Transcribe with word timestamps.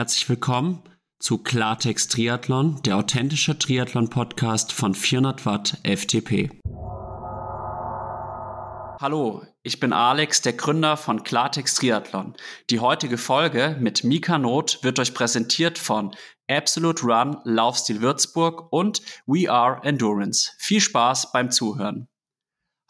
herzlich 0.00 0.30
willkommen 0.30 0.82
zu 1.18 1.36
Klartext 1.36 2.12
Triathlon, 2.12 2.80
der 2.86 2.96
authentische 2.96 3.58
Triathlon-Podcast 3.58 4.72
von 4.72 4.94
400 4.94 5.44
Watt 5.44 5.76
FTP. 5.84 6.48
Hallo, 8.98 9.42
ich 9.62 9.78
bin 9.78 9.92
Alex, 9.92 10.40
der 10.40 10.54
Gründer 10.54 10.96
von 10.96 11.22
Klartext 11.22 11.76
Triathlon. 11.76 12.34
Die 12.70 12.80
heutige 12.80 13.18
Folge 13.18 13.76
mit 13.78 14.02
Mika 14.02 14.38
Not 14.38 14.78
wird 14.80 14.98
euch 14.98 15.12
präsentiert 15.12 15.76
von 15.76 16.16
Absolute 16.48 17.02
Run, 17.04 17.36
Laufstil 17.44 18.00
Würzburg 18.00 18.72
und 18.72 19.02
We 19.26 19.50
Are 19.50 19.84
Endurance. 19.84 20.52
Viel 20.56 20.80
Spaß 20.80 21.30
beim 21.32 21.50
Zuhören. 21.50 22.08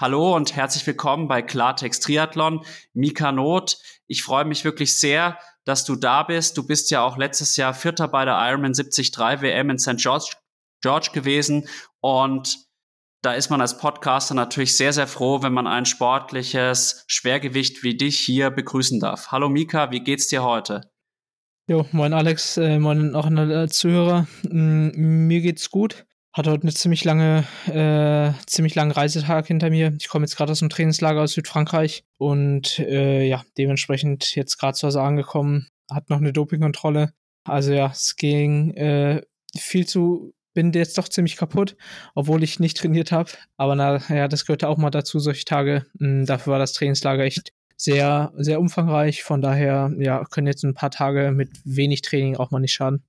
Hallo 0.01 0.35
und 0.35 0.55
herzlich 0.55 0.87
willkommen 0.87 1.27
bei 1.27 1.43
Klartext 1.43 2.05
Triathlon. 2.05 2.65
Mika 2.95 3.33
Not, 3.33 3.79
ich 4.07 4.23
freue 4.23 4.45
mich 4.45 4.65
wirklich 4.65 4.97
sehr, 4.97 5.39
dass 5.65 5.85
du 5.85 5.97
da 5.97 6.23
bist. 6.23 6.57
Du 6.57 6.67
bist 6.67 6.91
ja 6.91 7.03
auch 7.03 7.17
letztes 7.17 7.57
Jahr 7.57 7.75
Vierter 7.75 8.09
bei 8.09 8.25
der 8.25 8.39
Ironman 8.41 8.73
73 8.73 9.17
WM 9.17 9.71
in 9.71 9.79
St. 9.79 9.97
George, 9.97 10.33
George 10.83 11.11
gewesen 11.13 11.69
und 12.01 12.59
da 13.23 13.35
ist 13.35 13.51
man 13.51 13.61
als 13.61 13.77
Podcaster 13.77 14.35
natürlich 14.35 14.77
sehr, 14.77 14.95
sehr 14.95 15.07
froh, 15.07 15.43
wenn 15.43 15.53
man 15.53 15.67
ein 15.67 15.85
sportliches 15.85 17.05
Schwergewicht 17.07 17.83
wie 17.83 17.97
dich 17.97 18.19
hier 18.19 18.51
begrüßen 18.51 18.99
darf. 18.99 19.31
Hallo 19.31 19.51
Mika, 19.51 19.91
wie 19.91 20.01
geht's 20.01 20.29
dir 20.29 20.43
heute? 20.43 20.91
Jo, 21.69 21.87
moin 21.93 22.15
Alex, 22.15 22.57
äh, 22.57 22.79
moin 22.79 23.15
auch 23.15 23.27
an 23.27 23.39
alle 23.39 23.69
Zuhörer. 23.69 24.27
Mm, 24.43 25.27
mir 25.27 25.41
geht's 25.41 25.71
gut. 25.71 26.07
Hatte 26.41 26.53
heute 26.53 26.63
eine 26.63 26.73
ziemlich 26.73 27.05
lange, 27.05 27.45
äh, 27.67 28.33
ziemlich 28.47 28.75
langen 28.75 28.93
Reisetag 28.93 29.47
hinter 29.47 29.69
mir. 29.69 29.95
Ich 30.01 30.09
komme 30.09 30.25
jetzt 30.25 30.39
gerade 30.39 30.53
aus 30.53 30.61
dem 30.61 30.71
Trainingslager 30.71 31.21
aus 31.21 31.33
Südfrankreich 31.33 32.03
und 32.17 32.79
äh, 32.79 33.29
ja, 33.29 33.45
dementsprechend 33.59 34.35
jetzt 34.37 34.57
gerade 34.57 34.73
zu 34.73 34.87
Hause 34.87 35.03
angekommen. 35.03 35.69
Hat 35.91 36.09
noch 36.09 36.17
eine 36.17 36.33
Dopingkontrolle. 36.33 37.13
Also 37.45 37.75
ja, 37.75 37.91
es 37.93 38.17
ging 38.17 38.71
äh, 38.71 39.21
viel 39.55 39.87
zu, 39.87 40.33
bin 40.55 40.73
jetzt 40.73 40.97
doch 40.97 41.11
ziemlich 41.11 41.37
kaputt, 41.37 41.77
obwohl 42.15 42.43
ich 42.43 42.59
nicht 42.59 42.79
trainiert 42.79 43.13
habe. 43.13 43.33
Aber 43.59 43.75
naja, 43.75 44.27
das 44.27 44.47
gehörte 44.47 44.69
auch 44.69 44.79
mal 44.79 44.89
dazu, 44.89 45.19
solche 45.19 45.45
Tage. 45.45 45.85
Hm, 45.99 46.25
dafür 46.25 46.55
war 46.55 46.59
das 46.59 46.73
Trainingslager 46.73 47.25
echt 47.25 47.53
sehr, 47.77 48.33
sehr 48.39 48.61
umfangreich. 48.61 49.25
Von 49.25 49.43
daher, 49.43 49.93
ja, 49.99 50.25
können 50.25 50.47
jetzt 50.47 50.65
ein 50.65 50.73
paar 50.73 50.91
Tage 50.91 51.33
mit 51.33 51.51
wenig 51.65 52.01
Training 52.01 52.37
auch 52.37 52.51
mal 52.51 52.61
nicht 52.61 52.73
schaden. 52.73 53.05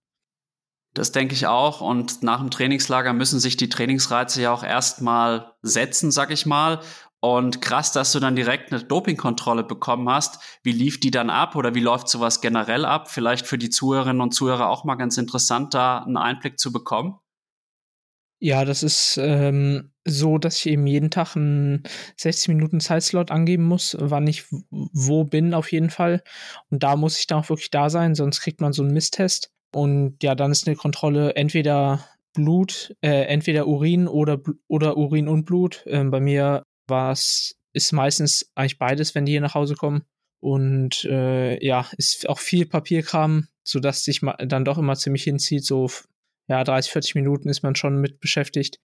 Das 0.93 1.11
denke 1.11 1.33
ich 1.33 1.47
auch. 1.47 1.81
Und 1.81 2.23
nach 2.23 2.39
dem 2.39 2.51
Trainingslager 2.51 3.13
müssen 3.13 3.39
sich 3.39 3.57
die 3.57 3.69
Trainingsreize 3.69 4.41
ja 4.41 4.53
auch 4.53 4.63
erstmal 4.63 5.53
setzen, 5.61 6.11
sag 6.11 6.31
ich 6.31 6.45
mal. 6.45 6.81
Und 7.21 7.61
krass, 7.61 7.91
dass 7.91 8.11
du 8.11 8.19
dann 8.19 8.35
direkt 8.35 8.73
eine 8.73 8.83
Dopingkontrolle 8.83 9.63
bekommen 9.63 10.09
hast. 10.09 10.39
Wie 10.63 10.71
lief 10.71 10.99
die 10.99 11.11
dann 11.11 11.29
ab 11.29 11.55
oder 11.55 11.75
wie 11.75 11.79
läuft 11.79 12.09
sowas 12.09 12.41
generell 12.41 12.83
ab? 12.83 13.09
Vielleicht 13.11 13.45
für 13.45 13.59
die 13.59 13.69
Zuhörerinnen 13.69 14.21
und 14.21 14.33
Zuhörer 14.33 14.67
auch 14.69 14.85
mal 14.85 14.95
ganz 14.95 15.17
interessant, 15.17 15.73
da 15.73 15.99
einen 15.99 16.17
Einblick 16.17 16.59
zu 16.59 16.71
bekommen. 16.71 17.19
Ja, 18.43 18.65
das 18.65 18.81
ist 18.81 19.19
ähm, 19.21 19.91
so, 20.03 20.39
dass 20.39 20.57
ich 20.57 20.65
eben 20.65 20.87
jeden 20.87 21.11
Tag 21.11 21.35
einen 21.35 21.83
60 22.17 22.47
Minuten 22.47 22.79
Zeitslot 22.79 23.29
angeben 23.29 23.65
muss, 23.65 23.95
wann 23.99 24.25
ich 24.25 24.45
wo 24.71 25.23
bin 25.23 25.53
auf 25.53 25.71
jeden 25.71 25.91
Fall. 25.91 26.23
Und 26.71 26.81
da 26.81 26.95
muss 26.95 27.19
ich 27.19 27.27
dann 27.27 27.43
auch 27.43 27.49
wirklich 27.49 27.69
da 27.69 27.91
sein, 27.91 28.15
sonst 28.15 28.41
kriegt 28.41 28.59
man 28.59 28.73
so 28.73 28.81
einen 28.81 28.93
Misstest. 28.93 29.51
Und 29.71 30.21
ja, 30.23 30.35
dann 30.35 30.51
ist 30.51 30.67
eine 30.67 30.75
Kontrolle 30.75 31.35
entweder 31.35 32.05
Blut, 32.33 32.95
äh, 33.01 33.23
entweder 33.25 33.67
Urin 33.67 34.07
oder, 34.07 34.41
oder 34.67 34.97
Urin 34.97 35.27
und 35.27 35.45
Blut. 35.45 35.83
Ähm, 35.87 36.11
bei 36.11 36.19
mir 36.19 36.63
war 36.87 37.11
es, 37.11 37.57
ist 37.73 37.91
meistens 37.91 38.51
eigentlich 38.55 38.77
beides, 38.77 39.15
wenn 39.15 39.25
die 39.25 39.33
hier 39.33 39.41
nach 39.41 39.55
Hause 39.55 39.75
kommen. 39.75 40.03
Und 40.39 41.05
äh, 41.05 41.63
ja, 41.63 41.85
ist 41.97 42.27
auch 42.27 42.39
viel 42.39 42.65
Papierkram, 42.65 43.47
sodass 43.63 44.03
sich 44.03 44.21
dann 44.39 44.65
doch 44.65 44.77
immer 44.77 44.95
ziemlich 44.95 45.23
hinzieht. 45.23 45.65
So 45.65 45.87
ja, 46.47 46.63
30, 46.63 46.91
40 46.91 47.15
Minuten 47.15 47.49
ist 47.49 47.63
man 47.63 47.75
schon 47.75 48.01
mit 48.01 48.19
beschäftigt. 48.19 48.79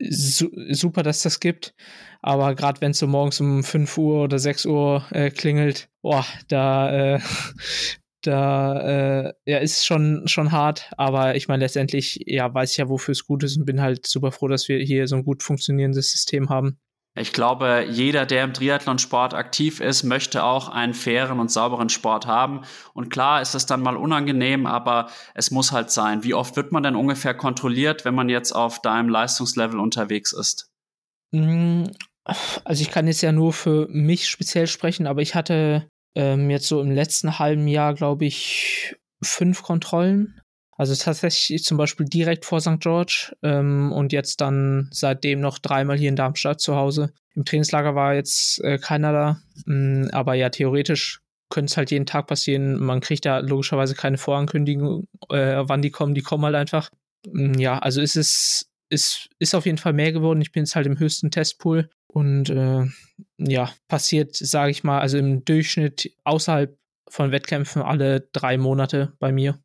Su 0.00 0.50
super, 0.70 1.02
dass 1.02 1.22
das 1.22 1.40
gibt. 1.40 1.74
Aber 2.22 2.54
gerade 2.54 2.80
wenn 2.80 2.92
es 2.92 2.98
so 2.98 3.06
morgens 3.06 3.40
um 3.40 3.64
5 3.64 3.98
Uhr 3.98 4.24
oder 4.24 4.38
6 4.38 4.66
Uhr 4.66 5.04
äh, 5.10 5.30
klingelt, 5.30 5.88
boah, 6.02 6.24
da, 6.48 7.16
äh, 7.16 7.20
da 8.26 9.26
äh, 9.26 9.34
ja, 9.44 9.58
ist 9.58 9.86
schon, 9.86 10.26
schon 10.26 10.52
hart, 10.52 10.90
aber 10.96 11.36
ich 11.36 11.48
meine, 11.48 11.64
letztendlich, 11.64 12.20
ja, 12.26 12.52
weiß 12.52 12.72
ich 12.72 12.76
ja, 12.78 12.88
wofür 12.88 13.12
es 13.12 13.26
gut 13.26 13.42
ist 13.42 13.56
und 13.56 13.64
bin 13.64 13.80
halt 13.80 14.06
super 14.06 14.32
froh, 14.32 14.48
dass 14.48 14.68
wir 14.68 14.78
hier 14.78 15.06
so 15.08 15.16
ein 15.16 15.24
gut 15.24 15.42
funktionierendes 15.42 16.10
System 16.10 16.48
haben. 16.48 16.78
Ich 17.14 17.34
glaube, 17.34 17.86
jeder, 17.90 18.24
der 18.24 18.44
im 18.44 18.54
Triathlonsport 18.54 19.34
aktiv 19.34 19.80
ist, 19.80 20.02
möchte 20.02 20.44
auch 20.44 20.70
einen 20.70 20.94
fairen 20.94 21.40
und 21.40 21.50
sauberen 21.50 21.90
Sport 21.90 22.26
haben. 22.26 22.62
Und 22.94 23.10
klar 23.10 23.42
ist 23.42 23.54
es 23.54 23.66
dann 23.66 23.82
mal 23.82 23.98
unangenehm, 23.98 24.66
aber 24.66 25.10
es 25.34 25.50
muss 25.50 25.72
halt 25.72 25.90
sein. 25.90 26.24
Wie 26.24 26.32
oft 26.32 26.56
wird 26.56 26.72
man 26.72 26.82
denn 26.82 26.96
ungefähr 26.96 27.34
kontrolliert, 27.34 28.06
wenn 28.06 28.14
man 28.14 28.30
jetzt 28.30 28.52
auf 28.52 28.80
deinem 28.80 29.10
Leistungslevel 29.10 29.78
unterwegs 29.78 30.32
ist? 30.32 30.70
Mm, 31.32 31.84
also 32.64 32.80
ich 32.80 32.90
kann 32.90 33.06
jetzt 33.06 33.20
ja 33.20 33.32
nur 33.32 33.52
für 33.52 33.88
mich 33.90 34.28
speziell 34.28 34.66
sprechen, 34.66 35.06
aber 35.06 35.20
ich 35.20 35.34
hatte 35.34 35.88
ähm, 36.14 36.50
jetzt 36.50 36.68
so 36.68 36.80
im 36.80 36.90
letzten 36.90 37.38
halben 37.38 37.66
Jahr, 37.68 37.94
glaube 37.94 38.24
ich, 38.24 38.96
fünf 39.22 39.62
Kontrollen. 39.62 40.40
Also 40.76 40.94
tatsächlich 40.94 41.64
zum 41.64 41.76
Beispiel 41.76 42.06
direkt 42.06 42.44
vor 42.44 42.60
St. 42.60 42.80
George 42.80 43.36
ähm, 43.42 43.92
und 43.92 44.12
jetzt 44.12 44.40
dann 44.40 44.88
seitdem 44.90 45.40
noch 45.40 45.58
dreimal 45.58 45.98
hier 45.98 46.08
in 46.08 46.16
Darmstadt 46.16 46.60
zu 46.60 46.76
Hause. 46.76 47.12
Im 47.34 47.44
Trainingslager 47.44 47.94
war 47.94 48.14
jetzt 48.14 48.62
äh, 48.64 48.78
keiner 48.78 49.12
da, 49.12 49.40
mh, 49.66 50.06
mm, 50.06 50.10
aber 50.12 50.34
ja, 50.34 50.50
theoretisch 50.50 51.20
könnte 51.50 51.70
es 51.70 51.76
halt 51.76 51.90
jeden 51.90 52.06
Tag 52.06 52.26
passieren. 52.26 52.80
Man 52.80 53.00
kriegt 53.00 53.26
da 53.26 53.38
logischerweise 53.38 53.94
keine 53.94 54.18
Vorankündigung, 54.18 55.06
äh, 55.28 55.62
wann 55.66 55.82
die 55.82 55.90
kommen. 55.90 56.14
Die 56.14 56.22
kommen 56.22 56.44
halt 56.46 56.56
einfach. 56.56 56.90
Mm, 57.30 57.58
ja, 57.58 57.78
also 57.78 58.00
ist 58.00 58.16
es 58.16 58.66
ist, 58.92 59.30
ist 59.38 59.54
auf 59.54 59.64
jeden 59.64 59.78
Fall 59.78 59.94
mehr 59.94 60.12
geworden. 60.12 60.42
Ich 60.42 60.52
bin 60.52 60.64
jetzt 60.64 60.76
halt 60.76 60.86
im 60.86 60.98
höchsten 60.98 61.30
Testpool 61.30 61.88
und 62.12 62.50
äh, 62.50 62.86
ja, 63.38 63.70
passiert, 63.88 64.36
sage 64.36 64.70
ich 64.70 64.84
mal, 64.84 65.00
also 65.00 65.18
im 65.18 65.44
Durchschnitt 65.44 66.14
außerhalb 66.24 66.78
von 67.08 67.32
Wettkämpfen 67.32 67.82
alle 67.82 68.28
drei 68.32 68.58
Monate 68.58 69.14
bei 69.18 69.32
mir. 69.32 69.58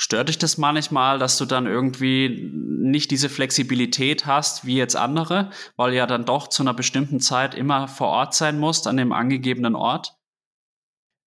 Stört 0.00 0.28
dich 0.28 0.38
das 0.38 0.58
manchmal, 0.58 1.18
dass 1.18 1.38
du 1.38 1.44
dann 1.44 1.66
irgendwie 1.66 2.50
nicht 2.52 3.10
diese 3.10 3.28
Flexibilität 3.28 4.26
hast 4.26 4.66
wie 4.66 4.76
jetzt 4.76 4.96
andere, 4.96 5.50
weil 5.76 5.94
ja 5.94 6.06
dann 6.06 6.24
doch 6.24 6.48
zu 6.48 6.62
einer 6.62 6.74
bestimmten 6.74 7.20
Zeit 7.20 7.54
immer 7.54 7.86
vor 7.86 8.08
Ort 8.08 8.34
sein 8.34 8.58
musst, 8.58 8.86
an 8.86 8.96
dem 8.96 9.12
angegebenen 9.12 9.76
Ort? 9.76 10.16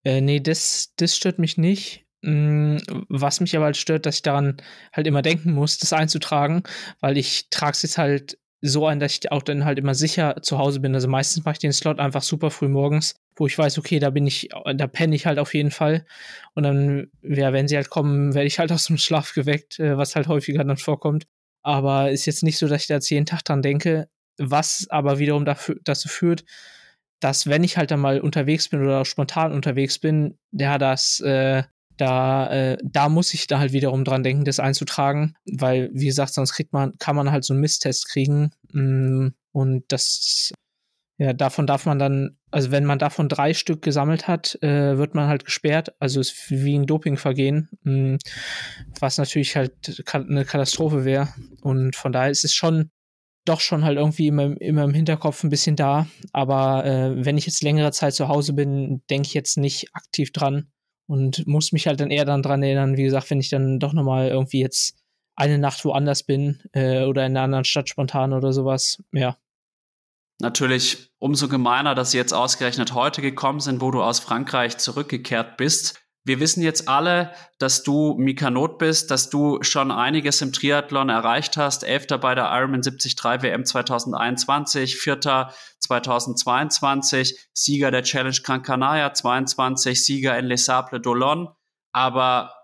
Äh, 0.03 0.19
nee, 0.19 0.39
das, 0.39 0.93
das 0.97 1.15
stört 1.15 1.39
mich 1.39 1.57
nicht. 1.57 2.05
Mm, 2.21 2.77
was 3.07 3.39
mich 3.39 3.55
aber 3.55 3.65
halt 3.65 3.77
stört, 3.77 4.05
dass 4.05 4.15
ich 4.15 4.23
daran 4.23 4.57
halt 4.91 5.07
immer 5.07 5.21
denken 5.21 5.53
muss, 5.53 5.77
das 5.77 5.93
einzutragen, 5.93 6.63
weil 6.99 7.17
ich 7.17 7.49
trage 7.49 7.73
es 7.73 7.83
jetzt 7.83 7.97
halt 7.97 8.39
so 8.61 8.87
ein, 8.87 8.99
dass 8.99 9.13
ich 9.13 9.31
auch 9.31 9.43
dann 9.43 9.65
halt 9.65 9.79
immer 9.79 9.95
sicher 9.95 10.37
zu 10.41 10.57
Hause 10.57 10.79
bin. 10.79 10.95
Also 10.95 11.07
meistens 11.07 11.43
mache 11.45 11.53
ich 11.53 11.59
den 11.59 11.73
Slot 11.73 11.99
einfach 11.99 12.23
super 12.23 12.51
früh 12.51 12.67
morgens, 12.67 13.15
wo 13.35 13.47
ich 13.47 13.57
weiß, 13.57 13.77
okay, 13.77 13.99
da 13.99 14.09
bin 14.09 14.25
ich, 14.25 14.49
da 14.75 14.87
penne 14.87 15.15
ich 15.15 15.25
halt 15.25 15.39
auf 15.39 15.53
jeden 15.53 15.71
Fall. 15.71 16.05
Und 16.53 16.63
dann, 16.63 17.11
ja, 17.21 17.53
wenn 17.53 17.67
sie 17.67 17.75
halt 17.75 17.89
kommen, 17.89 18.33
werde 18.33 18.47
ich 18.47 18.59
halt 18.59 18.71
aus 18.71 18.85
dem 18.85 18.97
Schlaf 18.97 19.33
geweckt, 19.33 19.79
äh, 19.79 19.97
was 19.97 20.15
halt 20.15 20.27
häufiger 20.27 20.63
dann 20.63 20.77
vorkommt. 20.77 21.25
Aber 21.63 22.11
ist 22.11 22.25
jetzt 22.25 22.43
nicht 22.43 22.57
so, 22.57 22.67
dass 22.67 22.81
ich 22.81 22.87
da 22.87 22.95
jetzt 22.95 23.09
jeden 23.09 23.25
Tag 23.25 23.43
dran 23.43 23.61
denke, 23.61 24.07
was 24.37 24.87
aber 24.89 25.19
wiederum 25.19 25.45
dafür, 25.45 25.77
dazu 25.83 26.07
führt, 26.07 26.43
dass 27.19 27.47
wenn 27.47 27.63
ich 27.63 27.77
halt 27.77 27.91
dann 27.91 27.99
mal 28.01 28.19
unterwegs 28.19 28.69
bin 28.69 28.81
oder 28.81 29.05
spontan 29.05 29.51
unterwegs 29.51 29.99
bin, 29.99 30.37
ja, 30.51 30.77
das 30.77 31.19
äh, 31.21 31.63
da, 31.97 32.49
äh, 32.51 32.77
da 32.83 33.09
muss 33.09 33.33
ich 33.33 33.47
da 33.47 33.59
halt 33.59 33.71
wiederum 33.71 34.03
dran 34.03 34.23
denken, 34.23 34.45
das 34.45 34.59
einzutragen, 34.59 35.35
weil, 35.45 35.89
wie 35.93 36.05
gesagt, 36.05 36.33
sonst 36.33 36.53
kriegt 36.53 36.73
man, 36.73 36.97
kann 36.99 37.15
man 37.15 37.31
halt 37.31 37.43
so 37.43 37.53
einen 37.53 37.61
Misstest 37.61 38.07
kriegen. 38.09 38.51
Mm, 38.71 39.29
und 39.51 39.83
das, 39.87 40.53
ja, 41.17 41.33
davon 41.33 41.67
darf 41.67 41.85
man 41.85 41.99
dann, 41.99 42.37
also 42.51 42.71
wenn 42.71 42.85
man 42.85 42.99
davon 42.99 43.29
drei 43.29 43.53
Stück 43.53 43.81
gesammelt 43.81 44.27
hat, 44.27 44.61
äh, 44.61 44.97
wird 44.97 45.15
man 45.15 45.27
halt 45.27 45.45
gesperrt. 45.45 45.95
Also 45.99 46.19
ist 46.19 46.51
wie 46.51 46.77
ein 46.77 46.85
Dopingvergehen, 46.85 47.69
mm, 47.83 48.15
was 48.99 49.17
natürlich 49.17 49.55
halt 49.55 50.03
eine 50.11 50.45
Katastrophe 50.45 51.05
wäre. 51.05 51.29
Und 51.61 51.95
von 51.95 52.11
daher 52.11 52.31
ist 52.31 52.43
es 52.43 52.53
schon 52.53 52.91
doch 53.45 53.59
schon 53.59 53.85
halt 53.85 53.97
irgendwie 53.99 54.27
immer, 54.27 54.59
immer 54.59 54.83
im 54.83 54.93
Hinterkopf 54.95 55.43
ein 55.43 55.51
bisschen 55.51 55.75
da. 55.75 56.07
Aber 56.33 56.83
äh, 56.83 57.25
wenn 57.25 57.37
ich 57.37 57.45
jetzt 57.45 57.61
längere 57.63 57.91
Zeit 57.91 58.15
zu 58.15 58.27
Hause 58.27 58.53
bin, 58.53 59.03
denke 59.09 59.27
ich 59.27 59.35
jetzt 59.35 59.57
nicht 59.57 59.89
aktiv 59.93 60.31
dran 60.31 60.67
und 61.07 61.45
muss 61.47 61.71
mich 61.71 61.87
halt 61.87 61.99
dann 61.99 62.11
eher 62.11 62.25
dann 62.25 62.41
dran 62.41 62.63
erinnern, 62.63 62.97
wie 62.97 63.03
gesagt, 63.03 63.29
wenn 63.29 63.39
ich 63.39 63.49
dann 63.49 63.79
doch 63.79 63.93
nochmal 63.93 64.27
irgendwie 64.27 64.59
jetzt 64.59 64.97
eine 65.35 65.57
Nacht 65.57 65.83
woanders 65.85 66.23
bin 66.23 66.61
äh, 66.73 67.03
oder 67.03 67.25
in 67.25 67.31
einer 67.33 67.43
anderen 67.43 67.65
Stadt 67.65 67.89
spontan 67.89 68.33
oder 68.33 68.53
sowas, 68.53 69.03
ja. 69.11 69.37
Natürlich 70.39 71.11
umso 71.17 71.47
gemeiner, 71.47 71.95
dass 71.95 72.11
sie 72.11 72.17
jetzt 72.17 72.33
ausgerechnet 72.33 72.93
heute 72.93 73.21
gekommen 73.21 73.61
sind, 73.61 73.81
wo 73.81 73.91
du 73.91 74.03
aus 74.03 74.19
Frankreich 74.19 74.77
zurückgekehrt 74.77 75.55
bist. 75.55 76.04
Wir 76.27 76.39
wissen 76.39 76.63
jetzt 76.63 76.89
alle, 76.89 77.33
dass 77.59 77.83
du 77.83 78.15
Mika 78.17 78.49
Not 78.49 78.79
bist, 78.79 79.11
dass 79.11 79.29
du 79.29 79.61
schon 79.61 79.91
einiges 79.91 80.41
im 80.41 80.51
Triathlon 80.51 81.09
erreicht 81.09 81.55
hast. 81.55 81.83
Elfter 81.83 82.17
bei 82.17 82.33
der 82.33 82.45
Ironman 82.51 82.81
73 82.81 83.15
WM 83.15 83.63
2021, 83.63 84.97
Vierter 84.97 85.53
2022, 85.79 87.47
Sieger 87.53 87.91
der 87.91 88.01
Challenge 88.01 88.37
Gran 88.43 88.63
Canaria 88.63 89.13
22, 89.13 90.03
Sieger 90.03 90.37
in 90.39 90.45
Les 90.45 90.65
Sables 90.65 91.01
d'Olonne. 91.01 91.53
Aber 91.93 92.55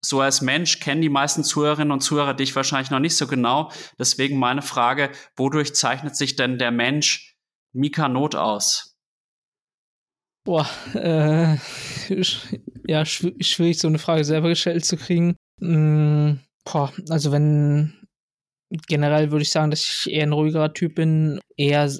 so 0.00 0.20
als 0.20 0.40
Mensch 0.40 0.78
kennen 0.78 1.02
die 1.02 1.08
meisten 1.08 1.42
Zuhörerinnen 1.42 1.90
und 1.90 2.02
Zuhörer 2.02 2.34
dich 2.34 2.54
wahrscheinlich 2.54 2.90
noch 2.90 3.00
nicht 3.00 3.16
so 3.16 3.26
genau. 3.26 3.72
Deswegen 3.98 4.38
meine 4.38 4.62
Frage, 4.62 5.10
wodurch 5.36 5.74
zeichnet 5.74 6.14
sich 6.14 6.36
denn 6.36 6.56
der 6.56 6.70
Mensch 6.70 7.36
Mika 7.72 8.08
Not 8.08 8.36
aus? 8.36 8.95
Boah, 10.46 10.70
äh, 10.94 11.56
ja, 12.86 13.04
schwierig, 13.04 13.80
so 13.80 13.88
eine 13.88 13.98
Frage 13.98 14.22
selber 14.22 14.48
gestellt 14.48 14.84
zu 14.84 14.96
kriegen. 14.96 15.34
Mm, 15.58 16.34
boah, 16.64 16.92
also 17.10 17.32
wenn 17.32 17.94
generell 18.86 19.32
würde 19.32 19.42
ich 19.42 19.50
sagen, 19.50 19.72
dass 19.72 19.80
ich 19.80 20.12
eher 20.12 20.22
ein 20.22 20.32
ruhigerer 20.32 20.72
Typ 20.72 20.94
bin, 20.94 21.40
eher, 21.56 21.90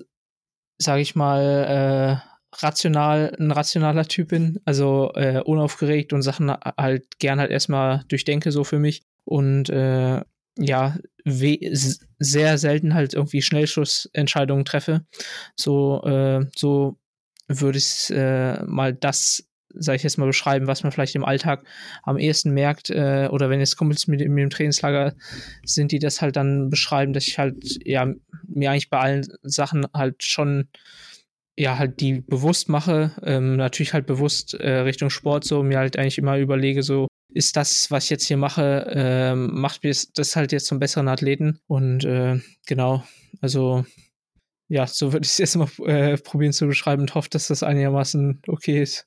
sage 0.78 1.00
ich 1.00 1.16
mal, 1.16 2.22
äh, 2.22 2.56
rational, 2.64 3.34
ein 3.36 3.50
rationaler 3.50 4.06
Typ 4.06 4.28
bin, 4.28 4.60
also 4.64 5.10
äh, 5.14 5.42
unaufgeregt 5.44 6.12
und 6.12 6.22
Sachen 6.22 6.52
halt 6.52 7.18
gern 7.18 7.40
halt 7.40 7.50
erstmal 7.50 8.04
durchdenke, 8.06 8.52
so 8.52 8.62
für 8.62 8.78
mich. 8.78 9.02
Und 9.24 9.70
äh, 9.70 10.22
ja, 10.56 10.96
sehr 11.24 12.58
selten 12.58 12.94
halt 12.94 13.12
irgendwie 13.12 13.42
Schnellschussentscheidungen 13.42 14.64
treffe. 14.64 15.04
So, 15.56 16.00
äh, 16.04 16.46
so 16.54 16.96
würde 17.48 17.78
ich 17.78 18.10
äh, 18.10 18.62
mal 18.64 18.92
das, 18.92 19.48
sage 19.74 19.96
ich 19.96 20.02
jetzt 20.02 20.18
mal, 20.18 20.26
beschreiben, 20.26 20.66
was 20.66 20.82
man 20.82 20.92
vielleicht 20.92 21.14
im 21.14 21.24
Alltag 21.24 21.64
am 22.02 22.18
ehesten 22.18 22.52
merkt. 22.52 22.90
Äh, 22.90 23.28
oder 23.30 23.50
wenn 23.50 23.60
jetzt 23.60 23.76
Kumpels 23.76 24.06
mit, 24.06 24.20
mit 24.20 24.38
dem 24.38 24.50
Trainingslager 24.50 25.14
sind, 25.64 25.92
die 25.92 25.98
das 25.98 26.22
halt 26.22 26.36
dann 26.36 26.70
beschreiben, 26.70 27.12
dass 27.12 27.26
ich 27.26 27.38
halt, 27.38 27.56
ja, 27.84 28.12
mir 28.46 28.70
eigentlich 28.70 28.90
bei 28.90 28.98
allen 28.98 29.26
Sachen 29.42 29.86
halt 29.92 30.22
schon 30.22 30.68
ja, 31.58 31.78
halt 31.78 32.00
die 32.00 32.20
bewusst 32.20 32.68
mache, 32.68 33.12
ähm, 33.22 33.56
natürlich 33.56 33.94
halt 33.94 34.06
bewusst 34.06 34.54
äh, 34.54 34.80
Richtung 34.80 35.08
Sport 35.08 35.44
so, 35.44 35.62
mir 35.62 35.78
halt 35.78 35.98
eigentlich 35.98 36.18
immer 36.18 36.36
überlege, 36.38 36.82
so, 36.82 37.08
ist 37.32 37.56
das, 37.56 37.90
was 37.90 38.04
ich 38.04 38.10
jetzt 38.10 38.26
hier 38.26 38.36
mache, 38.36 38.86
äh, 38.90 39.34
macht 39.34 39.82
mir 39.82 39.94
das 40.14 40.36
halt 40.36 40.52
jetzt 40.52 40.66
zum 40.66 40.78
besseren 40.78 41.08
Athleten 41.08 41.60
und 41.66 42.04
äh, 42.04 42.40
genau, 42.66 43.04
also 43.40 43.84
ja, 44.68 44.86
so 44.86 45.12
würde 45.12 45.24
ich 45.24 45.32
es 45.32 45.38
jetzt 45.38 45.56
mal 45.56 45.68
äh, 45.86 46.16
probieren 46.18 46.52
zu 46.52 46.66
beschreiben 46.66 47.02
und 47.02 47.14
hoffe, 47.14 47.28
dass 47.30 47.48
das 47.48 47.62
einigermaßen 47.62 48.42
okay 48.48 48.82
ist. 48.82 49.06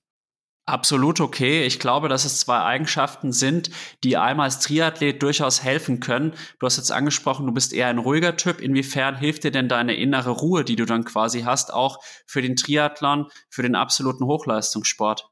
Absolut 0.69 1.19
okay. 1.19 1.65
Ich 1.65 1.79
glaube, 1.79 2.09
dass 2.09 2.25
es 2.25 2.41
zwei 2.41 2.59
Eigenschaften 2.59 3.31
sind, 3.31 3.71
die 4.03 4.17
einmal 4.17 4.45
als 4.45 4.59
Triathlet 4.59 5.21
durchaus 5.23 5.63
helfen 5.63 5.99
können. 5.99 6.33
Du 6.59 6.67
hast 6.67 6.77
jetzt 6.77 6.91
angesprochen, 6.91 7.47
du 7.47 7.51
bist 7.51 7.73
eher 7.73 7.87
ein 7.87 7.97
ruhiger 7.97 8.37
Typ. 8.37 8.61
Inwiefern 8.61 9.17
hilft 9.17 9.43
dir 9.43 9.51
denn 9.51 9.67
deine 9.67 9.95
innere 9.95 10.29
Ruhe, 10.29 10.63
die 10.63 10.75
du 10.75 10.85
dann 10.85 11.05
quasi 11.05 11.41
hast, 11.41 11.73
auch 11.73 12.03
für 12.27 12.43
den 12.43 12.55
Triathlon, 12.55 13.25
für 13.49 13.63
den 13.63 13.73
absoluten 13.73 14.25
Hochleistungssport? 14.25 15.31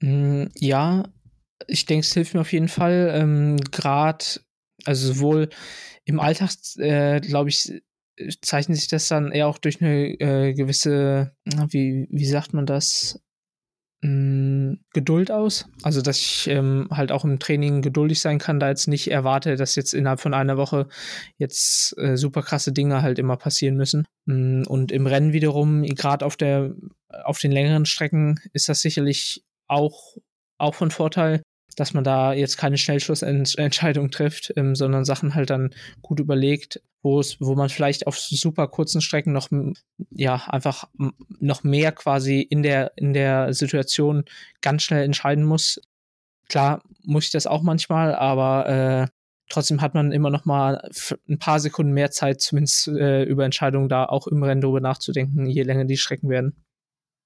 Mm, 0.00 0.46
ja, 0.54 1.04
ich 1.66 1.84
denke, 1.84 2.06
es 2.06 2.14
hilft 2.14 2.32
mir 2.32 2.40
auf 2.40 2.52
jeden 2.52 2.68
Fall. 2.68 3.12
Ähm, 3.14 3.58
Gerade, 3.72 4.24
also 4.86 5.12
sowohl 5.12 5.50
im 6.06 6.18
Alltag, 6.18 6.50
äh, 6.78 7.20
glaube 7.20 7.50
ich, 7.50 7.82
zeichnet 8.42 8.78
sich 8.78 8.88
das 8.88 9.08
dann 9.08 9.32
eher 9.32 9.48
auch 9.48 9.58
durch 9.58 9.80
eine 9.80 10.08
äh, 10.20 10.54
gewisse, 10.54 11.34
wie, 11.44 12.06
wie 12.10 12.26
sagt 12.26 12.54
man 12.54 12.66
das? 12.66 13.20
mh, 14.04 14.76
Geduld 14.92 15.30
aus. 15.30 15.66
Also, 15.82 16.02
dass 16.02 16.18
ich 16.18 16.46
ähm, 16.48 16.88
halt 16.90 17.10
auch 17.10 17.24
im 17.24 17.38
Training 17.38 17.82
geduldig 17.82 18.20
sein 18.20 18.38
kann, 18.38 18.60
da 18.60 18.68
jetzt 18.68 18.86
nicht 18.86 19.10
erwarte, 19.10 19.56
dass 19.56 19.74
jetzt 19.74 19.94
innerhalb 19.94 20.20
von 20.20 20.34
einer 20.34 20.56
Woche 20.56 20.88
jetzt 21.38 21.96
äh, 21.98 22.16
super 22.16 22.42
krasse 22.42 22.72
Dinge 22.72 23.02
halt 23.02 23.18
immer 23.18 23.36
passieren 23.36 23.76
müssen. 23.76 24.06
Und 24.26 24.92
im 24.92 25.06
Rennen 25.06 25.32
wiederum, 25.32 25.82
gerade 25.82 26.24
auf 26.24 26.36
auf 27.24 27.38
den 27.38 27.52
längeren 27.52 27.86
Strecken, 27.86 28.40
ist 28.52 28.68
das 28.68 28.80
sicherlich 28.80 29.44
auch, 29.68 30.16
auch 30.58 30.74
von 30.74 30.90
Vorteil, 30.90 31.42
dass 31.74 31.94
man 31.94 32.04
da 32.04 32.32
jetzt 32.32 32.56
keine 32.56 32.78
Schnellschlussentscheidung 32.78 34.10
trifft, 34.10 34.52
ähm, 34.56 34.74
sondern 34.74 35.04
Sachen 35.04 35.34
halt 35.34 35.50
dann 35.50 35.74
gut 36.02 36.20
überlegt, 36.20 36.80
wo 37.02 37.20
es, 37.20 37.40
wo 37.40 37.54
man 37.54 37.68
vielleicht 37.68 38.06
auf 38.06 38.18
super 38.18 38.66
kurzen 38.68 39.00
Strecken 39.00 39.32
noch, 39.32 39.48
ja, 40.10 40.36
einfach 40.48 40.88
noch 41.38 41.62
mehr 41.62 41.92
quasi 41.92 42.40
in 42.40 42.62
der, 42.62 42.92
in 42.96 43.12
der 43.12 43.52
Situation 43.52 44.24
ganz 44.62 44.82
schnell 44.82 45.04
entscheiden 45.04 45.44
muss. 45.44 45.80
Klar 46.48 46.82
muss 47.02 47.26
ich 47.26 47.30
das 47.30 47.46
auch 47.46 47.62
manchmal, 47.62 48.14
aber 48.14 48.68
äh, 48.68 49.06
trotzdem 49.48 49.82
hat 49.82 49.94
man 49.94 50.12
immer 50.12 50.30
noch 50.30 50.44
mal 50.44 50.88
ein 51.28 51.38
paar 51.38 51.60
Sekunden 51.60 51.92
mehr 51.92 52.10
Zeit, 52.10 52.40
zumindest 52.40 52.88
äh, 52.88 53.24
über 53.24 53.44
Entscheidungen 53.44 53.88
da 53.88 54.06
auch 54.06 54.26
im 54.26 54.42
Rennen 54.42 54.60
drüber 54.60 54.80
nachzudenken, 54.80 55.46
je 55.46 55.62
länger 55.62 55.84
die 55.84 55.96
Strecken 55.96 56.28
werden. 56.28 56.63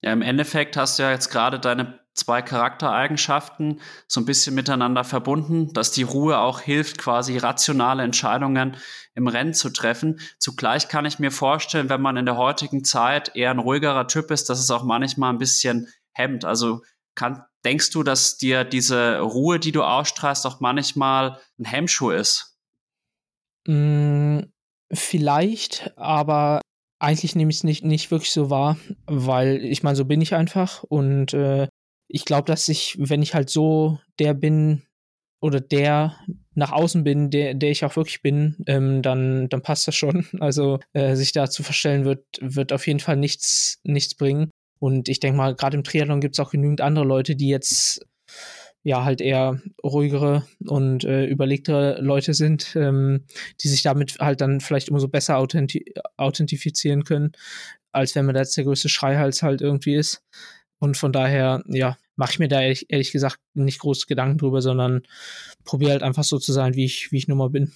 Ja, 0.03 0.13
im 0.13 0.23
Endeffekt 0.23 0.77
hast 0.77 0.99
du 0.99 1.03
ja 1.03 1.11
jetzt 1.11 1.31
gerade 1.31 1.59
deine 1.59 1.99
zwei 2.15 2.43
Charaktereigenschaften 2.43 3.81
so 4.07 4.21
ein 4.21 4.27
bisschen 4.27 4.55
miteinander 4.55 5.05
verbunden, 5.05 5.73
dass 5.73 5.93
die 5.93 6.03
Ruhe 6.03 6.39
auch 6.39 6.61
hilft, 6.61 6.99
quasi 6.99 7.39
rationale 7.39 8.03
Entscheidungen 8.03 8.77
im 9.15 9.29
Rennen 9.29 9.55
zu 9.55 9.71
treffen. 9.71 10.21
Zugleich 10.39 10.89
kann 10.89 11.05
ich 11.05 11.19
mir 11.19 11.31
vorstellen, 11.31 11.89
wenn 11.89 12.03
man 12.03 12.17
in 12.17 12.27
der 12.27 12.37
heutigen 12.37 12.85
Zeit 12.85 13.35
eher 13.35 13.51
ein 13.51 13.61
ruhigerer 13.61 14.09
Typ 14.09 14.31
ist, 14.31 14.51
dass 14.51 14.59
es 14.59 14.71
auch 14.71 14.85
manchmal 14.85 15.33
ein 15.33 15.39
bisschen 15.39 15.89
hemmt. 16.13 16.45
Also 16.45 16.83
kann, 17.15 17.45
denkst 17.65 17.91
du, 17.91 18.03
dass 18.03 18.37
dir 18.37 18.65
diese 18.65 19.21
Ruhe, 19.21 19.59
die 19.59 19.73
du 19.73 19.83
ausstrahlst, 19.83 20.47
auch 20.47 20.61
manchmal 20.61 21.41
ein 21.59 21.65
Hemmschuh 21.65 22.11
ist? 22.11 22.59
Mm, 23.67 24.41
vielleicht, 24.93 25.93
aber 25.97 26.61
eigentlich 26.99 27.37
nehme 27.37 27.51
ich 27.51 27.59
es 27.59 27.65
nicht, 27.65 27.85
nicht 27.85 28.11
wirklich 28.11 28.33
so 28.33 28.51
wahr, 28.51 28.77
weil 29.07 29.65
ich 29.65 29.83
meine, 29.83 29.97
so 29.97 30.05
bin 30.05 30.21
ich 30.21 30.35
einfach 30.35 30.83
und 30.83 31.33
äh, 31.33 31.69
ich 32.09 32.25
glaube, 32.25 32.47
dass 32.47 32.69
ich, 32.69 32.97
wenn 32.99 33.23
ich 33.23 33.35
halt 33.35 33.51
so 33.51 33.99
der 34.19 34.35
bin 34.35 34.83
oder 35.41 35.61
der 35.61 36.17
nach 36.55 36.73
außen 36.73 37.05
bin, 37.05 37.31
der, 37.31 37.55
der 37.55 37.71
ich 37.71 37.85
auch 37.85 37.95
wirklich 37.95 38.23
bin, 38.23 38.57
ähm, 38.67 39.03
dann, 39.03 39.49
dann 39.49 39.63
passt 39.63 39.87
das 39.87 39.95
schon. 39.95 40.27
Also 40.41 40.81
äh, 40.93 41.15
sich 41.15 41.33
da 41.33 41.49
zu 41.49 41.63
verstellen 41.63 42.05
wird, 42.05 42.25
wird 42.41 42.73
auf 42.73 42.87
jeden 42.87 43.01
Fall 43.01 43.17
nichts, 43.17 43.79
nichts 43.85 44.15
bringen. 44.15 44.51
Und 44.81 45.09
ich 45.09 45.21
denke 45.21 45.37
mal, 45.37 45.55
gerade 45.55 45.77
im 45.77 45.85
Triathlon 45.85 46.21
gibt 46.21 46.35
es 46.35 46.41
auch 46.41 46.51
genügend 46.51 46.81
andere 46.81 47.05
Leute, 47.05 47.37
die 47.37 47.49
jetzt 47.49 48.05
ja 48.83 49.05
halt 49.05 49.21
eher 49.21 49.61
ruhigere 49.83 50.47
und 50.67 51.05
äh, 51.05 51.27
überlegtere 51.27 52.01
Leute 52.01 52.35
sind, 52.35 52.75
ähm, 52.77 53.25
die 53.63 53.69
sich 53.69 53.83
damit 53.83 54.19
halt 54.19 54.41
dann 54.41 54.61
vielleicht 54.61 54.91
umso 54.91 55.09
besser 55.09 55.39
authenti 55.39 55.85
authentifizieren 56.17 57.05
können, 57.05 57.33
als 57.93 58.15
wenn 58.15 58.25
man 58.25 58.35
da 58.35 58.41
jetzt 58.41 58.57
der 58.57 58.65
größte 58.65 58.89
Schreihals 58.89 59.43
halt 59.43 59.61
irgendwie 59.61 59.95
ist. 59.95 60.23
Und 60.81 60.97
von 60.97 61.13
daher, 61.13 61.63
ja, 61.67 61.97
mache 62.17 62.33
ich 62.33 62.39
mir 62.39 62.49
da 62.49 62.61
ehrlich, 62.61 62.87
ehrlich, 62.89 63.13
gesagt 63.13 63.39
nicht 63.55 63.81
groß 63.81 64.07
Gedanken 64.07 64.39
drüber, 64.39 64.63
sondern 64.63 65.03
probiere 65.65 65.93
halt 65.93 66.03
einfach 66.03 66.25
so 66.25 66.39
zu 66.39 66.53
sein, 66.53 66.75
wie 66.75 66.85
ich, 66.85 67.11
wie 67.11 67.19
ich 67.19 67.29
nun 67.29 67.39
mal 67.39 67.51
bin. 67.51 67.75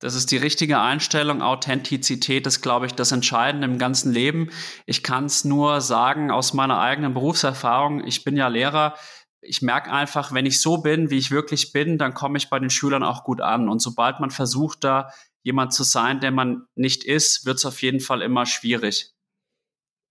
Das 0.00 0.14
ist 0.14 0.30
die 0.30 0.36
richtige 0.36 0.78
Einstellung. 0.78 1.40
Authentizität 1.40 2.46
ist, 2.46 2.60
glaube 2.60 2.86
ich, 2.86 2.92
das 2.92 3.12
Entscheidende 3.12 3.66
im 3.66 3.78
ganzen 3.78 4.12
Leben. 4.12 4.50
Ich 4.84 5.02
kann 5.02 5.24
es 5.24 5.44
nur 5.44 5.80
sagen 5.80 6.30
aus 6.30 6.52
meiner 6.52 6.78
eigenen 6.78 7.14
Berufserfahrung. 7.14 8.06
Ich 8.06 8.22
bin 8.22 8.36
ja 8.36 8.48
Lehrer 8.48 8.94
ich 9.40 9.62
merke 9.62 9.92
einfach, 9.92 10.32
wenn 10.32 10.46
ich 10.46 10.60
so 10.60 10.78
bin, 10.78 11.10
wie 11.10 11.18
ich 11.18 11.30
wirklich 11.30 11.72
bin, 11.72 11.98
dann 11.98 12.14
komme 12.14 12.38
ich 12.38 12.50
bei 12.50 12.58
den 12.58 12.70
Schülern 12.70 13.02
auch 13.02 13.24
gut 13.24 13.40
an. 13.40 13.68
Und 13.68 13.80
sobald 13.80 14.20
man 14.20 14.30
versucht, 14.30 14.84
da 14.84 15.12
jemand 15.42 15.72
zu 15.72 15.84
sein, 15.84 16.20
der 16.20 16.32
man 16.32 16.66
nicht 16.74 17.04
ist, 17.04 17.46
wird 17.46 17.58
es 17.58 17.66
auf 17.66 17.82
jeden 17.82 18.00
Fall 18.00 18.22
immer 18.22 18.46
schwierig. 18.46 19.12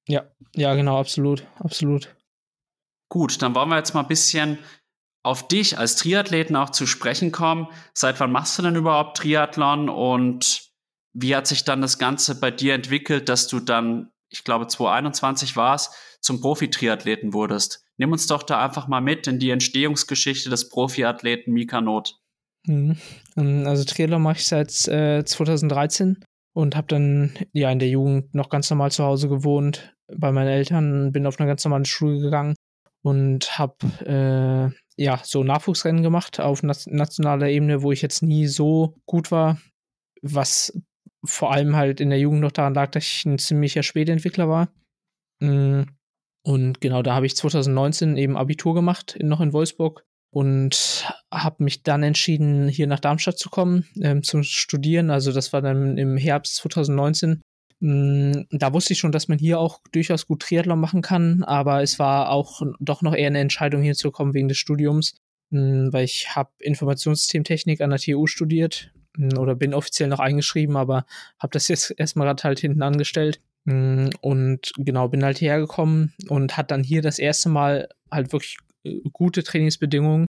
Ja, 0.08 0.25
ja, 0.55 0.75
genau, 0.75 1.00
absolut, 1.00 1.46
absolut. 1.60 2.15
Gut, 3.10 3.41
dann 3.41 3.55
wollen 3.55 3.70
wir 3.70 3.77
jetzt 3.77 3.94
mal 3.94 4.01
ein 4.01 4.08
bisschen 4.08 4.60
auf 5.24 5.48
dich 5.48 5.79
als 5.79 5.96
Triathleten 5.96 6.55
auch 6.55 6.70
zu 6.70 6.86
sprechen 6.86 7.32
kommen. 7.32 7.67
Seit 7.94 8.20
wann 8.20 8.32
machst 8.32 8.58
du 8.58 8.62
denn 8.62 8.75
überhaupt 8.75 9.17
Triathlon 9.17 9.89
und 9.89 10.70
wie 11.13 11.36
hat 11.36 11.48
sich 11.48 11.63
dann 11.63 11.82
das 11.82 11.98
Ganze 11.98 12.39
bei 12.39 12.51
dir 12.51 12.75
entwickelt, 12.75 13.29
dass 13.29 13.48
du 13.48 13.60
dann, 13.60 14.12
ich 14.29 14.44
glaube 14.44 14.67
2021 14.67 15.55
war 15.55 15.75
es, 15.75 15.91
zum 16.22 16.41
Profi-Triathleten 16.41 17.34
wurdest? 17.34 17.85
Nimm 17.98 18.12
uns 18.12 18.28
doch 18.28 18.44
da 18.44 18.64
einfach 18.64 18.88
mal 18.88 19.02
mit 19.02 19.28
in 19.28 19.40
die 19.40 19.52
Entstehungsgeschichte 19.52 20.50
des 20.50 20.70
Profiathleten 20.70 21.54
Mika 21.54 21.82
Not. 21.82 22.20
Mhm. 22.68 22.98
Ähm, 23.38 23.68
also 23.68 23.84
Triathlon 23.84 24.22
mache 24.22 24.38
ich 24.38 24.48
seit 24.48 24.88
äh, 24.88 25.24
2013 25.24 26.24
und 26.54 26.75
habe 26.75 26.88
dann 26.88 27.34
ja 27.54 27.72
in 27.72 27.80
der 27.80 27.90
Jugend 27.90 28.34
noch 28.34 28.50
ganz 28.50 28.70
normal 28.70 28.92
zu 28.92 29.04
Hause 29.04 29.30
gewohnt 29.30 29.94
bei 30.08 30.32
meinen 30.32 30.48
Eltern, 30.48 31.12
bin 31.12 31.25
auf 31.25 31.40
eine 31.40 31.48
ganz 31.48 31.64
normale 31.64 31.86
Schule 31.86 32.20
gegangen 32.20 32.56
und 33.04 33.58
habe 33.58 34.74
äh, 34.98 35.02
ja 35.02 35.20
so 35.24 35.44
Nachwuchsrennen 35.44 36.04
gemacht 36.04 36.40
auf 36.40 36.64
nationaler 36.64 37.50
Ebene, 37.50 37.82
wo 37.82 37.92
ich 37.92 38.02
jetzt 38.02 38.24
nie 38.24 38.48
so 38.48 38.96
gut 39.06 39.32
war, 39.32 39.60
was 40.22 40.80
vor 41.24 41.52
allem 41.52 41.75
halt 41.75 42.00
in 42.00 42.10
der 42.10 42.20
Jugend 42.20 42.42
noch 42.42 42.52
daran 42.52 42.74
lag, 42.74 42.92
dass 42.92 43.04
ich 43.04 43.25
ein 43.25 43.38
ziemlicher 43.38 43.84
Spätentwickler 43.84 44.48
war. 44.48 44.70
Mhm. 45.40 45.88
Und 46.46 46.80
genau, 46.80 47.02
da 47.02 47.16
habe 47.16 47.25
ich 47.25 47.36
2019 47.36 48.18
eben 48.18 48.38
Abitur 48.38 48.75
gemacht, 48.75 49.18
noch 49.20 49.42
in 49.42 49.52
Wolfsburg 49.52 50.06
und 50.30 51.12
habe 51.32 51.64
mich 51.64 51.82
dann 51.82 52.04
entschieden, 52.04 52.68
hier 52.68 52.86
nach 52.86 53.00
Darmstadt 53.00 53.40
zu 53.40 53.50
kommen 53.50 53.88
ähm, 54.00 54.22
zum 54.22 54.44
Studieren. 54.44 55.10
Also 55.10 55.32
das 55.32 55.54
war 55.54 55.64
dann 55.64 55.98
im 55.98 56.18
Herbst 56.18 56.58
2019. 56.58 57.42
Mm, 57.80 58.44
da 58.52 58.74
wusste 58.74 58.94
ich 58.94 59.00
schon, 59.00 59.12
dass 59.12 59.28
man 59.28 59.40
hier 59.40 59.60
auch 59.60 59.80
durchaus 59.92 60.28
gut 60.28 60.44
Triathlon 60.44 60.80
machen 60.80 61.02
kann, 61.02 61.44
aber 61.44 61.82
es 61.82 61.98
war 61.98 62.30
auch 62.30 62.62
doch 62.80 63.02
noch 63.02 63.16
eher 63.16 63.28
eine 63.28 63.40
Entscheidung 63.40 63.82
hier 63.82 63.96
zu 63.96 64.12
kommen 64.12 64.36
wegen 64.36 64.48
des 64.48 64.60
Studiums. 64.60 65.16
mh, 65.50 65.94
weil 65.94 66.06
ich 66.06 66.36
habe 66.36 66.52
Informationssystemtechnik 66.60 67.82
an 67.82 67.90
der 67.90 68.00
TU 68.00 68.28
studiert 68.28 68.92
mh, 69.18 69.40
oder 69.40 69.56
bin 69.56 69.74
offiziell 69.74 70.10
noch 70.10 70.20
eingeschrieben, 70.20 70.78
aber 70.78 71.06
habe 71.40 71.54
das 71.54 71.70
jetzt 71.70 71.92
erstmal 71.98 72.28
halt 72.44 72.60
hinten 72.60 72.84
angestellt. 72.84 73.42
Und 73.66 74.72
genau, 74.78 75.08
bin 75.08 75.24
halt 75.24 75.42
hergekommen 75.42 76.14
und 76.30 76.56
hat 76.56 76.72
dann 76.72 76.84
hier 76.84 77.02
das 77.02 77.18
erste 77.18 77.50
Mal 77.50 77.90
halt 78.12 78.32
wirklich 78.32 78.58
äh, 78.84 79.00
gute 79.12 79.44
Trainingsbedingungen. 79.44 80.28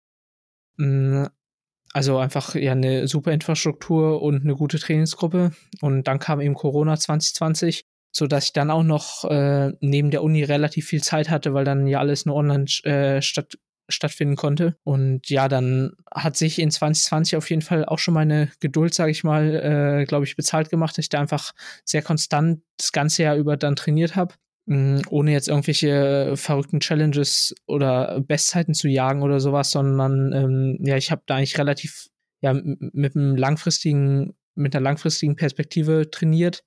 Also 1.93 2.19
einfach 2.19 2.55
ja 2.55 2.73
eine 2.73 3.07
super 3.07 3.33
Infrastruktur 3.33 4.23
und 4.23 4.43
eine 4.43 4.55
gute 4.55 4.79
Trainingsgruppe. 4.79 5.53
Und 5.83 6.09
dann 6.09 6.19
kam 6.19 6.41
eben 6.41 6.55
Corona 6.55 6.97
2020 6.97 7.85
so 8.13 8.27
dass 8.27 8.47
ich 8.47 8.53
dann 8.53 8.71
auch 8.71 8.83
noch 8.83 9.25
äh, 9.25 9.73
neben 9.81 10.11
der 10.11 10.23
Uni 10.23 10.43
relativ 10.43 10.87
viel 10.87 11.03
Zeit 11.03 11.31
hatte, 11.31 11.55
weil 11.55 11.65
dann 11.65 11.87
ja 11.87 12.01
alles 12.01 12.27
nur 12.27 12.37
online 12.37 12.65
äh, 12.85 13.23
statt, 13.23 13.59
stattfinden 13.90 14.37
konnte. 14.37 14.76
Und 14.85 15.28
ja, 15.30 15.49
dann 15.49 15.92
hat 16.12 16.37
sich 16.37 16.59
in 16.59 16.70
2020 16.70 17.37
auf 17.37 17.49
jeden 17.50 17.62
Fall 17.62 17.85
auch 17.85 17.99
schon 17.99 18.14
meine 18.14 18.50
Geduld, 18.61 18.94
sage 18.94 19.11
ich 19.11 19.25
mal, 19.25 20.00
äh, 20.00 20.04
glaube 20.04 20.25
ich, 20.25 20.37
bezahlt 20.37 20.70
gemacht, 20.70 20.97
dass 20.97 21.04
ich 21.04 21.09
da 21.09 21.20
einfach 21.20 21.52
sehr 21.85 22.02
konstant 22.02 22.62
das 22.76 22.92
ganze 22.92 23.23
Jahr 23.23 23.37
über 23.37 23.56
dann 23.56 23.76
trainiert 23.76 24.16
habe. 24.16 24.35
Mm, 24.66 25.00
ohne 25.09 25.32
jetzt 25.32 25.49
irgendwelche 25.49 26.37
verrückten 26.37 26.80
Challenges 26.80 27.54
oder 27.66 28.20
Bestzeiten 28.20 28.75
zu 28.75 28.88
jagen 28.88 29.23
oder 29.23 29.40
sowas, 29.40 29.70
sondern 29.70 30.32
ähm, 30.32 30.78
ja, 30.85 30.97
ich 30.97 31.11
habe 31.11 31.23
da 31.26 31.37
eigentlich 31.37 31.59
relativ 31.59 32.09
ja 32.42 32.54
mit 32.54 33.16
einem 33.16 33.37
langfristigen, 33.37 34.35
mit 34.54 34.75
einer 34.75 34.82
langfristigen 34.82 35.37
Perspektive 35.37 36.11
trainiert 36.11 36.62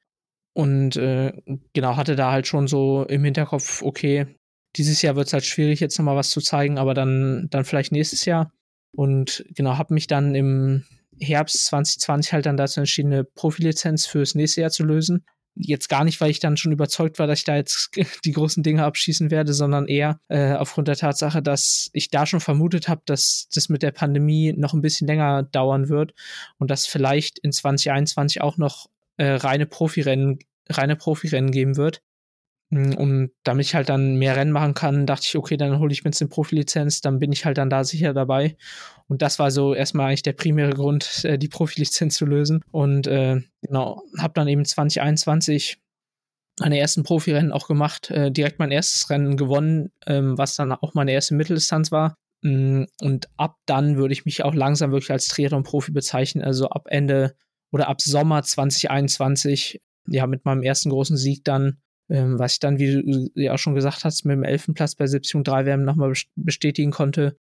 und 0.54 0.96
äh, 0.98 1.34
genau, 1.74 1.98
hatte 1.98 2.16
da 2.16 2.32
halt 2.32 2.48
schon 2.48 2.68
so 2.68 3.06
im 3.06 3.24
Hinterkopf, 3.24 3.82
okay, 3.82 4.38
dieses 4.76 5.02
Jahr 5.02 5.16
wird 5.16 5.28
es 5.28 5.34
halt 5.34 5.46
schwierig, 5.46 5.80
jetzt 5.80 5.98
nochmal 5.98 6.16
was 6.16 6.32
zu 6.32 6.42
zeigen, 6.42 6.78
aber 6.78 6.94
dann, 6.94 7.48
dann 7.50 7.66
vielleicht 7.66 7.92
nächstes 7.92 8.26
Jahr. 8.26 8.52
Und 8.96 9.46
genau, 9.50 9.78
habe 9.78 9.94
mich 9.94 10.08
dann 10.08 10.36
im 10.36 10.84
Herbst 11.20 11.66
2020 11.66 12.34
halt 12.34 12.46
dann 12.46 12.58
dazu 12.58 12.80
entschieden, 12.80 13.14
eine 13.14 13.24
Profilizenz 13.24 14.06
fürs 14.06 14.36
nächste 14.36 14.62
Jahr 14.62 14.72
zu 14.72 14.84
lösen. 14.84 15.26
Jetzt 15.56 15.88
gar 15.88 16.04
nicht, 16.04 16.20
weil 16.20 16.32
ich 16.32 16.40
dann 16.40 16.58
schon 16.58 16.72
überzeugt 16.72 17.20
war, 17.20 17.28
dass 17.28 17.40
ich 17.40 17.46
da 17.46 17.56
jetzt 17.56 17.92
die 18.26 18.32
großen 18.32 18.64
Dinge 18.64 18.84
abschießen 18.84 19.30
werde, 19.30 19.54
sondern 19.54 19.88
eher 19.88 20.20
äh, 20.28 20.54
aufgrund 20.54 20.88
der 20.88 20.96
Tatsache, 20.96 21.44
dass 21.44 21.90
ich 21.94 22.10
da 22.10 22.26
schon 22.26 22.40
vermutet 22.40 22.88
habe, 22.88 23.02
dass 23.06 23.48
das 23.54 23.70
mit 23.70 23.84
der 23.84 23.92
Pandemie 23.92 24.54
noch 24.54 24.74
ein 24.74 24.82
bisschen 24.82 25.08
länger 25.08 25.44
dauern 25.44 25.90
wird 25.90 26.14
und 26.58 26.72
dass 26.72 26.88
vielleicht 26.88 27.38
in 27.40 27.52
2021 27.52 28.42
auch 28.42 28.58
noch 28.58 28.90
äh, 29.18 29.34
reine 29.34 29.68
Profirennen, 29.68 30.40
reine 30.70 30.96
Profirennen 30.96 31.52
geben 31.52 31.78
wird. 31.78 32.02
Mm, 32.74 32.94
und 32.96 33.32
damit 33.44 33.68
ich 33.68 33.76
halt 33.76 33.90
dann 33.90 34.16
mehr 34.16 34.36
Rennen 34.36 34.52
machen 34.52 34.74
kann, 34.74 35.06
dachte 35.06 35.26
ich, 35.28 35.38
okay, 35.38 35.58
dann 35.58 35.80
hole 35.80 35.94
ich 35.94 36.04
mir 36.04 36.10
jetzt 36.10 36.22
eine 36.22 36.30
Profilizenz, 36.30 37.02
dann 37.02 37.20
bin 37.20 37.32
ich 37.32 37.46
halt 37.46 37.58
dann 37.60 37.70
da 37.70 37.84
sicher 37.84 38.14
dabei. 38.14 38.58
Und 39.08 39.22
das 39.22 39.38
war 39.38 39.52
so 39.52 39.76
erstmal 39.76 40.08
eigentlich 40.08 40.24
der 40.24 40.34
primäre 40.34 40.72
Grund, 40.72 41.24
äh, 41.24 41.38
die 41.38 41.50
Profilizenz 41.50 42.16
zu 42.16 42.26
lösen. 42.26 42.62
Und 42.72 43.08
äh, 43.08 43.42
genau, 43.62 44.02
habe 44.18 44.34
dann 44.34 44.48
eben 44.48 44.66
2021 44.66 45.78
meine 46.60 46.80
ersten 46.80 47.04
Profirennen 47.04 47.52
auch 47.52 47.68
gemacht, 47.68 48.10
äh, 48.12 48.32
direkt 48.32 48.60
mein 48.60 48.72
erstes 48.72 49.10
Rennen 49.10 49.38
gewonnen, 49.38 49.92
ähm, 50.08 50.38
was 50.38 50.56
dann 50.56 50.72
auch 50.72 50.94
meine 50.94 51.12
erste 51.12 51.36
Mitteldistanz 51.36 51.92
war. 51.92 52.16
Mm, 52.42 52.86
und 53.02 53.30
ab 53.38 53.58
dann 53.68 53.98
würde 53.98 54.14
ich 54.14 54.26
mich 54.26 54.44
auch 54.44 54.56
langsam 54.56 54.92
wirklich 54.92 55.12
als 55.12 55.28
Triathlon-Profi 55.28 55.92
bezeichnen. 55.92 56.44
Also 56.44 56.70
ab 56.70 56.88
Ende 56.90 57.36
oder 57.72 57.88
ab 57.88 58.02
Sommer 58.02 58.42
2021, 58.42 59.82
ja, 60.08 60.28
mit 60.28 60.46
meinem 60.46 60.64
ersten 60.64 60.90
großen 60.90 61.18
Sieg 61.18 61.44
dann, 61.44 61.78
ähm, 62.10 62.40
was 62.40 62.54
ich 62.54 62.60
dann, 62.60 62.80
wie 62.80 63.02
du 63.02 63.30
ja 63.36 63.54
auch 63.54 63.58
schon 63.58 63.76
gesagt 63.76 64.04
hast, 64.04 64.26
mit 64.26 64.36
dem 64.36 64.44
Elfenplatz 64.44 64.96
bei 64.96 65.06
70.3 65.06 65.66
WM 65.66 65.84
nochmal 65.84 66.14
bestätigen 66.36 66.92
konnte. 66.92 67.38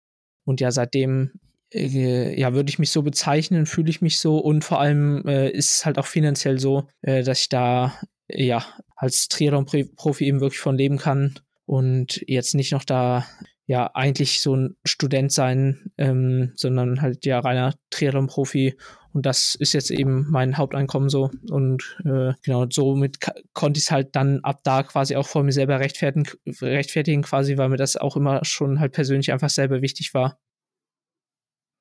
Und 0.44 0.60
ja, 0.60 0.70
seitdem, 0.70 1.32
äh, 1.72 2.38
ja, 2.38 2.54
würde 2.54 2.70
ich 2.70 2.78
mich 2.78 2.90
so 2.90 3.02
bezeichnen, 3.02 3.66
fühle 3.66 3.90
ich 3.90 4.00
mich 4.00 4.18
so 4.18 4.38
und 4.38 4.64
vor 4.64 4.80
allem 4.80 5.26
äh, 5.26 5.50
ist 5.50 5.76
es 5.76 5.86
halt 5.86 5.98
auch 5.98 6.06
finanziell 6.06 6.58
so, 6.58 6.88
äh, 7.02 7.22
dass 7.22 7.40
ich 7.40 7.48
da, 7.48 7.98
ja, 8.28 8.64
als 8.96 9.28
Triathlon-Profi 9.28 10.24
eben 10.24 10.40
wirklich 10.40 10.60
von 10.60 10.76
leben 10.76 10.98
kann 10.98 11.38
und 11.66 12.24
jetzt 12.26 12.54
nicht 12.54 12.72
noch 12.72 12.84
da 12.84 13.26
ja 13.66 13.90
eigentlich 13.94 14.40
so 14.40 14.56
ein 14.56 14.76
Student 14.84 15.30
sein, 15.30 15.92
ähm, 15.98 16.52
sondern 16.56 17.02
halt 17.02 17.26
ja 17.26 17.38
reiner 17.38 17.74
Triathlon-Profi 17.90 18.76
und 19.12 19.26
das 19.26 19.54
ist 19.54 19.72
jetzt 19.72 19.90
eben 19.90 20.26
mein 20.30 20.56
Haupteinkommen 20.58 21.08
so. 21.08 21.30
Und 21.50 21.96
äh, 22.04 22.32
genau, 22.42 22.66
somit 22.70 23.18
konnte 23.54 23.78
ich 23.78 23.84
es 23.84 23.90
halt 23.90 24.14
dann 24.14 24.40
ab 24.44 24.60
da 24.64 24.82
quasi 24.82 25.16
auch 25.16 25.26
vor 25.26 25.42
mir 25.42 25.52
selber 25.52 25.80
rechtfertigen, 25.80 26.28
rechtfertigen, 26.60 27.22
quasi, 27.22 27.56
weil 27.56 27.68
mir 27.68 27.76
das 27.76 27.96
auch 27.96 28.16
immer 28.16 28.44
schon 28.44 28.80
halt 28.80 28.92
persönlich 28.92 29.32
einfach 29.32 29.50
selber 29.50 29.82
wichtig 29.82 30.14
war. 30.14 30.38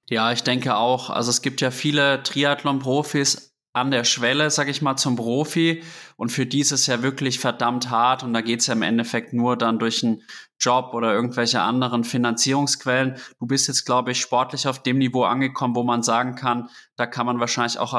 Ja, 0.10 0.31
ich 0.31 0.43
denke 0.43 0.77
auch. 0.77 1.10
Also 1.10 1.29
es 1.29 1.41
gibt 1.41 1.60
ja 1.60 1.69
viele 1.69 2.24
Triathlon-Profis, 2.24 3.56
an 3.77 3.91
der 3.91 4.03
Schwelle, 4.03 4.50
sag 4.50 4.67
ich 4.67 4.81
mal, 4.81 4.98
zum 4.98 5.15
Profi. 5.15 5.84
Und 6.15 6.31
für 6.31 6.46
die 6.46 6.60
ist 6.60 6.72
es 6.72 6.88
ja 6.88 7.01
wirklich 7.01 7.39
verdammt 7.39 7.89
hart. 7.89 8.24
Und 8.24 8.34
da 8.34 8.41
geht 8.41 8.62
es 8.62 8.67
ja 8.67 8.74
im 8.74 8.81
Endeffekt 8.81 9.34
nur 9.34 9.57
dann 9.57 9.79
durch 9.79 10.03
einen 10.03 10.24
Job 10.60 10.93
oder 10.93 11.13
irgendwelche 11.13 11.62
anderen 11.62 12.03
Finanzierungsquellen. 12.03 13.17
Du 13.39 13.46
bist 13.46 13.67
jetzt, 13.67 13.86
glaube 13.86 14.12
ich, 14.12 14.19
sportlich 14.19 14.67
auf 14.67 14.81
dem 14.81 14.98
Niveau 14.98 15.24
angekommen, 15.24 15.75
wo 15.75 15.84
man 15.84 16.03
sagen 16.03 16.36
kann, 16.36 16.69
da 16.96 17.05
kann 17.05 17.25
man 17.25 17.39
wahrscheinlich 17.39 17.77
auch 17.77 17.93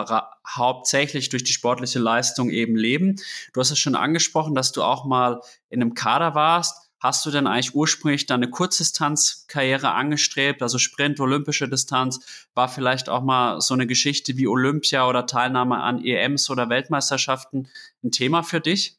hauptsächlich 0.47 1.29
durch 1.29 1.45
die 1.45 1.53
sportliche 1.53 2.01
Leistung 2.01 2.51
eben 2.51 2.77
leben. 2.77 3.17
Du 3.53 3.61
hast 3.61 3.71
es 3.71 3.79
schon 3.79 3.95
angesprochen, 3.95 4.55
dass 4.55 4.73
du 4.73 4.83
auch 4.83 5.05
mal 5.05 5.41
in 5.69 5.81
einem 5.81 5.95
Kader 5.95 6.35
warst. 6.35 6.88
Hast 7.01 7.25
du 7.25 7.31
denn 7.31 7.47
eigentlich 7.47 7.75
ursprünglich 7.75 8.27
deine 8.27 8.51
Kurzdistanzkarriere 8.51 9.93
angestrebt, 9.93 10.63
also 10.63 10.79
Sprint, 10.79 11.21
olympische 11.21 11.69
Distanz? 11.69 12.49
War 12.55 12.69
vielleicht 12.69 13.09
auch 13.09 13.23
mal 13.23 13.61
so 13.61 13.75
eine 13.75 13.87
Geschichte 13.87 14.37
wie 14.37 14.49
Olympia 14.49 15.09
oder 15.09 15.27
Teilnahme 15.27 15.79
an 15.79 16.05
EMs 16.05 16.51
oder 16.51 16.69
Weltmeisterschaften 16.69 17.69
ein 18.03 18.11
Thema 18.11 18.43
für 18.43 18.61
dich? 18.61 18.99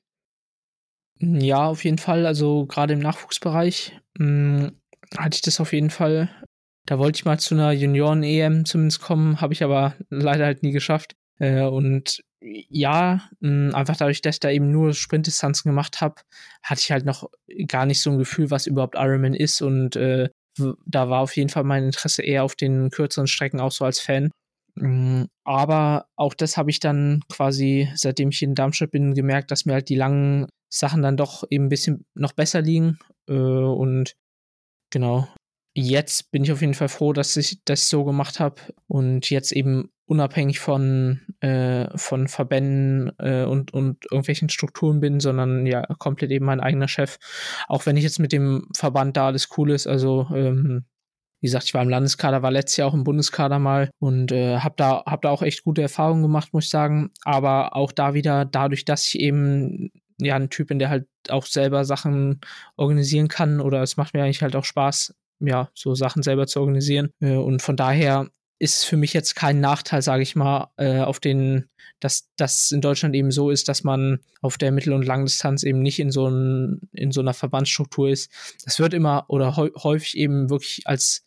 Ja, 1.19 1.65
auf 1.65 1.83
jeden 1.83 1.97
Fall. 1.97 2.25
Also 2.25 2.65
gerade 2.65 2.93
im 2.93 2.99
Nachwuchsbereich 2.99 3.99
mh, 4.17 4.67
hm, 4.67 4.81
hatte 5.17 5.35
ich 5.35 5.41
das 5.41 5.59
auf 5.59 5.73
jeden 5.73 5.89
Fall. 5.89 6.29
Da 6.85 6.97
wollte 6.97 7.17
ich 7.17 7.25
mal 7.25 7.39
zu 7.39 7.55
einer 7.55 7.71
Junioren-EM 7.71 8.65
zumindest 8.65 9.01
kommen, 9.01 9.41
habe 9.41 9.53
ich 9.53 9.63
aber 9.63 9.95
leider 10.09 10.45
halt 10.45 10.63
nie 10.63 10.71
geschafft. 10.71 11.15
Äh, 11.39 11.63
und 11.63 12.21
ja, 12.41 13.29
mh, 13.41 13.75
einfach 13.75 13.97
dadurch, 13.97 14.21
dass 14.21 14.35
ich 14.35 14.39
da 14.39 14.49
eben 14.49 14.71
nur 14.71 14.93
Sprintdistanzen 14.93 15.69
gemacht 15.69 16.01
habe, 16.01 16.15
hatte 16.63 16.81
ich 16.81 16.91
halt 16.91 17.05
noch 17.05 17.29
gar 17.67 17.85
nicht 17.85 18.01
so 18.01 18.11
ein 18.11 18.17
Gefühl, 18.17 18.51
was 18.51 18.67
überhaupt 18.67 18.95
Ironman 18.95 19.33
ist 19.33 19.61
und 19.61 19.95
äh, 19.95 20.29
da 20.85 21.09
war 21.09 21.21
auf 21.21 21.35
jeden 21.35 21.49
Fall 21.49 21.63
mein 21.63 21.85
Interesse 21.85 22.21
eher 22.21 22.43
auf 22.43 22.55
den 22.55 22.89
kürzeren 22.89 23.27
Strecken 23.27 23.59
auch 23.59 23.71
so 23.71 23.85
als 23.85 23.99
Fan. 23.99 24.29
Aber 25.43 26.05
auch 26.15 26.33
das 26.33 26.55
habe 26.57 26.69
ich 26.69 26.79
dann 26.79 27.21
quasi, 27.29 27.89
seitdem 27.95 28.29
ich 28.29 28.41
in 28.41 28.55
Darmstadt 28.55 28.91
bin, 28.91 29.13
gemerkt, 29.13 29.51
dass 29.51 29.65
mir 29.65 29.73
halt 29.73 29.89
die 29.89 29.95
langen 29.95 30.47
Sachen 30.71 31.01
dann 31.01 31.17
doch 31.17 31.43
eben 31.49 31.65
ein 31.65 31.69
bisschen 31.69 32.05
noch 32.13 32.33
besser 32.33 32.61
liegen. 32.61 32.97
Äh, 33.27 33.33
und 33.33 34.13
genau, 34.91 35.27
jetzt 35.79 36.31
bin 36.31 36.43
ich 36.43 36.51
auf 36.51 36.61
jeden 36.61 36.73
Fall 36.73 36.89
froh, 36.89 37.13
dass 37.13 37.35
ich 37.37 37.63
das 37.65 37.89
so 37.89 38.03
gemacht 38.03 38.39
habe 38.39 38.61
und 38.87 39.29
jetzt 39.29 39.51
eben 39.51 39.89
unabhängig 40.05 40.59
von, 40.59 41.21
äh, 41.39 41.95
von 41.95 42.27
Verbänden 42.27 43.11
äh, 43.19 43.43
und, 43.43 43.73
und 43.73 44.05
irgendwelchen 44.05 44.49
Strukturen 44.49 44.99
bin, 44.99 45.19
sondern 45.19 45.65
ja 45.67 45.85
komplett 45.99 46.31
eben 46.31 46.45
mein 46.45 46.59
eigener 46.59 46.87
Chef. 46.87 47.17
Auch 47.67 47.85
wenn 47.85 47.95
ich 47.95 48.03
jetzt 48.03 48.19
mit 48.19 48.31
dem 48.31 48.67
Verband 48.75 49.17
da 49.17 49.27
alles 49.27 49.49
cool 49.57 49.71
ist, 49.71 49.85
also 49.85 50.27
ähm, 50.33 50.85
wie 51.41 51.47
gesagt, 51.47 51.65
ich 51.65 51.73
war 51.73 51.83
im 51.83 51.89
Landeskader, 51.89 52.41
war 52.41 52.51
letztes 52.51 52.77
Jahr 52.77 52.89
auch 52.89 52.93
im 52.93 53.03
Bundeskader 53.03 53.59
mal 53.59 53.91
und 53.99 54.31
äh, 54.31 54.57
habe 54.57 54.75
da, 54.77 55.03
hab 55.05 55.21
da 55.21 55.29
auch 55.29 55.41
echt 55.41 55.63
gute 55.63 55.81
Erfahrungen 55.81 56.23
gemacht, 56.23 56.53
muss 56.53 56.65
ich 56.65 56.69
sagen. 56.69 57.11
Aber 57.23 57.75
auch 57.75 57.91
da 57.91 58.13
wieder, 58.13 58.45
dadurch, 58.45 58.85
dass 58.85 59.07
ich 59.07 59.19
eben 59.19 59.91
ja 60.19 60.35
ein 60.35 60.49
Typ 60.49 60.67
bin, 60.67 60.79
der 60.79 60.89
halt 60.89 61.07
auch 61.29 61.45
selber 61.45 61.85
Sachen 61.85 62.41
organisieren 62.75 63.29
kann 63.29 63.61
oder 63.61 63.81
es 63.81 63.95
macht 63.95 64.13
mir 64.13 64.23
eigentlich 64.23 64.41
halt 64.41 64.55
auch 64.55 64.65
Spaß, 64.65 65.15
ja, 65.39 65.69
so 65.73 65.95
Sachen 65.95 66.23
selber 66.23 66.47
zu 66.47 66.59
organisieren. 66.59 67.11
Äh, 67.19 67.35
und 67.35 67.61
von 67.61 67.75
daher 67.75 68.27
ist 68.59 68.83
für 68.83 68.97
mich 68.97 69.13
jetzt 69.13 69.35
kein 69.35 69.61
Nachteil, 69.61 70.01
sage 70.01 70.21
ich 70.21 70.35
mal, 70.35 70.69
äh, 70.75 70.99
auf 70.99 71.21
den, 71.21 71.69
dass 72.01 72.29
das 72.35 72.71
in 72.71 72.81
Deutschland 72.81 73.15
eben 73.15 73.31
so 73.31 73.51
ist, 73.51 73.69
dass 73.69 73.83
man 73.83 74.19
auf 74.41 74.57
der 74.57 74.73
Mittel- 74.73 74.93
und 74.93 75.05
Langdistanz 75.05 75.63
eben 75.63 75.81
nicht 75.81 75.99
in 75.99 76.11
so, 76.11 76.27
ein, 76.27 76.81
in 76.91 77.11
so 77.11 77.21
einer 77.21 77.33
Verbandsstruktur 77.33 78.09
ist. 78.09 78.29
Das 78.65 78.79
wird 78.79 78.93
immer 78.93 79.25
oder 79.29 79.55
häufig 79.55 80.17
eben 80.17 80.49
wirklich 80.49 80.81
als 80.85 81.25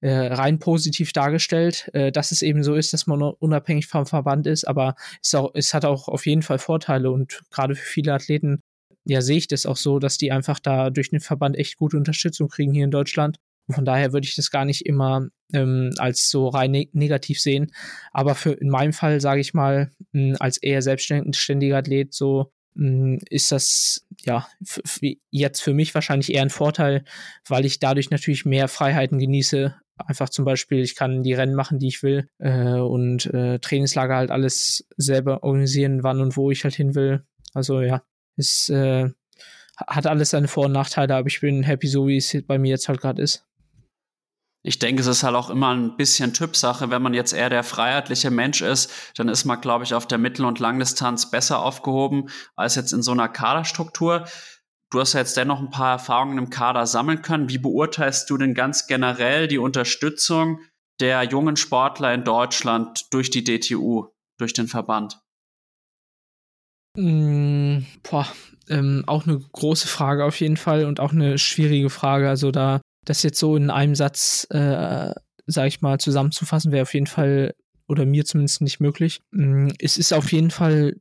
äh, 0.00 0.12
rein 0.12 0.60
positiv 0.60 1.12
dargestellt, 1.12 1.90
dass 2.12 2.30
es 2.30 2.42
eben 2.42 2.62
so 2.62 2.76
ist, 2.76 2.92
dass 2.92 3.08
man 3.08 3.20
unabhängig 3.20 3.88
vom 3.88 4.06
Verband 4.06 4.46
ist, 4.46 4.64
aber 4.64 4.94
es, 5.20 5.34
auch, 5.34 5.50
es 5.54 5.74
hat 5.74 5.84
auch 5.84 6.06
auf 6.06 6.24
jeden 6.26 6.42
Fall 6.42 6.60
Vorteile 6.60 7.10
und 7.10 7.42
gerade 7.50 7.74
für 7.74 7.84
viele 7.84 8.14
Athleten 8.14 8.62
ja 9.08 9.22
sehe 9.22 9.38
ich 9.38 9.48
das 9.48 9.66
auch 9.66 9.76
so, 9.76 9.98
dass 9.98 10.18
die 10.18 10.30
einfach 10.30 10.60
da 10.60 10.90
durch 10.90 11.10
den 11.10 11.20
Verband 11.20 11.56
echt 11.56 11.76
gute 11.76 11.96
Unterstützung 11.96 12.48
kriegen 12.48 12.72
hier 12.72 12.84
in 12.84 12.90
Deutschland 12.90 13.38
von 13.70 13.84
daher 13.84 14.12
würde 14.12 14.26
ich 14.26 14.36
das 14.36 14.50
gar 14.50 14.64
nicht 14.64 14.86
immer 14.86 15.28
ähm, 15.52 15.90
als 15.98 16.30
so 16.30 16.48
rein 16.48 16.70
ne 16.70 16.88
negativ 16.92 17.40
sehen. 17.40 17.72
Aber 18.12 18.34
für 18.34 18.52
in 18.52 18.70
meinem 18.70 18.92
Fall, 18.92 19.20
sage 19.20 19.40
ich 19.40 19.54
mal, 19.54 19.90
mh, 20.12 20.36
als 20.40 20.58
eher 20.58 20.82
selbstständiger 20.82 21.78
Athlet, 21.78 22.14
so 22.14 22.52
mh, 22.74 23.18
ist 23.30 23.52
das 23.52 24.06
ja 24.24 24.46
jetzt 25.30 25.60
für 25.60 25.74
mich 25.74 25.94
wahrscheinlich 25.94 26.32
eher 26.32 26.42
ein 26.42 26.50
Vorteil, 26.50 27.04
weil 27.46 27.64
ich 27.64 27.78
dadurch 27.78 28.10
natürlich 28.10 28.44
mehr 28.44 28.68
Freiheiten 28.68 29.18
genieße 29.18 29.74
einfach 30.06 30.28
zum 30.28 30.44
Beispiel, 30.44 30.80
ich 30.80 30.94
kann 30.94 31.22
die 31.22 31.34
Rennen 31.34 31.54
machen, 31.54 31.78
die 31.78 31.88
ich 31.88 32.02
will 32.02 32.28
äh, 32.38 32.74
und 32.74 33.26
äh, 33.26 33.58
Trainingslager 33.58 34.16
halt 34.16 34.30
alles 34.30 34.86
selber 34.96 35.42
organisieren, 35.42 36.02
wann 36.02 36.20
und 36.20 36.36
wo 36.36 36.50
ich 36.50 36.64
halt 36.64 36.74
hin 36.74 36.94
will. 36.94 37.24
Also 37.54 37.80
ja, 37.80 38.02
es 38.36 38.68
äh, 38.68 39.08
hat 39.76 40.06
alles 40.06 40.30
seine 40.30 40.48
Vor- 40.48 40.66
und 40.66 40.72
Nachteile, 40.72 41.14
aber 41.14 41.28
ich 41.28 41.40
bin 41.40 41.62
happy, 41.62 41.88
so 41.88 42.06
wie 42.08 42.16
es 42.16 42.36
bei 42.46 42.58
mir 42.58 42.70
jetzt 42.70 42.88
halt 42.88 43.00
gerade 43.00 43.22
ist. 43.22 43.44
Ich 44.62 44.78
denke, 44.78 45.00
es 45.00 45.06
ist 45.06 45.22
halt 45.22 45.36
auch 45.36 45.50
immer 45.50 45.74
ein 45.74 45.96
bisschen 45.96 46.34
Typsache. 46.34 46.90
Wenn 46.90 47.02
man 47.02 47.14
jetzt 47.14 47.32
eher 47.32 47.48
der 47.48 47.62
freiheitliche 47.62 48.30
Mensch 48.30 48.60
ist, 48.60 48.90
dann 49.16 49.28
ist 49.28 49.44
man, 49.44 49.60
glaube 49.60 49.84
ich, 49.84 49.94
auf 49.94 50.06
der 50.06 50.18
Mittel- 50.18 50.44
und 50.44 50.58
Langdistanz 50.58 51.30
besser 51.30 51.60
aufgehoben 51.60 52.28
als 52.56 52.74
jetzt 52.74 52.92
in 52.92 53.02
so 53.02 53.12
einer 53.12 53.28
Kaderstruktur. 53.28 54.24
Du 54.90 55.00
hast 55.00 55.12
ja 55.12 55.20
jetzt 55.20 55.36
dennoch 55.36 55.60
ein 55.60 55.70
paar 55.70 55.92
Erfahrungen 55.92 56.38
im 56.38 56.50
Kader 56.50 56.86
sammeln 56.86 57.22
können. 57.22 57.48
Wie 57.48 57.58
beurteilst 57.58 58.28
du 58.30 58.36
denn 58.36 58.54
ganz 58.54 58.86
generell 58.86 59.46
die 59.46 59.58
Unterstützung 59.58 60.60
der 61.00 61.22
jungen 61.22 61.56
Sportler 61.56 62.12
in 62.12 62.24
Deutschland 62.24 63.12
durch 63.12 63.30
die 63.30 63.44
DTU, 63.44 64.08
durch 64.38 64.54
den 64.54 64.66
Verband? 64.66 65.20
Mm, 66.96 67.84
boah, 68.02 68.26
ähm, 68.68 69.04
auch 69.06 69.26
eine 69.26 69.38
große 69.38 69.86
Frage 69.86 70.24
auf 70.24 70.40
jeden 70.40 70.56
Fall 70.56 70.84
und 70.84 71.00
auch 71.00 71.12
eine 71.12 71.38
schwierige 71.38 71.90
Frage. 71.90 72.28
Also 72.28 72.50
da 72.50 72.80
das 73.08 73.22
jetzt 73.22 73.38
so 73.38 73.56
in 73.56 73.70
einem 73.70 73.94
Satz, 73.94 74.46
äh, 74.50 75.12
sage 75.46 75.68
ich 75.68 75.80
mal, 75.80 75.98
zusammenzufassen, 75.98 76.72
wäre 76.72 76.82
auf 76.82 76.94
jeden 76.94 77.06
Fall 77.06 77.54
oder 77.88 78.04
mir 78.04 78.24
zumindest 78.24 78.60
nicht 78.60 78.80
möglich. 78.80 79.20
Mm, 79.30 79.68
es 79.78 79.96
ist 79.96 80.12
auf 80.12 80.30
jeden 80.32 80.50
Fall, 80.50 80.96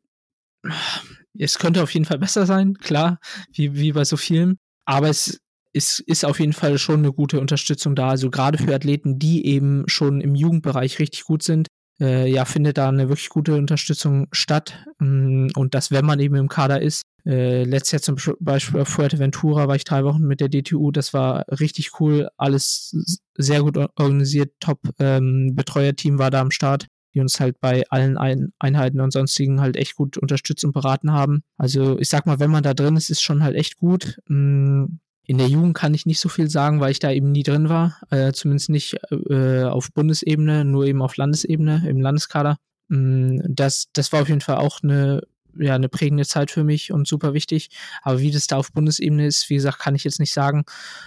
es 1.37 1.59
könnte 1.59 1.83
auf 1.83 1.93
jeden 1.93 2.05
Fall 2.05 2.19
besser 2.19 2.45
sein, 2.45 2.75
klar, 2.75 3.19
wie, 3.51 3.75
wie 3.75 3.91
bei 3.91 4.05
so 4.05 4.17
vielen. 4.17 4.57
Aber 4.85 5.09
es 5.09 5.39
ist, 5.73 5.99
ist 5.99 6.25
auf 6.25 6.39
jeden 6.39 6.53
Fall 6.53 6.77
schon 6.77 6.99
eine 6.99 7.11
gute 7.11 7.39
Unterstützung 7.39 7.93
da. 7.95 8.09
Also 8.09 8.29
gerade 8.29 8.57
für 8.57 8.73
Athleten, 8.73 9.19
die 9.19 9.45
eben 9.45 9.83
schon 9.87 10.21
im 10.21 10.33
Jugendbereich 10.33 10.99
richtig 10.99 11.25
gut 11.25 11.43
sind, 11.43 11.67
äh, 11.99 12.29
ja, 12.29 12.45
findet 12.45 12.77
da 12.77 12.87
eine 12.87 13.09
wirklich 13.09 13.29
gute 13.29 13.55
Unterstützung 13.55 14.27
statt. 14.31 14.85
Mm, 14.99 15.47
und 15.55 15.73
das, 15.73 15.91
wenn 15.91 16.05
man 16.05 16.19
eben 16.19 16.35
im 16.35 16.47
Kader 16.47 16.81
ist. 16.81 17.03
Äh, 17.27 17.63
letztes 17.65 17.91
Jahr 17.91 18.01
zum 18.01 18.35
Beispiel 18.39 18.79
auf 18.79 18.87
Fuerteventura 18.87 19.67
war 19.67 19.75
ich 19.75 19.83
drei 19.83 20.03
Wochen 20.05 20.23
mit 20.23 20.39
der 20.39 20.49
DTU. 20.49 20.91
Das 20.91 21.13
war 21.13 21.45
richtig 21.59 21.99
cool. 21.99 22.29
Alles 22.37 22.95
sehr 23.35 23.61
gut 23.61 23.77
organisiert. 23.77 24.53
Top 24.59 24.79
ähm, 24.99 25.53
Betreuerteam 25.53 26.19
war 26.19 26.31
da 26.31 26.41
am 26.41 26.51
Start 26.51 26.87
die 27.17 27.21
uns 27.21 27.39
halt 27.39 27.59
bei 27.59 27.83
allen 27.89 28.15
Ein 28.15 28.53
Einheiten 28.59 28.99
und 29.01 29.11
sonstigen 29.11 29.59
halt 29.59 29.75
echt 29.75 29.95
gut 29.95 30.19
unterstützt 30.19 30.63
und 30.63 30.71
beraten 30.71 31.11
haben. 31.11 31.41
Also 31.57 31.97
ich 31.97 32.09
sag 32.09 32.27
mal, 32.27 32.39
wenn 32.39 32.51
man 32.51 32.61
da 32.61 32.75
drin 32.75 32.95
ist, 32.95 33.09
ist 33.09 33.23
schon 33.23 33.41
halt 33.41 33.55
echt 33.55 33.77
gut. 33.77 34.19
Mm, 34.27 34.85
in 35.25 35.39
der 35.39 35.47
Jugend 35.47 35.75
kann 35.75 35.95
ich 35.95 36.05
nicht 36.05 36.19
so 36.19 36.29
viel 36.29 36.47
sagen, 36.47 36.79
weil 36.79 36.91
ich 36.91 36.99
da 36.99 37.11
eben 37.11 37.31
nie 37.31 37.41
drin 37.41 37.69
war. 37.69 37.99
Äh, 38.11 38.33
zumindest 38.33 38.69
nicht 38.69 38.97
äh, 39.09 39.63
auf 39.63 39.91
Bundesebene, 39.93 40.63
nur 40.63 40.85
eben 40.85 41.01
auf 41.01 41.17
Landesebene, 41.17 41.89
im 41.89 42.01
Landeskader. 42.01 42.57
Mm, 42.89 43.39
das, 43.49 43.87
das 43.93 44.13
war 44.13 44.21
auf 44.21 44.29
jeden 44.29 44.41
Fall 44.41 44.57
auch 44.57 44.83
eine 44.83 45.23
ja 45.59 45.75
eine 45.75 45.89
prägende 45.89 46.25
Zeit 46.25 46.51
für 46.51 46.63
mich 46.63 46.91
und 46.91 47.07
super 47.07 47.33
wichtig. 47.33 47.69
Aber 48.01 48.19
wie 48.19 48.31
das 48.31 48.47
da 48.47 48.57
auf 48.57 48.71
Bundesebene 48.71 49.25
ist, 49.25 49.49
wie 49.49 49.55
gesagt, 49.55 49.79
kann 49.79 49.95
ich 49.95 50.03
jetzt 50.03 50.19
nicht 50.19 50.33
sagen. 50.33 50.65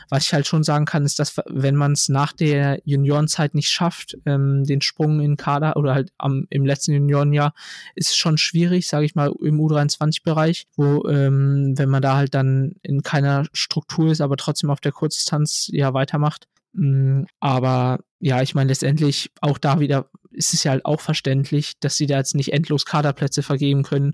Was 0.08 0.24
ich 0.24 0.34
halt 0.34 0.46
schon 0.46 0.62
sagen 0.62 0.84
kann, 0.84 1.04
ist, 1.04 1.18
dass 1.18 1.36
wenn 1.46 1.76
man 1.76 1.92
es 1.92 2.08
nach 2.08 2.32
der 2.32 2.80
Juniorenzeit 2.84 3.54
nicht 3.54 3.70
schafft, 3.70 4.16
ähm, 4.26 4.64
den 4.64 4.80
Sprung 4.80 5.20
in 5.20 5.36
Kader 5.36 5.76
oder 5.76 5.94
halt 5.94 6.12
am, 6.18 6.46
im 6.50 6.64
letzten 6.64 6.92
Juniorenjahr, 6.92 7.54
ist 7.94 8.10
es 8.10 8.16
schon 8.16 8.38
schwierig, 8.38 8.88
sage 8.88 9.06
ich 9.06 9.14
mal, 9.14 9.32
im 9.42 9.60
U23-Bereich, 9.60 10.66
wo 10.76 11.06
ähm, 11.08 11.74
wenn 11.76 11.88
man 11.88 12.02
da 12.02 12.16
halt 12.16 12.34
dann 12.34 12.74
in 12.82 13.02
keiner 13.02 13.46
Struktur 13.52 14.10
ist, 14.10 14.20
aber 14.20 14.36
trotzdem 14.36 14.70
auf 14.70 14.80
der 14.80 14.92
Kurzdistanz 14.92 15.68
ja 15.72 15.94
weitermacht. 15.94 16.48
Mm, 16.72 17.24
aber 17.40 18.00
ja, 18.20 18.42
ich 18.42 18.54
meine, 18.54 18.68
letztendlich 18.68 19.30
auch 19.40 19.58
da 19.58 19.80
wieder 19.80 20.10
ist 20.40 20.54
es 20.54 20.64
ja 20.64 20.72
halt 20.72 20.86
auch 20.86 21.00
verständlich, 21.00 21.74
dass 21.80 21.96
sie 21.96 22.06
da 22.06 22.16
jetzt 22.16 22.34
nicht 22.34 22.54
endlos 22.54 22.86
Kaderplätze 22.86 23.42
vergeben 23.42 23.82
können, 23.82 24.12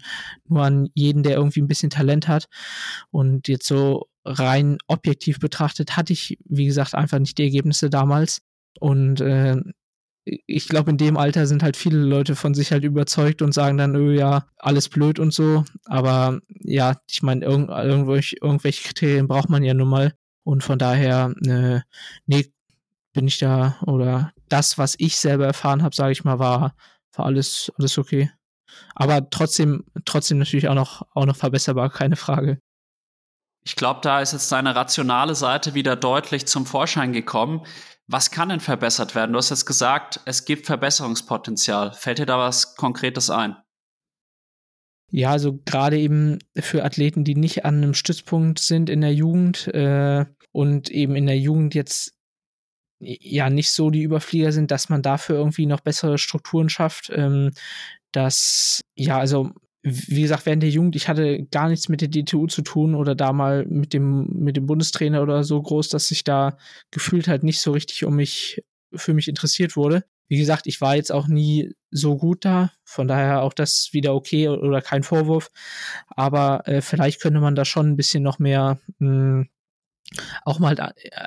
nur 0.48 0.64
an 0.64 0.88
jeden, 0.94 1.22
der 1.22 1.36
irgendwie 1.36 1.60
ein 1.60 1.68
bisschen 1.68 1.88
Talent 1.88 2.26
hat. 2.26 2.48
Und 3.10 3.46
jetzt 3.46 3.68
so 3.68 4.08
rein 4.24 4.78
objektiv 4.88 5.38
betrachtet 5.38 5.96
hatte 5.96 6.12
ich, 6.12 6.36
wie 6.44 6.66
gesagt, 6.66 6.94
einfach 6.94 7.20
nicht 7.20 7.38
die 7.38 7.44
Ergebnisse 7.44 7.90
damals. 7.90 8.42
Und 8.80 9.20
äh, 9.20 9.56
ich 10.24 10.66
glaube, 10.66 10.90
in 10.90 10.96
dem 10.96 11.16
Alter 11.16 11.46
sind 11.46 11.62
halt 11.62 11.76
viele 11.76 11.98
Leute 11.98 12.34
von 12.34 12.52
sich 12.52 12.72
halt 12.72 12.82
überzeugt 12.82 13.40
und 13.40 13.54
sagen 13.54 13.78
dann, 13.78 13.94
öh, 13.94 14.18
ja, 14.18 14.48
alles 14.58 14.88
blöd 14.88 15.20
und 15.20 15.32
so. 15.32 15.64
Aber 15.84 16.40
ja, 16.48 16.96
ich 17.08 17.22
meine, 17.22 17.44
irgend, 17.44 17.70
irgendwelche, 17.70 18.36
irgendwelche 18.42 18.82
Kriterien 18.82 19.28
braucht 19.28 19.48
man 19.48 19.62
ja 19.62 19.74
nun 19.74 19.88
mal. 19.88 20.12
Und 20.42 20.64
von 20.64 20.80
daher, 20.80 21.32
äh, 21.46 21.80
nee, 22.26 22.46
bin 23.12 23.28
ich 23.28 23.38
da 23.38 23.76
oder 23.86 24.32
das, 24.48 24.78
was 24.78 24.94
ich 24.98 25.16
selber 25.16 25.46
erfahren 25.46 25.82
habe, 25.82 25.94
sage 25.94 26.12
ich 26.12 26.24
mal, 26.24 26.38
war, 26.38 26.74
war 27.14 27.26
alles, 27.26 27.72
alles 27.78 27.98
okay. 27.98 28.30
Aber 28.94 29.28
trotzdem, 29.30 29.84
trotzdem 30.04 30.38
natürlich 30.38 30.68
auch 30.68 30.74
noch, 30.74 31.02
auch 31.14 31.26
noch 31.26 31.36
verbesserbar, 31.36 31.90
keine 31.90 32.16
Frage. 32.16 32.60
Ich 33.64 33.74
glaube, 33.74 34.00
da 34.02 34.20
ist 34.20 34.32
jetzt 34.32 34.52
deine 34.52 34.76
rationale 34.76 35.34
Seite 35.34 35.74
wieder 35.74 35.96
deutlich 35.96 36.46
zum 36.46 36.66
Vorschein 36.66 37.12
gekommen. 37.12 37.66
Was 38.06 38.30
kann 38.30 38.48
denn 38.48 38.60
verbessert 38.60 39.16
werden? 39.16 39.32
Du 39.32 39.38
hast 39.38 39.50
jetzt 39.50 39.66
gesagt, 39.66 40.20
es 40.24 40.44
gibt 40.44 40.66
Verbesserungspotenzial. 40.66 41.92
Fällt 41.92 42.18
dir 42.18 42.26
da 42.26 42.38
was 42.38 42.76
Konkretes 42.76 43.30
ein? 43.30 43.56
Ja, 45.10 45.30
also 45.30 45.58
gerade 45.64 45.98
eben 45.98 46.38
für 46.56 46.84
Athleten, 46.84 47.24
die 47.24 47.34
nicht 47.34 47.64
an 47.64 47.76
einem 47.76 47.94
Stützpunkt 47.94 48.58
sind 48.58 48.90
in 48.90 49.00
der 49.00 49.14
Jugend 49.14 49.68
äh, 49.68 50.26
und 50.52 50.90
eben 50.90 51.16
in 51.16 51.26
der 51.26 51.38
Jugend 51.38 51.74
jetzt 51.74 52.15
ja 53.00 53.50
nicht 53.50 53.70
so 53.70 53.90
die 53.90 54.02
Überflieger 54.02 54.52
sind, 54.52 54.70
dass 54.70 54.88
man 54.88 55.02
dafür 55.02 55.36
irgendwie 55.36 55.66
noch 55.66 55.80
bessere 55.80 56.18
Strukturen 56.18 56.68
schafft. 56.68 57.10
Ähm, 57.14 57.52
dass, 58.12 58.82
ja, 58.94 59.18
also 59.18 59.52
wie 59.82 60.22
gesagt, 60.22 60.46
während 60.46 60.64
der 60.64 60.70
Jugend, 60.70 60.96
ich 60.96 61.08
hatte 61.08 61.44
gar 61.44 61.68
nichts 61.68 61.88
mit 61.88 62.00
der 62.00 62.08
DTU 62.08 62.48
zu 62.48 62.62
tun 62.62 62.96
oder 62.96 63.14
da 63.14 63.32
mal 63.32 63.64
mit 63.66 63.92
dem, 63.92 64.26
mit 64.32 64.56
dem 64.56 64.66
Bundestrainer 64.66 65.22
oder 65.22 65.44
so 65.44 65.62
groß, 65.62 65.90
dass 65.90 66.10
ich 66.10 66.24
da 66.24 66.56
gefühlt 66.90 67.28
halt 67.28 67.44
nicht 67.44 67.60
so 67.60 67.70
richtig 67.70 68.04
um 68.04 68.16
mich, 68.16 68.64
für 68.92 69.14
mich 69.14 69.28
interessiert 69.28 69.76
wurde. 69.76 70.04
Wie 70.28 70.38
gesagt, 70.38 70.66
ich 70.66 70.80
war 70.80 70.96
jetzt 70.96 71.12
auch 71.12 71.28
nie 71.28 71.72
so 71.92 72.16
gut 72.16 72.44
da, 72.44 72.72
von 72.84 73.06
daher 73.06 73.42
auch 73.42 73.52
das 73.52 73.90
wieder 73.92 74.12
okay 74.12 74.48
oder 74.48 74.82
kein 74.82 75.04
Vorwurf. 75.04 75.50
Aber 76.08 76.66
äh, 76.66 76.80
vielleicht 76.80 77.20
könnte 77.20 77.38
man 77.38 77.54
da 77.54 77.64
schon 77.64 77.90
ein 77.90 77.96
bisschen 77.96 78.24
noch 78.24 78.40
mehr 78.40 78.80
mh, 78.98 79.08
hm, 79.08 79.48
auch 80.44 80.58
mal 80.58 80.76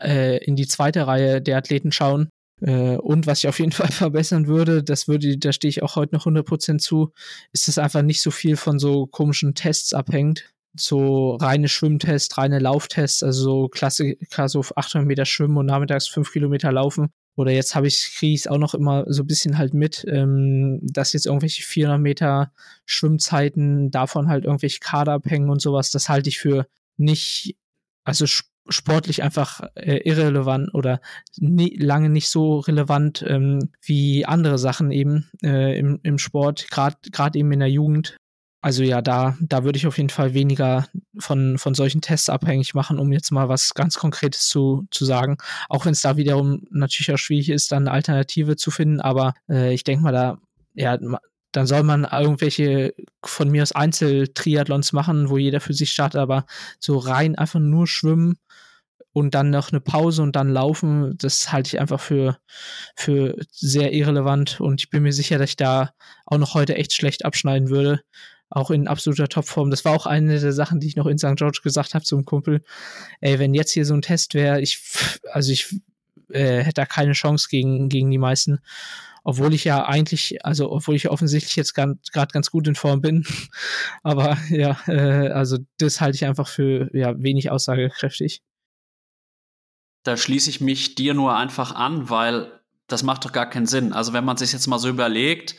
äh, 0.01 0.43
in 0.43 0.55
die 0.55 0.67
zweite 0.67 1.07
Reihe 1.07 1.41
der 1.41 1.57
Athleten 1.57 1.91
schauen. 1.91 2.29
Äh, 2.61 2.97
und 2.97 3.27
was 3.27 3.39
ich 3.39 3.47
auf 3.47 3.59
jeden 3.59 3.71
Fall 3.79 3.91
verbessern 3.91 4.47
würde, 4.47 4.83
das 4.83 5.07
würde, 5.07 5.37
da 5.37 5.51
stehe 5.51 5.69
ich 5.69 5.83
auch 5.83 5.95
heute 5.95 6.15
noch 6.15 6.25
100% 6.25 6.79
zu, 6.79 7.13
ist, 7.51 7.67
dass 7.67 7.77
einfach 7.77 8.01
nicht 8.01 8.21
so 8.21 8.31
viel 8.31 8.57
von 8.57 8.79
so 8.79 9.07
komischen 9.07 9.55
Tests 9.55 9.93
abhängt. 9.93 10.45
So 10.77 11.35
reine 11.35 11.67
Schwimmtests, 11.67 12.37
reine 12.37 12.59
Lauftests, 12.59 13.23
also 13.23 13.43
so 13.43 13.67
Klassiker, 13.69 14.47
so 14.47 14.63
800 14.75 15.07
Meter 15.07 15.25
schwimmen 15.25 15.57
und 15.57 15.65
nachmittags 15.65 16.07
5 16.07 16.31
Kilometer 16.31 16.71
laufen. 16.71 17.09
Oder 17.35 17.51
jetzt 17.51 17.73
habe 17.73 17.87
ich, 17.87 18.15
kriege 18.17 18.33
ich 18.33 18.41
es 18.41 18.47
auch 18.47 18.57
noch 18.57 18.73
immer 18.73 19.05
so 19.07 19.23
ein 19.23 19.27
bisschen 19.27 19.57
halt 19.57 19.73
mit, 19.73 20.05
ähm, 20.07 20.79
dass 20.83 21.13
jetzt 21.13 21.25
irgendwelche 21.25 21.63
400 21.63 21.99
Meter 21.99 22.51
Schwimmzeiten 22.85 23.91
davon 23.91 24.27
halt 24.27 24.43
irgendwelche 24.43 24.79
Kader 24.79 25.13
abhängen 25.13 25.49
und 25.49 25.61
sowas. 25.61 25.89
Das 25.89 26.09
halte 26.09 26.29
ich 26.29 26.37
für 26.37 26.67
nicht, 26.97 27.55
also 28.03 28.25
sportlich 28.67 29.23
einfach 29.23 29.61
äh, 29.75 29.97
irrelevant 29.97 30.73
oder 30.73 31.01
nie, 31.37 31.75
lange 31.77 32.09
nicht 32.09 32.29
so 32.29 32.59
relevant 32.59 33.23
ähm, 33.27 33.71
wie 33.81 34.25
andere 34.25 34.57
Sachen 34.57 34.91
eben 34.91 35.29
äh, 35.43 35.77
im, 35.77 35.99
im 36.03 36.17
Sport, 36.17 36.67
gerade 36.69 37.39
eben 37.39 37.51
in 37.51 37.59
der 37.59 37.69
Jugend. 37.69 38.17
Also 38.61 38.83
ja, 38.83 39.01
da, 39.01 39.37
da 39.39 39.63
würde 39.63 39.77
ich 39.77 39.87
auf 39.87 39.97
jeden 39.97 40.09
Fall 40.09 40.33
weniger 40.33 40.85
von, 41.17 41.57
von 41.57 41.73
solchen 41.73 42.01
Tests 42.01 42.27
abhängig 42.27 42.73
machen, 42.73 42.99
um 42.99 43.13
jetzt 43.13 43.31
mal 43.31 43.47
was 43.47 43.73
ganz 43.73 43.95
Konkretes 43.95 44.49
zu, 44.49 44.85
zu 44.91 45.05
sagen. 45.05 45.37
Auch 45.69 45.85
wenn 45.85 45.93
es 45.93 46.01
da 46.01 46.17
wiederum 46.17 46.63
natürlich 46.69 47.13
auch 47.13 47.17
schwierig 47.17 47.49
ist, 47.49 47.71
dann 47.71 47.87
eine 47.87 47.91
Alternative 47.91 48.57
zu 48.57 48.69
finden. 48.69 48.99
Aber 48.99 49.33
äh, 49.49 49.73
ich 49.73 49.85
denke 49.85 50.03
mal, 50.03 50.11
da, 50.11 50.39
ja, 50.73 50.97
dann 51.51 51.67
soll 51.67 51.83
man 51.83 52.03
irgendwelche 52.03 52.93
von 53.23 53.49
mir 53.49 53.63
aus 53.63 53.71
Einzeltriathlons 53.71 54.91
machen, 54.91 55.29
wo 55.29 55.37
jeder 55.37 55.61
für 55.61 55.73
sich 55.73 55.91
startet, 55.91 56.19
aber 56.19 56.45
so 56.79 56.97
rein 56.97 57.35
einfach 57.35 57.61
nur 57.61 57.87
schwimmen 57.87 58.37
und 59.13 59.33
dann 59.33 59.49
noch 59.49 59.71
eine 59.71 59.81
Pause 59.81 60.21
und 60.21 60.35
dann 60.35 60.49
laufen, 60.49 61.17
das 61.17 61.51
halte 61.51 61.67
ich 61.67 61.79
einfach 61.79 61.99
für, 61.99 62.37
für 62.95 63.35
sehr 63.51 63.93
irrelevant 63.93 64.59
und 64.61 64.81
ich 64.81 64.89
bin 64.89 65.03
mir 65.03 65.13
sicher, 65.13 65.37
dass 65.37 65.51
ich 65.51 65.57
da 65.57 65.93
auch 66.25 66.37
noch 66.37 66.53
heute 66.53 66.75
echt 66.75 66.93
schlecht 66.93 67.25
abschneiden 67.25 67.69
würde. 67.69 68.01
Auch 68.51 68.71
in 68.71 68.87
absoluter 68.87 69.27
Topform. 69.27 69.69
Das 69.69 69.85
war 69.85 69.93
auch 69.93 70.07
eine 70.07 70.39
der 70.39 70.53
Sachen, 70.53 70.79
die 70.79 70.87
ich 70.87 70.95
noch 70.95 71.05
in 71.05 71.19
St. 71.19 71.35
George 71.35 71.59
gesagt 71.63 71.93
habe 71.93 72.03
zum 72.03 72.25
Kumpel. 72.25 72.61
Ey, 73.21 73.37
wenn 73.37 73.53
jetzt 73.53 73.71
hier 73.71 73.85
so 73.85 73.93
ein 73.93 74.01
Test 74.01 74.33
wäre, 74.33 74.59
ich, 74.59 74.81
also 75.31 75.51
ich 75.51 75.79
äh, 76.31 76.63
hätte 76.63 76.81
da 76.81 76.85
keine 76.87 77.11
Chance 77.11 77.47
gegen, 77.49 77.89
gegen 77.89 78.09
die 78.09 78.17
meisten 78.17 78.59
obwohl 79.25 79.53
ich 79.53 79.65
ja 79.65 79.85
eigentlich, 79.85 80.43
also 80.43 80.71
obwohl 80.71 80.95
ich 80.95 81.09
offensichtlich 81.09 81.55
jetzt 81.55 81.75
gerade 81.75 81.97
ganz 82.31 82.49
gut 82.49 82.67
in 82.67 82.73
Form 82.73 83.01
bin. 83.01 83.25
Aber 84.01 84.37
ja, 84.49 84.79
äh, 84.87 85.29
also 85.29 85.57
das 85.77 86.01
halte 86.01 86.15
ich 86.15 86.25
einfach 86.25 86.47
für 86.47 86.89
ja 86.95 87.13
wenig 87.21 87.51
aussagekräftig 87.51 88.41
da 90.09 90.17
schließe 90.17 90.49
ich 90.49 90.59
mich 90.59 90.95
dir 90.95 91.13
nur 91.13 91.35
einfach 91.35 91.75
an, 91.75 92.09
weil 92.09 92.59
das 92.87 93.03
macht 93.03 93.25
doch 93.25 93.31
gar 93.31 93.47
keinen 93.47 93.67
Sinn. 93.67 93.93
Also 93.93 94.11
wenn 94.11 94.25
man 94.25 94.37
sich 94.37 94.51
jetzt 94.51 94.65
mal 94.65 94.79
so 94.79 94.89
überlegt, 94.89 95.55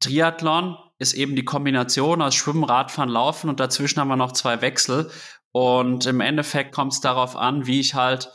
Triathlon 0.00 0.76
ist 0.98 1.14
eben 1.14 1.34
die 1.34 1.44
Kombination 1.46 2.20
aus 2.20 2.34
Schwimmen, 2.34 2.64
Radfahren, 2.64 3.08
Laufen 3.08 3.48
und 3.48 3.60
dazwischen 3.60 3.98
haben 3.98 4.08
wir 4.08 4.16
noch 4.16 4.32
zwei 4.32 4.60
Wechsel. 4.60 5.10
Und 5.52 6.04
im 6.04 6.20
Endeffekt 6.20 6.74
kommt 6.74 6.92
es 6.92 7.00
darauf 7.00 7.34
an, 7.34 7.66
wie 7.66 7.80
ich 7.80 7.94
halt 7.94 8.30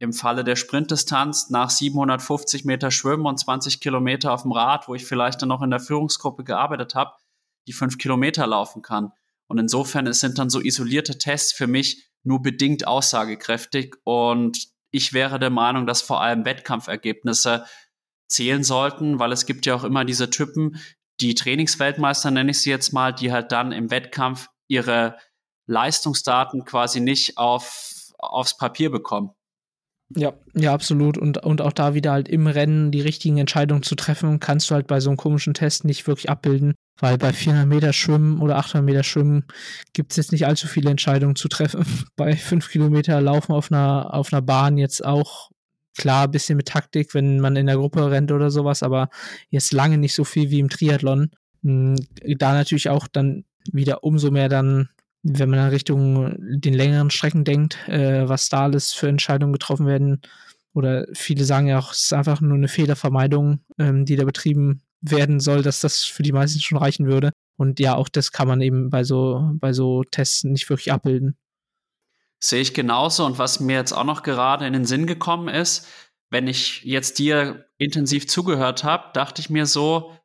im 0.00 0.12
Falle 0.12 0.42
der 0.42 0.56
Sprintdistanz 0.56 1.48
nach 1.50 1.70
750 1.70 2.64
Meter 2.64 2.90
Schwimmen 2.90 3.26
und 3.26 3.38
20 3.38 3.78
Kilometer 3.78 4.32
auf 4.32 4.42
dem 4.42 4.50
Rad, 4.50 4.88
wo 4.88 4.96
ich 4.96 5.06
vielleicht 5.06 5.42
dann 5.42 5.48
noch 5.48 5.62
in 5.62 5.70
der 5.70 5.80
Führungsgruppe 5.80 6.42
gearbeitet 6.42 6.96
habe, 6.96 7.12
die 7.68 7.72
fünf 7.72 7.98
Kilometer 7.98 8.48
laufen 8.48 8.82
kann. 8.82 9.12
Und 9.46 9.58
insofern 9.58 10.12
sind 10.12 10.40
dann 10.40 10.50
so 10.50 10.60
isolierte 10.60 11.18
Tests 11.18 11.52
für 11.52 11.68
mich 11.68 12.10
nur 12.24 12.42
bedingt 12.42 12.86
aussagekräftig. 12.86 13.94
Und 14.02 14.77
ich 14.90 15.12
wäre 15.12 15.38
der 15.38 15.50
Meinung, 15.50 15.86
dass 15.86 16.02
vor 16.02 16.20
allem 16.20 16.44
Wettkampfergebnisse 16.44 17.66
zählen 18.28 18.62
sollten, 18.64 19.18
weil 19.18 19.32
es 19.32 19.46
gibt 19.46 19.66
ja 19.66 19.74
auch 19.74 19.84
immer 19.84 20.04
diese 20.04 20.30
Typen, 20.30 20.80
die 21.20 21.34
Trainingsweltmeister 21.34 22.30
nenne 22.30 22.52
ich 22.52 22.60
sie 22.60 22.70
jetzt 22.70 22.92
mal, 22.92 23.12
die 23.12 23.32
halt 23.32 23.52
dann 23.52 23.72
im 23.72 23.90
Wettkampf 23.90 24.48
ihre 24.68 25.18
Leistungsdaten 25.66 26.64
quasi 26.64 27.00
nicht 27.00 27.38
auf, 27.38 28.12
aufs 28.18 28.56
Papier 28.56 28.90
bekommen. 28.90 29.30
Ja, 30.16 30.32
ja, 30.54 30.72
absolut. 30.72 31.18
Und, 31.18 31.38
und 31.38 31.60
auch 31.60 31.72
da 31.72 31.94
wieder 31.94 32.12
halt 32.12 32.28
im 32.28 32.46
Rennen 32.46 32.90
die 32.90 33.02
richtigen 33.02 33.36
Entscheidungen 33.38 33.82
zu 33.82 33.94
treffen, 33.94 34.40
kannst 34.40 34.70
du 34.70 34.74
halt 34.74 34.86
bei 34.86 35.00
so 35.00 35.10
einem 35.10 35.18
komischen 35.18 35.52
Test 35.52 35.84
nicht 35.84 36.06
wirklich 36.06 36.30
abbilden, 36.30 36.74
weil 36.98 37.18
bei 37.18 37.32
400 37.32 37.66
Meter 37.66 37.92
Schwimmen 37.92 38.40
oder 38.40 38.56
800 38.56 38.84
Meter 38.86 39.02
Schwimmen 39.02 39.44
gibt 39.92 40.12
es 40.12 40.16
jetzt 40.16 40.32
nicht 40.32 40.46
allzu 40.46 40.66
viele 40.66 40.90
Entscheidungen 40.90 41.36
zu 41.36 41.48
treffen. 41.48 41.84
Bei 42.16 42.34
5 42.36 42.70
Kilometer 42.70 43.20
Laufen 43.20 43.52
auf 43.52 43.70
einer, 43.70 44.14
auf 44.14 44.32
einer 44.32 44.42
Bahn 44.42 44.78
jetzt 44.78 45.04
auch 45.04 45.50
klar 45.96 46.24
ein 46.24 46.30
bisschen 46.30 46.56
mit 46.56 46.68
Taktik, 46.68 47.12
wenn 47.14 47.40
man 47.40 47.56
in 47.56 47.66
der 47.66 47.76
Gruppe 47.76 48.10
rennt 48.10 48.32
oder 48.32 48.50
sowas, 48.50 48.82
aber 48.82 49.10
jetzt 49.50 49.72
lange 49.72 49.98
nicht 49.98 50.14
so 50.14 50.24
viel 50.24 50.50
wie 50.50 50.60
im 50.60 50.70
Triathlon. 50.70 51.30
Hm, 51.62 51.96
da 52.38 52.52
natürlich 52.54 52.88
auch 52.88 53.08
dann 53.08 53.44
wieder 53.72 54.04
umso 54.04 54.30
mehr 54.30 54.48
dann 54.48 54.88
wenn 55.22 55.50
man 55.50 55.58
in 55.60 55.70
Richtung 55.70 56.36
den 56.60 56.74
längeren 56.74 57.10
Strecken 57.10 57.44
denkt, 57.44 57.76
äh, 57.88 58.28
was 58.28 58.48
da 58.48 58.64
alles 58.64 58.92
für 58.92 59.08
Entscheidungen 59.08 59.52
getroffen 59.52 59.86
werden. 59.86 60.20
Oder 60.74 61.06
viele 61.12 61.44
sagen 61.44 61.66
ja 61.66 61.78
auch, 61.78 61.92
es 61.92 62.04
ist 62.04 62.12
einfach 62.12 62.40
nur 62.40 62.56
eine 62.56 62.68
Fehlervermeidung, 62.68 63.60
ähm, 63.78 64.04
die 64.04 64.16
da 64.16 64.24
betrieben 64.24 64.82
werden 65.00 65.40
soll, 65.40 65.62
dass 65.62 65.80
das 65.80 66.04
für 66.04 66.22
die 66.22 66.32
meisten 66.32 66.60
schon 66.60 66.78
reichen 66.78 67.06
würde. 67.06 67.30
Und 67.56 67.80
ja, 67.80 67.96
auch 67.96 68.08
das 68.08 68.32
kann 68.32 68.48
man 68.48 68.60
eben 68.60 68.90
bei 68.90 69.04
so, 69.04 69.50
bei 69.54 69.72
so 69.72 70.04
Tests 70.04 70.44
nicht 70.44 70.68
wirklich 70.70 70.92
abbilden. 70.92 71.36
Sehe 72.40 72.60
ich 72.60 72.74
genauso. 72.74 73.26
Und 73.26 73.38
was 73.38 73.58
mir 73.58 73.76
jetzt 73.76 73.92
auch 73.92 74.04
noch 74.04 74.22
gerade 74.22 74.66
in 74.66 74.72
den 74.72 74.84
Sinn 74.84 75.06
gekommen 75.06 75.48
ist, 75.48 75.88
wenn 76.30 76.46
ich 76.46 76.84
jetzt 76.84 77.18
dir 77.18 77.66
intensiv 77.78 78.28
zugehört 78.28 78.84
habe, 78.84 79.10
dachte 79.14 79.40
ich 79.40 79.50
mir 79.50 79.66
so, 79.66 80.16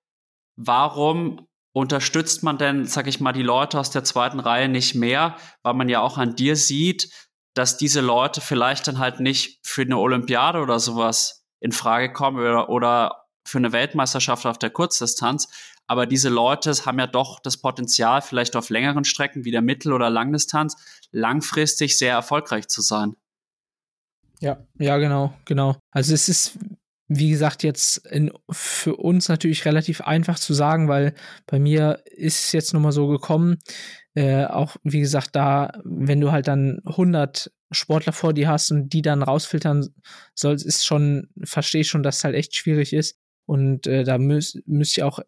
warum 0.56 1.48
unterstützt 1.74 2.44
man 2.44 2.58
denn, 2.58 2.86
sag 2.86 3.08
ich 3.08 3.20
mal, 3.20 3.34
die 3.34 3.44
Leute 3.44 3.80
aus 3.80 3.90
der 3.90 4.04
zweiten 4.04 4.40
Reihe 4.40 4.70
nicht 4.70 4.96
mehr, 4.96 5.36
weil 5.64 5.74
man 5.74 5.90
ja 5.90 6.02
auch 6.02 6.18
an 6.18 6.36
dir 6.36 6.56
sieht, 6.56 7.10
dass 7.56 7.78
diese 7.78 8.02
Leute 8.02 8.42
vielleicht 8.42 8.88
dann 8.88 9.00
halt 9.00 9.20
nicht 9.20 9.60
für 9.64 9.82
eine 9.82 9.98
Olympiade 9.98 10.60
oder 10.60 10.80
sowas 10.80 11.46
in 11.60 11.72
Frage 11.72 12.14
kommen 12.14 12.40
oder, 12.40 12.70
oder 12.70 13.26
für 13.46 13.58
eine 13.58 13.72
Weltmeisterschaft 13.72 14.46
auf 14.46 14.58
der 14.58 14.70
Kurzdistanz. 14.70 15.50
Aber 15.88 16.06
diese 16.06 16.30
Leute 16.30 16.72
haben 16.86 17.00
ja 17.00 17.08
doch 17.08 17.40
das 17.40 17.58
Potenzial, 17.58 18.22
vielleicht 18.22 18.56
auf 18.56 18.70
längeren 18.70 19.04
Strecken 19.04 19.44
wie 19.44 19.52
der 19.52 19.62
Mittel- 19.62 19.94
oder 19.94 20.10
Langdistanz 20.10 20.76
langfristig 21.12 21.98
sehr 21.98 22.14
erfolgreich 22.14 22.68
zu 22.68 22.82
sein. 22.82 23.16
Ja, 24.40 24.58
ja, 24.78 24.98
genau, 24.98 25.34
genau. 25.46 25.76
Also 25.92 26.14
es 26.14 26.30
ist 26.30 26.58
wie 27.20 27.30
gesagt, 27.30 27.64
jetzt 27.64 27.98
in, 28.08 28.32
für 28.50 28.96
uns 28.96 29.30
natürlich 29.30 29.66
relativ 29.66 30.02
einfach 30.02 30.40
zu 30.40 30.54
sagen, 30.54 30.88
weil 30.88 31.14
bei 31.48 31.60
mir 31.60 32.02
ist 32.06 32.46
es 32.46 32.52
jetzt 32.52 32.74
nochmal 32.74 32.92
so 32.92 33.08
gekommen, 33.08 33.58
äh, 34.16 34.46
auch 34.46 34.78
wie 34.84 35.00
gesagt, 35.00 35.30
da, 35.34 35.72
wenn 35.84 36.22
du 36.22 36.32
halt 36.32 36.48
dann 36.48 36.80
100 36.86 37.52
Sportler 37.72 38.14
vor 38.14 38.34
dir 38.34 38.48
hast 38.48 38.72
und 38.72 38.90
die 38.90 39.02
dann 39.02 39.24
rausfiltern 39.24 39.90
sollst, 40.36 40.66
ist 40.66 40.86
schon, 40.86 41.30
verstehe 41.44 41.82
ich 41.82 41.88
schon, 41.88 42.04
dass 42.04 42.18
es 42.18 42.24
halt 42.24 42.36
echt 42.36 42.56
schwierig 42.56 42.94
ist. 42.94 43.18
Und 43.46 43.88
äh, 43.88 44.04
da 44.04 44.18
müsst, 44.18 44.60
müsst 44.68 44.98
ihr 44.98 45.08
auch 45.08 45.20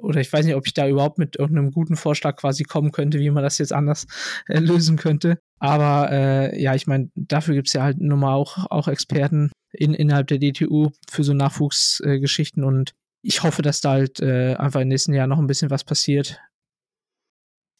oder 0.00 0.20
ich 0.20 0.32
weiß 0.32 0.44
nicht, 0.44 0.54
ob 0.54 0.66
ich 0.66 0.74
da 0.74 0.86
überhaupt 0.86 1.18
mit 1.18 1.36
irgendeinem 1.36 1.72
guten 1.72 1.96
Vorschlag 1.96 2.36
quasi 2.36 2.62
kommen 2.62 2.92
könnte, 2.92 3.18
wie 3.18 3.30
man 3.30 3.42
das 3.42 3.58
jetzt 3.58 3.72
anders 3.72 4.06
äh, 4.46 4.58
lösen 4.58 4.96
könnte. 4.96 5.40
Aber 5.58 6.10
äh, 6.12 6.60
ja, 6.60 6.74
ich 6.74 6.86
meine, 6.86 7.10
dafür 7.14 7.54
gibt 7.54 7.68
es 7.68 7.72
ja 7.72 7.82
halt 7.82 8.00
nun 8.00 8.20
mal 8.20 8.34
auch, 8.34 8.70
auch 8.70 8.86
Experten 8.86 9.50
in, 9.72 9.94
innerhalb 9.94 10.26
der 10.28 10.38
DTU 10.38 10.90
für 11.10 11.24
so 11.24 11.34
Nachwuchsgeschichten 11.34 12.62
äh, 12.62 12.66
und 12.66 12.94
ich 13.22 13.42
hoffe, 13.42 13.62
dass 13.62 13.80
da 13.80 13.90
halt 13.90 14.20
äh, 14.20 14.54
einfach 14.54 14.80
im 14.80 14.88
nächsten 14.88 15.12
Jahr 15.12 15.26
noch 15.26 15.38
ein 15.38 15.46
bisschen 15.46 15.70
was 15.70 15.84
passiert, 15.84 16.40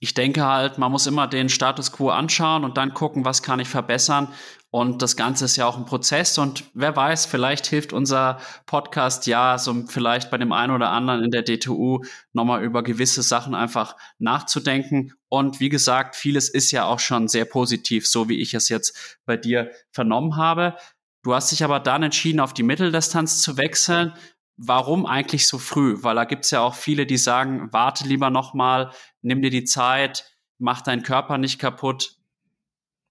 ich 0.01 0.15
denke 0.15 0.45
halt, 0.45 0.79
man 0.79 0.93
muss 0.93 1.09
immer 1.09 1.27
den 1.27 1.49
Status 1.49 1.91
quo 1.91 2.11
anschauen 2.11 2.65
und 2.65 2.77
dann 2.77 2.95
gucken, 2.95 3.25
was 3.25 3.43
kann 3.43 3.59
ich 3.59 3.69
verbessern. 3.69 4.29
Und 4.71 5.01
das 5.01 5.17
Ganze 5.17 5.47
ist 5.47 5.57
ja 5.57 5.67
auch 5.67 5.79
ein 5.79 5.87
Prozess 5.87 6.37
und 6.37 6.65
wer 6.75 6.95
weiß, 6.95 7.25
vielleicht 7.25 7.67
hilft 7.67 7.95
unser 7.95 8.39
Podcast 8.67 9.27
ja, 9.27 9.57
so 9.57 9.75
vielleicht 9.89 10.31
bei 10.31 10.37
dem 10.37 10.53
einen 10.53 10.75
oder 10.75 10.91
anderen 10.91 11.25
in 11.25 11.31
der 11.31 11.43
DTU 11.43 12.05
nochmal 12.35 12.63
über 12.63 12.83
gewisse 12.83 13.23
Sachen 13.23 13.55
einfach 13.55 13.97
nachzudenken. 14.19 15.15
Und 15.31 15.59
wie 15.59 15.71
gesagt, 15.71 16.17
vieles 16.17 16.51
ist 16.51 16.71
ja 16.71 16.85
auch 16.85 17.01
schon 17.01 17.29
sehr 17.29 17.47
positiv, 17.47 18.07
so 18.07 18.29
wie 18.29 18.41
ich 18.41 18.53
es 18.53 18.69
jetzt 18.69 19.19
bei 19.25 19.39
dir 19.39 19.71
vernommen 19.91 20.37
habe. 20.37 20.77
Du 21.23 21.35
hast 21.35 21.51
dich 21.51 21.65
aber 21.65 21.81
dann 21.81 22.03
entschieden, 22.03 22.41
auf 22.41 22.55
die 22.55 22.63
Mitteldistanz 22.63 23.43
zu 23.43 23.57
wechseln. 23.57 24.13
Warum 24.57 25.07
eigentlich 25.07 25.47
so 25.47 25.59
früh? 25.59 25.97
Weil 26.03 26.17
da 26.17 26.25
gibt's 26.25 26.51
ja 26.51 26.61
auch 26.61 26.75
viele, 26.75 27.07
die 27.07 27.17
sagen, 27.17 27.69
warte 27.73 28.07
lieber 28.07 28.31
nochmal, 28.31 28.91
nimm 29.23 29.43
dir 29.43 29.51
die 29.51 29.65
Zeit, 29.65 30.25
mach 30.59 30.81
deinen 30.81 31.03
Körper 31.03 31.39
nicht 31.39 31.59
kaputt. 31.59 32.17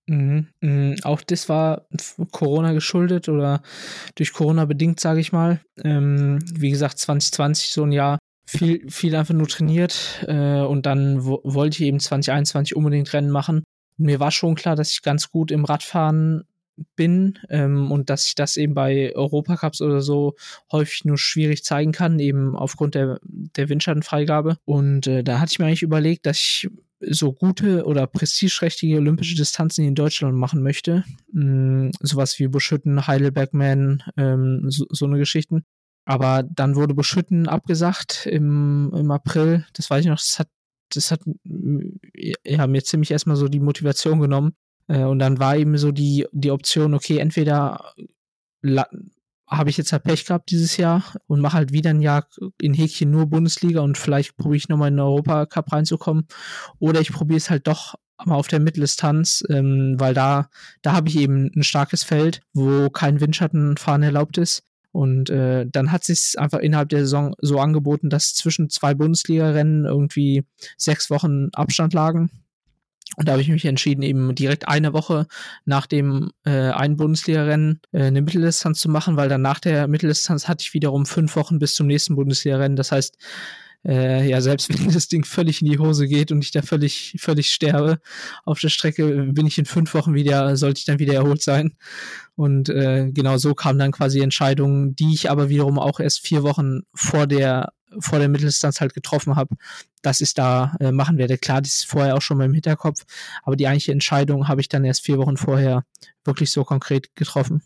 Mhm, 0.08 0.48
mh, 0.62 0.96
auch 1.04 1.22
das 1.22 1.50
war 1.50 1.86
Corona 2.32 2.72
geschuldet 2.72 3.28
oder 3.28 3.62
durch 4.16 4.32
Corona 4.32 4.66
bedingt, 4.66 5.00
sage 5.02 5.20
ich 5.20 5.34
mal. 5.34 5.62
Ähm, 5.84 6.40
wie 6.54 6.70
gesagt, 6.70 6.98
2020 6.98 7.72
so 7.72 7.84
ein 7.84 7.92
Jahr 7.92 8.18
viel, 8.48 8.90
viel 8.90 9.16
einfach 9.16 9.34
nur 9.34 9.48
trainiert 9.48 10.26
äh, 10.28 10.62
und 10.62 10.86
dann 10.86 11.26
wollte 11.26 11.76
ich 11.76 11.82
eben 11.82 12.00
2021 12.00 12.76
unbedingt 12.76 13.12
Rennen 13.12 13.30
machen. 13.30 13.64
mir 13.98 14.22
war 14.22 14.32
schon 14.32 14.56
klar, 14.56 14.78
dass 14.78 14.92
ich 14.92 15.02
ganz 15.02 15.30
gut 15.30 15.52
im 15.52 15.66
Radfahren 15.66 16.46
bin 16.96 17.40
ähm, 17.50 17.92
und 17.92 18.10
dass 18.10 18.28
ich 18.28 18.36
das 18.36 18.58
eben 18.58 18.74
bei 18.74 19.16
Europacups 19.16 19.82
oder 19.82 20.02
so 20.02 20.36
häufig 20.72 21.06
nur 21.06 21.18
schwierig 21.18 21.64
zeigen 21.64 21.92
kann, 21.92 22.20
eben 22.20 22.56
aufgrund 22.56 22.96
der, 22.96 23.20
der 23.24 23.70
Windschattenfreigabe. 23.70 24.58
Und 24.66 25.08
äh, 25.08 25.24
da 25.24 25.40
hatte 25.40 25.52
ich 25.52 25.60
mir 25.60 25.66
eigentlich 25.66 25.84
überlegt, 25.84 26.26
dass 26.26 26.38
ich 26.38 26.70
so 27.00 27.32
gute 27.32 27.86
oder 27.86 28.08
prestigeträchtige 28.08 28.98
olympische 28.98 29.36
Distanzen 29.36 29.86
in 29.86 29.96
Deutschland 29.96 30.36
machen 30.36 30.64
möchte. 30.64 31.04
Ähm, 31.34 31.92
sowas 32.02 32.40
wie 32.40 32.48
Buschütten, 32.48 33.08
Heidelbergman, 33.08 34.04
ähm, 34.18 34.66
so, 34.70 34.86
so 34.90 35.06
eine 35.06 35.18
Geschichten. 35.18 35.64
Aber 36.06 36.44
dann 36.44 36.76
wurde 36.76 36.94
Buschütten 36.94 37.48
abgesagt 37.48 38.26
im, 38.26 38.92
im 38.96 39.12
April. 39.12 39.66
Das 39.74 39.90
weiß 39.90 40.06
ich 40.06 40.10
noch, 40.10 40.18
das 40.18 40.40
hat 40.40 40.48
das 40.94 41.12
hat 41.12 41.20
ja, 42.46 42.68
mir 42.68 42.84
ziemlich 42.84 43.12
erstmal 43.12 43.36
so 43.36 43.48
die 43.48 43.60
Motivation 43.60 44.20
genommen, 44.22 44.54
äh, 44.88 45.04
und 45.04 45.20
dann 45.20 45.40
war 45.40 45.58
eben 45.58 45.78
so 45.78 45.92
die, 45.92 46.28
die 46.32 46.52
Option, 46.52 46.94
okay, 46.94 47.18
entweder 47.18 47.94
habe 49.50 49.70
ich 49.70 49.78
jetzt 49.78 49.94
halt 49.94 50.04
Pech 50.04 50.26
gehabt 50.26 50.52
dieses 50.52 50.76
Jahr 50.78 51.04
und 51.28 51.40
mache 51.40 51.58
halt 51.58 51.72
wieder 51.72 51.92
ein 51.92 52.02
Jahr 52.02 52.28
in 52.62 52.74
Häkchen 52.74 53.12
nur 53.12 53.28
Bundesliga 53.28 53.82
und 53.82 53.98
vielleicht 53.98 54.36
probiere 54.36 54.58
ich 54.58 54.70
nochmal 54.70 54.90
in 54.90 54.96
den 54.96 55.02
Europacup 55.02 55.72
reinzukommen. 55.72 56.28
Oder 56.80 57.00
ich 57.00 57.14
probiere 57.14 57.38
es 57.38 57.50
halt 57.50 57.68
doch 57.68 57.96
mal 58.26 58.36
auf 58.36 58.48
der 58.48 58.60
Mitteldistanz, 58.60 59.44
ähm, 59.50 59.96
weil 59.98 60.14
da, 60.14 60.50
da 60.82 60.94
habe 60.94 61.08
ich 61.08 61.18
eben 61.18 61.52
ein 61.56 61.64
starkes 61.64 62.04
Feld, 62.04 62.42
wo 62.54 62.90
kein 62.90 63.22
Windschattenfahren 63.22 64.04
erlaubt 64.04 64.38
ist. 64.38 64.64
Und 64.92 65.30
äh, 65.30 65.66
dann 65.68 65.92
hat 65.92 66.04
sich 66.04 66.34
einfach 66.38 66.60
innerhalb 66.60 66.90
der 66.90 67.02
Saison 67.02 67.36
so 67.40 67.60
angeboten, 67.60 68.10
dass 68.10 68.34
zwischen 68.34 68.70
zwei 68.70 68.96
Bundesliga-Rennen 68.96 69.86
irgendwie 69.86 70.44
sechs 70.76 71.10
Wochen 71.10 71.50
Abstand 71.54 71.94
lagen. 71.94 72.32
Und 73.18 73.28
da 73.28 73.32
habe 73.34 73.42
ich 73.42 73.50
mich 73.50 73.66
entschieden, 73.66 74.04
eben 74.04 74.36
direkt 74.36 74.68
eine 74.68 74.94
Woche 74.94 75.26
nach 75.66 75.88
dem 75.88 76.32
äh, 76.46 76.52
einen 76.52 76.98
Bundesliga-Rennen 76.98 77.82
äh, 77.92 78.04
eine 78.04 78.22
Mitteldistanz 78.22 78.80
zu 78.80 78.90
machen, 78.90 79.18
weil 79.18 79.28
dann 79.28 79.42
nach 79.42 79.60
der 79.60 79.88
Mitteldistanz 79.88 80.48
hatte 80.48 80.62
ich 80.62 80.76
wiederum 80.76 81.08
fünf 81.08 81.36
Wochen 81.36 81.58
bis 81.58 81.74
zum 81.74 81.88
nächsten 81.88 82.16
Bundesliga-Rennen. 82.16 82.76
Das 82.76 82.92
heißt, 82.92 83.18
äh, 83.86 84.30
ja, 84.30 84.40
selbst 84.40 84.70
wenn 84.78 84.94
das 84.94 85.08
Ding 85.08 85.26
völlig 85.26 85.64
in 85.64 85.72
die 85.72 85.80
Hose 85.80 86.08
geht 86.08 86.32
und 86.32 86.44
ich 86.44 86.52
da 86.52 86.62
völlig, 86.62 87.16
völlig 87.20 87.50
sterbe 87.50 88.00
auf 88.46 88.60
der 88.60 88.70
Strecke, 88.70 89.08
bin 89.34 89.48
ich 89.48 89.58
in 89.58 89.66
fünf 89.66 89.96
Wochen 89.96 90.14
wieder, 90.14 90.56
sollte 90.56 90.78
ich 90.78 90.86
dann 90.86 91.00
wieder 91.00 91.16
erholt 91.16 91.42
sein. 91.42 91.76
Und 92.36 92.70
äh, 92.70 93.10
genau 93.12 93.38
so 93.38 93.56
kamen 93.56 93.80
dann 93.80 93.92
quasi 93.92 94.20
Entscheidungen, 94.20 94.96
die 94.96 95.16
ich 95.16 95.32
aber 95.32 95.50
wiederum 95.50 95.80
auch 95.80 96.00
erst 96.00 96.20
vier 96.20 96.44
Wochen 96.44 96.82
vor 96.94 97.26
der 97.26 97.74
vor 98.00 98.20
der 98.20 98.28
Mitteldistanz 98.28 98.82
halt 98.82 98.94
getroffen 98.94 99.36
habe, 99.36 99.56
dass 100.08 100.22
ich 100.22 100.34
da 100.34 100.74
äh, 100.80 100.94
machen 100.94 101.18
werde. 101.18 101.38
Klar, 101.38 101.62
das 101.62 101.76
ist 101.76 101.86
vorher 101.86 102.16
auch 102.16 102.22
schon 102.22 102.38
mal 102.38 102.46
im 102.46 102.54
Hinterkopf, 102.54 103.04
aber 103.44 103.58
die 103.58 103.68
eigentliche 103.68 103.92
Entscheidung 103.92 104.48
habe 104.48 104.62
ich 104.62 104.70
dann 104.70 104.86
erst 104.86 105.04
vier 105.04 105.18
Wochen 105.18 105.36
vorher 105.36 105.84
wirklich 106.24 106.50
so 106.50 106.64
konkret 106.64 107.14
getroffen. 107.16 107.62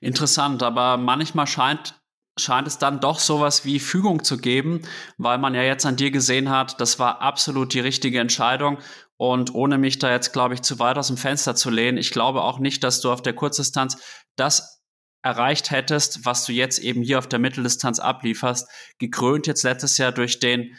Interessant, 0.00 0.62
aber 0.62 0.96
manchmal 0.96 1.46
scheint 1.46 1.94
scheint 2.38 2.66
es 2.66 2.78
dann 2.78 3.00
doch 3.00 3.18
sowas 3.18 3.64
wie 3.64 3.78
Fügung 3.78 4.24
zu 4.24 4.38
geben, 4.38 4.80
weil 5.18 5.36
man 5.36 5.54
ja 5.54 5.62
jetzt 5.62 5.84
an 5.84 5.96
dir 5.96 6.10
gesehen 6.10 6.48
hat, 6.48 6.80
das 6.80 6.98
war 6.98 7.20
absolut 7.20 7.74
die 7.74 7.80
richtige 7.80 8.18
Entscheidung. 8.18 8.78
Und 9.18 9.54
ohne 9.54 9.76
mich 9.76 9.98
da 9.98 10.10
jetzt, 10.10 10.32
glaube 10.32 10.54
ich, 10.54 10.62
zu 10.62 10.78
weit 10.78 10.96
aus 10.96 11.08
dem 11.08 11.18
Fenster 11.18 11.54
zu 11.54 11.68
lehnen, 11.68 11.98
ich 11.98 12.12
glaube 12.12 12.42
auch 12.42 12.58
nicht, 12.58 12.82
dass 12.82 13.02
du 13.02 13.12
auf 13.12 13.20
der 13.20 13.34
Kurzdistanz 13.34 13.98
das 14.36 14.79
erreicht 15.22 15.70
hättest, 15.70 16.24
was 16.24 16.44
du 16.44 16.52
jetzt 16.52 16.78
eben 16.78 17.02
hier 17.02 17.18
auf 17.18 17.28
der 17.28 17.38
Mitteldistanz 17.38 17.98
ablieferst, 17.98 18.68
gekrönt 18.98 19.46
jetzt 19.46 19.62
letztes 19.62 19.98
Jahr 19.98 20.12
durch 20.12 20.38
den, 20.38 20.76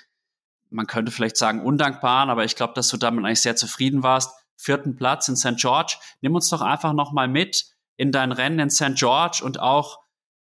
man 0.69 0.87
könnte 0.87 1.11
vielleicht 1.11 1.37
sagen, 1.37 1.61
undankbaren, 1.61 2.29
aber 2.29 2.43
ich 2.43 2.55
glaube, 2.55 2.73
dass 2.73 2.89
du 2.89 2.97
damit 2.97 3.23
eigentlich 3.25 3.41
sehr 3.41 3.55
zufrieden 3.55 4.03
warst, 4.03 4.31
vierten 4.57 4.95
Platz 4.95 5.27
in 5.27 5.35
St. 5.35 5.57
George. 5.57 5.97
Nimm 6.21 6.35
uns 6.35 6.49
doch 6.49 6.61
einfach 6.61 6.93
nochmal 6.93 7.27
mit 7.27 7.65
in 7.97 8.11
dein 8.11 8.31
Rennen 8.31 8.59
in 8.59 8.69
St. 8.69 8.95
George 8.95 9.41
und 9.43 9.59
auch 9.59 9.99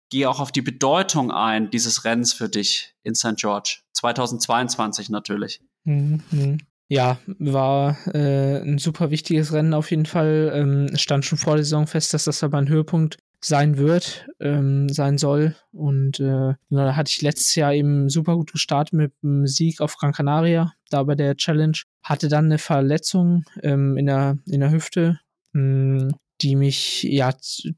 geh 0.10 0.26
auch 0.26 0.40
auf 0.40 0.52
die 0.52 0.62
Bedeutung 0.62 1.32
ein 1.32 1.70
dieses 1.70 2.06
Rennens 2.06 2.34
für 2.34 2.50
dich 2.50 2.94
in 3.04 3.16
St. 3.16 3.38
George. 3.38 3.80
2022 3.94 5.10
natürlich. 5.10 5.62
Mhm. 5.84 6.60
Ja, 6.88 7.20
war 7.40 7.98
äh, 8.14 8.62
ein 8.62 8.78
super 8.78 9.12
wichtiges 9.12 9.54
Rennen 9.54 9.74
auf 9.74 9.92
jeden 9.92 10.06
Fall. 10.06 10.52
Ähm, 10.54 10.98
stand 10.98 11.24
schon 11.24 11.38
vor 11.38 11.56
der 11.56 11.64
Saison 11.64 11.88
fest, 11.88 12.14
dass 12.14 12.26
das 12.26 12.44
aber 12.44 12.58
ein 12.58 12.68
Höhepunkt 12.68 13.18
sein 13.44 13.78
wird, 13.78 14.28
ähm, 14.40 14.88
sein 14.90 15.18
soll. 15.18 15.56
Und 15.72 16.20
äh, 16.20 16.54
genau, 16.70 16.86
da 16.86 16.96
hatte 16.96 17.10
ich 17.10 17.22
letztes 17.22 17.56
Jahr 17.56 17.74
eben 17.74 18.10
super 18.10 18.36
gut 18.36 18.52
gestartet 18.52 18.94
mit 18.94 19.14
dem 19.24 19.48
Sieg 19.48 19.82
auf 19.82 19.98
Gran 19.98 20.14
Canaria, 20.14 20.74
da 20.90 21.04
bei 21.04 21.16
der 21.16 21.36
Challenge. 21.36 21.78
Hatte 22.04 22.28
dann 22.28 22.46
eine 22.46 22.58
Verletzung 22.58 23.44
ähm, 23.64 23.98
in, 23.98 24.06
der, 24.06 24.38
in 24.46 24.60
der 24.60 24.72
Hüfte, 24.72 25.20
mh, 25.54 26.02
hm, 26.02 26.16
die 26.42 26.56
mich 26.56 27.04
ja 27.04 27.34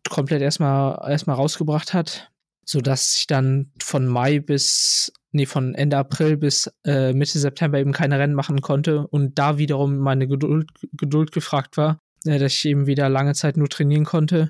komplett 0.09 0.41
erstmal 0.41 1.09
erstmal 1.09 1.35
rausgebracht 1.35 1.93
hat, 1.93 2.31
so 2.65 2.79
dass 2.79 3.15
ich 3.17 3.27
dann 3.27 3.71
von 3.81 4.05
Mai 4.07 4.39
bis 4.39 5.11
nee 5.31 5.45
von 5.45 5.75
Ende 5.75 5.97
April 5.97 6.37
bis 6.37 6.71
äh, 6.85 7.11
Mitte 7.11 7.39
September 7.39 7.79
eben 7.79 7.91
keine 7.91 8.19
Rennen 8.19 8.35
machen 8.35 8.61
konnte 8.61 9.05
und 9.07 9.37
da 9.37 9.57
wiederum 9.57 9.97
meine 9.97 10.27
Geduld 10.27 10.69
Geduld 10.93 11.33
gefragt 11.33 11.75
war, 11.75 11.99
äh, 12.25 12.39
dass 12.39 12.53
ich 12.53 12.65
eben 12.65 12.87
wieder 12.87 13.09
lange 13.09 13.33
Zeit 13.33 13.57
nur 13.57 13.67
trainieren 13.67 14.05
konnte 14.05 14.49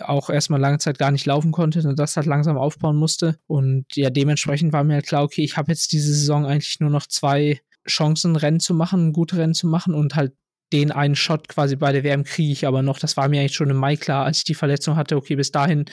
auch 0.00 0.30
erstmal 0.30 0.60
lange 0.60 0.78
Zeit 0.78 0.98
gar 0.98 1.10
nicht 1.10 1.26
laufen 1.26 1.52
konnte 1.52 1.86
und 1.86 1.98
das 1.98 2.16
halt 2.16 2.26
langsam 2.26 2.56
aufbauen 2.56 2.96
musste. 2.96 3.38
Und 3.46 3.86
ja, 3.94 4.10
dementsprechend 4.10 4.72
war 4.72 4.84
mir 4.84 4.94
halt 4.94 5.06
klar, 5.06 5.22
okay, 5.22 5.42
ich 5.42 5.56
habe 5.56 5.72
jetzt 5.72 5.92
diese 5.92 6.12
Saison 6.14 6.46
eigentlich 6.46 6.80
nur 6.80 6.90
noch 6.90 7.06
zwei 7.06 7.60
Chancen, 7.88 8.36
Rennen 8.36 8.60
zu 8.60 8.74
machen, 8.74 9.12
gute 9.12 9.36
Rennen 9.36 9.54
zu 9.54 9.66
machen 9.66 9.94
und 9.94 10.14
halt 10.14 10.32
den 10.72 10.90
einen 10.90 11.16
Shot 11.16 11.48
quasi 11.48 11.76
bei 11.76 11.92
der 11.92 12.04
WM 12.04 12.24
kriege 12.24 12.52
ich 12.52 12.66
aber 12.66 12.82
noch. 12.82 12.98
Das 12.98 13.16
war 13.16 13.28
mir 13.28 13.40
eigentlich 13.40 13.54
schon 13.54 13.70
im 13.70 13.76
Mai 13.76 13.96
klar, 13.96 14.24
als 14.24 14.38
ich 14.38 14.44
die 14.44 14.54
Verletzung 14.54 14.96
hatte. 14.96 15.16
Okay, 15.16 15.36
bis 15.36 15.50
dahin 15.50 15.84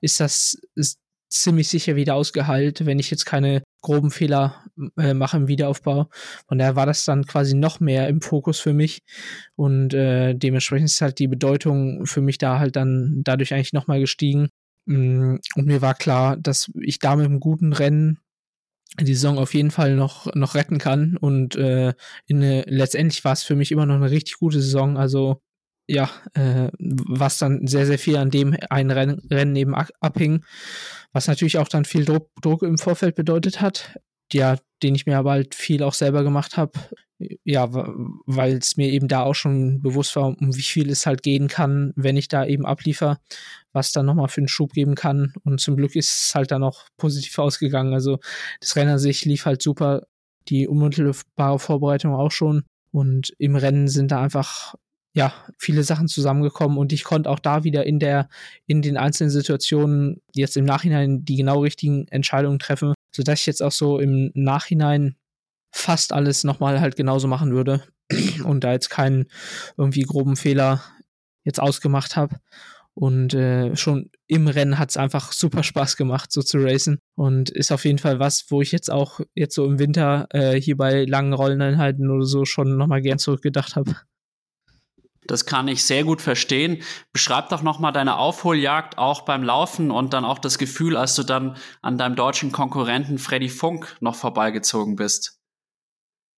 ist 0.00 0.20
das 0.20 0.56
ist 0.74 1.00
ziemlich 1.28 1.68
sicher 1.68 1.96
wieder 1.96 2.14
ausgeheilt, 2.14 2.86
wenn 2.86 2.98
ich 2.98 3.10
jetzt 3.10 3.26
keine 3.26 3.62
groben 3.80 4.10
Fehler 4.10 4.64
äh, 4.96 5.14
mache 5.14 5.36
im 5.36 5.48
Wiederaufbau. 5.48 6.08
Von 6.48 6.58
daher 6.58 6.76
war 6.76 6.86
das 6.86 7.04
dann 7.04 7.26
quasi 7.26 7.54
noch 7.54 7.80
mehr 7.80 8.08
im 8.08 8.20
Fokus 8.20 8.60
für 8.60 8.72
mich 8.72 9.02
und 9.56 9.94
äh, 9.94 10.34
dementsprechend 10.34 10.88
ist 10.88 11.00
halt 11.00 11.18
die 11.18 11.28
Bedeutung 11.28 12.06
für 12.06 12.20
mich 12.20 12.38
da 12.38 12.58
halt 12.58 12.76
dann 12.76 13.22
dadurch 13.24 13.54
eigentlich 13.54 13.72
nochmal 13.72 14.00
gestiegen. 14.00 14.48
Mm, 14.86 15.36
und 15.54 15.66
mir 15.66 15.82
war 15.82 15.94
klar, 15.94 16.36
dass 16.36 16.70
ich 16.80 16.98
da 16.98 17.16
mit 17.16 17.26
einem 17.26 17.40
guten 17.40 17.72
Rennen 17.72 18.18
die 19.00 19.14
Saison 19.14 19.38
auf 19.38 19.54
jeden 19.54 19.70
Fall 19.70 19.94
noch, 19.94 20.34
noch 20.34 20.54
retten 20.54 20.78
kann. 20.78 21.16
Und 21.16 21.56
äh, 21.56 21.92
in 22.26 22.42
eine, 22.42 22.62
letztendlich 22.66 23.24
war 23.24 23.32
es 23.32 23.42
für 23.42 23.54
mich 23.54 23.70
immer 23.70 23.86
noch 23.86 23.96
eine 23.96 24.10
richtig 24.10 24.38
gute 24.38 24.60
Saison. 24.60 24.96
Also 24.96 25.42
ja, 25.88 26.10
äh, 26.34 26.70
was 26.78 27.38
dann 27.38 27.66
sehr, 27.66 27.86
sehr 27.86 27.98
viel 27.98 28.16
an 28.16 28.30
dem 28.30 28.56
einen 28.68 28.90
Rennen, 28.90 29.22
Rennen 29.30 29.56
eben 29.56 29.74
abhing, 29.74 30.44
was 31.12 31.26
natürlich 31.26 31.58
auch 31.58 31.68
dann 31.68 31.86
viel 31.86 32.04
Druck, 32.04 32.30
Druck 32.42 32.62
im 32.62 32.78
Vorfeld 32.78 33.16
bedeutet 33.16 33.60
hat, 33.60 33.98
ja, 34.32 34.56
den 34.82 34.94
ich 34.94 35.06
mir 35.06 35.18
aber 35.18 35.32
halt 35.32 35.54
viel 35.54 35.82
auch 35.82 35.94
selber 35.94 36.22
gemacht 36.22 36.56
habe, 36.58 36.78
ja, 37.42 37.68
weil 38.26 38.58
es 38.58 38.76
mir 38.76 38.90
eben 38.90 39.08
da 39.08 39.22
auch 39.22 39.34
schon 39.34 39.80
bewusst 39.80 40.14
war, 40.14 40.26
um 40.26 40.54
wie 40.54 40.62
viel 40.62 40.90
es 40.90 41.06
halt 41.06 41.22
gehen 41.22 41.48
kann, 41.48 41.92
wenn 41.96 42.16
ich 42.16 42.28
da 42.28 42.44
eben 42.44 42.64
abliefer, 42.64 43.18
was 43.72 43.90
dann 43.90 44.06
nochmal 44.06 44.28
für 44.28 44.42
einen 44.42 44.48
Schub 44.48 44.72
geben 44.72 44.94
kann. 44.94 45.32
Und 45.42 45.60
zum 45.60 45.76
Glück 45.76 45.96
ist 45.96 46.10
es 46.10 46.34
halt 46.34 46.52
dann 46.52 46.62
auch 46.62 46.86
positiv 46.96 47.36
ausgegangen. 47.38 47.92
Also 47.92 48.18
das 48.60 48.76
Rennen 48.76 48.92
an 48.92 48.98
sich 48.98 49.24
lief 49.24 49.46
halt 49.46 49.62
super, 49.62 50.06
die 50.48 50.68
unmittelbare 50.68 51.58
Vorbereitung 51.58 52.14
auch 52.14 52.30
schon. 52.30 52.64
Und 52.92 53.32
im 53.38 53.56
Rennen 53.56 53.88
sind 53.88 54.12
da 54.12 54.22
einfach 54.22 54.74
ja, 55.18 55.34
viele 55.58 55.82
Sachen 55.82 56.06
zusammengekommen 56.06 56.78
und 56.78 56.92
ich 56.92 57.02
konnte 57.02 57.28
auch 57.28 57.40
da 57.40 57.64
wieder 57.64 57.84
in 57.84 57.98
der, 57.98 58.28
in 58.66 58.82
den 58.82 58.96
einzelnen 58.96 59.30
Situationen 59.30 60.22
jetzt 60.32 60.56
im 60.56 60.64
Nachhinein 60.64 61.24
die 61.24 61.34
genau 61.34 61.62
richtigen 61.62 62.06
Entscheidungen 62.06 62.60
treffen, 62.60 62.94
sodass 63.12 63.40
ich 63.40 63.46
jetzt 63.46 63.60
auch 63.60 63.72
so 63.72 63.98
im 63.98 64.30
Nachhinein 64.34 65.16
fast 65.74 66.12
alles 66.12 66.44
nochmal 66.44 66.80
halt 66.80 66.94
genauso 66.94 67.26
machen 67.26 67.50
würde 67.50 67.82
und 68.44 68.62
da 68.62 68.70
jetzt 68.70 68.90
keinen 68.90 69.26
irgendwie 69.76 70.02
groben 70.02 70.36
Fehler 70.36 70.84
jetzt 71.42 71.60
ausgemacht 71.60 72.14
habe. 72.14 72.36
Und 72.94 73.34
äh, 73.34 73.74
schon 73.74 74.10
im 74.28 74.46
Rennen 74.46 74.78
hat 74.78 74.90
es 74.90 74.96
einfach 74.96 75.32
super 75.32 75.64
Spaß 75.64 75.96
gemacht, 75.96 76.30
so 76.30 76.42
zu 76.42 76.58
racen. 76.58 77.00
Und 77.16 77.50
ist 77.50 77.72
auf 77.72 77.84
jeden 77.84 77.98
Fall 77.98 78.20
was, 78.20 78.46
wo 78.50 78.62
ich 78.62 78.70
jetzt 78.70 78.90
auch 78.90 79.20
jetzt 79.34 79.56
so 79.56 79.64
im 79.66 79.80
Winter 79.80 80.28
äh, 80.30 80.60
hier 80.60 80.76
bei 80.76 81.04
langen 81.04 81.32
Rolleneinheiten 81.32 82.08
oder 82.08 82.24
so 82.24 82.44
schon 82.44 82.76
nochmal 82.76 83.02
gern 83.02 83.18
zurückgedacht 83.18 83.74
habe. 83.74 83.96
Das 85.28 85.46
kann 85.46 85.68
ich 85.68 85.84
sehr 85.84 86.02
gut 86.02 86.20
verstehen. 86.20 86.82
Beschreib 87.12 87.50
doch 87.50 87.62
noch 87.62 87.78
mal 87.78 87.92
deine 87.92 88.16
Aufholjagd 88.16 88.98
auch 88.98 89.20
beim 89.20 89.44
Laufen 89.44 89.92
und 89.92 90.12
dann 90.12 90.24
auch 90.24 90.38
das 90.40 90.58
Gefühl, 90.58 90.96
als 90.96 91.14
du 91.14 91.22
dann 91.22 91.56
an 91.82 91.98
deinem 91.98 92.16
deutschen 92.16 92.50
Konkurrenten 92.50 93.18
Freddy 93.18 93.48
Funk 93.48 93.96
noch 94.00 94.16
vorbeigezogen 94.16 94.96
bist. 94.96 95.37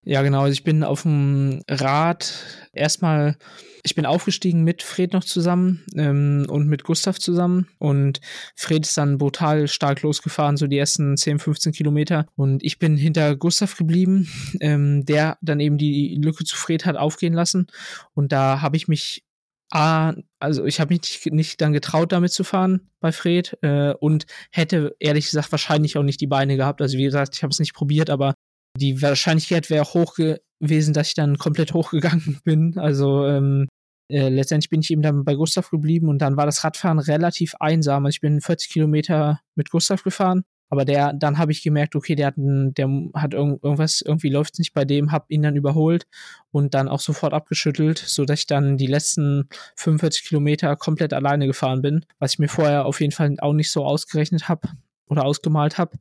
Ja, 0.03 0.23
genau. 0.23 0.43
Also 0.43 0.53
ich 0.53 0.65
bin 0.65 0.83
auf 0.83 1.03
dem 1.03 1.61
Rad 1.69 2.33
erstmal, 2.73 3.37
ich 3.85 3.95
bin 3.95 4.07
aufgestiegen 4.07 4.65
mit 4.65 4.83
Fred 4.83 5.13
noch 5.13 5.25
zusammen 5.25 5.85
ähm, 5.95 6.47
und 6.49 6.69
mit 6.69 6.85
Gustav 6.85 7.19
zusammen. 7.19 7.69
Und 7.79 8.21
Fred 8.57 8.87
ist 8.87 8.97
dann 8.97 9.19
brutal 9.19 9.69
stark 9.69 10.01
losgefahren, 10.01 10.57
so 10.57 10.67
die 10.67 10.79
ersten 10.79 11.19
10, 11.19 11.39
15 11.39 11.73
Kilometer. 11.73 12.27
Und 12.35 12.63
ich 12.65 12.79
bin 12.79 12.97
hinter 12.97 13.37
Gustav 13.37 13.77
geblieben, 13.77 14.27
ähm, 14.61 15.05
der 15.05 15.37
dann 15.43 15.61
eben 15.61 15.77
die 15.77 16.19
Lücke 16.23 16.45
zu 16.45 16.57
Fred 16.57 16.87
hat 16.87 16.97
aufgehen 16.97 17.35
lassen. 17.35 17.67
Und 18.15 18.33
da 18.33 18.63
habe 18.63 18.77
ich 18.79 18.89
mich 18.89 19.25
A, 19.73 20.15
also 20.41 20.65
ich 20.65 20.81
habe 20.81 20.95
mich 20.95 21.03
nicht, 21.03 21.33
nicht, 21.33 21.61
dann 21.61 21.73
getraut, 21.73 22.11
damit 22.11 22.33
zu 22.33 22.43
fahren 22.43 22.91
bei 23.01 23.13
Fred 23.13 23.57
äh, 23.63 23.93
und 23.93 24.27
hätte 24.51 24.97
ehrlich 24.99 25.27
gesagt 25.27 25.53
wahrscheinlich 25.53 25.97
auch 25.97 26.03
nicht 26.03 26.21
die 26.21 26.27
Beine 26.27 26.57
gehabt. 26.57 26.81
Also 26.83 26.99
wie 26.99 27.05
gesagt, 27.05 27.37
ich 27.37 27.43
habe 27.45 27.53
es 27.53 27.61
nicht 27.61 27.75
probiert, 27.75 28.11
aber 28.11 28.35
die 28.77 29.01
Wahrscheinlichkeit 29.03 29.71
wäre 29.71 29.85
hoch 29.85 30.15
gewesen, 30.15 30.95
dass 30.95 31.09
ich 31.09 31.15
dann 31.15 31.39
komplett 31.39 31.75
hochgegangen 31.75 32.41
bin. 32.45 32.79
Also 32.79 33.27
ähm, 33.27 33.69
äh, 34.09 34.29
letztendlich 34.29 34.71
bin 34.71 34.81
ich 34.81 34.91
eben 34.91 35.03
dann 35.03 35.25
bei 35.25 35.35
Gustav 35.35 35.71
geblieben 35.71 36.09
und 36.09 36.19
dann 36.19 36.37
war 36.37 36.47
das 36.47 36.65
Radfahren 36.65 36.99
relativ 36.99 37.55
einsam. 37.61 38.05
Also 38.05 38.17
ich 38.17 38.21
bin 38.21 38.41
40 38.41 38.71
Kilometer 38.71 39.41
mit 39.55 39.71
Gustav 39.71 40.03
gefahren, 40.03 40.43
aber 40.69 40.85
der, 40.85 41.13
dann 41.13 41.39
habe 41.39 41.53
ich 41.53 41.63
gemerkt, 41.63 41.95
okay, 41.97 42.15
der 42.15 42.29
hat, 42.29 42.37
ein, 42.37 42.75
der 42.75 42.89
hat 43.15 43.35
irgend, 43.35 43.63
irgendwas, 43.63 44.03
irgendwie 44.03 44.29
läuft 44.29 44.55
es 44.55 44.59
nicht 44.59 44.73
bei 44.73 44.85
dem, 44.85 45.13
habe 45.13 45.27
ihn 45.29 45.43
dann 45.43 45.57
überholt 45.57 46.07
und 46.51 46.75
dann 46.75 46.89
auch 46.89 47.01
sofort 47.01 47.35
abgeschüttelt, 47.35 47.99
so 47.99 48.25
dass 48.25 48.41
ich 48.41 48.47
dann 48.47 48.77
die 48.77 48.87
letzten 48.87 49.49
45 49.77 50.25
Kilometer 50.25 50.75
komplett 50.77 51.13
alleine 51.13 51.47
gefahren 51.47 51.83
bin, 51.83 52.05
was 52.19 52.35
ich 52.35 52.39
mir 52.39 52.49
vorher 52.49 52.87
auf 52.87 53.01
jeden 53.01 53.13
Fall 53.13 53.37
auch 53.41 53.53
nicht 53.53 53.71
so 53.71 53.85
ausgerechnet 53.85 54.49
habe 54.49 54.69
oder 55.11 55.25
ausgemalt 55.25 55.77
habe. 55.77 55.99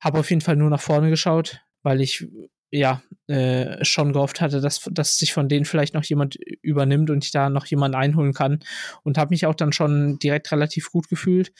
habe 0.00 0.18
auf 0.18 0.30
jeden 0.30 0.42
Fall 0.42 0.56
nur 0.56 0.68
nach 0.68 0.80
vorne 0.80 1.10
geschaut, 1.10 1.60
weil 1.84 2.00
ich 2.00 2.26
ja, 2.70 3.02
äh, 3.28 3.84
schon 3.84 4.12
gehofft 4.12 4.40
hatte, 4.40 4.60
dass, 4.60 4.88
dass 4.90 5.18
sich 5.18 5.32
von 5.32 5.48
denen 5.48 5.64
vielleicht 5.64 5.94
noch 5.94 6.04
jemand 6.04 6.36
übernimmt 6.62 7.10
und 7.10 7.24
ich 7.24 7.30
da 7.30 7.48
noch 7.48 7.66
jemanden 7.66 7.96
einholen 7.96 8.32
kann. 8.32 8.60
Und 9.02 9.18
habe 9.18 9.30
mich 9.30 9.46
auch 9.46 9.54
dann 9.54 9.72
schon 9.72 10.18
direkt 10.18 10.50
relativ 10.52 10.90
gut 10.90 11.08
gefühlt. 11.08 11.52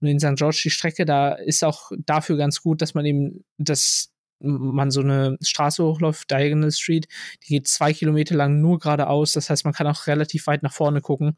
Und 0.00 0.08
in 0.08 0.20
St. 0.20 0.36
George 0.36 0.60
die 0.64 0.70
Strecke, 0.70 1.04
da 1.04 1.32
ist 1.32 1.64
auch 1.64 1.92
dafür 1.98 2.36
ganz 2.36 2.62
gut, 2.62 2.82
dass 2.82 2.94
man 2.94 3.04
eben 3.04 3.44
das 3.58 4.10
man 4.40 4.90
so 4.90 5.00
eine 5.00 5.38
Straße 5.40 5.82
hochläuft, 5.82 6.30
Diagonal 6.30 6.70
Street, 6.70 7.08
die 7.44 7.54
geht 7.54 7.68
zwei 7.68 7.94
Kilometer 7.94 8.34
lang 8.34 8.60
nur 8.60 8.78
geradeaus. 8.78 9.32
Das 9.32 9.48
heißt, 9.48 9.64
man 9.64 9.72
kann 9.72 9.86
auch 9.86 10.06
relativ 10.06 10.46
weit 10.46 10.62
nach 10.62 10.72
vorne 10.72 11.00
gucken. 11.00 11.36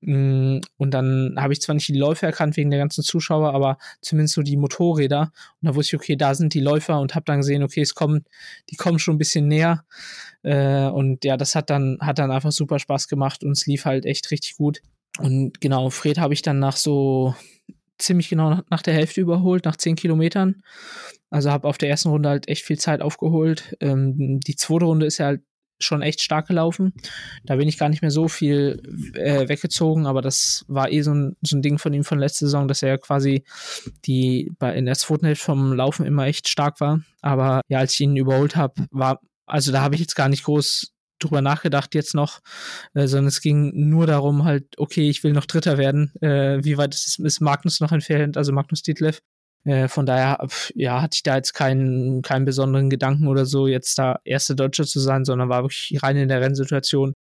Mm, 0.00 0.58
und 0.76 0.90
dann 0.92 1.34
habe 1.36 1.52
ich 1.52 1.60
zwar 1.60 1.74
nicht 1.74 1.88
die 1.88 1.98
Läufer 1.98 2.26
erkannt 2.26 2.56
wegen 2.56 2.70
der 2.70 2.78
ganzen 2.78 3.02
Zuschauer, 3.02 3.52
aber 3.52 3.78
zumindest 4.00 4.34
so 4.34 4.42
die 4.42 4.56
Motorräder. 4.56 5.32
Und 5.60 5.68
da 5.68 5.74
wusste 5.74 5.96
ich, 5.96 6.00
okay, 6.00 6.16
da 6.16 6.34
sind 6.34 6.54
die 6.54 6.60
Läufer 6.60 7.00
und 7.00 7.14
habe 7.14 7.24
dann 7.24 7.38
gesehen, 7.38 7.62
okay, 7.62 7.80
es 7.80 7.94
kommen, 7.94 8.24
die 8.70 8.76
kommen 8.76 8.98
schon 8.98 9.16
ein 9.16 9.18
bisschen 9.18 9.48
näher. 9.48 9.84
Äh, 10.42 10.86
und 10.86 11.24
ja, 11.24 11.36
das 11.36 11.54
hat 11.54 11.70
dann, 11.70 11.98
hat 12.00 12.18
dann 12.18 12.30
einfach 12.30 12.52
super 12.52 12.78
Spaß 12.78 13.08
gemacht 13.08 13.42
und 13.44 13.52
es 13.52 13.66
lief 13.66 13.84
halt 13.84 14.06
echt 14.06 14.30
richtig 14.30 14.56
gut. 14.56 14.80
Und 15.18 15.60
genau, 15.60 15.90
Fred 15.90 16.18
habe 16.18 16.34
ich 16.34 16.42
dann 16.42 16.60
nach 16.60 16.76
so 16.76 17.34
ziemlich 17.98 18.28
genau 18.28 18.60
nach 18.70 18.82
der 18.82 18.94
Hälfte 18.94 19.20
überholt, 19.20 19.64
nach 19.64 19.76
zehn 19.76 19.96
Kilometern. 19.96 20.62
Also 21.30 21.50
habe 21.50 21.68
auf 21.68 21.78
der 21.78 21.90
ersten 21.90 22.08
Runde 22.10 22.28
halt 22.28 22.48
echt 22.48 22.64
viel 22.64 22.78
Zeit 22.78 23.02
aufgeholt. 23.02 23.76
Ähm, 23.80 24.40
die 24.40 24.56
zweite 24.56 24.84
Runde 24.84 25.06
ist 25.06 25.18
ja 25.18 25.26
halt 25.26 25.42
schon 25.80 26.02
echt 26.02 26.22
stark 26.22 26.48
gelaufen. 26.48 26.92
Da 27.44 27.56
bin 27.56 27.68
ich 27.68 27.78
gar 27.78 27.88
nicht 27.88 28.02
mehr 28.02 28.10
so 28.10 28.28
viel 28.28 28.82
äh, 29.14 29.48
weggezogen, 29.48 30.06
aber 30.06 30.22
das 30.22 30.64
war 30.68 30.90
eh 30.90 31.02
so 31.02 31.12
ein, 31.12 31.36
so 31.42 31.56
ein 31.56 31.62
Ding 31.62 31.78
von 31.78 31.92
ihm 31.92 32.04
von 32.04 32.18
letzter 32.18 32.46
Saison, 32.46 32.68
dass 32.68 32.82
er 32.82 32.98
quasi 32.98 33.44
die 34.04 34.50
bei, 34.58 34.74
in 34.74 34.86
der 34.86 34.96
zweiten 34.96 35.26
Hälfte 35.26 35.44
vom 35.44 35.72
Laufen 35.72 36.06
immer 36.06 36.26
echt 36.26 36.48
stark 36.48 36.80
war. 36.80 37.00
Aber 37.20 37.62
ja, 37.68 37.78
als 37.78 37.94
ich 37.94 38.00
ihn 38.00 38.16
überholt 38.16 38.56
habe, 38.56 38.86
war, 38.90 39.20
also 39.46 39.72
da 39.72 39.80
habe 39.80 39.94
ich 39.94 40.00
jetzt 40.00 40.16
gar 40.16 40.28
nicht 40.28 40.44
groß 40.44 40.92
drüber 41.18 41.42
nachgedacht 41.42 41.94
jetzt 41.94 42.14
noch, 42.14 42.40
äh, 42.94 43.06
sondern 43.06 43.28
es 43.28 43.40
ging 43.40 43.72
nur 43.74 44.06
darum 44.06 44.44
halt, 44.44 44.78
okay, 44.78 45.08
ich 45.08 45.24
will 45.24 45.32
noch 45.32 45.46
Dritter 45.46 45.78
werden. 45.78 46.12
Äh, 46.20 46.64
wie 46.64 46.78
weit 46.78 46.94
ist, 46.94 47.18
ist 47.18 47.40
Magnus 47.40 47.80
noch 47.80 47.92
entfernt, 47.92 48.36
also 48.36 48.52
Magnus 48.52 48.82
Dietlev? 48.82 49.20
Äh, 49.68 49.88
von 49.88 50.06
daher, 50.06 50.38
ja, 50.74 51.02
hatte 51.02 51.16
ich 51.16 51.22
da 51.22 51.36
jetzt 51.36 51.52
keinen, 51.52 52.22
keinen 52.22 52.46
besonderen 52.46 52.88
Gedanken 52.88 53.28
oder 53.28 53.44
so, 53.44 53.66
jetzt 53.66 53.98
da 53.98 54.18
erste 54.24 54.56
Deutsche 54.56 54.86
zu 54.86 54.98
sein, 54.98 55.26
sondern 55.26 55.50
war 55.50 55.62
wirklich 55.62 56.02
rein 56.02 56.16
in 56.16 56.28
der 56.28 56.40
Rennsituation 56.40 57.12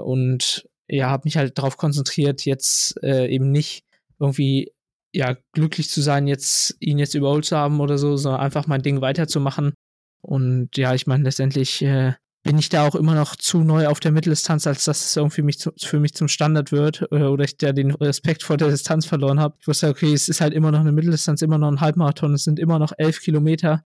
und 0.00 0.68
ja, 0.88 1.10
habe 1.10 1.22
mich 1.24 1.36
halt 1.36 1.58
darauf 1.58 1.76
konzentriert, 1.76 2.44
jetzt 2.44 3.02
äh, 3.02 3.26
eben 3.26 3.50
nicht 3.50 3.82
irgendwie 4.20 4.72
ja 5.12 5.36
glücklich 5.52 5.90
zu 5.90 6.00
sein, 6.00 6.28
jetzt 6.28 6.76
ihn 6.78 6.98
jetzt 6.98 7.14
überholt 7.14 7.44
zu 7.44 7.56
haben 7.56 7.80
oder 7.80 7.98
so, 7.98 8.16
sondern 8.16 8.40
einfach 8.40 8.68
mein 8.68 8.82
Ding 8.82 9.00
weiterzumachen. 9.00 9.74
Und 10.22 10.76
ja, 10.76 10.94
ich 10.94 11.08
meine, 11.08 11.24
letztendlich 11.24 11.82
äh, 11.82 12.14
bin 12.46 12.58
ich 12.58 12.68
da 12.68 12.86
auch 12.86 12.94
immer 12.94 13.14
noch 13.14 13.34
zu 13.34 13.62
neu 13.62 13.88
auf 13.88 13.98
der 13.98 14.12
Mitteldistanz, 14.12 14.66
als 14.66 14.84
dass 14.84 15.04
es 15.04 15.16
irgendwie 15.16 15.42
mich 15.42 15.58
zu, 15.58 15.72
für 15.76 15.98
mich 15.98 16.14
zum 16.14 16.28
Standard 16.28 16.70
wird 16.70 17.06
äh, 17.10 17.22
oder 17.22 17.44
ich 17.44 17.58
da 17.58 17.72
den 17.72 17.90
Respekt 17.90 18.44
vor 18.44 18.56
der 18.56 18.68
Distanz 18.68 19.04
verloren 19.04 19.40
habe. 19.40 19.56
Ich 19.60 19.66
wusste, 19.66 19.88
okay, 19.88 20.12
es 20.12 20.28
ist 20.28 20.40
halt 20.40 20.54
immer 20.54 20.70
noch 20.70 20.80
eine 20.80 20.92
Mitteldistanz, 20.92 21.42
immer 21.42 21.58
noch 21.58 21.68
ein 21.68 21.80
Halbmarathon, 21.80 22.34
es 22.34 22.44
sind 22.44 22.60
immer 22.60 22.78
noch 22.78 22.92
elf 22.96 23.20
Kilometer. 23.20 23.84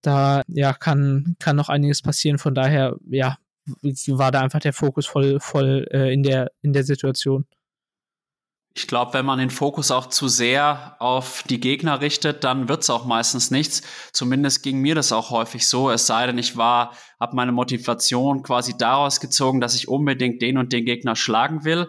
Da 0.00 0.42
ja 0.46 0.72
kann 0.72 1.34
kann 1.40 1.56
noch 1.56 1.68
einiges 1.68 2.00
passieren. 2.00 2.38
Von 2.38 2.54
daher 2.54 2.96
ja 3.10 3.36
war 4.06 4.32
da 4.32 4.40
einfach 4.42 4.60
der 4.60 4.72
Fokus 4.72 5.06
voll 5.06 5.40
voll 5.40 5.86
äh, 5.90 6.12
in 6.12 6.22
der 6.22 6.52
in 6.62 6.72
der 6.72 6.84
Situation. 6.84 7.46
Ich 8.78 8.86
glaube, 8.86 9.12
wenn 9.14 9.26
man 9.26 9.40
den 9.40 9.50
Fokus 9.50 9.90
auch 9.90 10.06
zu 10.06 10.28
sehr 10.28 10.94
auf 11.00 11.42
die 11.48 11.58
Gegner 11.58 12.00
richtet, 12.00 12.44
dann 12.44 12.68
wird's 12.68 12.90
auch 12.90 13.06
meistens 13.06 13.50
nichts. 13.50 13.82
Zumindest 14.12 14.62
ging 14.62 14.78
mir 14.78 14.94
das 14.94 15.10
auch 15.10 15.30
häufig 15.30 15.66
so. 15.66 15.90
Es 15.90 16.06
sei 16.06 16.28
denn, 16.28 16.38
ich 16.38 16.56
war, 16.56 16.92
habe 17.18 17.34
meine 17.34 17.50
Motivation 17.50 18.44
quasi 18.44 18.78
daraus 18.78 19.18
gezogen, 19.18 19.60
dass 19.60 19.74
ich 19.74 19.88
unbedingt 19.88 20.42
den 20.42 20.58
und 20.58 20.72
den 20.72 20.84
Gegner 20.84 21.16
schlagen 21.16 21.64
will. 21.64 21.88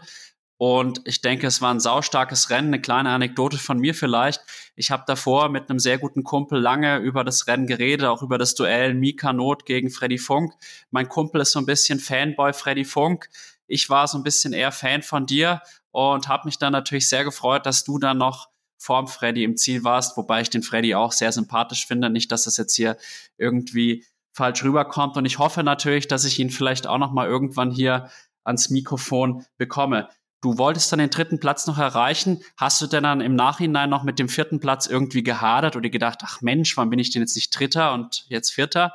Und 0.57 1.01
ich 1.05 1.21
denke, 1.21 1.45
es 1.45 1.61
war 1.61 1.71
ein 1.71 1.79
saustarkes 1.79 2.49
Rennen. 2.49 2.69
Eine 2.69 2.81
kleine 2.81 3.11
Anekdote 3.11 3.59
von 3.59 3.77
mir 3.77 3.93
vielleicht. 3.93 4.41
Ich 4.75 4.89
habe 4.89 5.03
davor 5.05 5.49
mit 5.49 5.69
einem 5.69 5.77
sehr 5.77 5.99
guten 5.99 6.23
Kumpel 6.23 6.59
lange 6.59 6.97
über 6.97 7.23
das 7.23 7.45
Rennen 7.45 7.67
geredet, 7.67 8.07
auch 8.07 8.23
über 8.23 8.39
das 8.39 8.55
Duell 8.55 8.95
Mika 8.95 9.31
Not 9.31 9.67
gegen 9.67 9.91
Freddy 9.91 10.17
Funk. 10.17 10.53
Mein 10.89 11.07
Kumpel 11.07 11.41
ist 11.41 11.51
so 11.51 11.59
ein 11.59 11.67
bisschen 11.67 11.99
Fanboy 11.99 12.51
Freddy 12.51 12.83
Funk. 12.83 13.29
Ich 13.69 13.89
war 13.89 14.07
so 14.07 14.17
ein 14.17 14.23
bisschen 14.23 14.53
eher 14.53 14.71
Fan 14.71 15.01
von 15.01 15.25
dir 15.25 15.61
und 15.91 16.27
habe 16.27 16.45
mich 16.45 16.57
dann 16.57 16.73
natürlich 16.73 17.07
sehr 17.07 17.23
gefreut, 17.23 17.65
dass 17.65 17.83
du 17.83 17.99
dann 17.99 18.17
noch 18.17 18.49
vorm 18.77 19.07
Freddy 19.07 19.43
im 19.43 19.57
Ziel 19.57 19.83
warst, 19.83 20.17
wobei 20.17 20.41
ich 20.41 20.49
den 20.49 20.63
Freddy 20.63 20.95
auch 20.95 21.11
sehr 21.11 21.31
sympathisch 21.31 21.85
finde. 21.85 22.09
Nicht, 22.09 22.31
dass 22.31 22.43
das 22.43 22.57
jetzt 22.57 22.75
hier 22.75 22.97
irgendwie 23.37 24.05
falsch 24.31 24.63
rüberkommt. 24.63 25.17
Und 25.17 25.25
ich 25.25 25.37
hoffe 25.37 25.63
natürlich, 25.63 26.07
dass 26.07 26.25
ich 26.25 26.39
ihn 26.39 26.49
vielleicht 26.49 26.87
auch 26.87 26.97
noch 26.97 27.11
mal 27.11 27.27
irgendwann 27.27 27.71
hier 27.71 28.09
ans 28.43 28.69
Mikrofon 28.69 29.45
bekomme. 29.57 30.09
Du 30.41 30.57
wolltest 30.57 30.91
dann 30.91 30.99
den 30.99 31.09
dritten 31.09 31.39
Platz 31.39 31.67
noch 31.67 31.77
erreichen. 31.77 32.41
Hast 32.55 32.81
du 32.81 32.87
denn 32.87 33.03
dann 33.03 33.19
im 33.19 33.35
Nachhinein 33.35 33.89
noch 33.89 34.03
mit 34.03 34.19
dem 34.19 34.29
vierten 34.29 34.61
Platz 34.61 34.87
irgendwie 34.87 35.23
gehadert 35.23 35.75
oder 35.75 35.89
gedacht, 35.89 36.19
ach 36.23 36.41
Mensch, 36.41 36.77
wann 36.77 36.89
bin 36.89 36.99
ich 36.99 37.11
denn 37.11 37.21
jetzt 37.21 37.35
nicht 37.35 37.57
Dritter 37.57 37.93
und 37.93 38.25
jetzt 38.29 38.51
Vierter? 38.51 38.93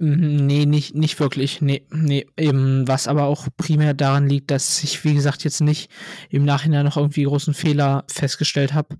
Mhm, 0.00 0.46
nee, 0.46 0.64
nicht, 0.64 0.94
nicht 0.94 1.20
wirklich. 1.20 1.60
Nee, 1.60 1.86
nee. 1.90 2.26
Eben, 2.38 2.88
was 2.88 3.06
aber 3.06 3.24
auch 3.24 3.48
primär 3.58 3.92
daran 3.92 4.28
liegt, 4.28 4.50
dass 4.50 4.82
ich, 4.82 5.04
wie 5.04 5.14
gesagt, 5.14 5.44
jetzt 5.44 5.60
nicht 5.60 5.90
im 6.30 6.46
Nachhinein 6.46 6.86
noch 6.86 6.96
irgendwie 6.96 7.24
großen 7.24 7.52
Fehler 7.52 8.04
festgestellt 8.08 8.72
habe 8.72 8.96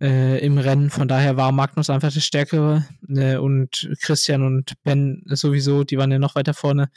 äh, 0.00 0.38
im 0.44 0.56
Rennen. 0.56 0.88
Von 0.88 1.08
daher 1.08 1.36
war 1.36 1.52
Magnus 1.52 1.90
einfach 1.90 2.10
der 2.10 2.20
Stärkere 2.20 2.86
äh, 3.08 3.36
und 3.36 3.90
Christian 4.00 4.42
und 4.44 4.72
Ben 4.82 5.22
sowieso, 5.26 5.84
die 5.84 5.98
waren 5.98 6.10
ja 6.10 6.18
noch 6.18 6.36
weiter 6.36 6.54
vorne. 6.54 6.88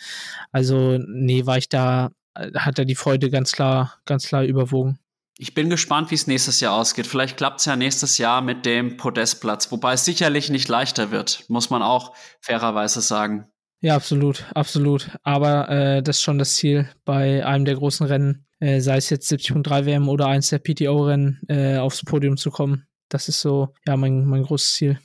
Also, 0.53 0.97
nee, 1.05 1.45
war 1.45 1.57
ich 1.57 1.67
da, 1.67 2.11
hat 2.33 2.79
er 2.79 2.85
die 2.85 2.95
Freude 2.95 3.29
ganz 3.29 3.51
klar, 3.51 3.99
ganz 4.05 4.27
klar 4.27 4.43
überwogen. 4.45 4.99
Ich 5.37 5.53
bin 5.53 5.69
gespannt, 5.69 6.11
wie 6.11 6.15
es 6.15 6.27
nächstes 6.27 6.59
Jahr 6.59 6.73
ausgeht. 6.73 7.07
Vielleicht 7.07 7.37
klappt 7.37 7.61
es 7.61 7.65
ja 7.65 7.75
nächstes 7.75 8.17
Jahr 8.17 8.41
mit 8.41 8.65
dem 8.65 8.97
Podestplatz, 8.97 9.71
wobei 9.71 9.93
es 9.93 10.05
sicherlich 10.05 10.49
nicht 10.49 10.67
leichter 10.67 11.11
wird, 11.11 11.45
muss 11.47 11.69
man 11.69 11.81
auch 11.81 12.13
fairerweise 12.41 13.01
sagen. 13.01 13.47
Ja, 13.79 13.95
absolut, 13.95 14.45
absolut. 14.53 15.09
Aber 15.23 15.67
äh, 15.69 16.03
das 16.03 16.17
ist 16.17 16.21
schon 16.21 16.37
das 16.37 16.55
Ziel 16.55 16.87
bei 17.03 17.43
einem 17.43 17.65
der 17.65 17.75
großen 17.75 18.05
Rennen, 18.05 18.45
äh, 18.59 18.79
sei 18.79 18.97
es 18.97 19.09
jetzt 19.09 19.31
70.3 19.31 19.85
WM 19.85 20.07
oder 20.07 20.27
eins 20.27 20.49
der 20.49 20.59
PTO-Rennen, 20.59 21.41
äh, 21.47 21.77
aufs 21.77 22.05
Podium 22.05 22.37
zu 22.37 22.51
kommen. 22.51 22.85
Das 23.09 23.27
ist 23.27 23.41
so, 23.41 23.73
ja, 23.87 23.97
mein, 23.97 24.25
mein 24.25 24.43
großes 24.43 24.73
Ziel. 24.73 24.99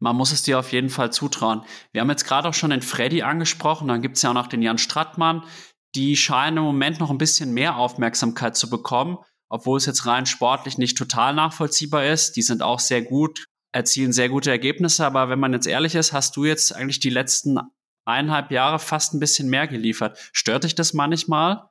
Man 0.00 0.16
muss 0.16 0.32
es 0.32 0.42
dir 0.42 0.58
auf 0.58 0.72
jeden 0.72 0.90
Fall 0.90 1.10
zutrauen. 1.10 1.62
Wir 1.92 2.02
haben 2.02 2.10
jetzt 2.10 2.24
gerade 2.26 2.48
auch 2.48 2.54
schon 2.54 2.70
den 2.70 2.82
Freddy 2.82 3.22
angesprochen, 3.22 3.88
dann 3.88 4.02
gibt 4.02 4.16
es 4.16 4.22
ja 4.22 4.30
auch 4.30 4.34
noch 4.34 4.46
den 4.46 4.62
Jan 4.62 4.78
Strattmann. 4.78 5.42
Die 5.94 6.16
scheinen 6.16 6.58
im 6.58 6.64
Moment 6.64 7.00
noch 7.00 7.10
ein 7.10 7.18
bisschen 7.18 7.54
mehr 7.54 7.78
Aufmerksamkeit 7.78 8.54
zu 8.54 8.68
bekommen 8.68 9.16
obwohl 9.48 9.78
es 9.78 9.86
jetzt 9.86 10.06
rein 10.06 10.26
sportlich 10.26 10.78
nicht 10.78 10.96
total 10.96 11.34
nachvollziehbar 11.34 12.06
ist. 12.06 12.36
Die 12.36 12.42
sind 12.42 12.62
auch 12.62 12.80
sehr 12.80 13.02
gut, 13.02 13.46
erzielen 13.72 14.12
sehr 14.12 14.28
gute 14.28 14.50
Ergebnisse, 14.50 15.04
aber 15.04 15.28
wenn 15.28 15.40
man 15.40 15.52
jetzt 15.52 15.66
ehrlich 15.66 15.94
ist, 15.94 16.12
hast 16.12 16.36
du 16.36 16.44
jetzt 16.44 16.74
eigentlich 16.74 17.00
die 17.00 17.10
letzten 17.10 17.58
eineinhalb 18.04 18.50
Jahre 18.50 18.78
fast 18.78 19.14
ein 19.14 19.20
bisschen 19.20 19.48
mehr 19.48 19.66
geliefert. 19.68 20.18
Stört 20.32 20.64
dich 20.64 20.74
das 20.74 20.94
manchmal? 20.94 21.68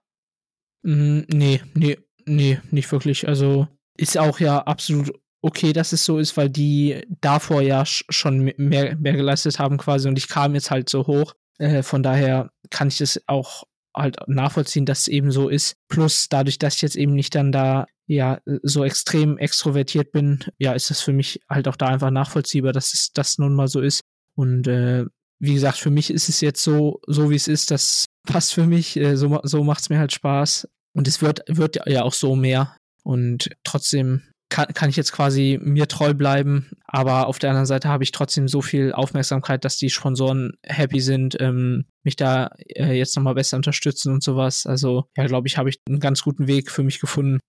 Mm, 0.83 1.21
nee, 1.27 1.61
nee, 1.73 1.97
nee, 2.25 2.61
nicht 2.71 2.91
wirklich. 2.91 3.27
Also 3.27 3.67
ist 3.97 4.17
auch 4.17 4.39
ja 4.39 4.59
absolut 4.59 5.11
okay, 5.41 5.73
dass 5.73 5.93
es 5.93 6.05
so 6.05 6.19
ist, 6.19 6.37
weil 6.37 6.49
die 6.49 7.05
davor 7.21 7.61
ja 7.61 7.85
schon 7.85 8.53
mehr, 8.57 8.95
mehr 8.95 9.13
geleistet 9.13 9.59
haben 9.59 9.77
quasi 9.77 10.07
und 10.07 10.17
ich 10.17 10.27
kam 10.27 10.53
jetzt 10.55 10.71
halt 10.71 10.89
so 10.89 11.07
hoch. 11.07 11.33
Äh, 11.57 11.83
von 11.83 12.03
daher 12.03 12.51
kann 12.69 12.89
ich 12.89 12.99
das 12.99 13.21
auch 13.27 13.63
halt 13.97 14.17
nachvollziehen, 14.27 14.85
dass 14.85 15.01
es 15.01 15.07
eben 15.07 15.31
so 15.31 15.49
ist. 15.49 15.75
Plus 15.87 16.27
dadurch, 16.29 16.59
dass 16.59 16.75
ich 16.75 16.81
jetzt 16.81 16.95
eben 16.95 17.13
nicht 17.13 17.35
dann 17.35 17.51
da 17.51 17.87
ja 18.05 18.39
so 18.63 18.83
extrem 18.83 19.37
extrovertiert 19.37 20.11
bin, 20.11 20.43
ja, 20.57 20.73
ist 20.73 20.89
das 20.89 21.01
für 21.01 21.13
mich 21.13 21.41
halt 21.49 21.67
auch 21.67 21.75
da 21.75 21.87
einfach 21.87 22.11
nachvollziehbar, 22.11 22.71
dass 22.71 22.93
es 22.93 23.11
das 23.13 23.37
nun 23.37 23.53
mal 23.53 23.67
so 23.67 23.81
ist. 23.81 24.01
Und 24.35 24.67
äh, 24.67 25.05
wie 25.39 25.53
gesagt, 25.53 25.77
für 25.77 25.91
mich 25.91 26.09
ist 26.09 26.29
es 26.29 26.41
jetzt 26.41 26.63
so, 26.63 27.01
so 27.07 27.29
wie 27.29 27.35
es 27.35 27.47
ist, 27.47 27.71
das 27.71 28.05
passt 28.25 28.53
für 28.53 28.65
mich. 28.65 28.97
Äh, 28.97 29.17
so 29.17 29.39
so 29.43 29.63
macht 29.63 29.81
es 29.81 29.89
mir 29.89 29.99
halt 29.99 30.13
Spaß. 30.13 30.67
Und 30.93 31.07
es 31.07 31.21
wird, 31.21 31.41
wird 31.47 31.79
ja 31.85 32.03
auch 32.03 32.13
so 32.13 32.35
mehr. 32.35 32.75
Und 33.03 33.49
trotzdem 33.63 34.23
kann, 34.49 34.73
kann 34.73 34.89
ich 34.89 34.95
jetzt 34.95 35.11
quasi 35.11 35.59
mir 35.61 35.87
treu 35.87 36.13
bleiben, 36.13 36.71
aber 36.85 37.27
auf 37.27 37.39
der 37.39 37.49
anderen 37.49 37.65
Seite 37.65 37.89
habe 37.89 38.03
ich 38.03 38.11
trotzdem 38.11 38.47
so 38.47 38.61
viel 38.61 38.93
Aufmerksamkeit, 38.93 39.65
dass 39.65 39.77
die 39.77 39.89
Sponsoren 39.89 40.53
happy 40.63 41.01
sind, 41.01 41.39
ähm, 41.39 41.85
mich 42.03 42.15
da 42.15 42.51
äh, 42.75 42.93
jetzt 42.93 43.15
nochmal 43.15 43.35
besser 43.35 43.57
unterstützen 43.57 44.13
und 44.13 44.23
sowas. 44.23 44.65
Also 44.65 45.05
ja, 45.17 45.25
glaube 45.25 45.47
ich, 45.47 45.57
habe 45.57 45.69
ich 45.69 45.79
einen 45.87 45.99
ganz 45.99 46.21
guten 46.21 46.47
Weg 46.47 46.71
für 46.71 46.83
mich 46.83 46.99
gefunden. 46.99 47.39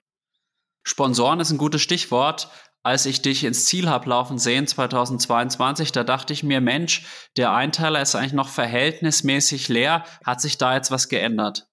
Sponsoren 0.84 1.40
ist 1.40 1.50
ein 1.50 1.58
gutes 1.58 1.82
Stichwort. 1.82 2.50
Als 2.82 3.06
ich 3.06 3.20
dich 3.22 3.44
ins 3.44 3.66
Ziel 3.66 3.88
habe 3.88 4.08
laufen 4.08 4.38
sehen 4.38 4.66
2022, 4.66 5.92
da 5.92 6.04
dachte 6.04 6.32
ich 6.32 6.42
mir, 6.42 6.60
Mensch, 6.60 7.04
der 7.36 7.52
Einteiler 7.52 8.00
ist 8.00 8.14
eigentlich 8.14 8.32
noch 8.32 8.48
verhältnismäßig 8.48 9.68
leer. 9.68 10.04
Hat 10.24 10.40
sich 10.40 10.58
da 10.58 10.74
jetzt 10.74 10.90
was 10.90 11.08
geändert? 11.08 11.66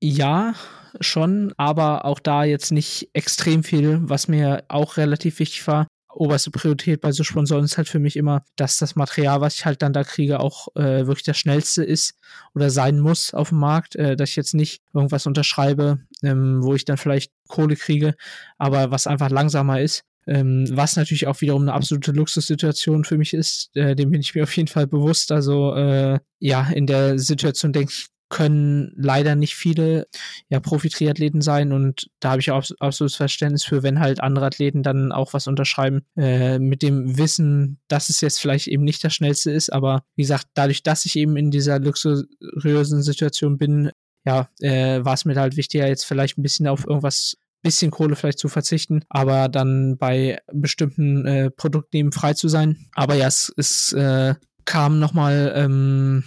Ja, 0.00 0.54
schon, 1.00 1.52
aber 1.56 2.04
auch 2.04 2.20
da 2.20 2.44
jetzt 2.44 2.72
nicht 2.72 3.10
extrem 3.12 3.62
viel, 3.62 4.00
was 4.02 4.28
mir 4.28 4.64
auch 4.68 4.96
relativ 4.96 5.38
wichtig 5.38 5.66
war. 5.66 5.86
Oberste 6.14 6.50
Priorität 6.50 7.00
bei 7.00 7.12
so 7.12 7.22
Sponsoren 7.22 7.64
ist 7.64 7.76
halt 7.76 7.88
für 7.88 8.00
mich 8.00 8.16
immer, 8.16 8.42
dass 8.56 8.78
das 8.78 8.96
Material, 8.96 9.40
was 9.40 9.56
ich 9.56 9.66
halt 9.66 9.82
dann 9.82 9.92
da 9.92 10.04
kriege, 10.04 10.40
auch 10.40 10.68
äh, 10.74 11.06
wirklich 11.06 11.24
das 11.24 11.38
schnellste 11.38 11.84
ist 11.84 12.14
oder 12.54 12.70
sein 12.70 12.98
muss 12.98 13.34
auf 13.34 13.50
dem 13.50 13.58
Markt, 13.58 13.94
äh, 13.94 14.16
dass 14.16 14.30
ich 14.30 14.36
jetzt 14.36 14.54
nicht 14.54 14.80
irgendwas 14.94 15.26
unterschreibe, 15.26 16.00
ähm, 16.22 16.62
wo 16.62 16.74
ich 16.74 16.84
dann 16.84 16.96
vielleicht 16.96 17.30
Kohle 17.46 17.76
kriege, 17.76 18.14
aber 18.56 18.90
was 18.90 19.06
einfach 19.06 19.30
langsamer 19.30 19.80
ist. 19.80 20.02
Ähm, 20.26 20.66
was 20.70 20.96
natürlich 20.96 21.26
auch 21.26 21.40
wiederum 21.40 21.62
eine 21.62 21.72
absolute 21.72 22.12
Luxussituation 22.12 23.04
für 23.04 23.16
mich 23.16 23.32
ist, 23.32 23.70
äh, 23.74 23.96
dem 23.96 24.10
bin 24.10 24.20
ich 24.20 24.34
mir 24.34 24.42
auf 24.42 24.54
jeden 24.56 24.68
Fall 24.68 24.86
bewusst. 24.86 25.32
Also 25.32 25.74
äh, 25.74 26.18
ja, 26.38 26.68
in 26.68 26.86
der 26.86 27.18
Situation 27.18 27.72
denke 27.72 27.92
ich 27.92 28.08
können 28.28 28.92
leider 28.96 29.34
nicht 29.34 29.54
viele 29.54 30.06
ja, 30.48 30.60
Profi-Triathleten 30.60 31.40
sein 31.40 31.72
und 31.72 32.10
da 32.20 32.30
habe 32.30 32.40
ich 32.40 32.50
auch 32.50 32.64
absolutes 32.78 33.16
Verständnis 33.16 33.64
für, 33.64 33.82
wenn 33.82 34.00
halt 34.00 34.20
andere 34.20 34.46
Athleten 34.46 34.82
dann 34.82 35.12
auch 35.12 35.32
was 35.32 35.46
unterschreiben, 35.46 36.02
äh, 36.16 36.58
mit 36.58 36.82
dem 36.82 37.18
Wissen, 37.18 37.78
dass 37.88 38.10
es 38.10 38.20
jetzt 38.20 38.40
vielleicht 38.40 38.68
eben 38.68 38.84
nicht 38.84 39.02
das 39.02 39.14
Schnellste 39.14 39.50
ist, 39.50 39.72
aber 39.72 40.04
wie 40.14 40.22
gesagt, 40.22 40.46
dadurch, 40.54 40.82
dass 40.82 41.04
ich 41.04 41.16
eben 41.16 41.36
in 41.36 41.50
dieser 41.50 41.78
luxuriösen 41.78 43.02
Situation 43.02 43.58
bin, 43.58 43.90
ja, 44.24 44.48
äh, 44.60 45.04
war 45.04 45.14
es 45.14 45.24
mir 45.24 45.36
halt 45.36 45.56
wichtiger, 45.56 45.88
jetzt 45.88 46.04
vielleicht 46.04 46.38
ein 46.38 46.42
bisschen 46.42 46.66
auf 46.66 46.86
irgendwas 46.86 47.36
bisschen 47.62 47.90
Kohle 47.90 48.14
vielleicht 48.14 48.38
zu 48.38 48.48
verzichten, 48.48 49.04
aber 49.08 49.48
dann 49.48 49.98
bei 49.98 50.38
bestimmten 50.52 51.26
äh, 51.26 51.50
Produkten 51.50 51.96
eben 51.96 52.12
frei 52.12 52.34
zu 52.34 52.48
sein. 52.48 52.86
Aber 52.94 53.14
ja, 53.14 53.26
es, 53.26 53.52
es 53.56 53.92
äh, 53.94 54.34
kam 54.64 55.00
nochmal 55.00 55.52
ähm, 55.56 56.24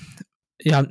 ja, 0.64 0.86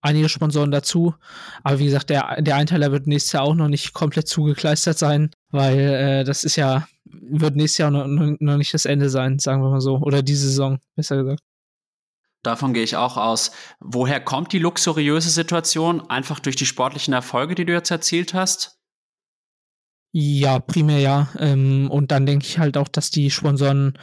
einige 0.00 0.28
Sponsoren 0.28 0.70
dazu. 0.70 1.14
Aber 1.62 1.78
wie 1.78 1.86
gesagt, 1.86 2.10
der, 2.10 2.40
der 2.40 2.56
Einteiler 2.56 2.92
wird 2.92 3.06
nächstes 3.06 3.32
Jahr 3.32 3.44
auch 3.44 3.54
noch 3.54 3.68
nicht 3.68 3.92
komplett 3.92 4.28
zugekleistert 4.28 4.98
sein, 4.98 5.30
weil 5.50 5.78
äh, 5.78 6.24
das 6.24 6.44
ist 6.44 6.56
ja, 6.56 6.86
wird 7.04 7.56
nächstes 7.56 7.78
Jahr 7.78 7.90
noch, 7.90 8.06
noch 8.06 8.56
nicht 8.56 8.74
das 8.74 8.84
Ende 8.84 9.10
sein, 9.10 9.38
sagen 9.38 9.62
wir 9.62 9.70
mal 9.70 9.80
so. 9.80 9.98
Oder 9.98 10.22
diese 10.22 10.48
Saison, 10.48 10.78
besser 10.94 11.16
gesagt. 11.16 11.40
Davon 12.42 12.74
gehe 12.74 12.84
ich 12.84 12.96
auch 12.96 13.16
aus. 13.16 13.50
Woher 13.80 14.20
kommt 14.20 14.52
die 14.52 14.60
luxuriöse 14.60 15.30
Situation? 15.30 16.08
Einfach 16.08 16.38
durch 16.38 16.54
die 16.54 16.66
sportlichen 16.66 17.12
Erfolge, 17.12 17.56
die 17.56 17.64
du 17.64 17.72
jetzt 17.72 17.90
erzielt 17.90 18.34
hast? 18.34 18.78
Ja, 20.12 20.60
primär 20.60 21.00
ja. 21.00 21.28
Ähm, 21.38 21.90
und 21.90 22.12
dann 22.12 22.24
denke 22.24 22.46
ich 22.46 22.58
halt 22.58 22.76
auch, 22.76 22.88
dass 22.88 23.10
die 23.10 23.30
Sponsoren, 23.30 23.98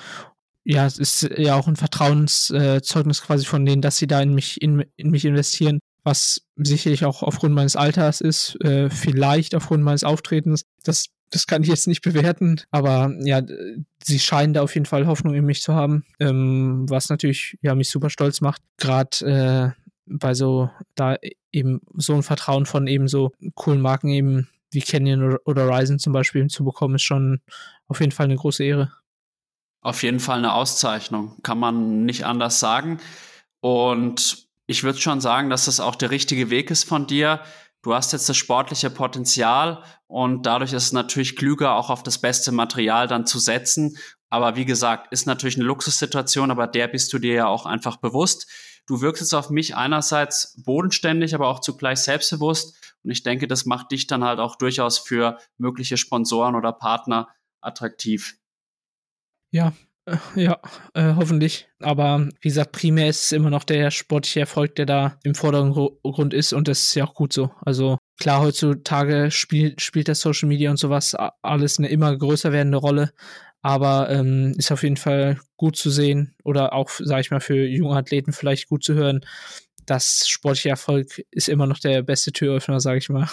ja, 0.66 0.86
es 0.86 0.98
ist 0.98 1.30
ja 1.38 1.56
auch 1.56 1.68
ein 1.68 1.76
Vertrauenszeugnis 1.76 3.20
äh, 3.20 3.26
quasi 3.26 3.46
von 3.46 3.66
denen, 3.66 3.82
dass 3.82 3.98
sie 3.98 4.08
da 4.08 4.22
in 4.22 4.34
mich, 4.34 4.62
in, 4.62 4.86
in 4.96 5.10
mich 5.10 5.26
investieren, 5.26 5.80
was 6.04 6.42
sicherlich 6.56 7.06
auch 7.06 7.24
aufgrund 7.24 7.54
meines 7.54 7.76
Alters 7.76 8.22
ist, 8.22 8.60
äh, 8.64 8.90
vielleicht 8.90 9.56
aufgrund 9.56 9.84
meines 9.84 10.04
Auftretens. 10.04 10.64
Das, 10.84 11.08
das 11.30 11.48
kann 11.48 11.64
ich 11.64 11.70
jetzt 11.70 11.88
nicht 11.88 12.02
bewerten, 12.02 12.62
aber 12.72 13.14
ja, 13.22 13.42
sie 14.04 14.20
scheinen 14.20 14.54
da 14.54 14.62
auf 14.62 14.74
jeden 14.74 14.86
Fall 14.86 15.08
Hoffnung 15.08 15.34
in 15.34 15.46
mich 15.46 15.62
zu 15.62 15.74
haben, 15.74 16.06
ähm, 16.20 16.86
was 16.90 17.10
natürlich 17.10 17.58
ja 17.62 17.76
mich 17.76 17.90
super 17.90 18.10
stolz 18.10 18.42
macht. 18.42 18.62
Gerade 18.78 19.76
äh, 19.76 19.84
bei 20.06 20.34
so 20.34 20.70
da 20.96 21.18
eben 21.52 21.82
so 21.96 22.14
ein 22.14 22.24
Vertrauen 22.24 22.66
von 22.66 22.88
eben 22.88 23.08
so 23.08 23.32
coolen 23.56 23.82
Marken 23.82 24.10
eben 24.10 24.50
wie 24.72 24.82
Canyon 24.82 25.38
oder 25.46 25.68
Ryzen 25.68 26.00
zum 26.00 26.14
Beispiel 26.14 26.48
zu 26.48 26.64
bekommen, 26.64 26.96
ist 26.96 27.04
schon 27.04 27.42
auf 27.88 28.00
jeden 28.00 28.12
Fall 28.12 28.26
eine 28.26 28.36
große 28.36 28.64
Ehre. 28.64 28.92
Auf 29.84 30.02
jeden 30.02 30.22
Fall 30.22 30.38
eine 30.38 30.54
Auszeichnung, 30.54 31.38
kann 31.44 31.60
man 31.60 32.06
nicht 32.06 32.26
anders 32.26 32.60
sagen. 32.60 33.00
Und 33.60 34.48
ich 34.66 34.84
würde 34.84 35.00
schon 35.00 35.20
sagen, 35.20 35.50
dass 35.50 35.66
das 35.66 35.82
auch 35.82 35.96
der 35.96 36.10
richtige 36.10 36.50
Weg 36.50 36.72
ist 36.72 36.86
von 36.86 37.06
dir. 37.06 37.42
Du 37.82 37.94
hast 37.94 38.14
jetzt 38.14 38.30
das 38.30 38.38
sportliche 38.38 38.90
Potenzial 38.90 39.84
und 40.08 40.46
dadurch 40.46 40.72
ist 40.72 40.84
es 40.84 40.94
natürlich 40.94 41.36
klüger, 41.36 41.76
auch 41.76 41.90
auf 41.90 42.02
das 42.02 42.18
beste 42.18 42.54
Material 42.54 43.08
dann 43.10 43.26
zu 43.26 43.40
setzen. 43.40 43.98
Aber 44.30 44.56
wie 44.56 44.64
gesagt, 44.64 45.12
ist 45.12 45.28
natürlich 45.28 45.58
eine 45.58 45.66
Luxussituation, 45.66 46.50
aber 46.50 46.66
der 46.66 46.88
bist 46.88 47.12
du 47.12 47.20
dir 47.20 47.34
ja 47.34 47.48
auch 47.48 47.66
einfach 47.66 47.98
bewusst. 47.98 48.50
Du 48.88 49.02
wirkst 49.02 49.22
jetzt 49.22 49.34
auf 49.34 49.50
mich 49.50 49.76
einerseits 49.76 50.62
bodenständig, 50.64 51.36
aber 51.36 51.50
auch 51.50 51.60
zugleich 51.60 52.00
selbstbewusst. 52.00 52.76
Und 53.04 53.12
ich 53.12 53.24
denke, 53.24 53.48
das 53.48 53.66
macht 53.66 53.92
dich 53.92 54.08
dann 54.08 54.24
halt 54.24 54.40
auch 54.40 54.56
durchaus 54.56 54.98
für 54.98 55.38
mögliche 55.58 55.98
Sponsoren 55.98 56.56
oder 56.56 56.72
Partner 56.72 57.28
attraktiv. 57.60 58.38
Ja, 59.54 59.72
äh, 60.06 60.18
ja, 60.36 60.60
äh, 60.96 61.14
hoffentlich. 61.16 61.68
Aber 61.80 62.28
wie 62.42 62.50
gesagt, 62.50 62.72
primär 62.72 63.08
ist 63.08 63.26
es 63.26 63.32
immer 63.32 63.52
noch 63.52 63.64
der 63.64 63.92
sportliche 63.92 64.42
Erfolg, 64.42 64.76
der 64.76 64.88
da 64.88 65.20
im 65.24 65.36
Vordergrund 65.36 66.34
ist 66.34 66.54
und 66.54 66.68
das 66.68 66.82
ist 66.82 66.96
ja 66.96 67.06
auch 67.06 67.14
gut 67.14 67.32
so. 67.32 67.52
Also 67.62 68.00
klar, 68.20 68.42
heutzutage 68.42 69.30
spielt, 69.30 69.80
spielt 69.82 70.08
das 70.08 70.22
Social 70.22 70.50
Media 70.50 70.72
und 70.72 70.78
sowas 70.78 71.16
alles 71.44 71.78
eine 71.78 71.90
immer 71.90 72.18
größer 72.18 72.52
werdende 72.52 72.80
Rolle. 72.80 73.14
Aber 73.62 74.10
ähm, 74.10 74.56
ist 74.58 74.72
auf 74.72 74.84
jeden 74.84 74.98
Fall 74.98 75.40
gut 75.56 75.78
zu 75.78 75.90
sehen 75.92 76.36
oder 76.44 76.74
auch, 76.74 76.90
sage 76.90 77.22
ich 77.22 77.32
mal, 77.32 77.40
für 77.40 77.66
junge 77.66 77.96
Athleten 77.96 78.34
vielleicht 78.34 78.68
gut 78.68 78.84
zu 78.84 78.96
hören, 78.96 79.22
dass 79.86 80.28
sportlicher 80.28 80.72
Erfolg 80.72 81.24
ist 81.30 81.48
immer 81.48 81.68
noch 81.68 81.80
der 81.80 82.02
beste 82.02 82.34
Türöffner, 82.34 82.80
sage 82.82 82.98
ich 82.98 83.10
mal. 83.10 83.30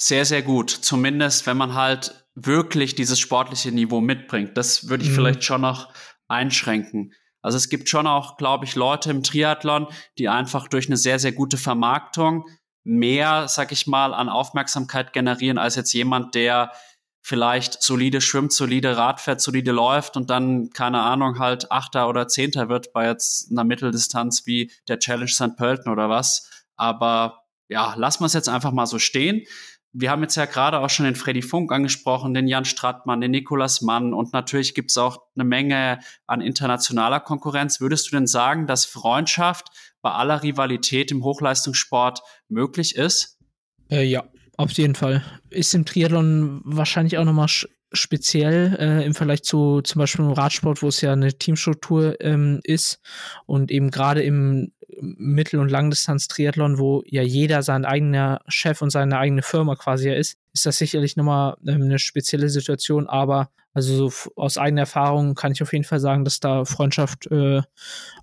Sehr, 0.00 0.24
sehr 0.24 0.42
gut. 0.42 0.70
Zumindest, 0.70 1.46
wenn 1.46 1.56
man 1.56 1.74
halt 1.74 2.21
wirklich 2.34 2.94
dieses 2.94 3.20
sportliche 3.20 3.72
Niveau 3.72 4.00
mitbringt. 4.00 4.56
Das 4.56 4.88
würde 4.88 5.04
ich 5.04 5.10
mhm. 5.10 5.14
vielleicht 5.14 5.44
schon 5.44 5.60
noch 5.60 5.92
einschränken. 6.28 7.12
Also 7.42 7.56
es 7.56 7.68
gibt 7.68 7.88
schon 7.88 8.06
auch, 8.06 8.36
glaube 8.36 8.64
ich, 8.64 8.76
Leute 8.76 9.10
im 9.10 9.22
Triathlon, 9.22 9.88
die 10.18 10.28
einfach 10.28 10.68
durch 10.68 10.86
eine 10.86 10.96
sehr, 10.96 11.18
sehr 11.18 11.32
gute 11.32 11.58
Vermarktung 11.58 12.46
mehr, 12.84 13.48
sag 13.48 13.72
ich 13.72 13.86
mal, 13.86 14.14
an 14.14 14.28
Aufmerksamkeit 14.28 15.12
generieren 15.12 15.58
als 15.58 15.76
jetzt 15.76 15.92
jemand, 15.92 16.34
der 16.34 16.72
vielleicht 17.20 17.82
solide 17.82 18.20
schwimmt, 18.20 18.52
solide 18.52 18.96
Rad 18.96 19.20
fährt, 19.20 19.40
solide 19.40 19.70
läuft 19.70 20.16
und 20.16 20.30
dann, 20.30 20.70
keine 20.70 21.00
Ahnung, 21.00 21.38
halt 21.38 21.70
Achter 21.70 22.08
oder 22.08 22.26
Zehnter 22.26 22.68
wird 22.68 22.92
bei 22.92 23.06
jetzt 23.06 23.50
einer 23.52 23.62
Mitteldistanz 23.62 24.46
wie 24.46 24.72
der 24.88 24.98
Challenge 24.98 25.28
St. 25.28 25.56
Pölten 25.56 25.90
oder 25.92 26.08
was. 26.08 26.50
Aber 26.76 27.44
ja, 27.68 27.94
lassen 27.96 28.22
wir 28.22 28.26
es 28.26 28.32
jetzt 28.32 28.48
einfach 28.48 28.72
mal 28.72 28.86
so 28.86 28.98
stehen. 28.98 29.46
Wir 29.94 30.10
haben 30.10 30.22
jetzt 30.22 30.36
ja 30.36 30.46
gerade 30.46 30.80
auch 30.80 30.88
schon 30.88 31.04
den 31.04 31.14
Freddy 31.14 31.42
Funk 31.42 31.70
angesprochen, 31.70 32.32
den 32.32 32.48
Jan 32.48 32.64
Strattmann, 32.64 33.20
den 33.20 33.30
Nikolas 33.30 33.82
Mann 33.82 34.14
und 34.14 34.32
natürlich 34.32 34.74
gibt 34.74 34.90
es 34.90 34.96
auch 34.96 35.20
eine 35.34 35.44
Menge 35.44 35.98
an 36.26 36.40
internationaler 36.40 37.20
Konkurrenz. 37.20 37.80
Würdest 37.80 38.10
du 38.10 38.16
denn 38.16 38.26
sagen, 38.26 38.66
dass 38.66 38.86
Freundschaft 38.86 39.68
bei 40.00 40.10
aller 40.10 40.42
Rivalität 40.42 41.10
im 41.10 41.22
Hochleistungssport 41.22 42.22
möglich 42.48 42.96
ist? 42.96 43.38
Äh, 43.90 44.04
ja, 44.04 44.24
auf 44.56 44.72
jeden 44.72 44.94
Fall. 44.94 45.22
Ist 45.50 45.74
im 45.74 45.84
Triathlon 45.84 46.62
wahrscheinlich 46.64 47.18
auch 47.18 47.24
nochmal 47.24 47.48
speziell 47.92 48.76
äh, 48.78 49.04
im 49.04 49.14
Vergleich 49.14 49.42
zu 49.42 49.82
zum 49.82 49.98
Beispiel 49.98 50.24
im 50.24 50.32
Radsport, 50.32 50.82
wo 50.82 50.88
es 50.88 51.00
ja 51.00 51.12
eine 51.12 51.32
Teamstruktur 51.32 52.20
ähm, 52.20 52.60
ist 52.64 53.00
und 53.46 53.70
eben 53.70 53.90
gerade 53.90 54.22
im 54.22 54.72
Mittel- 55.00 55.60
und 55.60 55.70
Langdistanz-Triathlon, 55.70 56.78
wo 56.78 57.02
ja 57.06 57.22
jeder 57.22 57.62
sein 57.62 57.84
eigener 57.84 58.40
Chef 58.48 58.82
und 58.82 58.90
seine 58.90 59.18
eigene 59.18 59.42
Firma 59.42 59.76
quasi 59.76 60.10
ist, 60.10 60.38
ist 60.52 60.66
das 60.66 60.78
sicherlich 60.78 61.16
nochmal 61.16 61.56
ähm, 61.66 61.82
eine 61.82 61.98
spezielle 61.98 62.48
Situation, 62.48 63.08
aber 63.08 63.50
also 63.74 64.10
so 64.10 64.32
aus 64.36 64.58
eigener 64.58 64.82
Erfahrung 64.82 65.34
kann 65.34 65.52
ich 65.52 65.62
auf 65.62 65.72
jeden 65.72 65.84
Fall 65.84 66.00
sagen, 66.00 66.24
dass 66.24 66.40
da 66.40 66.64
Freundschaft 66.64 67.26
äh, 67.30 67.62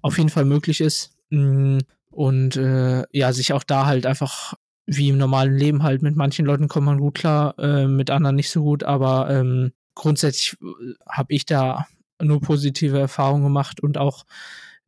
auf 0.01 0.17
jeden 0.17 0.29
Fall 0.29 0.45
möglich 0.45 0.79
ist. 0.81 1.11
Mm, 1.29 1.79
und 2.11 2.55
äh, 2.55 3.03
ja, 3.11 3.33
sich 3.33 3.53
auch 3.53 3.63
da 3.63 3.85
halt 3.85 4.05
einfach 4.05 4.53
wie 4.85 5.09
im 5.09 5.17
normalen 5.17 5.55
Leben 5.55 5.83
halt. 5.83 6.01
Mit 6.01 6.15
manchen 6.15 6.45
Leuten 6.45 6.67
kommt 6.67 6.85
man 6.85 6.99
gut 6.99 7.15
klar, 7.15 7.57
äh, 7.59 7.87
mit 7.87 8.09
anderen 8.09 8.35
nicht 8.35 8.49
so 8.49 8.63
gut, 8.63 8.83
aber 8.83 9.29
ähm, 9.29 9.71
grundsätzlich 9.95 10.57
äh, 10.61 10.93
habe 11.07 11.33
ich 11.33 11.45
da 11.45 11.85
nur 12.21 12.41
positive 12.41 12.99
Erfahrungen 12.99 13.43
gemacht 13.43 13.81
und 13.81 13.97
auch 13.97 14.25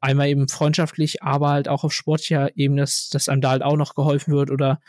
einmal 0.01 0.27
eben 0.27 0.47
freundschaftlich, 0.47 1.23
aber 1.23 1.49
halt 1.49 1.67
auch 1.67 1.83
auf 1.83 1.93
sportlicher 1.93 2.57
Ebene, 2.57 2.81
dass, 2.81 3.09
dass 3.09 3.29
einem 3.29 3.41
da 3.41 3.51
halt 3.51 3.63
auch 3.63 3.77
noch 3.77 3.95
geholfen 3.95 4.33
wird 4.33 4.51
oder 4.51 4.81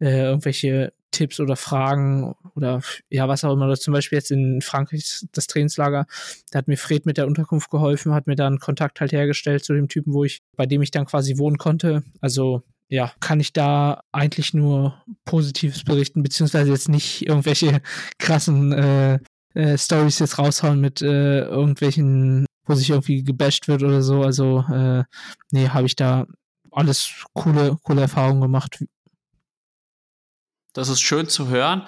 äh, 0.00 0.22
irgendwelche 0.22 0.92
Tipps 1.10 1.40
oder 1.40 1.56
Fragen 1.56 2.34
oder 2.54 2.80
ja, 3.08 3.28
was 3.28 3.44
auch 3.44 3.52
immer. 3.52 3.66
Oder 3.66 3.76
zum 3.76 3.92
Beispiel 3.92 4.16
jetzt 4.16 4.30
in 4.30 4.62
Frankreich 4.62 5.26
das 5.32 5.46
Trainingslager, 5.48 6.06
da 6.50 6.58
hat 6.58 6.68
mir 6.68 6.76
Fred 6.76 7.04
mit 7.04 7.16
der 7.16 7.26
Unterkunft 7.26 7.70
geholfen, 7.70 8.14
hat 8.14 8.26
mir 8.26 8.36
dann 8.36 8.60
Kontakt 8.60 9.00
halt 9.00 9.12
hergestellt 9.12 9.64
zu 9.64 9.74
dem 9.74 9.88
Typen, 9.88 10.12
wo 10.14 10.24
ich, 10.24 10.40
bei 10.56 10.66
dem 10.66 10.82
ich 10.82 10.90
dann 10.90 11.06
quasi 11.06 11.38
wohnen 11.38 11.58
konnte. 11.58 12.04
Also 12.20 12.62
ja, 12.88 13.12
kann 13.20 13.38
ich 13.38 13.52
da 13.52 14.02
eigentlich 14.10 14.52
nur 14.52 15.00
Positives 15.24 15.84
berichten, 15.84 16.22
beziehungsweise 16.22 16.72
jetzt 16.72 16.88
nicht 16.88 17.26
irgendwelche 17.26 17.82
krassen 18.18 18.72
äh, 18.72 19.18
äh, 19.54 19.76
Stories 19.76 20.18
jetzt 20.18 20.38
raushauen 20.38 20.80
mit 20.80 21.02
äh, 21.02 21.40
irgendwelchen, 21.42 22.46
wo 22.66 22.74
sich 22.74 22.90
irgendwie 22.90 23.22
gebasht 23.22 23.68
wird 23.68 23.82
oder 23.82 24.02
so. 24.02 24.22
Also, 24.22 24.64
äh, 24.72 25.04
nee, 25.50 25.68
habe 25.68 25.86
ich 25.86 25.96
da 25.96 26.26
alles 26.70 27.24
coole, 27.32 27.76
coole 27.82 28.02
Erfahrungen 28.02 28.40
gemacht. 28.40 28.84
Das 30.72 30.88
ist 30.88 31.00
schön 31.00 31.28
zu 31.28 31.48
hören. 31.48 31.86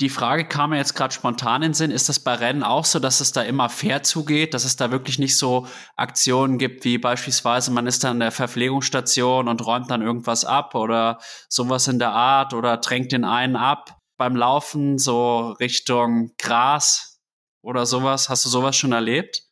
Die 0.00 0.10
Frage 0.10 0.46
kam 0.46 0.70
mir 0.70 0.76
jetzt 0.76 0.94
gerade 0.94 1.12
spontan 1.12 1.62
in 1.62 1.70
den 1.70 1.74
Sinn. 1.74 1.90
Ist 1.90 2.08
das 2.08 2.20
bei 2.20 2.34
Rennen 2.34 2.62
auch 2.62 2.84
so, 2.84 3.00
dass 3.00 3.20
es 3.20 3.32
da 3.32 3.42
immer 3.42 3.68
fair 3.68 4.04
zugeht, 4.04 4.54
dass 4.54 4.64
es 4.64 4.76
da 4.76 4.92
wirklich 4.92 5.18
nicht 5.18 5.36
so 5.36 5.66
Aktionen 5.96 6.58
gibt, 6.58 6.84
wie 6.84 6.98
beispielsweise 6.98 7.72
man 7.72 7.88
ist 7.88 8.04
dann 8.04 8.16
in 8.16 8.20
der 8.20 8.30
Verpflegungsstation 8.30 9.48
und 9.48 9.66
räumt 9.66 9.90
dann 9.90 10.02
irgendwas 10.02 10.44
ab 10.44 10.76
oder 10.76 11.18
sowas 11.48 11.88
in 11.88 11.98
der 11.98 12.12
Art 12.12 12.54
oder 12.54 12.76
drängt 12.76 13.10
den 13.10 13.24
einen 13.24 13.56
ab 13.56 13.97
beim 14.18 14.36
Laufen 14.36 14.98
so 14.98 15.52
Richtung 15.52 16.32
Gras 16.36 17.20
oder 17.62 17.86
sowas? 17.86 18.28
Hast 18.28 18.44
du 18.44 18.50
sowas 18.50 18.76
schon 18.76 18.92
erlebt? 18.92 19.44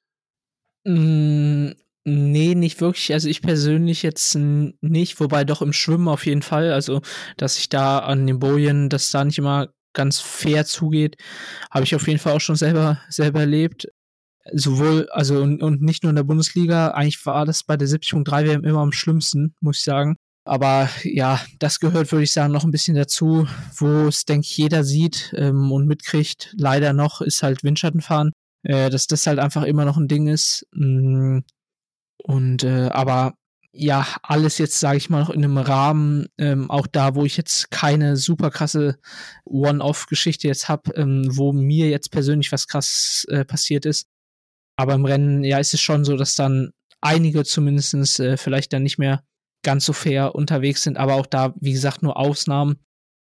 Mm, 0.85 1.71
nee, 2.05 2.55
nicht 2.55 2.81
wirklich. 2.81 3.12
Also 3.12 3.29
ich 3.29 3.43
persönlich 3.43 4.03
jetzt 4.03 4.37
nicht, 4.37 5.19
wobei 5.21 5.45
doch 5.45 5.62
im 5.62 5.73
Schwimmen 5.73 6.09
auf 6.09 6.27
jeden 6.27 6.43
Fall. 6.43 6.73
Also, 6.73 7.01
dass 7.37 7.59
ich 7.59 7.69
da 7.69 8.01
an 8.01 8.27
den 8.27 8.39
Bojen, 8.39 8.89
dass 8.89 9.11
da 9.11 9.25
nicht 9.25 9.39
immer 9.39 9.69
ganz 9.95 10.21
fair 10.21 10.67
zugeht, 10.67 11.17
habe 11.71 11.85
ich 11.85 11.95
auf 11.95 12.07
jeden 12.07 12.19
Fall 12.19 12.35
auch 12.35 12.41
schon 12.41 12.57
selber, 12.57 13.01
selber 13.09 13.41
erlebt. 13.41 13.89
Sowohl, 14.53 15.09
also 15.11 15.43
und, 15.43 15.62
und 15.62 15.83
nicht 15.83 16.05
nur 16.05 16.11
in 16.11 16.17
der 16.17 16.23
Bundesliga, 16.23 16.89
eigentlich 16.91 17.25
war 17.27 17.47
das 17.47 17.64
bei 17.64 17.77
der 17.77 17.89
70.3 17.89 18.47
WM 18.47 18.64
immer 18.64 18.81
am 18.81 18.93
schlimmsten, 18.93 19.55
muss 19.61 19.79
ich 19.79 19.85
sagen. 19.85 20.17
Aber 20.47 20.88
ja, 21.03 21.40
das 21.59 21.80
gehört, 21.80 22.12
würde 22.12 22.22
ich 22.22 22.32
sagen, 22.32 22.53
noch 22.53 22.64
ein 22.64 22.70
bisschen 22.70 22.94
dazu, 22.94 23.49
wo 23.76 24.07
es, 24.07 24.24
denke 24.24 24.47
ich, 24.47 24.57
jeder 24.57 24.84
sieht 24.84 25.34
ähm, 25.36 25.72
und 25.72 25.88
mitkriegt. 25.88 26.55
Leider 26.57 26.92
noch 26.92 27.20
ist 27.20 27.42
halt 27.42 27.64
Windschattenfahren, 27.64 28.30
äh, 28.62 28.88
dass 28.88 29.09
das 29.09 29.26
halt 29.26 29.40
einfach 29.40 29.64
immer 29.64 29.84
noch 29.84 29.97
ein 29.97 30.07
Ding 30.07 30.28
ist. 30.28 30.64
Mm, 30.72 31.40
und 32.22 32.62
äh, 32.62 32.88
aber 32.90 33.34
ja, 33.72 34.07
alles 34.22 34.59
jetzt, 34.59 34.78
sage 34.78 34.99
ich 34.99 35.11
mal, 35.11 35.20
noch 35.20 35.30
in 35.30 35.44
einem 35.44 35.59
Rahmen, 35.59 36.26
ähm, 36.38 36.70
auch 36.70 36.86
da, 36.86 37.16
wo 37.16 37.24
ich 37.24 37.36
jetzt 37.36 37.70
keine 37.72 38.16
super 38.16 38.51
krasse 38.51 38.99
One-Off-Geschichte 39.44 40.47
jetzt 40.49 40.68
habe, 40.68 40.92
ähm, 40.94 41.26
wo 41.28 41.53
mir 41.53 41.88
jetzt 41.90 42.11
persönlich 42.11 42.53
was 42.53 42.68
krass 42.68 43.26
äh, 43.30 43.44
passiert 43.44 43.84
ist. 43.84 44.07
Aber 44.76 44.94
im 44.94 45.05
Rennen, 45.05 45.42
ja, 45.44 45.59
ist 45.59 45.74
es 45.74 45.80
schon 45.80 46.05
so, 46.05 46.16
dass 46.16 46.36
dann 46.36 46.70
einige 47.01 47.44
zumindestens 47.44 48.20
äh, 48.20 48.36
vielleicht 48.36 48.72
dann 48.72 48.84
nicht 48.84 48.99
mehr 48.99 49.24
ganz 49.62 49.84
so 49.84 49.92
fair 49.92 50.34
unterwegs 50.34 50.82
sind, 50.82 50.96
aber 50.96 51.14
auch 51.14 51.26
da, 51.26 51.54
wie 51.61 51.72
gesagt, 51.72 52.02
nur 52.02 52.16
Ausnahmen. 52.16 52.76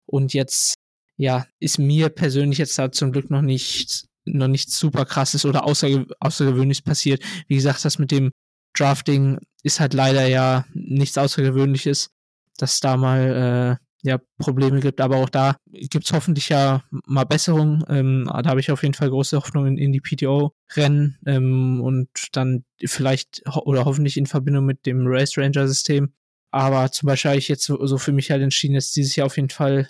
Und 0.05 0.33
jetzt, 0.33 0.75
ja, 1.17 1.47
ist 1.59 1.79
mir 1.79 2.09
persönlich 2.09 2.59
jetzt 2.59 2.77
da 2.77 2.91
zum 2.91 3.11
Glück 3.11 3.29
noch 3.29 3.41
nicht, 3.41 4.05
noch 4.25 4.47
nichts 4.47 4.77
super 4.77 5.05
krasses 5.05 5.45
oder 5.45 5.65
außerge 5.65 6.07
außergewöhnliches 6.19 6.83
passiert. 6.83 7.23
Wie 7.47 7.55
gesagt, 7.55 7.83
das 7.85 7.99
mit 7.99 8.11
dem 8.11 8.31
Drafting 8.73 9.39
ist 9.63 9.79
halt 9.79 9.93
leider 9.93 10.27
ja 10.27 10.65
nichts 10.73 11.17
Außergewöhnliches, 11.17 12.09
dass 12.57 12.79
da 12.79 12.97
mal 12.97 13.79
äh, 13.81 13.85
ja 14.05 14.19
Probleme 14.37 14.79
gibt, 14.79 15.01
aber 15.01 15.17
auch 15.17 15.29
da 15.29 15.57
gibt 15.71 16.05
es 16.05 16.13
hoffentlich 16.13 16.49
ja 16.49 16.83
mal 17.07 17.23
Besserung. 17.23 17.83
Ähm, 17.89 18.25
da 18.27 18.49
habe 18.49 18.59
ich 18.59 18.71
auf 18.71 18.83
jeden 18.83 18.93
Fall 18.93 19.09
große 19.09 19.35
Hoffnung 19.35 19.65
in, 19.65 19.77
in 19.77 19.91
die 19.91 20.01
PTO-Rennen 20.01 21.17
ähm, 21.25 21.81
und 21.81 22.09
dann 22.33 22.63
vielleicht 22.85 23.41
ho 23.49 23.61
oder 23.65 23.85
hoffentlich 23.85 24.17
in 24.17 24.27
Verbindung 24.27 24.65
mit 24.65 24.85
dem 24.85 25.07
Race 25.07 25.37
Ranger-System. 25.37 26.13
Aber 26.55 26.89
zum 26.89 27.07
Beispiel 27.07 27.31
habe 27.31 27.37
ich 27.37 27.49
jetzt 27.49 27.65
so, 27.65 27.97
für 27.97 28.13
mich 28.13 28.31
halt 28.31 28.41
entschieden, 28.41 28.75
jetzt 28.75 28.95
dieses 28.95 29.17
Jahr 29.17 29.25
auf 29.25 29.35
jeden 29.35 29.49
Fall 29.49 29.89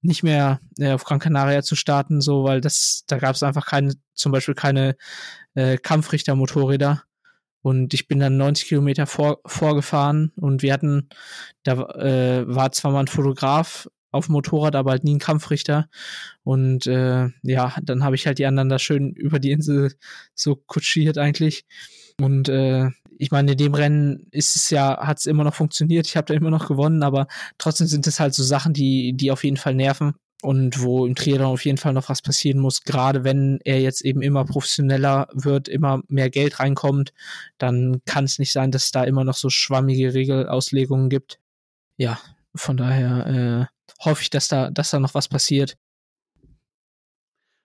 nicht 0.00 0.22
mehr 0.22 0.58
äh, 0.78 0.92
auf 0.92 1.04
Gran 1.04 1.18
Canaria 1.18 1.62
zu 1.62 1.76
starten, 1.76 2.22
so, 2.22 2.44
weil 2.44 2.62
das, 2.62 3.04
da 3.06 3.18
gab 3.18 3.34
es 3.34 3.42
einfach 3.42 3.66
keine, 3.66 3.92
zum 4.14 4.32
Beispiel 4.32 4.54
keine 4.54 4.96
äh, 5.54 5.76
Kampfrichter-Motorräder. 5.76 7.02
Und 7.60 7.92
ich 7.92 8.08
bin 8.08 8.20
dann 8.20 8.38
90 8.38 8.68
Kilometer 8.68 9.06
vor, 9.06 9.40
vorgefahren 9.44 10.32
und 10.36 10.62
wir 10.62 10.72
hatten, 10.72 11.10
da 11.62 11.74
äh, 11.74 12.44
war 12.48 12.72
zwar 12.72 12.92
mal 12.92 13.00
ein 13.00 13.08
Fotograf 13.08 13.86
auf 14.10 14.28
dem 14.28 14.32
Motorrad, 14.32 14.76
aber 14.76 14.92
halt 14.92 15.04
nie 15.04 15.16
ein 15.16 15.18
Kampfrichter. 15.18 15.90
Und 16.42 16.86
äh, 16.86 17.28
ja, 17.42 17.76
dann 17.82 18.02
habe 18.02 18.16
ich 18.16 18.26
halt 18.26 18.38
die 18.38 18.46
anderen 18.46 18.70
da 18.70 18.78
schön 18.78 19.12
über 19.12 19.40
die 19.40 19.50
Insel 19.50 19.92
so 20.34 20.56
kutschiert 20.56 21.18
eigentlich. 21.18 21.66
Und 22.18 22.48
äh, 22.48 22.88
ich 23.18 23.30
meine, 23.30 23.52
in 23.52 23.58
dem 23.58 23.74
Rennen 23.74 24.26
ist 24.30 24.56
es 24.56 24.70
ja, 24.70 24.98
hat 24.98 25.18
es 25.18 25.26
immer 25.26 25.44
noch 25.44 25.54
funktioniert, 25.54 26.06
ich 26.06 26.16
habe 26.16 26.26
da 26.26 26.34
immer 26.34 26.50
noch 26.50 26.68
gewonnen, 26.68 27.02
aber 27.02 27.26
trotzdem 27.58 27.86
sind 27.86 28.06
es 28.06 28.20
halt 28.20 28.34
so 28.34 28.42
Sachen, 28.42 28.72
die, 28.72 29.12
die 29.14 29.30
auf 29.30 29.44
jeden 29.44 29.56
Fall 29.56 29.74
nerven 29.74 30.14
und 30.42 30.80
wo 30.82 31.04
im 31.04 31.14
Triathlon 31.14 31.52
auf 31.52 31.64
jeden 31.64 31.78
Fall 31.78 31.92
noch 31.92 32.08
was 32.08 32.22
passieren 32.22 32.60
muss, 32.60 32.82
gerade 32.82 33.24
wenn 33.24 33.58
er 33.64 33.80
jetzt 33.80 34.04
eben 34.04 34.22
immer 34.22 34.44
professioneller 34.44 35.28
wird, 35.32 35.68
immer 35.68 36.00
mehr 36.08 36.30
Geld 36.30 36.60
reinkommt, 36.60 37.12
dann 37.58 38.00
kann 38.06 38.24
es 38.24 38.38
nicht 38.38 38.52
sein, 38.52 38.70
dass 38.70 38.84
es 38.84 38.90
da 38.92 39.02
immer 39.04 39.24
noch 39.24 39.34
so 39.34 39.50
schwammige 39.50 40.14
Regelauslegungen 40.14 41.08
gibt. 41.08 41.40
Ja, 41.96 42.20
von 42.54 42.76
daher 42.76 43.68
äh, 43.68 44.04
hoffe 44.04 44.22
ich, 44.22 44.30
dass 44.30 44.48
da, 44.48 44.70
dass 44.70 44.90
da 44.90 45.00
noch 45.00 45.14
was 45.14 45.28
passiert. 45.28 45.76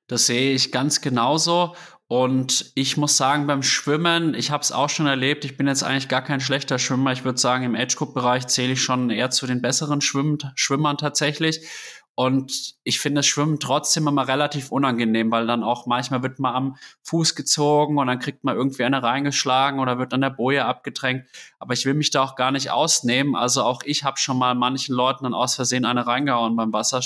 Das 0.08 0.26
sehe 0.26 0.54
ich 0.54 0.72
ganz 0.72 1.02
genauso. 1.02 1.76
Und 2.14 2.74
ich 2.76 2.96
muss 2.96 3.18
sagen, 3.18 3.48
beim 3.48 3.64
Schwimmen, 3.64 4.36
ich 4.36 4.52
habe 4.52 4.62
es 4.62 4.72
auch 4.72 4.90
schon 4.90 5.08
erlebt, 5.08 5.46
ich 5.46 5.58
bin 5.58 5.66
jetzt 5.66 5.82
eigentlich 5.82 6.10
gar 6.10 6.22
kein 6.22 6.42
schlechter 6.42 6.78
Schwimmer. 6.78 7.12
Ich 7.12 7.26
würde 7.26 7.40
sagen, 7.40 7.64
im 7.64 7.74
Edge 7.74 7.96
Group 7.96 8.14
Bereich 8.14 8.46
zähle 8.46 8.74
ich 8.74 8.84
schon 8.84 9.10
eher 9.10 9.32
zu 9.32 9.48
den 9.48 9.64
besseren 9.64 10.00
Schwimm 10.00 10.38
Schwimmern 10.54 11.00
tatsächlich. 11.00 11.68
Und 12.14 12.76
ich 12.84 13.00
finde 13.00 13.22
das 13.22 13.26
Schwimmen 13.26 13.60
trotzdem 13.60 14.08
immer 14.08 14.28
relativ 14.28 14.72
unangenehm, 14.72 15.32
weil 15.32 15.48
dann 15.48 15.64
auch 15.64 15.88
manchmal 15.88 16.22
wird 16.22 16.38
man 16.38 16.54
am 16.54 16.76
Fuß 17.02 17.34
gezogen 17.34 17.98
und 17.98 18.06
dann 18.06 18.20
kriegt 18.20 18.44
man 18.44 18.56
irgendwie 18.56 18.84
eine 18.84 19.02
reingeschlagen 19.02 19.80
oder 19.80 19.98
wird 19.98 20.14
an 20.14 20.22
der 20.22 20.30
Boje 20.30 20.66
abgedrängt. 20.66 21.26
Aber 21.58 21.74
ich 21.74 21.84
will 21.88 21.96
mich 21.96 22.12
da 22.12 22.22
auch 22.22 22.36
gar 22.36 22.52
nicht 22.52 22.70
ausnehmen. 22.70 23.36
Also 23.36 23.64
auch 23.64 23.82
ich 23.86 24.04
habe 24.04 24.20
schon 24.20 24.38
mal 24.38 24.54
manchen 24.54 24.94
Leuten 24.94 25.24
dann 25.24 25.34
aus 25.34 25.56
Versehen 25.56 25.84
eine 25.84 26.06
reingehauen 26.06 26.56
beim 26.56 26.74
Wasser. 26.74 27.02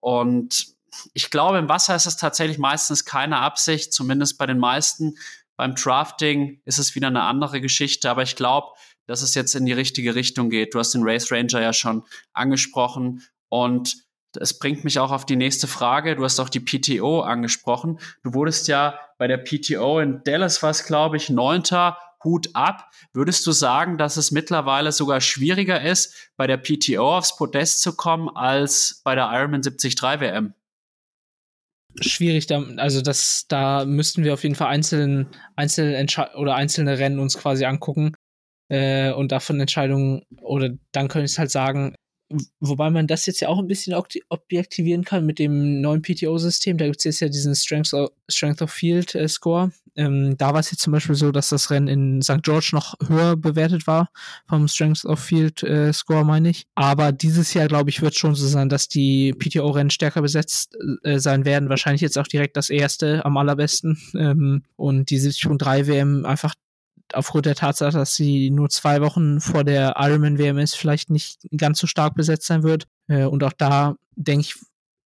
Und 0.00 0.77
ich 1.14 1.30
glaube, 1.30 1.58
im 1.58 1.68
Wasser 1.68 1.94
ist 1.94 2.06
es 2.06 2.16
tatsächlich 2.16 2.58
meistens 2.58 3.04
keine 3.04 3.38
Absicht, 3.38 3.92
zumindest 3.92 4.38
bei 4.38 4.46
den 4.46 4.58
meisten. 4.58 5.16
Beim 5.56 5.74
Drafting 5.74 6.60
ist 6.64 6.78
es 6.78 6.94
wieder 6.94 7.08
eine 7.08 7.22
andere 7.22 7.60
Geschichte, 7.60 8.10
aber 8.10 8.22
ich 8.22 8.36
glaube, 8.36 8.68
dass 9.06 9.22
es 9.22 9.34
jetzt 9.34 9.54
in 9.54 9.66
die 9.66 9.72
richtige 9.72 10.14
Richtung 10.14 10.50
geht. 10.50 10.74
Du 10.74 10.78
hast 10.78 10.92
den 10.92 11.02
Race 11.02 11.32
Ranger 11.32 11.60
ja 11.60 11.72
schon 11.72 12.04
angesprochen 12.32 13.22
und 13.48 13.96
es 14.38 14.58
bringt 14.58 14.84
mich 14.84 14.98
auch 14.98 15.10
auf 15.10 15.24
die 15.24 15.36
nächste 15.36 15.66
Frage. 15.66 16.14
Du 16.14 16.24
hast 16.24 16.38
auch 16.38 16.50
die 16.50 16.60
PTO 16.60 17.22
angesprochen. 17.22 17.98
Du 18.22 18.34
wurdest 18.34 18.68
ja 18.68 18.98
bei 19.16 19.26
der 19.26 19.38
PTO 19.38 20.00
in 20.00 20.22
Dallas, 20.24 20.62
was 20.62 20.84
glaube 20.84 21.16
ich, 21.16 21.30
neunter 21.30 21.98
Hut 22.22 22.50
ab. 22.52 22.90
Würdest 23.12 23.46
du 23.46 23.52
sagen, 23.52 23.96
dass 23.96 24.16
es 24.16 24.30
mittlerweile 24.30 24.92
sogar 24.92 25.20
schwieriger 25.20 25.80
ist, 25.80 26.30
bei 26.36 26.46
der 26.46 26.58
PTO 26.58 27.16
aufs 27.16 27.36
Podest 27.36 27.80
zu 27.80 27.96
kommen, 27.96 28.28
als 28.28 29.00
bei 29.04 29.14
der 29.14 29.30
Ironman 29.32 29.62
73 29.62 30.02
WM? 30.02 30.54
Schwierig, 32.00 32.46
da, 32.46 32.62
also 32.76 33.02
das, 33.02 33.46
da 33.48 33.84
müssten 33.84 34.24
wir 34.24 34.34
auf 34.34 34.42
jeden 34.42 34.54
Fall 34.54 34.68
einzelne, 34.68 35.26
einzelne 35.56 36.06
oder 36.36 36.54
einzelne 36.54 36.98
Rennen 36.98 37.18
uns 37.18 37.38
quasi 37.38 37.64
angucken 37.64 38.12
äh, 38.68 39.12
und 39.12 39.32
davon 39.32 39.60
Entscheidungen, 39.60 40.22
oder 40.42 40.70
dann 40.92 41.08
könnte 41.08 41.30
ich 41.30 41.38
halt 41.38 41.50
sagen, 41.50 41.94
wobei 42.60 42.90
man 42.90 43.06
das 43.06 43.26
jetzt 43.26 43.40
ja 43.40 43.48
auch 43.48 43.58
ein 43.58 43.66
bisschen 43.66 43.94
objektivieren 44.28 45.04
kann 45.04 45.24
mit 45.26 45.38
dem 45.38 45.80
neuen 45.80 46.02
PTO-System. 46.02 46.76
Da 46.76 46.86
gibt 46.86 46.98
es 46.98 47.04
jetzt 47.04 47.20
ja 47.20 47.28
diesen 47.28 47.54
Strength 47.54 47.94
of, 47.94 48.10
Strength 48.28 48.62
of 48.62 48.70
Field 48.70 49.14
äh, 49.14 49.28
Score. 49.28 49.72
Ähm, 49.96 50.36
da 50.38 50.52
war 50.52 50.60
es 50.60 50.70
jetzt 50.70 50.82
zum 50.82 50.92
Beispiel 50.92 51.16
so, 51.16 51.32
dass 51.32 51.48
das 51.48 51.70
Rennen 51.70 51.88
in 51.88 52.22
St. 52.22 52.42
George 52.42 52.70
noch 52.72 52.94
höher 53.08 53.36
bewertet 53.36 53.86
war 53.88 54.10
vom 54.46 54.68
Strength 54.68 55.04
of 55.04 55.18
Field 55.18 55.62
äh, 55.64 55.92
Score, 55.92 56.24
meine 56.24 56.50
ich. 56.50 56.66
Aber 56.76 57.10
dieses 57.10 57.52
Jahr, 57.52 57.66
glaube 57.66 57.90
ich, 57.90 58.00
wird 58.00 58.14
schon 58.14 58.36
so 58.36 58.46
sein, 58.46 58.68
dass 58.68 58.88
die 58.88 59.32
PTO-Rennen 59.32 59.90
stärker 59.90 60.22
besetzt 60.22 60.76
äh, 61.02 61.18
sein 61.18 61.44
werden. 61.44 61.68
Wahrscheinlich 61.68 62.02
jetzt 62.02 62.16
auch 62.16 62.28
direkt 62.28 62.56
das 62.56 62.70
erste 62.70 63.24
am 63.24 63.36
allerbesten. 63.36 63.98
Ähm, 64.14 64.62
und 64.76 65.10
die 65.10 65.18
70.3 65.18 65.88
WM 65.88 66.24
einfach 66.24 66.54
aufgrund 67.14 67.46
der 67.46 67.54
Tatsache, 67.54 67.96
dass 67.96 68.14
sie 68.14 68.50
nur 68.50 68.68
zwei 68.68 69.00
Wochen 69.00 69.40
vor 69.40 69.64
der 69.64 69.94
Ironman 69.98 70.38
WM 70.38 70.58
ist, 70.58 70.76
vielleicht 70.76 71.10
nicht 71.10 71.40
ganz 71.56 71.78
so 71.78 71.86
stark 71.86 72.14
besetzt 72.14 72.46
sein 72.46 72.62
wird. 72.62 72.86
Äh, 73.08 73.24
und 73.24 73.42
auch 73.44 73.52
da 73.52 73.96
denke 74.16 74.46
ich, 74.46 74.54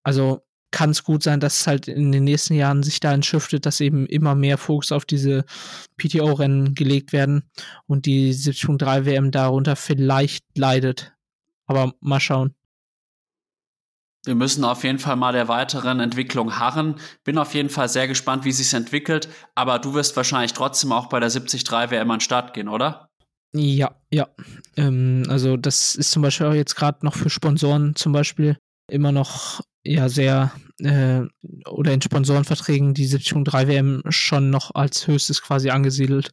also 0.03 0.43
kann 0.73 0.91
es 0.91 1.05
gut 1.05 1.23
sein, 1.23 1.39
dass 1.39 1.61
es 1.61 1.67
halt 1.67 1.87
in 1.87 2.11
den 2.13 2.25
nächsten 2.25 2.55
Jahren 2.55 2.83
sich 2.83 2.99
da 2.99 3.13
entschiftet, 3.13 3.67
dass 3.67 3.81
eben 3.81 4.07
immer 4.07 4.35
mehr 4.35 4.59
Fokus 4.59 4.91
auf 4.91 5.05
diese 5.05 5.45
PTO-Rennen 5.99 6.75
gelegt 6.75 7.13
werden 7.13 7.45
und 7.87 8.07
die 8.07 8.33
70.3 8.33 9.05
WM 9.05 9.31
darunter 9.31 9.77
vielleicht 9.77 10.45
leidet. 10.57 11.13
Aber 11.67 11.93
mal 12.01 12.21
schauen. 12.21 12.55
Wir 14.25 14.37
müssen 14.37 14.65
auf 14.65 14.85
jeden 14.85 15.01
Fall 15.01 15.17
mal 15.17 15.33
der 15.33 15.49
weiteren 15.49 15.99
Entwicklung 15.99 16.59
harren. 16.59 16.97
Bin 17.25 17.39
auf 17.39 17.55
jeden 17.55 17.71
Fall 17.71 17.89
sehr 17.89 18.07
gespannt, 18.07 18.45
wie 18.45 18.53
sich 18.53 18.73
entwickelt. 18.73 19.29
Aber 19.55 19.79
du 19.81 19.95
wirst 19.95 20.17
wahrscheinlich 20.17 20.53
trotzdem 20.53 20.93
auch 20.93 21.07
bei 21.09 21.19
der 21.19 21.29
73 21.29 21.71
WM 21.71 22.11
an 22.11 22.19
den 22.19 22.21
Start 22.21 22.55
gehen, 22.55 22.69
oder? 22.69 23.09
Ja, 23.53 23.97
ja. 24.11 24.29
Ähm, 24.77 25.25
also 25.29 25.57
das 25.57 25.95
ist 25.95 26.13
zum 26.13 26.23
Beispiel 26.23 26.47
auch 26.47 26.55
jetzt 26.55 26.77
gerade 26.77 27.05
noch 27.05 27.15
für 27.15 27.31
Sponsoren 27.31 27.97
zum 27.97 28.13
Beispiel 28.13 28.57
immer 28.91 29.13
noch 29.13 29.61
ja 29.85 30.09
sehr 30.09 30.53
äh, 30.79 31.23
oder 31.69 31.93
in 31.93 32.01
Sponsorenverträgen 32.01 32.95
die 32.95 33.09
73 33.09 33.69
WM 33.69 34.03
schon 34.09 34.51
noch 34.51 34.75
als 34.75 35.07
höchstes 35.07 35.43
quasi 35.43 35.71
angesiedelt. 35.71 36.31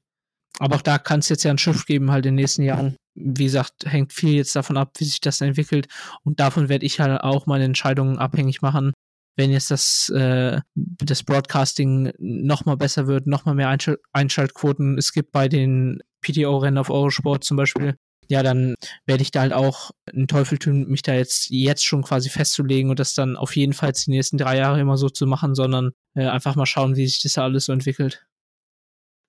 Aber 0.57 0.77
auch 0.77 0.81
da 0.81 0.97
kann 0.97 1.19
es 1.19 1.29
jetzt 1.29 1.43
ja 1.43 1.51
ein 1.51 1.57
Schiff 1.57 1.85
geben, 1.85 2.11
halt 2.11 2.25
in 2.25 2.31
den 2.31 2.41
nächsten 2.41 2.63
Jahren 2.63 2.95
wie 3.19 3.45
gesagt, 3.45 3.85
hängt 3.85 4.13
viel 4.13 4.33
jetzt 4.33 4.55
davon 4.55 4.77
ab, 4.77 4.93
wie 4.97 5.05
sich 5.05 5.21
das 5.21 5.41
entwickelt. 5.41 5.87
Und 6.23 6.39
davon 6.39 6.69
werde 6.69 6.85
ich 6.85 6.99
halt 6.99 7.21
auch 7.21 7.45
meine 7.45 7.65
Entscheidungen 7.65 8.17
abhängig 8.17 8.61
machen. 8.61 8.93
Wenn 9.35 9.51
jetzt 9.51 9.71
das, 9.71 10.09
äh, 10.09 10.59
das 10.75 11.23
Broadcasting 11.23 12.11
nochmal 12.17 12.77
besser 12.77 13.07
wird, 13.07 13.27
nochmal 13.27 13.55
mehr 13.55 13.69
Einschal 13.69 13.97
Einschaltquoten 14.11 14.97
es 14.97 15.13
gibt 15.13 15.31
bei 15.31 15.47
den 15.47 16.01
PTO-Rennen 16.21 16.77
auf 16.77 16.89
Eurosport 16.89 17.43
zum 17.43 17.55
Beispiel, 17.55 17.95
ja, 18.27 18.43
dann 18.43 18.75
werde 19.05 19.23
ich 19.23 19.31
da 19.31 19.41
halt 19.41 19.53
auch 19.53 19.91
einen 20.11 20.27
Teufel 20.27 20.57
tun, 20.57 20.87
mich 20.87 21.01
da 21.01 21.13
jetzt, 21.13 21.49
jetzt 21.49 21.85
schon 21.85 22.03
quasi 22.03 22.29
festzulegen 22.29 22.89
und 22.89 22.99
das 22.99 23.13
dann 23.13 23.37
auf 23.37 23.55
jeden 23.55 23.73
Fall 23.73 23.93
die 23.93 24.11
nächsten 24.11 24.37
drei 24.37 24.57
Jahre 24.57 24.79
immer 24.79 24.97
so 24.97 25.09
zu 25.09 25.25
machen, 25.25 25.55
sondern 25.55 25.91
äh, 26.15 26.27
einfach 26.27 26.55
mal 26.55 26.65
schauen, 26.65 26.95
wie 26.95 27.07
sich 27.07 27.21
das 27.21 27.37
alles 27.37 27.65
so 27.65 27.73
entwickelt. 27.73 28.27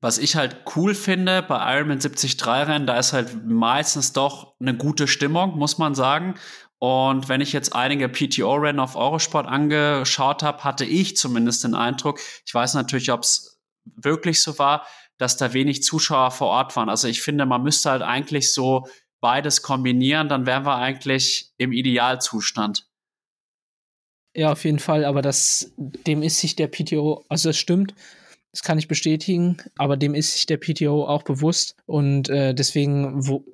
Was 0.03 0.17
ich 0.17 0.37
halt 0.37 0.63
cool 0.77 0.95
finde 0.95 1.43
bei 1.43 1.77
Ironman 1.77 1.99
73 1.99 2.47
Rennen, 2.47 2.87
da 2.87 2.99
ist 2.99 3.13
halt 3.13 3.45
meistens 3.47 4.13
doch 4.13 4.55
eine 4.59 4.75
gute 4.75 5.07
Stimmung, 5.07 5.59
muss 5.59 5.77
man 5.77 5.95
sagen. 5.95 6.37
Und 6.79 7.29
wenn 7.29 7.43
ich 7.43 7.53
jetzt 7.53 7.75
einige 7.75 8.09
PTO-Rennen 8.09 8.81
auf 8.81 8.97
Eurosport 8.97 9.47
angeschaut 9.47 10.43
habe, 10.43 10.65
hatte 10.65 10.87
ich 10.87 11.19
zumindest 11.19 11.65
den 11.65 11.75
Eindruck, 11.75 12.19
ich 12.47 12.55
weiß 12.55 12.73
natürlich, 12.75 13.13
ob 13.13 13.21
es 13.21 13.61
wirklich 13.85 14.43
so 14.43 14.59
war, 14.59 14.87
dass 15.19 15.37
da 15.37 15.53
wenig 15.53 15.83
Zuschauer 15.83 16.31
vor 16.31 16.49
Ort 16.49 16.75
waren. 16.77 16.89
Also 16.89 17.07
ich 17.07 17.21
finde, 17.21 17.45
man 17.45 17.63
müsste 17.63 17.91
halt 17.91 18.01
eigentlich 18.01 18.55
so 18.55 18.89
beides 19.21 19.61
kombinieren, 19.61 20.31
dann 20.31 20.47
wären 20.47 20.65
wir 20.65 20.77
eigentlich 20.77 21.53
im 21.59 21.73
Idealzustand. 21.73 22.89
Ja, 24.35 24.53
auf 24.53 24.65
jeden 24.65 24.79
Fall, 24.79 25.05
aber 25.05 25.21
das, 25.21 25.73
dem 25.77 26.23
ist 26.23 26.39
sich 26.39 26.57
der 26.57 26.69
PTO, 26.69 27.25
also 27.29 27.51
das 27.51 27.59
stimmt, 27.59 27.95
das 28.53 28.63
kann 28.63 28.79
ich 28.79 28.89
bestätigen, 28.89 29.59
aber 29.77 29.97
dem 29.97 30.15
ist 30.15 30.35
sich 30.35 30.47
der 30.47 30.59
PTO 30.59 31.07
auch 31.07 31.23
bewusst 31.23 31.77
und 31.87 32.29
äh, 32.29 32.55
deswegen 32.55 33.27
wo, 33.27 33.45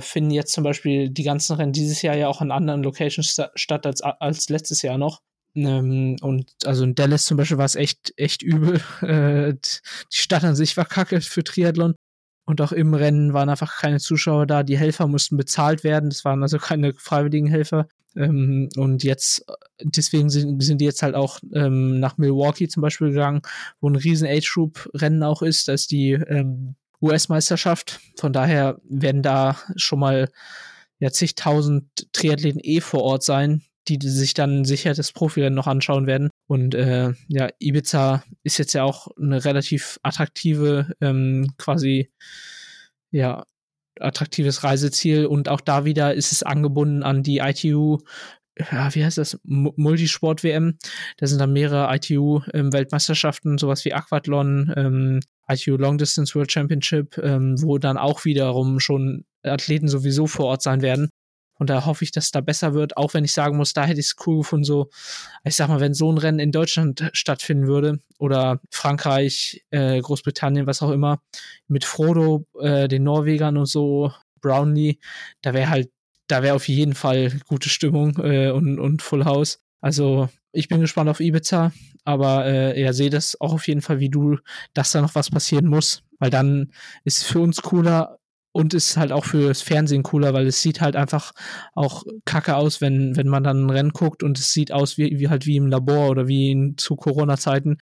finden 0.00 0.30
jetzt 0.30 0.52
zum 0.52 0.64
Beispiel 0.64 1.10
die 1.10 1.22
ganzen 1.22 1.56
Rennen 1.56 1.72
dieses 1.72 2.02
Jahr 2.02 2.16
ja 2.16 2.28
auch 2.28 2.40
an 2.40 2.50
anderen 2.50 2.82
Locations 2.82 3.40
statt 3.54 3.86
als, 3.86 4.02
als 4.02 4.48
letztes 4.48 4.82
Jahr 4.82 4.98
noch. 4.98 5.20
Ähm, 5.54 6.16
und 6.20 6.52
also 6.64 6.84
in 6.84 6.94
Dallas 6.94 7.24
zum 7.24 7.38
Beispiel 7.38 7.58
war 7.58 7.64
es 7.64 7.76
echt, 7.76 8.12
echt 8.16 8.42
übel. 8.42 8.80
Äh, 9.02 9.54
die 9.54 10.16
Stadt 10.16 10.44
an 10.44 10.56
sich 10.56 10.76
war 10.76 10.84
kacke 10.84 11.20
für 11.20 11.44
Triathlon. 11.44 11.94
Und 12.48 12.60
auch 12.60 12.72
im 12.72 12.94
Rennen 12.94 13.32
waren 13.32 13.48
einfach 13.48 13.78
keine 13.78 13.98
Zuschauer 13.98 14.46
da. 14.46 14.62
Die 14.62 14.78
Helfer 14.78 15.08
mussten 15.08 15.36
bezahlt 15.36 15.82
werden. 15.82 16.10
Das 16.10 16.24
waren 16.24 16.42
also 16.42 16.58
keine 16.58 16.94
freiwilligen 16.94 17.48
Helfer. 17.48 17.88
Ähm, 18.16 18.68
und 18.76 19.04
jetzt, 19.04 19.44
deswegen 19.82 20.30
sind, 20.30 20.62
sind 20.62 20.80
die 20.80 20.84
jetzt 20.84 21.02
halt 21.02 21.14
auch 21.14 21.40
ähm, 21.52 22.00
nach 22.00 22.18
Milwaukee 22.18 22.68
zum 22.68 22.82
Beispiel 22.82 23.08
gegangen, 23.08 23.42
wo 23.80 23.88
ein 23.88 23.96
riesen 23.96 24.26
Age-Group-Rennen 24.26 25.22
auch 25.22 25.42
ist. 25.42 25.68
Da 25.68 25.72
ist 25.72 25.90
die 25.90 26.12
ähm, 26.12 26.76
US-Meisterschaft. 27.02 28.00
Von 28.16 28.32
daher 28.32 28.80
werden 28.88 29.22
da 29.22 29.56
schon 29.76 30.00
mal 30.00 30.28
ja, 30.98 31.10
zigtausend 31.10 31.84
Triathleten 32.12 32.60
eh 32.62 32.80
vor 32.80 33.02
Ort 33.02 33.22
sein, 33.22 33.62
die 33.88 33.98
sich 34.00 34.34
dann 34.34 34.64
sicher 34.64 34.94
das 34.94 35.12
Profirennen 35.12 35.54
noch 35.54 35.66
anschauen 35.66 36.06
werden. 36.06 36.30
Und 36.46 36.74
äh, 36.74 37.12
ja, 37.28 37.48
Ibiza 37.58 38.24
ist 38.42 38.58
jetzt 38.58 38.72
ja 38.72 38.84
auch 38.84 39.08
eine 39.20 39.44
relativ 39.44 39.98
attraktive, 40.02 40.94
ähm, 41.00 41.52
quasi, 41.58 42.10
ja, 43.10 43.44
attraktives 44.00 44.64
Reiseziel. 44.64 45.26
Und 45.26 45.48
auch 45.48 45.60
da 45.60 45.84
wieder 45.84 46.14
ist 46.14 46.32
es 46.32 46.42
angebunden 46.42 47.02
an 47.02 47.22
die 47.22 47.38
ITU, 47.38 47.98
ja, 48.58 48.94
wie 48.94 49.04
heißt 49.04 49.18
das? 49.18 49.38
Multisport-WM. 49.44 50.78
Da 51.18 51.26
sind 51.26 51.40
dann 51.40 51.52
mehrere 51.52 51.94
ITU-Weltmeisterschaften, 51.94 53.52
ähm, 53.52 53.58
sowas 53.58 53.84
wie 53.84 53.92
Aquathlon, 53.92 54.72
ähm, 54.76 55.20
ITU 55.48 55.76
Long 55.76 55.98
Distance 55.98 56.34
World 56.34 56.50
Championship, 56.50 57.18
ähm, 57.18 57.60
wo 57.60 57.78
dann 57.78 57.98
auch 57.98 58.24
wiederum 58.24 58.80
schon 58.80 59.24
Athleten 59.42 59.88
sowieso 59.88 60.26
vor 60.26 60.46
Ort 60.46 60.62
sein 60.62 60.80
werden. 60.80 61.10
Und 61.58 61.70
da 61.70 61.86
hoffe 61.86 62.04
ich, 62.04 62.12
dass 62.12 62.30
da 62.30 62.40
besser 62.40 62.74
wird, 62.74 62.96
auch 62.96 63.14
wenn 63.14 63.24
ich 63.24 63.32
sagen 63.32 63.56
muss, 63.56 63.72
da 63.72 63.84
hätte 63.84 64.00
ich 64.00 64.06
es 64.06 64.16
cool 64.26 64.38
gefunden, 64.38 64.64
so, 64.64 64.90
ich 65.44 65.56
sag 65.56 65.68
mal, 65.68 65.80
wenn 65.80 65.94
so 65.94 66.10
ein 66.10 66.18
Rennen 66.18 66.38
in 66.38 66.52
Deutschland 66.52 67.08
stattfinden 67.12 67.66
würde 67.66 68.00
oder 68.18 68.60
Frankreich, 68.70 69.64
äh, 69.70 70.00
Großbritannien, 70.00 70.66
was 70.66 70.82
auch 70.82 70.90
immer, 70.90 71.20
mit 71.68 71.84
Frodo, 71.84 72.46
äh, 72.60 72.88
den 72.88 73.04
Norwegern 73.04 73.56
und 73.56 73.66
so, 73.66 74.12
Brownlee, 74.40 74.98
da 75.42 75.54
wäre 75.54 75.70
halt, 75.70 75.90
da 76.28 76.42
wäre 76.42 76.54
auf 76.54 76.68
jeden 76.68 76.94
Fall 76.94 77.32
gute 77.46 77.68
Stimmung 77.68 78.18
äh, 78.22 78.50
und, 78.50 78.78
und 78.78 79.02
Full 79.02 79.24
House. 79.24 79.60
Also 79.80 80.28
ich 80.52 80.68
bin 80.68 80.80
gespannt 80.80 81.08
auf 81.08 81.20
Ibiza, 81.20 81.72
aber 82.04 82.46
äh, 82.46 82.80
ja, 82.80 82.92
sehe 82.92 83.10
das 83.10 83.40
auch 83.40 83.52
auf 83.52 83.68
jeden 83.68 83.82
Fall 83.82 84.00
wie 84.00 84.08
du, 84.08 84.38
dass 84.74 84.90
da 84.90 85.00
noch 85.00 85.14
was 85.14 85.30
passieren 85.30 85.66
muss, 85.66 86.02
weil 86.18 86.30
dann 86.30 86.72
ist 87.04 87.18
es 87.18 87.24
für 87.24 87.40
uns 87.40 87.62
cooler, 87.62 88.18
und 88.56 88.72
ist 88.72 88.96
halt 88.96 89.12
auch 89.12 89.26
fürs 89.26 89.60
Fernsehen 89.60 90.02
cooler, 90.02 90.32
weil 90.32 90.46
es 90.46 90.62
sieht 90.62 90.80
halt 90.80 90.96
einfach 90.96 91.32
auch 91.74 92.04
kacke 92.24 92.56
aus, 92.56 92.80
wenn, 92.80 93.14
wenn 93.14 93.28
man 93.28 93.44
dann 93.44 93.66
ein 93.66 93.70
Rennen 93.70 93.90
guckt 93.90 94.22
und 94.22 94.38
es 94.38 94.50
sieht 94.50 94.72
aus 94.72 94.96
wie, 94.96 95.18
wie 95.18 95.28
halt 95.28 95.44
wie 95.44 95.56
im 95.56 95.66
Labor 95.66 96.08
oder 96.08 96.26
wie 96.26 96.50
in, 96.50 96.78
zu 96.78 96.96
Corona-Zeiten. 96.96 97.76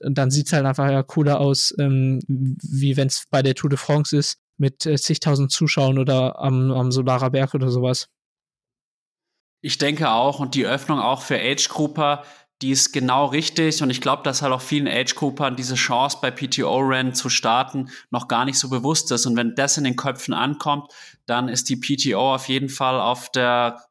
Dann 0.00 0.30
sieht 0.30 0.46
es 0.46 0.52
halt 0.52 0.66
einfach 0.66 0.90
ja 0.90 1.02
cooler 1.02 1.40
aus, 1.40 1.74
ähm, 1.78 2.20
wie 2.28 2.98
wenn 2.98 3.06
es 3.06 3.24
bei 3.30 3.40
der 3.40 3.54
Tour 3.54 3.70
de 3.70 3.78
France 3.78 4.14
ist, 4.14 4.36
mit 4.58 4.84
äh, 4.84 4.96
zigtausend 4.96 5.50
Zuschauern 5.50 5.98
oder 5.98 6.38
am, 6.38 6.72
am 6.72 6.92
Solarer 6.92 7.30
Berg 7.30 7.54
oder 7.54 7.70
sowas. 7.70 8.08
Ich 9.62 9.78
denke 9.78 10.10
auch 10.10 10.40
und 10.40 10.54
die 10.54 10.66
Öffnung 10.66 11.00
auch 11.00 11.22
für 11.22 11.40
Age-Grouper 11.40 12.22
die 12.62 12.70
ist 12.70 12.92
genau 12.92 13.26
richtig 13.26 13.82
und 13.82 13.90
ich 13.90 14.00
glaube, 14.00 14.22
dass 14.24 14.42
halt 14.42 14.52
auch 14.52 14.60
vielen 14.60 14.88
Age-Groupern 14.88 15.54
diese 15.54 15.76
Chance 15.76 16.18
bei 16.20 16.30
PTO-Rennen 16.30 17.14
zu 17.14 17.28
starten 17.28 17.90
noch 18.10 18.26
gar 18.26 18.44
nicht 18.44 18.58
so 18.58 18.68
bewusst 18.68 19.12
ist. 19.12 19.26
Und 19.26 19.36
wenn 19.36 19.54
das 19.54 19.78
in 19.78 19.84
den 19.84 19.96
Köpfen 19.96 20.34
ankommt, 20.34 20.92
dann 21.26 21.48
ist 21.48 21.68
die 21.68 21.76
PTO 21.76 22.34
auf 22.34 22.48
jeden 22.48 22.68
Fall 22.68 23.00
auf 23.00 23.30
der, 23.30 23.84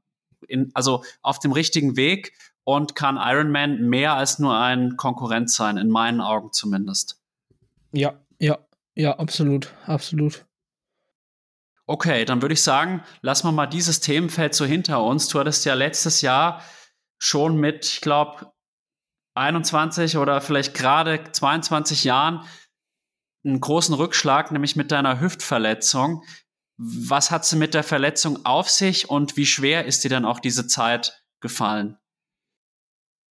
in, 0.48 0.72
also 0.74 1.04
auf 1.22 1.40
dem 1.40 1.54
richtigen 1.54 1.96
Weg 1.96 2.34
und 2.66 2.96
kann 2.96 3.16
Ironman 3.16 3.88
mehr 3.88 4.14
als 4.16 4.40
nur 4.40 4.58
ein 4.58 4.98
Konkurrent 4.98 5.50
sein, 5.50 5.78
in 5.78 5.90
meinen 5.90 6.20
Augen 6.20 6.52
zumindest. 6.52 7.22
Ja, 7.94 8.20
ja, 8.40 8.58
ja, 8.96 9.18
absolut, 9.18 9.74
absolut. 9.86 10.46
Okay, 11.86 12.26
dann 12.26 12.42
würde 12.42 12.54
ich 12.54 12.62
sagen, 12.62 13.02
lassen 13.22 13.48
wir 13.48 13.54
mal 13.54 13.68
dieses 13.68 14.02
Themenfeld 14.02 14.54
so 14.54 14.66
hinter 14.66 15.02
uns. 15.02 15.30
Du 15.30 15.40
hattest 15.40 15.64
ja 15.64 15.74
letztes 15.74 16.20
Jahr 16.20 16.62
schon 17.18 17.56
mit, 17.56 17.86
ich 17.86 18.02
glaube, 18.02 18.52
21 19.38 20.18
oder 20.18 20.42
vielleicht 20.42 20.74
gerade 20.74 21.32
22 21.32 22.04
Jahren 22.04 22.46
einen 23.46 23.60
großen 23.60 23.96
Rückschlag, 23.96 24.52
nämlich 24.52 24.76
mit 24.76 24.92
deiner 24.92 25.20
Hüftverletzung. 25.20 26.24
Was 26.78 27.32
hat 27.32 27.46
sie 27.46 27.56
mit 27.56 27.74
der 27.74 27.84
Verletzung 27.84 28.46
auf 28.46 28.70
sich 28.70 29.10
und 29.10 29.38
wie 29.38 29.46
schwer 29.46 29.86
ist 29.86 30.04
dir 30.04 30.10
dann 30.10 30.26
auch 30.26 30.40
diese 30.40 30.68
Zeit 30.68 31.24
gefallen? 31.40 31.98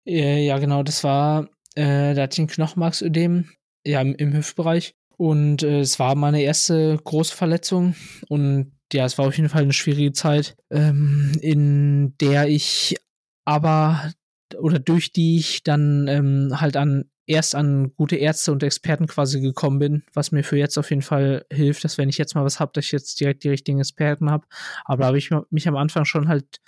Ja, 0.06 0.60
genau, 0.60 0.84
das 0.84 1.04
war, 1.04 1.50
äh, 1.76 2.14
da 2.14 2.24
hatte 2.24 2.36
ich 2.36 2.40
ein 2.40 2.48
Knochenmarksödem, 2.48 3.52
ja, 3.84 4.02
im, 4.02 4.16
im 4.16 4.34
Hüftbereich. 4.34 4.96
Und 5.18 5.64
äh, 5.64 5.80
es 5.80 6.00
war 6.00 6.16
meine 6.16 6.42
erste 6.42 6.98
große 7.04 7.36
Verletzung. 7.36 7.96
Und 8.30 8.78
ja, 8.94 9.06
es 9.06 9.18
war 9.18 9.28
auf 9.28 9.36
jeden 9.36 9.50
Fall 9.50 9.64
eine 9.64 9.74
schwierige 9.74 10.14
Zeit, 10.14 10.56
ähm, 10.70 11.32
in 11.42 12.16
der 12.18 12.48
ich 12.48 12.98
aber 13.46 14.12
oder 14.60 14.80
durch 14.80 15.12
die 15.12 15.38
ich 15.38 15.64
dann 15.64 16.08
ähm, 16.08 16.62
halt 16.62 16.78
an 16.78 17.10
erst 17.28 17.56
an 17.56 17.94
gute 17.96 18.18
Ärzte 18.18 18.52
und 18.52 18.62
Experten 18.64 19.08
quasi 19.08 19.42
gekommen 19.42 19.80
bin, 19.80 20.04
was 20.14 20.32
mir 20.32 20.44
für 20.44 20.58
jetzt 20.58 20.78
auf 20.78 20.90
jeden 20.92 21.02
Fall 21.02 21.46
hilft, 21.52 21.84
dass 21.84 21.98
wenn 21.98 22.10
ich 22.10 22.18
jetzt 22.18 22.36
mal 22.36 22.46
was 22.46 22.60
habe, 22.60 22.72
dass 22.74 22.86
ich 22.86 22.92
jetzt 22.92 23.20
direkt 23.20 23.44
die 23.44 23.50
richtigen 23.50 23.80
Experten 23.80 24.30
habe. 24.30 24.46
Aber 24.86 25.02
da 25.02 25.08
habe 25.08 25.18
ich 25.18 25.32
mich 25.50 25.68
am 25.68 25.76
Anfang 25.76 26.06
schon 26.06 26.28
halt 26.28 26.60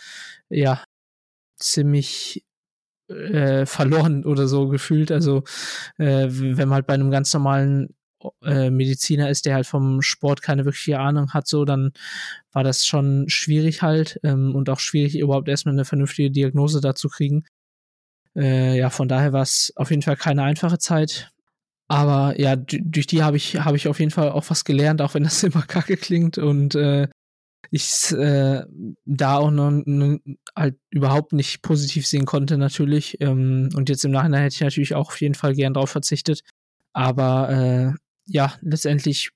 ja 0.50 0.84
ziemlich 1.58 2.44
äh, 3.10 3.66
verloren 3.66 4.26
oder 4.26 4.48
so 4.48 4.68
gefühlt. 4.68 5.12
Also 5.12 5.44
äh, 5.98 6.28
wenn 6.30 6.70
man 6.70 6.76
halt 6.76 6.88
bei 6.88 6.94
einem 6.96 7.12
ganz 7.12 7.34
normalen 7.34 7.96
äh, 8.44 8.70
Mediziner 8.70 9.30
ist, 9.30 9.46
der 9.46 9.56
halt 9.56 9.68
vom 9.68 10.02
Sport 10.02 10.42
keine 10.42 10.66
wirkliche 10.66 11.00
Ahnung 11.00 11.34
hat, 11.34 11.48
so, 11.48 11.66
dann 11.66 11.92
war 12.52 12.64
das 12.64 12.86
schon 12.86 13.30
schwierig 13.30 13.82
halt 13.82 14.20
ähm, 14.24 14.56
und 14.56 14.70
auch 14.70 14.80
schwierig, 14.80 15.18
überhaupt 15.20 15.48
erstmal 15.48 15.76
eine 15.76 15.86
vernünftige 15.86 16.32
Diagnose 16.32 16.82
dazu 16.82 17.10
kriegen. 17.10 17.46
Äh, 18.38 18.78
ja, 18.78 18.90
von 18.90 19.08
daher 19.08 19.34
war 19.34 19.42
es 19.42 19.74
auf 19.76 19.90
jeden 19.90 20.04
Fall 20.04 20.16
keine 20.16 20.44
einfache 20.44 20.78
Zeit. 20.78 21.32
Aber 21.88 22.40
ja, 22.40 22.56
durch 22.56 23.08
die 23.08 23.24
habe 23.24 23.38
ich, 23.38 23.58
hab 23.58 23.76
ich 23.76 23.88
auf 23.88 24.00
jeden 24.00 24.12
Fall 24.12 24.30
auch 24.30 24.50
was 24.50 24.66
gelernt, 24.66 25.02
auch 25.02 25.14
wenn 25.14 25.24
das 25.24 25.44
immer 25.44 25.64
kacke 25.64 25.98
klingt 25.98 26.38
und 26.38 26.76
äh, 26.76 27.08
ich 27.72 28.12
äh, 28.14 28.64
da 29.06 29.38
auch 29.38 29.52
noch 29.52 29.72
halt 30.56 30.78
überhaupt 30.90 31.34
nicht 31.34 31.62
positiv 31.62 32.08
sehen 32.08 32.26
konnte, 32.26 32.58
natürlich. 32.58 33.20
Ähm, 33.20 33.70
und 33.76 33.90
jetzt 33.90 34.06
im 34.06 34.12
Nachhinein 34.12 34.44
hätte 34.44 34.56
ich 34.56 34.62
natürlich 34.62 34.96
auch 34.96 35.10
auf 35.10 35.20
jeden 35.22 35.36
Fall 35.36 35.54
gern 35.54 35.74
drauf 35.74 35.90
verzichtet. 35.90 36.42
Aber 36.94 37.50
äh, 37.50 37.94
ja, 38.26 38.54
letztendlich 38.62 39.32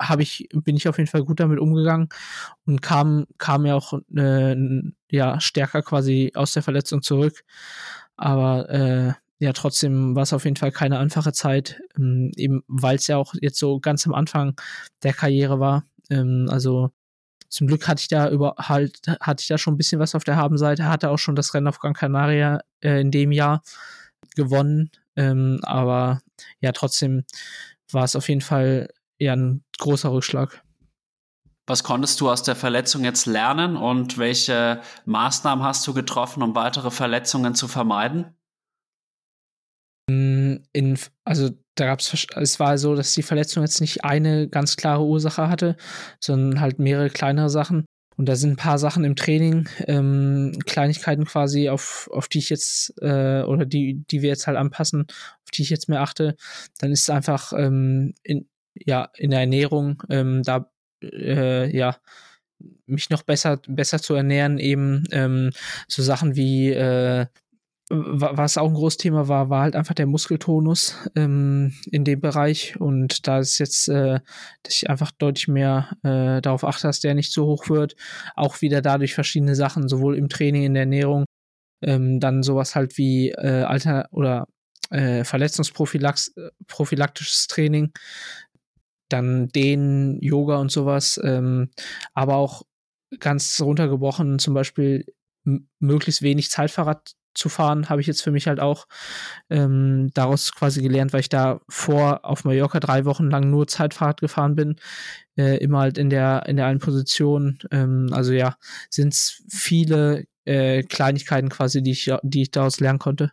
habe 0.00 0.22
ich, 0.22 0.48
bin 0.52 0.76
ich 0.76 0.88
auf 0.88 0.98
jeden 0.98 1.10
Fall 1.10 1.24
gut 1.24 1.40
damit 1.40 1.58
umgegangen 1.58 2.08
und 2.66 2.82
kam, 2.82 3.26
kam 3.38 3.66
ja 3.66 3.74
auch 3.74 3.94
äh, 4.16 4.56
ja, 5.10 5.40
stärker 5.40 5.82
quasi 5.82 6.32
aus 6.34 6.52
der 6.52 6.62
Verletzung 6.62 7.02
zurück. 7.02 7.42
Aber 8.18 8.68
äh, 8.68 9.12
ja, 9.38 9.52
trotzdem 9.52 10.16
war 10.16 10.24
es 10.24 10.32
auf 10.32 10.44
jeden 10.44 10.56
Fall 10.56 10.72
keine 10.72 10.98
einfache 10.98 11.32
Zeit, 11.32 11.80
ähm, 11.96 12.32
eben 12.36 12.62
weil 12.66 12.96
es 12.96 13.06
ja 13.06 13.16
auch 13.16 13.34
jetzt 13.40 13.58
so 13.58 13.80
ganz 13.80 14.06
am 14.06 14.14
Anfang 14.14 14.54
der 15.02 15.14
Karriere 15.14 15.60
war. 15.60 15.84
Ähm, 16.10 16.48
also 16.50 16.90
zum 17.48 17.66
Glück 17.68 17.88
hatte 17.88 18.00
ich 18.00 18.08
da 18.08 18.28
über 18.30 18.56
halt, 18.58 19.00
hatte 19.20 19.42
ich 19.42 19.48
da 19.48 19.56
schon 19.56 19.74
ein 19.74 19.78
bisschen 19.78 20.00
was 20.00 20.14
auf 20.14 20.24
der 20.24 20.36
Habenseite, 20.36 20.88
hatte 20.88 21.10
auch 21.10 21.18
schon 21.18 21.36
das 21.36 21.54
Rennen 21.54 21.68
auf 21.68 21.78
Gran 21.78 21.94
Canaria 21.94 22.60
äh, 22.80 23.00
in 23.00 23.10
dem 23.10 23.32
Jahr 23.32 23.62
gewonnen. 24.36 24.90
Ähm, 25.16 25.60
aber 25.62 26.20
ja, 26.60 26.72
trotzdem 26.72 27.24
war 27.92 28.04
es 28.04 28.16
auf 28.16 28.28
jeden 28.28 28.40
Fall 28.40 28.88
eher 29.18 29.34
ein 29.34 29.64
großer 29.78 30.12
Rückschlag. 30.12 30.62
Was 31.68 31.84
konntest 31.84 32.18
du 32.22 32.30
aus 32.30 32.42
der 32.42 32.56
Verletzung 32.56 33.04
jetzt 33.04 33.26
lernen 33.26 33.76
und 33.76 34.16
welche 34.16 34.80
Maßnahmen 35.04 35.62
hast 35.62 35.86
du 35.86 35.92
getroffen, 35.92 36.42
um 36.42 36.54
weitere 36.54 36.90
Verletzungen 36.90 37.54
zu 37.54 37.68
vermeiden? 37.68 38.34
Mm, 40.08 40.56
in, 40.72 40.98
also 41.24 41.50
da 41.74 41.84
gab 41.84 42.00
es, 42.00 42.26
es 42.34 42.58
war 42.58 42.78
so, 42.78 42.94
dass 42.94 43.12
die 43.12 43.22
Verletzung 43.22 43.62
jetzt 43.62 43.82
nicht 43.82 44.02
eine 44.02 44.48
ganz 44.48 44.76
klare 44.76 45.04
Ursache 45.04 45.50
hatte, 45.50 45.76
sondern 46.20 46.62
halt 46.62 46.78
mehrere 46.78 47.10
kleinere 47.10 47.50
Sachen. 47.50 47.84
Und 48.16 48.30
da 48.30 48.34
sind 48.34 48.52
ein 48.52 48.56
paar 48.56 48.78
Sachen 48.78 49.04
im 49.04 49.14
Training, 49.14 49.68
ähm, 49.86 50.58
Kleinigkeiten 50.64 51.26
quasi, 51.26 51.68
auf, 51.68 52.08
auf 52.10 52.28
die 52.28 52.38
ich 52.38 52.48
jetzt, 52.48 52.94
äh, 53.02 53.42
oder 53.42 53.66
die, 53.66 54.06
die 54.10 54.22
wir 54.22 54.30
jetzt 54.30 54.46
halt 54.46 54.56
anpassen, 54.56 55.06
auf 55.44 55.50
die 55.52 55.62
ich 55.62 55.70
jetzt 55.70 55.90
mehr 55.90 56.00
achte. 56.00 56.34
Dann 56.78 56.92
ist 56.92 57.02
es 57.02 57.10
einfach 57.10 57.52
ähm, 57.52 58.14
in, 58.22 58.48
ja, 58.74 59.10
in 59.18 59.30
der 59.30 59.40
Ernährung, 59.40 60.02
ähm, 60.08 60.42
da 60.42 60.70
äh, 61.02 61.76
ja, 61.76 61.96
mich 62.86 63.10
noch 63.10 63.22
besser, 63.22 63.60
besser 63.68 64.00
zu 64.00 64.14
ernähren, 64.14 64.58
eben 64.58 65.04
ähm, 65.12 65.50
so 65.86 66.02
Sachen 66.02 66.36
wie 66.36 66.70
äh, 66.70 67.26
was 67.90 68.58
auch 68.58 68.68
ein 68.68 68.74
großes 68.74 68.98
Thema 68.98 69.28
war, 69.28 69.48
war 69.48 69.62
halt 69.62 69.74
einfach 69.74 69.94
der 69.94 70.04
Muskeltonus 70.06 71.08
ähm, 71.16 71.72
in 71.90 72.04
dem 72.04 72.20
Bereich. 72.20 72.78
Und 72.78 73.26
da 73.26 73.38
ist 73.38 73.56
jetzt, 73.58 73.88
äh, 73.88 74.20
dass 74.62 74.74
ich 74.74 74.90
einfach 74.90 75.10
deutlich 75.10 75.48
mehr 75.48 75.96
äh, 76.02 76.42
darauf 76.42 76.64
achte, 76.64 76.86
dass 76.86 77.00
der 77.00 77.14
nicht 77.14 77.32
so 77.32 77.46
hoch 77.46 77.70
wird. 77.70 77.96
Auch 78.36 78.60
wieder 78.60 78.82
dadurch 78.82 79.14
verschiedene 79.14 79.54
Sachen, 79.54 79.88
sowohl 79.88 80.18
im 80.18 80.28
Training, 80.28 80.64
in 80.64 80.74
der 80.74 80.82
Ernährung, 80.82 81.24
ähm, 81.82 82.20
dann 82.20 82.42
sowas 82.42 82.74
halt 82.74 82.98
wie 82.98 83.30
äh, 83.30 83.62
Alter 83.62 84.08
oder 84.10 84.46
äh, 84.90 85.24
Verletzungsprophylaktisches 85.24 87.46
Training, 87.46 87.92
dann 89.08 89.48
den 89.48 90.18
Yoga 90.20 90.56
und 90.58 90.70
sowas, 90.70 91.20
ähm, 91.22 91.70
aber 92.14 92.36
auch 92.36 92.62
ganz 93.20 93.60
runtergebrochen, 93.60 94.38
zum 94.38 94.54
Beispiel 94.54 95.06
möglichst 95.78 96.22
wenig 96.22 96.50
Zeitfahrrad 96.50 97.12
zu 97.34 97.48
fahren, 97.48 97.88
habe 97.88 98.00
ich 98.00 98.06
jetzt 98.06 98.22
für 98.22 98.32
mich 98.32 98.48
halt 98.48 98.60
auch 98.60 98.86
ähm, 99.48 100.10
daraus 100.14 100.52
quasi 100.54 100.82
gelernt, 100.82 101.12
weil 101.12 101.20
ich 101.20 101.28
da 101.28 101.60
vor 101.68 102.24
auf 102.24 102.44
Mallorca 102.44 102.80
drei 102.80 103.04
Wochen 103.04 103.30
lang 103.30 103.48
nur 103.50 103.68
Zeitfahrrad 103.68 104.20
gefahren 104.20 104.56
bin, 104.56 104.76
äh, 105.36 105.56
immer 105.58 105.80
halt 105.80 105.98
in 105.98 106.10
der 106.10 106.46
in 106.46 106.56
der 106.56 106.66
einen 106.66 106.80
Position. 106.80 107.58
Ähm, 107.70 108.08
also 108.12 108.32
ja, 108.32 108.56
sind 108.90 109.14
es 109.14 109.42
viele 109.48 110.24
äh, 110.44 110.82
Kleinigkeiten 110.82 111.48
quasi, 111.48 111.82
die 111.82 111.92
ich 111.92 112.12
die 112.22 112.42
ich 112.42 112.50
daraus 112.50 112.80
lernen 112.80 112.98
konnte. 112.98 113.32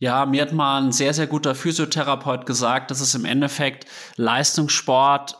Ja, 0.00 0.26
mir 0.26 0.42
hat 0.42 0.52
mal 0.52 0.82
ein 0.82 0.92
sehr, 0.92 1.12
sehr 1.12 1.26
guter 1.26 1.54
Physiotherapeut 1.54 2.46
gesagt, 2.46 2.90
dass 2.90 3.00
es 3.00 3.14
im 3.16 3.24
Endeffekt 3.24 3.86
Leistungssport 4.16 5.36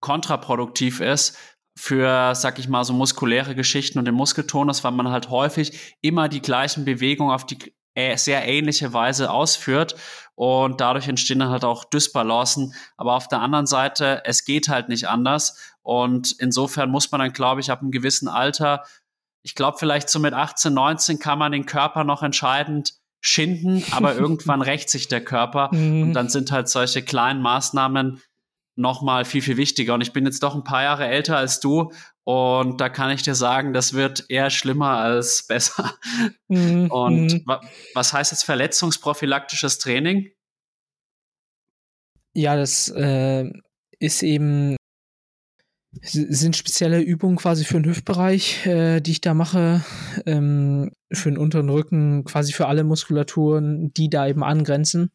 kontraproduktiv 0.00 1.00
ist, 1.00 1.36
für, 1.76 2.34
sag 2.34 2.58
ich 2.58 2.68
mal, 2.68 2.84
so 2.84 2.92
muskuläre 2.92 3.54
Geschichten 3.54 3.98
und 3.98 4.04
den 4.06 4.14
Muskeltonus, 4.14 4.82
weil 4.84 4.92
man 4.92 5.10
halt 5.10 5.30
häufig 5.30 5.96
immer 6.00 6.28
die 6.28 6.42
gleichen 6.42 6.84
Bewegungen 6.84 7.32
auf 7.32 7.46
die 7.46 7.74
sehr 8.16 8.48
ähnliche 8.48 8.94
Weise 8.94 9.30
ausführt 9.30 9.96
und 10.34 10.80
dadurch 10.80 11.08
entstehen 11.08 11.40
dann 11.40 11.50
halt 11.50 11.64
auch 11.64 11.84
Dysbalancen. 11.84 12.74
Aber 12.96 13.14
auf 13.14 13.28
der 13.28 13.40
anderen 13.40 13.66
Seite, 13.66 14.22
es 14.24 14.46
geht 14.46 14.68
halt 14.68 14.88
nicht 14.88 15.08
anders 15.08 15.74
und 15.82 16.34
insofern 16.38 16.90
muss 16.90 17.10
man 17.10 17.20
dann, 17.20 17.32
glaube 17.32 17.60
ich, 17.60 17.70
ab 17.70 17.80
einem 17.82 17.90
gewissen 17.90 18.28
Alter, 18.28 18.84
ich 19.42 19.54
glaube 19.54 19.76
vielleicht 19.78 20.08
so 20.08 20.18
mit 20.18 20.32
18, 20.32 20.72
19 20.72 21.18
kann 21.18 21.38
man 21.38 21.52
den 21.52 21.66
Körper 21.66 22.04
noch 22.04 22.22
entscheidend 22.22 22.94
schinden, 23.22 23.82
aber 23.92 24.14
irgendwann 24.18 24.60
rächt 24.60 24.90
sich 24.90 25.08
der 25.08 25.24
Körper 25.24 25.70
und 25.72 26.08
mhm. 26.08 26.12
dann 26.12 26.28
sind 26.28 26.52
halt 26.52 26.68
solche 26.68 27.02
kleinen 27.02 27.40
Maßnahmen 27.40 28.20
noch 28.74 29.02
mal 29.02 29.24
viel, 29.24 29.42
viel 29.42 29.56
wichtiger. 29.56 29.94
Und 29.94 30.00
ich 30.00 30.12
bin 30.12 30.24
jetzt 30.24 30.42
doch 30.42 30.54
ein 30.54 30.64
paar 30.64 30.82
Jahre 30.82 31.06
älter 31.06 31.36
als 31.36 31.60
du 31.60 31.92
und 32.24 32.80
da 32.80 32.88
kann 32.88 33.10
ich 33.10 33.22
dir 33.22 33.34
sagen, 33.34 33.72
das 33.72 33.94
wird 33.94 34.26
eher 34.28 34.50
schlimmer 34.50 34.98
als 34.98 35.46
besser. 35.48 35.94
Mhm. 36.48 36.90
Und 36.90 37.32
mhm. 37.32 37.42
wa 37.46 37.60
was 37.94 38.12
heißt 38.12 38.32
jetzt 38.32 38.44
verletzungsprophylaktisches 38.44 39.78
Training? 39.78 40.30
Ja, 42.34 42.56
das 42.56 42.88
äh, 42.88 43.50
ist 43.98 44.22
eben 44.22 44.76
sind 46.00 46.56
spezielle 46.56 47.00
Übungen 47.00 47.36
quasi 47.36 47.64
für 47.64 47.74
den 47.74 47.90
Hüftbereich, 47.90 48.66
äh, 48.66 49.00
die 49.00 49.10
ich 49.10 49.20
da 49.20 49.34
mache, 49.34 49.84
ähm, 50.24 50.92
für 51.12 51.30
den 51.30 51.38
unteren 51.38 51.68
Rücken, 51.68 52.24
quasi 52.24 52.52
für 52.52 52.66
alle 52.66 52.84
Muskulaturen, 52.84 53.92
die 53.92 54.08
da 54.08 54.26
eben 54.26 54.42
angrenzen 54.42 55.10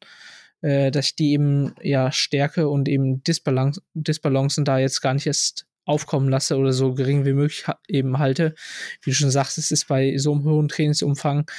äh, 0.62 0.92
dass 0.92 1.08
ich 1.08 1.16
die 1.16 1.32
eben 1.34 1.74
ja 1.82 2.12
stärke 2.12 2.68
und 2.68 2.90
eben 2.90 3.24
Disbalance, 3.24 3.82
Disbalancen 3.94 4.66
da 4.66 4.80
jetzt 4.80 5.02
gar 5.02 5.14
nicht 5.14 5.28
erst 5.28 5.68
aufkommen 5.86 6.30
lasse 6.30 6.58
oder 6.58 6.74
so 6.74 6.94
gering 6.94 7.26
wie 7.26 7.34
möglich 7.34 7.66
eben 7.88 8.20
halte. 8.20 8.56
Wie 9.02 9.12
du 9.12 9.16
schon 9.16 9.32
sagst, 9.32 9.58
es 9.58 9.72
ist 9.72 9.88
bei 9.88 10.18
so 10.18 10.34
einem 10.34 10.44
hohen 10.44 10.68
Trainingsumfang 10.68 11.50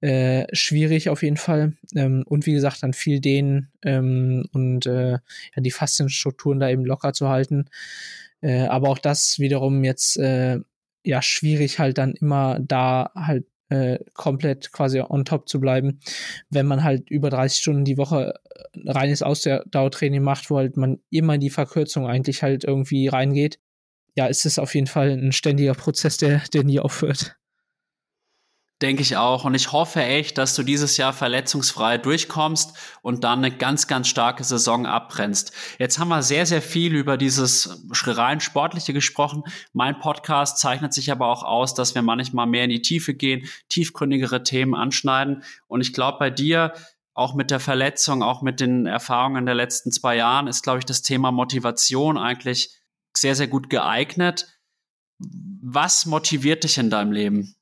äh, 0.00 0.46
schwierig 0.54 1.10
auf 1.10 1.22
jeden 1.22 1.36
Fall. 1.36 1.74
Ähm, 1.94 2.24
und 2.26 2.46
wie 2.46 2.52
gesagt, 2.52 2.82
dann 2.82 2.94
viel 2.94 3.20
dehnen 3.20 3.70
ähm, 3.82 4.46
und 4.52 4.86
äh, 4.86 5.12
ja, 5.12 5.20
die 5.56 5.70
Faszienstrukturen 5.70 6.60
da 6.60 6.70
eben 6.70 6.86
locker 6.86 7.12
zu 7.12 7.28
halten. 7.28 7.66
Äh, 8.40 8.62
aber 8.62 8.88
auch 8.88 8.98
das 8.98 9.38
wiederum 9.38 9.84
jetzt 9.84 10.16
äh, 10.18 10.58
ja 11.04 11.22
schwierig 11.22 11.78
halt 11.78 11.98
dann 11.98 12.12
immer 12.12 12.58
da 12.60 13.10
halt 13.14 13.46
äh, 13.70 13.98
komplett 14.14 14.72
quasi 14.72 15.00
on 15.00 15.24
top 15.24 15.48
zu 15.48 15.60
bleiben, 15.60 16.00
wenn 16.50 16.66
man 16.66 16.84
halt 16.84 17.10
über 17.10 17.30
30 17.30 17.60
Stunden 17.60 17.84
die 17.84 17.98
Woche 17.98 18.34
äh, 18.54 18.90
reines 18.90 19.22
Ausdauertraining 19.22 20.22
macht, 20.22 20.50
wo 20.50 20.56
halt 20.56 20.76
man 20.76 21.00
immer 21.10 21.34
in 21.34 21.40
die 21.40 21.50
Verkürzung 21.50 22.06
eigentlich 22.06 22.42
halt 22.42 22.64
irgendwie 22.64 23.08
reingeht. 23.08 23.58
Ja, 24.16 24.26
ist 24.26 24.46
es 24.46 24.58
auf 24.58 24.74
jeden 24.74 24.86
Fall 24.86 25.10
ein 25.10 25.32
ständiger 25.32 25.74
Prozess, 25.74 26.16
der, 26.16 26.42
der 26.52 26.64
nie 26.64 26.80
aufhört. 26.80 27.36
Denke 28.80 29.02
ich 29.02 29.16
auch. 29.16 29.44
Und 29.44 29.56
ich 29.56 29.72
hoffe 29.72 30.04
echt, 30.04 30.38
dass 30.38 30.54
du 30.54 30.62
dieses 30.62 30.96
Jahr 30.98 31.12
verletzungsfrei 31.12 31.98
durchkommst 31.98 32.76
und 33.02 33.24
dann 33.24 33.44
eine 33.44 33.50
ganz, 33.50 33.88
ganz 33.88 34.06
starke 34.06 34.44
Saison 34.44 34.86
abbrennst. 34.86 35.52
Jetzt 35.80 35.98
haben 35.98 36.08
wir 36.08 36.22
sehr, 36.22 36.46
sehr 36.46 36.62
viel 36.62 36.94
über 36.94 37.16
dieses 37.16 37.82
rein 38.04 38.38
Sportliche 38.38 38.92
gesprochen. 38.92 39.42
Mein 39.72 39.98
Podcast 39.98 40.58
zeichnet 40.58 40.94
sich 40.94 41.10
aber 41.10 41.26
auch 41.26 41.42
aus, 41.42 41.74
dass 41.74 41.96
wir 41.96 42.02
manchmal 42.02 42.46
mehr 42.46 42.64
in 42.64 42.70
die 42.70 42.82
Tiefe 42.82 43.14
gehen, 43.14 43.48
tiefgründigere 43.68 44.44
Themen 44.44 44.76
anschneiden. 44.76 45.42
Und 45.66 45.80
ich 45.80 45.92
glaube, 45.92 46.18
bei 46.20 46.30
dir, 46.30 46.72
auch 47.14 47.34
mit 47.34 47.50
der 47.50 47.58
Verletzung, 47.58 48.22
auch 48.22 48.42
mit 48.42 48.60
den 48.60 48.86
Erfahrungen 48.86 49.44
der 49.44 49.56
letzten 49.56 49.90
zwei 49.90 50.14
Jahren, 50.14 50.46
ist, 50.46 50.62
glaube 50.62 50.78
ich, 50.78 50.84
das 50.84 51.02
Thema 51.02 51.32
Motivation 51.32 52.16
eigentlich 52.16 52.78
sehr, 53.16 53.34
sehr 53.34 53.48
gut 53.48 53.70
geeignet. 53.70 54.46
Was 55.18 56.06
motiviert 56.06 56.62
dich 56.62 56.78
in 56.78 56.90
deinem 56.90 57.10
Leben? 57.10 57.57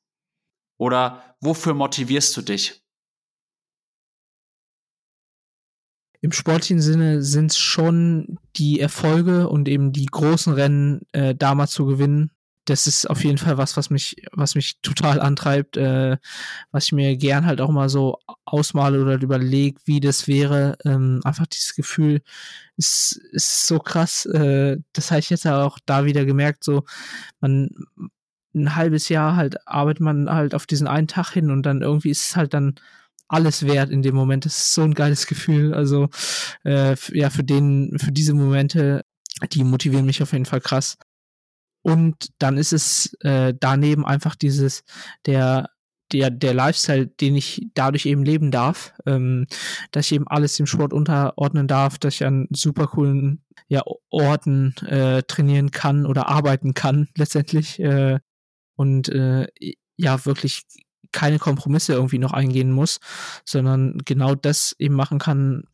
Oder 0.78 1.36
wofür 1.40 1.74
motivierst 1.74 2.36
du 2.36 2.42
dich? 2.42 2.82
Im 6.20 6.32
sportlichen 6.32 6.80
Sinne 6.80 7.22
sind 7.22 7.52
es 7.52 7.58
schon 7.58 8.38
die 8.56 8.80
Erfolge 8.80 9.48
und 9.48 9.68
eben 9.68 9.92
die 9.92 10.06
großen 10.06 10.52
Rennen 10.52 11.02
äh, 11.12 11.34
damals 11.34 11.72
zu 11.72 11.86
gewinnen. 11.86 12.32
Das 12.64 12.88
ist 12.88 13.08
auf 13.08 13.22
jeden 13.22 13.38
Fall 13.38 13.58
was, 13.58 13.76
was 13.76 13.90
mich, 13.90 14.16
was 14.32 14.56
mich 14.56 14.80
total 14.82 15.20
antreibt, 15.20 15.76
äh, 15.76 16.16
was 16.72 16.86
ich 16.86 16.92
mir 16.92 17.16
gern 17.16 17.46
halt 17.46 17.60
auch 17.60 17.70
mal 17.70 17.88
so 17.88 18.18
ausmale 18.44 19.00
oder 19.00 19.22
überlege, 19.22 19.80
wie 19.84 20.00
das 20.00 20.26
wäre. 20.26 20.76
Ähm, 20.84 21.20
einfach 21.22 21.46
dieses 21.46 21.76
Gefühl 21.76 22.22
ist, 22.76 23.20
ist 23.30 23.68
so 23.68 23.78
krass. 23.78 24.26
Äh, 24.26 24.78
das 24.94 25.12
habe 25.12 25.20
ich 25.20 25.30
jetzt 25.30 25.46
auch 25.46 25.78
da 25.86 26.06
wieder 26.06 26.24
gemerkt. 26.24 26.64
So, 26.64 26.82
man, 27.40 27.70
ein 28.56 28.74
halbes 28.74 29.08
Jahr 29.08 29.36
halt 29.36 29.66
arbeitet 29.68 30.00
man 30.00 30.30
halt 30.30 30.54
auf 30.54 30.66
diesen 30.66 30.88
einen 30.88 31.08
Tag 31.08 31.30
hin 31.30 31.50
und 31.50 31.64
dann 31.64 31.82
irgendwie 31.82 32.10
ist 32.10 32.30
es 32.30 32.36
halt 32.36 32.54
dann 32.54 32.74
alles 33.28 33.66
wert 33.66 33.90
in 33.90 34.02
dem 34.02 34.14
Moment. 34.14 34.44
Das 34.44 34.56
ist 34.56 34.74
so 34.74 34.82
ein 34.82 34.94
geiles 34.94 35.26
Gefühl. 35.26 35.74
Also 35.74 36.08
äh, 36.64 36.96
ja, 37.12 37.30
für 37.30 37.44
den, 37.44 37.96
für 37.98 38.12
diese 38.12 38.34
Momente, 38.34 39.04
die 39.52 39.64
motivieren 39.64 40.06
mich 40.06 40.22
auf 40.22 40.32
jeden 40.32 40.46
Fall 40.46 40.60
krass. 40.60 40.96
Und 41.82 42.30
dann 42.38 42.56
ist 42.56 42.72
es 42.72 43.14
äh, 43.20 43.54
daneben 43.58 44.04
einfach 44.04 44.34
dieses, 44.34 44.82
der, 45.26 45.70
der, 46.12 46.30
der 46.30 46.54
Lifestyle, 46.54 47.06
den 47.06 47.36
ich 47.36 47.68
dadurch 47.74 48.06
eben 48.06 48.24
leben 48.24 48.50
darf, 48.50 48.92
ähm, 49.06 49.46
dass 49.92 50.06
ich 50.06 50.12
eben 50.12 50.26
alles 50.26 50.56
dem 50.56 50.66
Sport 50.66 50.92
unterordnen 50.92 51.68
darf, 51.68 51.98
dass 51.98 52.14
ich 52.14 52.24
an 52.24 52.48
super 52.50 52.88
coolen 52.88 53.44
ja, 53.68 53.82
Orten 54.10 54.74
äh, 54.86 55.22
trainieren 55.24 55.70
kann 55.70 56.06
oder 56.06 56.28
arbeiten 56.28 56.74
kann, 56.74 57.08
letztendlich. 57.16 57.78
Äh, 57.80 58.18
und 58.76 59.08
äh, 59.08 59.48
ja 59.96 60.24
wirklich 60.24 60.64
keine 61.12 61.38
Kompromisse 61.38 61.94
irgendwie 61.94 62.18
noch 62.18 62.32
eingehen 62.32 62.70
muss, 62.70 62.98
sondern 63.44 63.98
genau 64.04 64.34
das 64.34 64.74
eben 64.78 64.94
machen 64.94 65.18
kann, 65.18 65.64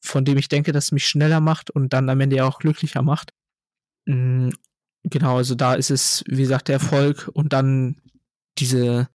von 0.00 0.24
dem 0.24 0.38
ich 0.38 0.48
denke, 0.48 0.72
dass 0.72 0.86
es 0.86 0.92
mich 0.92 1.06
schneller 1.06 1.40
macht 1.40 1.70
und 1.70 1.92
dann 1.92 2.08
am 2.08 2.20
Ende 2.20 2.36
ja 2.36 2.44
auch 2.46 2.58
glücklicher 2.58 3.02
macht. 3.02 3.32
Mhm, 4.06 4.52
genau, 5.02 5.36
also 5.36 5.54
da 5.54 5.74
ist 5.74 5.90
es, 5.90 6.24
wie 6.26 6.42
gesagt, 6.42 6.68
der 6.68 6.74
Erfolg 6.74 7.28
und 7.32 7.52
dann 7.52 8.00
diese, 8.58 9.08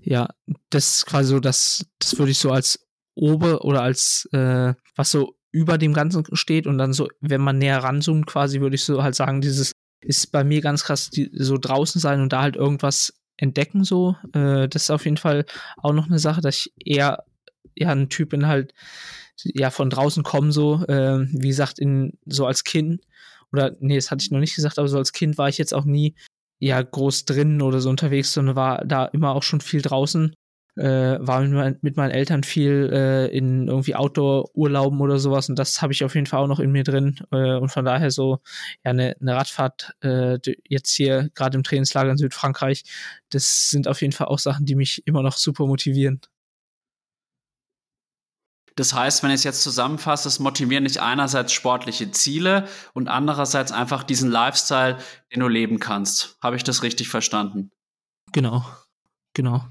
ja, 0.00 0.28
das 0.70 0.96
ist 0.96 1.06
quasi 1.06 1.30
so, 1.30 1.40
das, 1.40 1.86
das 1.98 2.18
würde 2.18 2.32
ich 2.32 2.38
so 2.38 2.50
als 2.50 2.86
Ober 3.14 3.64
oder 3.64 3.82
als, 3.82 4.28
äh, 4.32 4.74
was 4.94 5.10
so 5.10 5.36
über 5.52 5.78
dem 5.78 5.94
Ganzen 5.94 6.24
steht 6.36 6.66
und 6.66 6.78
dann 6.78 6.92
so, 6.92 7.08
wenn 7.20 7.40
man 7.40 7.58
näher 7.58 7.82
ranzoomt, 7.82 8.26
quasi 8.26 8.60
würde 8.60 8.76
ich 8.76 8.84
so 8.84 9.02
halt 9.02 9.14
sagen, 9.14 9.40
dieses 9.40 9.72
ist 10.06 10.32
bei 10.32 10.44
mir 10.44 10.60
ganz 10.60 10.84
krass 10.84 11.10
die, 11.10 11.30
so 11.32 11.58
draußen 11.58 12.00
sein 12.00 12.20
und 12.20 12.32
da 12.32 12.42
halt 12.42 12.56
irgendwas 12.56 13.14
entdecken 13.36 13.84
so. 13.84 14.16
Äh, 14.32 14.68
das 14.68 14.84
ist 14.84 14.90
auf 14.90 15.04
jeden 15.04 15.16
Fall 15.16 15.44
auch 15.76 15.92
noch 15.92 16.06
eine 16.06 16.18
Sache, 16.18 16.40
dass 16.40 16.56
ich 16.56 16.72
eher 16.84 17.24
ja 17.74 17.90
ein 17.90 18.08
Typ 18.08 18.30
bin 18.30 18.46
halt 18.46 18.72
ja 19.44 19.70
von 19.70 19.90
draußen 19.90 20.22
kommen 20.22 20.52
so. 20.52 20.84
Äh, 20.86 21.26
wie 21.32 21.48
gesagt 21.48 21.78
in 21.78 22.18
so 22.24 22.46
als 22.46 22.64
Kind 22.64 23.02
oder 23.52 23.76
nee, 23.80 23.96
das 23.96 24.10
hatte 24.10 24.22
ich 24.22 24.30
noch 24.30 24.40
nicht 24.40 24.54
gesagt, 24.54 24.78
aber 24.78 24.88
so 24.88 24.98
als 24.98 25.12
Kind 25.12 25.38
war 25.38 25.48
ich 25.48 25.58
jetzt 25.58 25.74
auch 25.74 25.84
nie 25.84 26.14
ja 26.58 26.80
groß 26.80 27.26
drin 27.26 27.60
oder 27.60 27.80
so 27.80 27.90
unterwegs, 27.90 28.32
sondern 28.32 28.56
war 28.56 28.84
da 28.84 29.06
immer 29.06 29.34
auch 29.34 29.42
schon 29.42 29.60
viel 29.60 29.82
draußen. 29.82 30.34
Äh, 30.76 31.18
war 31.20 31.40
mit, 31.40 31.52
mein, 31.52 31.78
mit, 31.82 31.96
meinen 31.96 32.10
Eltern 32.10 32.42
viel 32.44 32.90
äh, 32.92 33.26
in 33.36 33.68
irgendwie 33.68 33.94
Outdoor-Urlauben 33.94 35.00
oder 35.00 35.18
sowas 35.18 35.48
und 35.48 35.58
das 35.58 35.82
habe 35.82 35.92
ich 35.92 36.04
auf 36.04 36.14
jeden 36.14 36.26
Fall 36.26 36.40
auch 36.40 36.46
noch 36.46 36.60
in 36.60 36.70
mir 36.70 36.84
drin 36.84 37.18
äh, 37.32 37.54
und 37.54 37.70
von 37.70 37.84
daher 37.84 38.10
so 38.10 38.40
ja 38.84 38.90
eine, 38.90 39.16
eine 39.20 39.34
Radfahrt 39.34 39.94
äh, 40.02 40.38
jetzt 40.68 40.94
hier 40.94 41.30
gerade 41.34 41.56
im 41.56 41.62
Trainingslager 41.62 42.10
in 42.10 42.18
Südfrankreich, 42.18 42.84
das 43.30 43.70
sind 43.70 43.88
auf 43.88 44.00
jeden 44.02 44.12
Fall 44.12 44.28
auch 44.28 44.38
Sachen, 44.38 44.66
die 44.66 44.74
mich 44.74 45.06
immer 45.06 45.22
noch 45.22 45.36
super 45.36 45.66
motivieren. 45.66 46.20
Das 48.76 48.92
heißt, 48.92 49.22
wenn 49.22 49.30
ich 49.30 49.36
es 49.36 49.44
jetzt 49.44 49.62
zusammenfasse, 49.62 50.28
es 50.28 50.38
motivieren 50.38 50.84
dich 50.84 51.00
einerseits 51.00 51.52
sportliche 51.54 52.10
Ziele 52.10 52.68
und 52.92 53.08
andererseits 53.08 53.72
einfach 53.72 54.02
diesen 54.02 54.30
Lifestyle, 54.30 54.98
den 55.32 55.40
du 55.40 55.48
leben 55.48 55.80
kannst. 55.80 56.36
Habe 56.42 56.56
ich 56.56 56.64
das 56.64 56.82
richtig 56.82 57.08
verstanden? 57.08 57.70
Genau, 58.32 58.66
genau. 59.32 59.64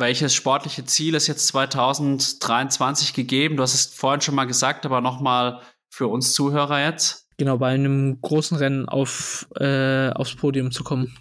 Welches 0.00 0.34
sportliche 0.34 0.84
Ziel 0.84 1.14
ist 1.14 1.26
jetzt 1.26 1.46
2023 1.48 3.12
gegeben? 3.12 3.56
Du 3.56 3.62
hast 3.62 3.74
es 3.74 3.86
vorhin 3.86 4.22
schon 4.22 4.34
mal 4.34 4.46
gesagt, 4.46 4.86
aber 4.86 5.00
nochmal 5.00 5.60
für 5.90 6.08
uns 6.08 6.32
Zuhörer 6.32 6.82
jetzt. 6.82 7.28
Genau, 7.36 7.58
bei 7.58 7.74
einem 7.74 8.20
großen 8.20 8.56
Rennen 8.56 8.88
auf, 8.88 9.46
äh, 9.56 10.10
aufs 10.10 10.36
Podium 10.36 10.72
zu 10.72 10.84
kommen. 10.84 11.16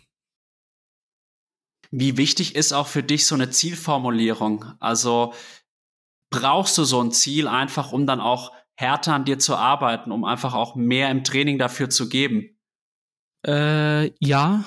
Wie 1.92 2.18
wichtig 2.18 2.56
ist 2.56 2.72
auch 2.72 2.88
für 2.88 3.04
dich 3.04 3.26
so 3.26 3.36
eine 3.36 3.50
Zielformulierung? 3.50 4.66
Also 4.80 5.34
brauchst 6.30 6.78
du 6.78 6.84
so 6.84 7.02
ein 7.02 7.12
Ziel 7.12 7.48
einfach, 7.48 7.92
um 7.92 8.06
dann 8.06 8.20
auch 8.20 8.54
härter 8.76 9.14
an 9.14 9.26
dir 9.26 9.40
zu 9.40 9.56
arbeiten, 9.56 10.12
um 10.12 10.24
einfach 10.24 10.54
auch 10.54 10.76
mehr 10.76 11.10
im 11.12 11.24
Training 11.24 11.58
dafür 11.58 11.90
zu 11.90 12.08
geben? 12.08 12.58
Äh, 13.46 14.12
ja, 14.26 14.64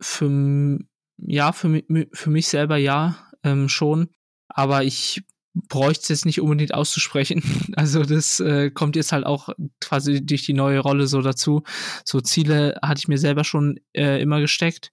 für, 0.00 0.78
ja, 1.18 1.52
für, 1.52 1.82
für 2.12 2.30
mich 2.30 2.48
selber 2.48 2.76
ja, 2.76 3.25
ähm, 3.46 3.68
schon. 3.68 4.08
Aber 4.48 4.84
ich 4.84 5.22
bräuchte 5.68 6.02
es 6.02 6.08
jetzt 6.08 6.26
nicht 6.26 6.40
unbedingt 6.40 6.74
auszusprechen. 6.74 7.42
Also 7.76 8.04
das 8.04 8.40
äh, 8.40 8.70
kommt 8.70 8.96
jetzt 8.96 9.12
halt 9.12 9.26
auch 9.26 9.50
quasi 9.80 10.24
durch 10.24 10.44
die 10.44 10.54
neue 10.54 10.80
Rolle 10.80 11.06
so 11.06 11.20
dazu. 11.20 11.62
So 12.04 12.20
Ziele 12.20 12.78
hatte 12.82 12.98
ich 12.98 13.08
mir 13.08 13.18
selber 13.18 13.44
schon 13.44 13.80
äh, 13.94 14.20
immer 14.20 14.40
gesteckt. 14.40 14.92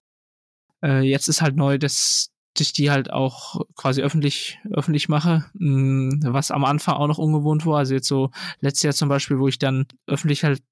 Äh, 0.82 1.02
jetzt 1.02 1.28
ist 1.28 1.40
halt 1.40 1.56
neu, 1.56 1.78
dass 1.78 2.30
ich 2.58 2.72
die 2.72 2.90
halt 2.90 3.10
auch 3.10 3.62
quasi 3.74 4.02
öffentlich 4.02 4.58
öffentlich 4.70 5.08
mache, 5.08 5.46
hm, 5.58 6.20
was 6.24 6.50
am 6.50 6.64
Anfang 6.64 6.94
auch 6.96 7.08
noch 7.08 7.18
ungewohnt 7.18 7.66
war. 7.66 7.78
Also 7.78 7.94
jetzt 7.94 8.08
so 8.08 8.30
letztes 8.60 8.82
Jahr 8.82 8.94
zum 8.94 9.08
Beispiel, 9.08 9.38
wo 9.38 9.48
ich 9.48 9.58
dann 9.58 9.86
öffentlich 10.06 10.44
halt 10.44 10.62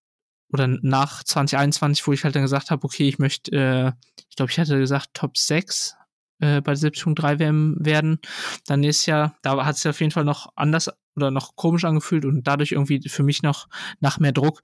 oder 0.53 0.66
nach 0.66 1.24
2021, 1.24 2.07
wo 2.07 2.12
ich 2.12 2.24
halt 2.24 2.37
dann 2.37 2.43
gesagt 2.43 2.70
habe, 2.70 2.85
okay, 2.85 3.09
ich 3.09 3.18
möchte, 3.18 3.53
äh, 3.53 3.93
ich 4.28 4.37
glaube, 4.37 4.53
ich 4.53 4.59
hatte 4.59 4.78
gesagt 4.78 5.14
Top 5.14 5.39
6 5.39 5.97
äh, 6.43 6.61
bei 6.61 6.74
der 6.74 6.90
70.3 6.93 7.38
WM 7.38 7.76
werden. 7.78 8.18
Dann 8.66 8.82
ist 8.82 9.07
ja, 9.07 9.34
da 9.43 9.64
hat 9.64 9.76
es 9.76 9.84
ja 9.84 9.90
auf 9.90 10.01
jeden 10.01 10.11
Fall 10.11 10.24
noch 10.24 10.53
anders 10.57 10.90
oder 11.14 11.30
noch 11.30 11.57
komisch 11.57 11.84
angefühlt 11.84 12.24
und 12.24 12.47
dadurch 12.47 12.72
irgendwie 12.72 13.09
für 13.09 13.22
mich 13.22 13.43
noch 13.43 13.68
nach 14.01 14.18
mehr 14.18 14.32
Druck. 14.32 14.61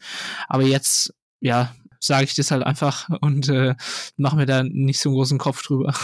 Aber 0.49 0.65
jetzt, 0.65 1.15
ja, 1.41 1.75
sage 2.01 2.25
ich 2.25 2.35
das 2.35 2.51
halt 2.51 2.65
einfach 2.65 3.09
und 3.21 3.49
äh, 3.49 3.77
mache 4.17 4.37
mir 4.37 4.47
da 4.47 4.63
nicht 4.65 5.01
so 5.01 5.11
einen 5.11 5.17
großen 5.17 5.39
Kopf 5.39 5.63
drüber. 5.63 5.95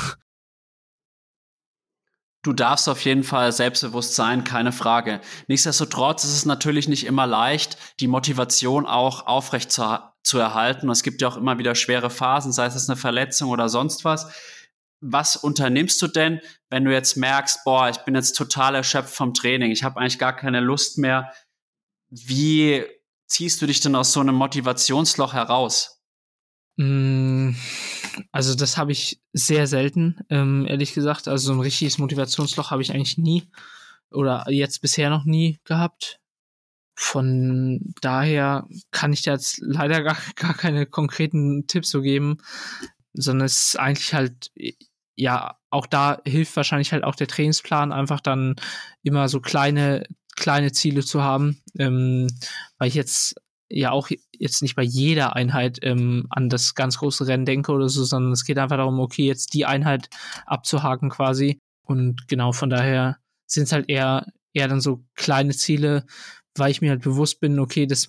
Du 2.44 2.52
darfst 2.52 2.90
auf 2.90 3.00
jeden 3.00 3.24
Fall 3.24 3.50
selbstbewusst 3.52 4.14
sein, 4.14 4.44
keine 4.44 4.70
Frage. 4.70 5.22
Nichtsdestotrotz 5.48 6.24
ist 6.24 6.36
es 6.36 6.44
natürlich 6.44 6.88
nicht 6.88 7.06
immer 7.06 7.26
leicht, 7.26 7.78
die 8.00 8.06
Motivation 8.06 8.84
auch 8.86 9.26
aufrecht 9.26 9.72
zu, 9.72 9.98
zu 10.22 10.38
erhalten. 10.38 10.90
es 10.90 11.02
gibt 11.02 11.22
ja 11.22 11.28
auch 11.28 11.38
immer 11.38 11.58
wieder 11.58 11.74
schwere 11.74 12.10
Phasen, 12.10 12.52
sei 12.52 12.66
es 12.66 12.88
eine 12.88 12.96
Verletzung 12.96 13.48
oder 13.48 13.70
sonst 13.70 14.04
was. 14.04 14.30
Was 15.00 15.36
unternimmst 15.36 16.00
du 16.00 16.06
denn, 16.06 16.40
wenn 16.70 16.84
du 16.84 16.92
jetzt 16.92 17.16
merkst, 17.16 17.60
boah, 17.64 17.90
ich 17.90 17.98
bin 17.98 18.14
jetzt 18.14 18.32
total 18.32 18.74
erschöpft 18.74 19.14
vom 19.14 19.34
Training, 19.34 19.70
ich 19.70 19.84
habe 19.84 20.00
eigentlich 20.00 20.18
gar 20.18 20.34
keine 20.34 20.60
Lust 20.60 20.98
mehr. 20.98 21.32
Wie 22.08 22.84
ziehst 23.26 23.60
du 23.60 23.66
dich 23.66 23.80
denn 23.80 23.94
aus 23.96 24.12
so 24.12 24.20
einem 24.20 24.34
Motivationsloch 24.34 25.34
heraus? 25.34 26.02
Mm, 26.76 27.50
also 28.32 28.54
das 28.54 28.76
habe 28.76 28.92
ich 28.92 29.20
sehr 29.32 29.66
selten, 29.66 30.18
ähm, 30.30 30.66
ehrlich 30.66 30.94
gesagt. 30.94 31.28
Also 31.28 31.48
so 31.48 31.52
ein 31.52 31.60
richtiges 31.60 31.98
Motivationsloch 31.98 32.70
habe 32.70 32.82
ich 32.82 32.92
eigentlich 32.92 33.18
nie 33.18 33.48
oder 34.10 34.44
jetzt 34.48 34.80
bisher 34.80 35.10
noch 35.10 35.24
nie 35.24 35.60
gehabt. 35.64 36.20
Von 36.96 37.94
daher 38.00 38.68
kann 38.92 39.12
ich 39.12 39.22
da 39.22 39.32
jetzt 39.32 39.58
leider 39.60 40.02
gar, 40.02 40.16
gar 40.36 40.54
keine 40.54 40.86
konkreten 40.86 41.66
Tipps 41.66 41.90
so 41.90 42.02
geben, 42.02 42.38
sondern 43.14 43.46
es 43.46 43.68
ist 43.68 43.78
eigentlich 43.78 44.14
halt, 44.14 44.50
ja, 45.16 45.56
auch 45.70 45.86
da 45.86 46.20
hilft 46.26 46.56
wahrscheinlich 46.56 46.92
halt 46.92 47.04
auch 47.04 47.14
der 47.14 47.28
Trainingsplan, 47.28 47.92
einfach 47.92 48.20
dann 48.20 48.56
immer 49.02 49.28
so 49.28 49.40
kleine 49.40 50.04
kleine 50.36 50.72
Ziele 50.72 51.04
zu 51.04 51.22
haben, 51.22 51.62
ähm, 51.78 52.28
weil 52.78 52.88
ich 52.88 52.94
jetzt 52.94 53.36
ja 53.70 53.90
auch 53.90 54.08
jetzt 54.32 54.62
nicht 54.62 54.76
bei 54.76 54.82
jeder 54.82 55.36
Einheit 55.36 55.78
ähm, 55.82 56.26
an 56.30 56.48
das 56.48 56.74
ganz 56.74 56.98
große 56.98 57.26
Rennen 57.26 57.46
denke 57.46 57.72
oder 57.72 57.88
so, 57.88 58.04
sondern 58.04 58.32
es 58.32 58.44
geht 58.44 58.58
einfach 58.58 58.76
darum, 58.76 59.00
okay, 59.00 59.26
jetzt 59.26 59.54
die 59.54 59.66
Einheit 59.66 60.08
abzuhaken 60.46 61.10
quasi. 61.10 61.58
Und 61.86 62.28
genau 62.28 62.52
von 62.52 62.70
daher 62.70 63.18
sind 63.46 63.64
es 63.64 63.72
halt 63.72 63.88
eher, 63.88 64.26
eher 64.52 64.68
dann 64.68 64.80
so 64.80 65.04
kleine 65.14 65.52
Ziele, 65.52 66.04
weil 66.56 66.70
ich 66.70 66.80
mir 66.80 66.90
halt 66.90 67.02
bewusst 67.02 67.40
bin, 67.40 67.58
okay, 67.58 67.86
das 67.86 68.08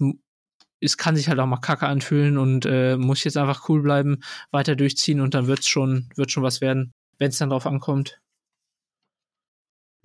es 0.81 0.97
kann 0.97 1.15
sich 1.15 1.29
halt 1.29 1.39
auch 1.39 1.45
mal 1.45 1.57
kacke 1.57 1.87
anfühlen 1.87 2.37
und 2.37 2.65
äh, 2.65 2.97
muss 2.97 3.23
jetzt 3.23 3.37
einfach 3.37 3.69
cool 3.69 3.81
bleiben, 3.81 4.21
weiter 4.51 4.75
durchziehen 4.75 5.21
und 5.21 5.33
dann 5.33 5.47
wird's 5.47 5.67
schon, 5.67 6.09
wird 6.15 6.31
schon 6.31 6.43
was 6.43 6.61
werden, 6.61 6.93
wenn 7.17 7.29
es 7.29 7.37
dann 7.37 7.49
drauf 7.49 7.65
ankommt. 7.65 8.19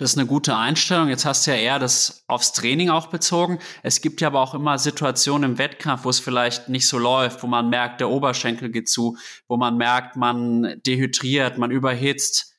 Das 0.00 0.12
ist 0.12 0.18
eine 0.18 0.26
gute 0.26 0.56
Einstellung. 0.56 1.10
Jetzt 1.10 1.26
hast 1.26 1.46
du 1.46 1.50
ja 1.50 1.58
eher 1.58 1.78
das 1.78 2.24
aufs 2.26 2.52
Training 2.52 2.88
auch 2.88 3.08
bezogen. 3.08 3.58
Es 3.82 4.00
gibt 4.00 4.22
ja 4.22 4.28
aber 4.28 4.40
auch 4.40 4.54
immer 4.54 4.78
Situationen 4.78 5.50
im 5.50 5.58
Wettkampf, 5.58 6.04
wo 6.04 6.08
es 6.08 6.18
vielleicht 6.18 6.70
nicht 6.70 6.88
so 6.88 6.96
läuft, 6.96 7.42
wo 7.42 7.46
man 7.46 7.68
merkt, 7.68 8.00
der 8.00 8.08
Oberschenkel 8.08 8.70
geht 8.70 8.88
zu, 8.88 9.18
wo 9.46 9.58
man 9.58 9.76
merkt, 9.76 10.16
man 10.16 10.80
dehydriert, 10.86 11.58
man 11.58 11.70
überhitzt, 11.70 12.56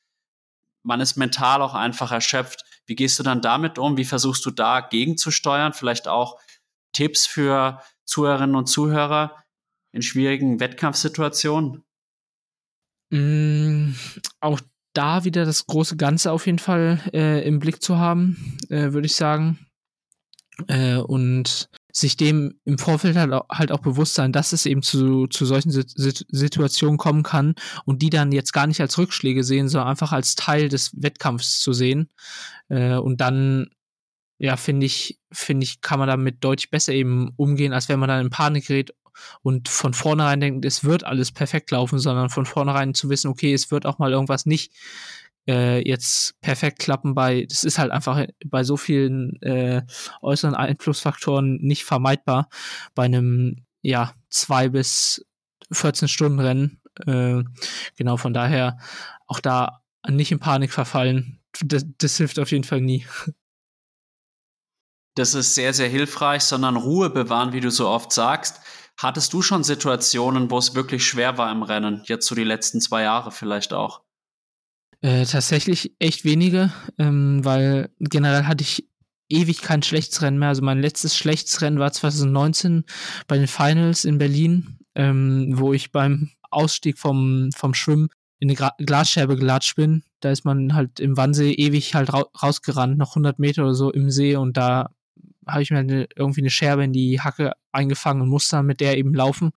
man 0.84 1.00
ist 1.00 1.16
mental 1.16 1.62
auch 1.62 1.74
einfach 1.74 2.12
erschöpft. 2.12 2.64
Wie 2.86 2.94
gehst 2.94 3.18
du 3.18 3.24
dann 3.24 3.42
damit 3.42 3.76
um? 3.76 3.96
Wie 3.96 4.04
versuchst 4.04 4.46
du 4.46 4.52
da 4.52 4.80
gegenzusteuern? 4.80 5.72
Vielleicht 5.72 6.06
auch 6.06 6.38
Tipps 6.92 7.26
für 7.26 7.80
Zuhörerinnen 8.04 8.56
und 8.56 8.66
Zuhörer 8.66 9.42
in 9.92 10.02
schwierigen 10.02 10.60
Wettkampfsituationen? 10.60 11.84
Mm, 13.10 13.92
auch 14.40 14.60
da 14.94 15.24
wieder 15.24 15.44
das 15.44 15.66
große 15.66 15.96
Ganze 15.96 16.32
auf 16.32 16.46
jeden 16.46 16.58
Fall 16.58 17.00
äh, 17.12 17.46
im 17.46 17.58
Blick 17.58 17.82
zu 17.82 17.98
haben, 17.98 18.58
äh, 18.68 18.92
würde 18.92 19.06
ich 19.06 19.16
sagen. 19.16 19.58
Äh, 20.68 20.96
und 20.96 21.68
sich 21.92 22.16
dem 22.16 22.58
im 22.64 22.78
Vorfeld 22.78 23.16
halt 23.16 23.32
auch, 23.32 23.48
halt 23.50 23.72
auch 23.72 23.80
bewusst 23.80 24.14
sein, 24.14 24.32
dass 24.32 24.52
es 24.52 24.66
eben 24.66 24.82
zu, 24.82 25.26
zu 25.26 25.44
solchen 25.44 25.70
Sit 25.70 26.26
Situationen 26.28 26.98
kommen 26.98 27.22
kann 27.22 27.54
und 27.84 28.02
die 28.02 28.10
dann 28.10 28.32
jetzt 28.32 28.52
gar 28.52 28.66
nicht 28.66 28.80
als 28.80 28.96
Rückschläge 28.98 29.44
sehen, 29.44 29.68
sondern 29.68 29.88
einfach 29.88 30.12
als 30.12 30.34
Teil 30.34 30.68
des 30.68 30.90
Wettkampfs 31.02 31.60
zu 31.60 31.72
sehen. 31.72 32.08
Äh, 32.68 32.96
und 32.96 33.20
dann, 33.20 33.70
ja, 34.42 34.56
finde 34.56 34.86
ich, 34.86 35.20
finde 35.30 35.62
ich, 35.62 35.80
kann 35.82 36.00
man 36.00 36.08
damit 36.08 36.42
deutlich 36.42 36.68
besser 36.68 36.92
eben 36.92 37.32
umgehen, 37.36 37.72
als 37.72 37.88
wenn 37.88 38.00
man 38.00 38.08
dann 38.08 38.24
in 38.24 38.30
Panik 38.30 38.66
gerät 38.66 38.92
und 39.42 39.68
von 39.68 39.94
vornherein 39.94 40.40
denkt, 40.40 40.64
es 40.64 40.82
wird 40.82 41.04
alles 41.04 41.30
perfekt 41.30 41.70
laufen, 41.70 42.00
sondern 42.00 42.28
von 42.28 42.44
vornherein 42.44 42.92
zu 42.92 43.08
wissen, 43.08 43.28
okay, 43.28 43.54
es 43.54 43.70
wird 43.70 43.86
auch 43.86 44.00
mal 44.00 44.10
irgendwas 44.10 44.44
nicht 44.44 44.72
äh, 45.46 45.88
jetzt 45.88 46.40
perfekt 46.40 46.80
klappen 46.80 47.14
bei, 47.14 47.46
das 47.48 47.62
ist 47.62 47.78
halt 47.78 47.92
einfach 47.92 48.26
bei 48.44 48.64
so 48.64 48.76
vielen 48.76 49.40
äh, 49.42 49.82
äußeren 50.22 50.56
Einflussfaktoren 50.56 51.58
nicht 51.60 51.84
vermeidbar 51.84 52.48
bei 52.96 53.04
einem, 53.04 53.64
ja, 53.80 54.12
zwei 54.28 54.68
bis 54.68 55.24
14 55.70 56.08
Stunden 56.08 56.40
Rennen. 56.40 56.80
Äh, 57.06 57.44
genau, 57.96 58.16
von 58.16 58.34
daher 58.34 58.78
auch 59.28 59.38
da 59.38 59.82
nicht 60.08 60.32
in 60.32 60.40
Panik 60.40 60.72
verfallen. 60.72 61.38
Das, 61.60 61.84
das 61.98 62.16
hilft 62.16 62.40
auf 62.40 62.50
jeden 62.50 62.64
Fall 62.64 62.80
nie. 62.80 63.06
Das 65.14 65.34
ist 65.34 65.54
sehr, 65.54 65.74
sehr 65.74 65.88
hilfreich, 65.88 66.42
sondern 66.42 66.76
Ruhe 66.76 67.10
bewahren, 67.10 67.52
wie 67.52 67.60
du 67.60 67.70
so 67.70 67.88
oft 67.88 68.12
sagst. 68.12 68.60
Hattest 68.96 69.32
du 69.32 69.42
schon 69.42 69.64
Situationen, 69.64 70.50
wo 70.50 70.58
es 70.58 70.74
wirklich 70.74 71.06
schwer 71.06 71.38
war 71.38 71.50
im 71.50 71.62
Rennen? 71.62 72.02
Jetzt 72.06 72.26
so 72.26 72.34
die 72.34 72.44
letzten 72.44 72.80
zwei 72.80 73.02
Jahre 73.02 73.30
vielleicht 73.30 73.72
auch? 73.72 74.02
Äh, 75.00 75.24
tatsächlich 75.26 75.94
echt 75.98 76.24
wenige, 76.24 76.72
ähm, 76.98 77.44
weil 77.44 77.90
generell 77.98 78.44
hatte 78.44 78.62
ich 78.62 78.88
ewig 79.28 79.60
kein 79.62 79.82
schlechtes 79.82 80.22
Rennen 80.22 80.38
mehr. 80.38 80.50
Also 80.50 80.62
mein 80.62 80.80
letztes 80.80 81.16
schlechtes 81.16 81.60
Rennen 81.60 81.78
war 81.78 81.90
2019 81.90 82.84
bei 83.26 83.36
den 83.36 83.48
Finals 83.48 84.04
in 84.04 84.18
Berlin, 84.18 84.78
ähm, 84.94 85.58
wo 85.58 85.72
ich 85.72 85.90
beim 85.90 86.30
Ausstieg 86.50 86.98
vom, 86.98 87.50
vom 87.56 87.74
Schwimmen 87.74 88.10
in 88.38 88.48
eine 88.48 88.56
Gra 88.56 88.74
Glasscherbe 88.78 89.36
gelatscht 89.36 89.74
bin. 89.74 90.04
Da 90.20 90.30
ist 90.30 90.44
man 90.44 90.74
halt 90.74 91.00
im 91.00 91.16
Wannsee 91.16 91.52
ewig 91.52 91.94
halt 91.94 92.12
ra 92.12 92.24
rausgerannt, 92.40 92.98
noch 92.98 93.12
100 93.12 93.38
Meter 93.38 93.62
oder 93.62 93.74
so 93.74 93.90
im 93.90 94.10
See 94.10 94.36
und 94.36 94.56
da 94.56 94.90
habe 95.46 95.62
ich 95.62 95.70
mir 95.70 95.78
eine, 95.78 96.06
irgendwie 96.16 96.40
eine 96.40 96.50
Scherbe 96.50 96.84
in 96.84 96.92
die 96.92 97.20
Hacke 97.20 97.52
eingefangen 97.72 98.22
und 98.22 98.28
musste 98.28 98.56
dann 98.56 98.66
mit 98.66 98.80
der 98.80 98.98
eben 98.98 99.14
laufen. 99.14 99.50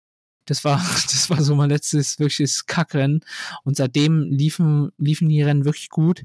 Das 0.47 0.65
war, 0.65 0.77
das 1.13 1.31
war 1.31 1.43
so 1.43 1.55
mein 1.55 1.71
letztes 1.71 2.19
wirkliches 2.19 2.67
Kackrennen. 2.67 3.21
Und 3.65 3.77
seitdem 3.77 4.23
liefen, 4.31 4.91
liefen 4.99 5.29
die 5.29 5.43
Rennen 5.43 5.65
wirklich 5.65 5.91
gut. 5.91 6.25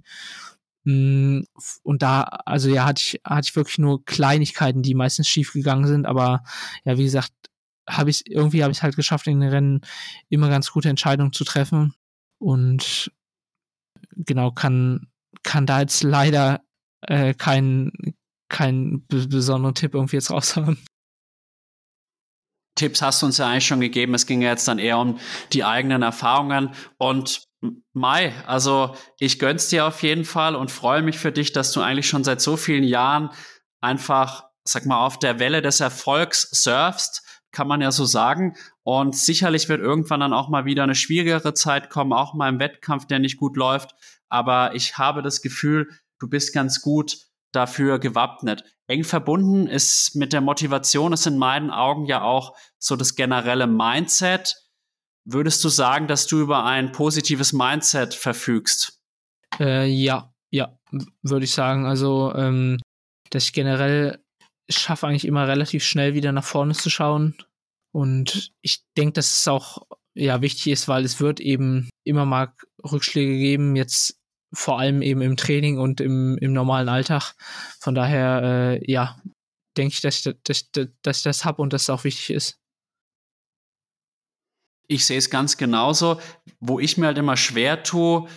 Mm, 0.84 1.42
und 1.84 2.02
da, 2.02 2.22
also 2.24 2.70
ja, 2.70 2.86
hatte 2.86 3.02
ich, 3.02 3.22
hatte 3.24 3.48
ich 3.50 3.56
wirklich 3.56 3.80
nur 3.80 4.04
Kleinigkeiten, 4.06 4.82
die 4.82 4.96
meistens 4.96 5.28
schief 5.28 5.54
gegangen 5.54 5.88
sind. 5.88 6.06
Aber 6.06 6.44
ja, 6.86 6.98
wie 6.98 7.04
gesagt, 7.04 7.32
habe 7.90 8.10
ich 8.10 8.30
irgendwie 8.30 8.64
habe 8.64 8.72
ich 8.72 8.84
halt 8.84 8.96
geschafft, 8.96 9.28
in 9.28 9.40
den 9.40 9.50
Rennen 9.50 9.82
immer 10.30 10.50
ganz 10.50 10.72
gute 10.72 10.90
Entscheidungen 10.90 11.34
zu 11.34 11.44
treffen. 11.44 11.94
Und 12.40 13.12
genau, 14.16 14.52
kann, 14.52 15.08
kann 15.44 15.66
da 15.66 15.82
jetzt 15.82 16.04
leider 16.04 16.62
äh, 17.02 17.34
keinen 17.34 17.92
keinen 18.50 19.06
besonderen 19.08 19.76
Tipp 19.76 19.94
irgendwie 19.94 20.18
jetzt 20.18 20.32
raushauen. 20.32 20.78
Tipps 22.76 23.02
hast 23.02 23.22
du 23.22 23.26
uns 23.26 23.38
ja 23.38 23.48
eigentlich 23.48 23.68
schon 23.68 23.82
gegeben. 23.82 24.14
Es 24.14 24.26
ging 24.26 24.42
ja 24.42 24.50
jetzt 24.50 24.68
dann 24.68 24.80
eher 24.80 24.98
um 24.98 25.20
die 25.52 25.64
eigenen 25.64 26.02
Erfahrungen. 26.02 26.72
Und 26.98 27.44
Mai, 27.94 28.34
also 28.48 28.96
ich 29.20 29.38
gönn's 29.38 29.68
dir 29.68 29.86
auf 29.86 30.02
jeden 30.02 30.24
Fall 30.24 30.56
und 30.56 30.72
freue 30.72 31.02
mich 31.02 31.20
für 31.20 31.32
dich, 31.32 31.52
dass 31.52 31.74
du 31.74 31.82
eigentlich 31.82 32.08
schon 32.08 32.24
seit 32.24 32.40
so 32.40 32.56
vielen 32.56 32.86
Jahren 32.86 33.32
einfach, 33.82 34.46
sag 34.64 34.86
mal, 34.86 35.06
auf 35.06 35.20
der 35.20 35.40
Welle 35.40 35.62
des 35.62 35.82
Erfolgs 35.82 36.50
surfst, 36.52 37.22
kann 37.52 37.68
man 37.68 37.82
ja 37.82 37.92
so 37.92 38.06
sagen. 38.06 38.56
Und 38.84 39.16
sicherlich 39.16 39.68
wird 39.68 39.82
irgendwann 39.82 40.22
dann 40.22 40.34
auch 40.34 40.48
mal 40.48 40.64
wieder 40.64 40.84
eine 40.84 40.96
schwierigere 40.96 41.54
Zeit 41.54 41.90
kommen, 41.90 42.14
auch 42.14 42.34
mal 42.34 42.48
im 42.48 42.60
Wettkampf, 42.60 43.08
der 43.08 43.20
nicht 43.20 43.38
gut 43.38 43.58
läuft. 43.58 43.94
Aber 44.30 44.74
ich 44.74 44.98
habe 44.98 45.22
das 45.22 45.42
Gefühl, 45.42 45.90
du 46.20 46.30
bist 46.30 46.54
ganz 46.54 46.82
gut 46.82 47.18
dafür 47.52 48.00
gewappnet. 48.00 48.64
Eng 48.88 49.04
verbunden 49.04 49.68
ist 49.68 50.16
mit 50.16 50.34
der 50.34 50.42
Motivation, 50.42 51.14
ist 51.14 51.28
in 51.28 51.38
meinen 51.38 51.70
Augen 51.72 52.06
ja 52.06 52.22
auch 52.22 52.56
so 52.80 52.96
das 52.96 53.16
generelle 53.16 53.68
Mindset. 53.68 54.56
Würdest 55.26 55.64
du 55.64 55.70
sagen, 55.70 56.08
dass 56.08 56.28
du 56.28 56.40
über 56.40 56.66
ein 56.66 56.92
positives 56.92 57.54
Mindset 57.54 58.14
verfügst? 58.14 59.00
Äh, 59.60 59.88
ja, 59.88 60.34
ja, 60.52 60.78
würde 61.22 61.46
ich 61.46 61.52
sagen. 61.52 61.86
Also, 61.86 62.34
ähm, 62.36 62.80
dass 63.30 63.44
ich 63.44 63.54
generell 63.54 64.24
schaffe, 64.70 65.08
eigentlich 65.08 65.26
immer 65.26 65.48
relativ 65.48 65.84
schnell 65.84 66.14
wieder 66.14 66.32
nach 66.32 66.44
vorne 66.44 66.74
zu 66.74 66.90
schauen. 66.90 67.36
Und 67.92 68.52
ich 68.62 68.84
denke, 68.98 69.14
dass 69.14 69.40
es 69.40 69.48
auch 69.48 69.84
ja 70.16 70.42
wichtig 70.42 70.68
ist, 70.68 70.88
weil 70.88 71.06
es 71.06 71.20
wird 71.20 71.40
eben 71.40 71.90
immer 72.04 72.26
mal 72.26 72.54
Rückschläge 72.84 73.38
geben. 73.38 73.76
Jetzt 73.76 74.19
vor 74.52 74.80
allem 74.80 75.02
eben 75.02 75.22
im 75.22 75.38
Training 75.38 75.78
und 75.78 76.02
im, 76.02 76.38
im 76.38 76.54
normalen 76.54 76.90
Alltag. 76.90 77.34
Von 77.80 77.96
daher, 77.96 78.80
äh, 78.82 78.92
ja, 78.92 79.22
denke 79.78 79.94
ich, 79.94 80.02
dass, 80.02 80.24
dass, 80.44 80.72
dass 80.72 81.18
ich 81.18 81.24
das 81.24 81.46
habe 81.46 81.62
und 81.62 81.74
dass 81.74 81.84
es 81.84 81.90
auch 81.90 82.04
wichtig 82.04 82.32
ist. 82.32 82.60
Ich 84.88 85.06
sehe 85.06 85.20
es 85.20 85.30
ganz 85.30 85.58
genauso. 85.58 86.20
Wo 86.60 86.80
ich 86.80 86.98
mir 86.98 87.08
halt 87.08 87.18
immer 87.18 87.38
schwer 87.38 87.84
tue, 87.84 88.28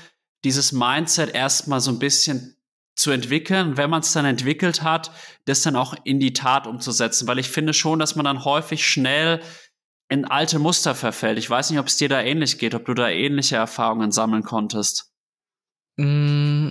dieses 0.45 0.73
Mindset 0.73 1.35
erstmal 1.35 1.81
so 1.81 1.91
ein 1.91 1.99
bisschen 1.99 2.57
zu 2.95 3.11
entwickeln, 3.11 3.79
wenn 3.79 3.89
man 3.89 4.01
es 4.01 4.13
dann 4.13 4.27
entwickelt 4.27 4.83
hat, 4.83 5.13
das 5.47 5.63
dann 5.63 5.77
auch 5.77 5.95
in 6.05 6.21
die 6.21 6.35
Tat 6.35 6.67
umzusetzen, 6.67 7.27
weil 7.27 7.39
ich 7.39 7.49
finde 7.49 7.73
schon, 7.73 7.99
dass 7.99 8.17
man 8.17 8.25
dann 8.25 8.45
häufig 8.45 8.87
schnell 8.87 9.41
in 10.09 10.27
alte 10.27 10.59
Muster 10.59 10.95
verfällt. 10.95 11.39
Ich 11.39 11.49
weiß 11.49 11.71
nicht, 11.71 11.79
ob 11.79 11.87
es 11.87 11.97
dir 11.97 12.11
da 12.11 12.21
ähnlich 12.21 12.59
geht, 12.59 12.75
ob 12.75 12.85
du 12.85 12.93
da 12.93 13.09
ähnliche 13.09 13.57
Erfahrungen 13.57 14.13
sammeln 14.13 14.43
konntest. 14.43 15.12
Mm, 15.97 16.71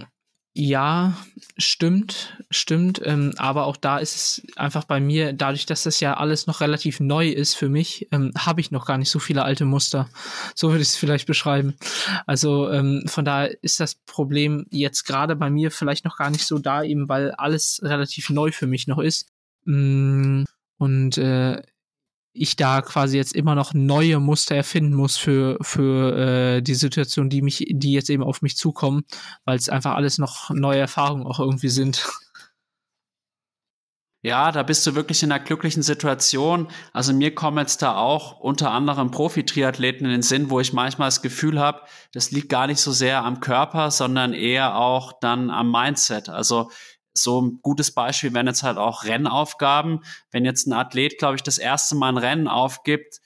ja, 0.53 1.17
stimmt, 1.57 2.37
stimmt. 2.49 3.01
Ähm, 3.05 3.33
aber 3.37 3.65
auch 3.67 3.77
da 3.77 3.99
ist 3.99 4.15
es 4.15 4.41
einfach 4.57 4.83
bei 4.83 4.99
mir, 4.99 5.31
dadurch, 5.31 5.65
dass 5.65 5.83
das 5.83 6.01
ja 6.01 6.15
alles 6.17 6.45
noch 6.45 6.59
relativ 6.59 6.99
neu 6.99 7.29
ist 7.29 7.55
für 7.55 7.69
mich, 7.69 8.09
ähm, 8.11 8.33
habe 8.37 8.59
ich 8.59 8.69
noch 8.71 8.85
gar 8.85 8.97
nicht 8.97 9.09
so 9.09 9.19
viele 9.19 9.43
alte 9.43 9.63
Muster. 9.65 10.09
So 10.55 10.69
würde 10.69 10.81
ich 10.81 10.89
es 10.89 10.97
vielleicht 10.97 11.25
beschreiben. 11.25 11.75
Also 12.25 12.69
ähm, 12.69 13.03
von 13.07 13.23
daher 13.23 13.55
ist 13.63 13.79
das 13.79 13.95
Problem 13.95 14.65
jetzt 14.71 15.05
gerade 15.05 15.37
bei 15.37 15.49
mir 15.49 15.71
vielleicht 15.71 16.03
noch 16.03 16.17
gar 16.17 16.29
nicht 16.29 16.45
so 16.45 16.59
da, 16.59 16.83
eben 16.83 17.07
weil 17.07 17.31
alles 17.31 17.79
relativ 17.83 18.29
neu 18.29 18.51
für 18.51 18.67
mich 18.67 18.87
noch 18.87 18.99
ist. 18.99 19.29
Mm, 19.65 20.43
und 20.77 21.17
äh, 21.17 21.61
ich 22.33 22.55
da 22.55 22.81
quasi 22.81 23.17
jetzt 23.17 23.33
immer 23.33 23.55
noch 23.55 23.73
neue 23.73 24.19
Muster 24.19 24.55
erfinden 24.55 24.95
muss 24.95 25.17
für, 25.17 25.57
für 25.61 26.17
äh, 26.17 26.61
die 26.61 26.75
Situation, 26.75 27.29
die 27.29 27.41
mich, 27.41 27.65
die 27.69 27.93
jetzt 27.93 28.09
eben 28.09 28.23
auf 28.23 28.41
mich 28.41 28.57
zukommen, 28.57 29.03
weil 29.45 29.57
es 29.57 29.69
einfach 29.69 29.95
alles 29.95 30.17
noch 30.17 30.49
neue 30.49 30.79
Erfahrungen 30.79 31.25
auch 31.25 31.39
irgendwie 31.39 31.69
sind. 31.69 32.05
Ja, 34.23 34.51
da 34.51 34.61
bist 34.61 34.85
du 34.85 34.93
wirklich 34.93 35.23
in 35.23 35.31
einer 35.31 35.43
glücklichen 35.43 35.81
Situation. 35.81 36.67
Also 36.93 37.11
mir 37.11 37.33
kommen 37.33 37.57
jetzt 37.57 37.81
da 37.81 37.95
auch 37.95 38.39
unter 38.39 38.69
anderem 38.69 39.09
Profi-Triathleten 39.09 40.05
in 40.05 40.11
den 40.11 40.21
Sinn, 40.21 40.51
wo 40.51 40.59
ich 40.59 40.73
manchmal 40.73 41.07
das 41.07 41.23
Gefühl 41.23 41.59
habe, 41.59 41.81
das 42.13 42.29
liegt 42.29 42.49
gar 42.49 42.67
nicht 42.67 42.79
so 42.79 42.91
sehr 42.91 43.23
am 43.23 43.39
Körper, 43.39 43.89
sondern 43.89 44.33
eher 44.33 44.75
auch 44.75 45.13
dann 45.21 45.49
am 45.49 45.71
Mindset. 45.71 46.29
Also 46.29 46.69
so 47.13 47.41
ein 47.41 47.59
gutes 47.61 47.91
Beispiel 47.93 48.33
wären 48.33 48.47
jetzt 48.47 48.63
halt 48.63 48.77
auch 48.77 49.03
Rennaufgaben. 49.03 50.03
Wenn 50.31 50.45
jetzt 50.45 50.67
ein 50.67 50.73
Athlet, 50.73 51.17
glaube 51.17 51.35
ich, 51.35 51.43
das 51.43 51.57
erste 51.57 51.95
Mal 51.95 52.09
ein 52.09 52.17
Rennen 52.17 52.47
aufgibt, 52.47 53.19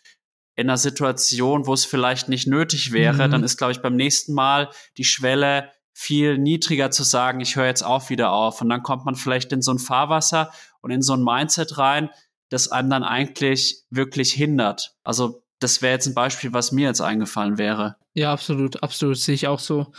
in 0.56 0.70
einer 0.70 0.78
Situation, 0.78 1.68
wo 1.68 1.74
es 1.74 1.86
vielleicht 1.86 2.30
nicht 2.30 2.48
nötig 2.48 2.92
wäre, 2.94 3.28
mhm. 3.28 3.32
dann 3.32 3.44
ist, 3.44 3.58
glaube 3.58 3.74
ich, 3.74 3.82
beim 3.82 3.96
nächsten 3.96 4.34
Mal 4.34 4.70
die 4.98 5.04
Schwelle 5.04 5.70
viel 5.94 6.38
niedriger 6.38 6.92
zu 6.92 7.04
sagen, 7.04 7.40
ich 7.40 7.56
höre 7.56 7.68
jetzt 7.68 7.84
auch 7.84 8.10
wieder 8.10 8.32
auf. 8.32 8.62
Und 8.62 8.70
dann 8.70 8.84
kommt 8.84 9.06
man 9.06 9.16
vielleicht 9.16 9.52
in 9.52 9.62
so 9.62 9.72
ein 9.72 9.80
Fahrwasser 9.80 10.52
und 10.82 10.92
in 10.92 11.02
so 11.02 11.14
ein 11.14 11.24
Mindset 11.24 11.78
rein, 11.78 12.10
das 12.50 12.70
einem 12.70 12.90
dann 12.90 13.04
eigentlich 13.04 13.84
wirklich 13.90 14.34
hindert. 14.34 14.96
Also 15.04 15.44
das 15.60 15.82
wäre 15.82 15.94
jetzt 15.94 16.08
ein 16.08 16.14
Beispiel, 16.14 16.54
was 16.54 16.72
mir 16.72 16.88
jetzt 16.88 17.02
eingefallen 17.02 17.58
wäre. 17.58 17.96
Ja, 18.14 18.32
absolut, 18.32 18.84
absolut. 18.84 19.18
Sehe 19.18 19.36
ich 19.36 19.48
auch 19.48 19.60
so. 19.60 19.94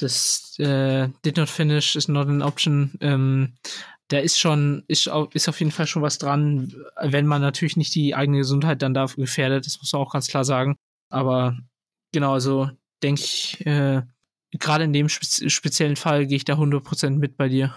Das 0.00 0.58
äh, 0.58 1.08
Did 1.24 1.36
Not 1.36 1.48
Finish 1.48 1.96
is 1.96 2.08
not 2.08 2.28
an 2.28 2.42
option. 2.42 2.92
Ähm, 3.00 3.54
da 4.08 4.18
ist 4.18 4.38
schon, 4.38 4.82
ist, 4.88 5.08
ist 5.34 5.48
auf 5.48 5.60
jeden 5.60 5.70
Fall 5.70 5.86
schon 5.86 6.02
was 6.02 6.18
dran, 6.18 6.74
wenn 7.00 7.26
man 7.26 7.40
natürlich 7.40 7.76
nicht 7.76 7.94
die 7.94 8.14
eigene 8.14 8.38
Gesundheit 8.38 8.82
dann 8.82 8.94
dafür 8.94 9.24
gefährdet, 9.24 9.66
das 9.66 9.78
muss 9.78 9.92
man 9.92 10.02
auch 10.02 10.12
ganz 10.12 10.26
klar 10.26 10.44
sagen. 10.44 10.76
Aber 11.10 11.56
genau, 12.12 12.32
also 12.32 12.70
denke 13.02 13.22
ich, 13.22 13.64
äh, 13.66 14.02
gerade 14.52 14.84
in 14.84 14.92
dem 14.92 15.08
spe 15.08 15.48
speziellen 15.48 15.96
Fall 15.96 16.26
gehe 16.26 16.36
ich 16.36 16.44
da 16.44 16.54
100% 16.54 17.10
mit 17.10 17.36
bei 17.36 17.48
dir. 17.48 17.74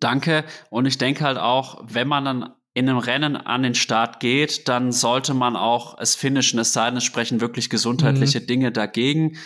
Danke. 0.00 0.44
Und 0.70 0.86
ich 0.86 0.98
denke 0.98 1.24
halt 1.24 1.38
auch, 1.38 1.84
wenn 1.86 2.08
man 2.08 2.24
dann 2.24 2.54
in 2.74 2.88
einem 2.88 2.98
Rennen 2.98 3.36
an 3.36 3.62
den 3.62 3.74
Start 3.74 4.18
geht, 4.18 4.66
dann 4.66 4.92
sollte 4.92 5.34
man 5.34 5.56
auch 5.56 5.98
es 5.98 6.14
finishen, 6.14 6.58
es 6.58 6.72
sei 6.72 6.86
denn, 6.86 6.96
es 6.96 7.04
sprechen 7.04 7.40
wirklich 7.40 7.68
gesundheitliche 7.68 8.40
mhm. 8.40 8.46
Dinge 8.46 8.72
dagegen. 8.72 9.36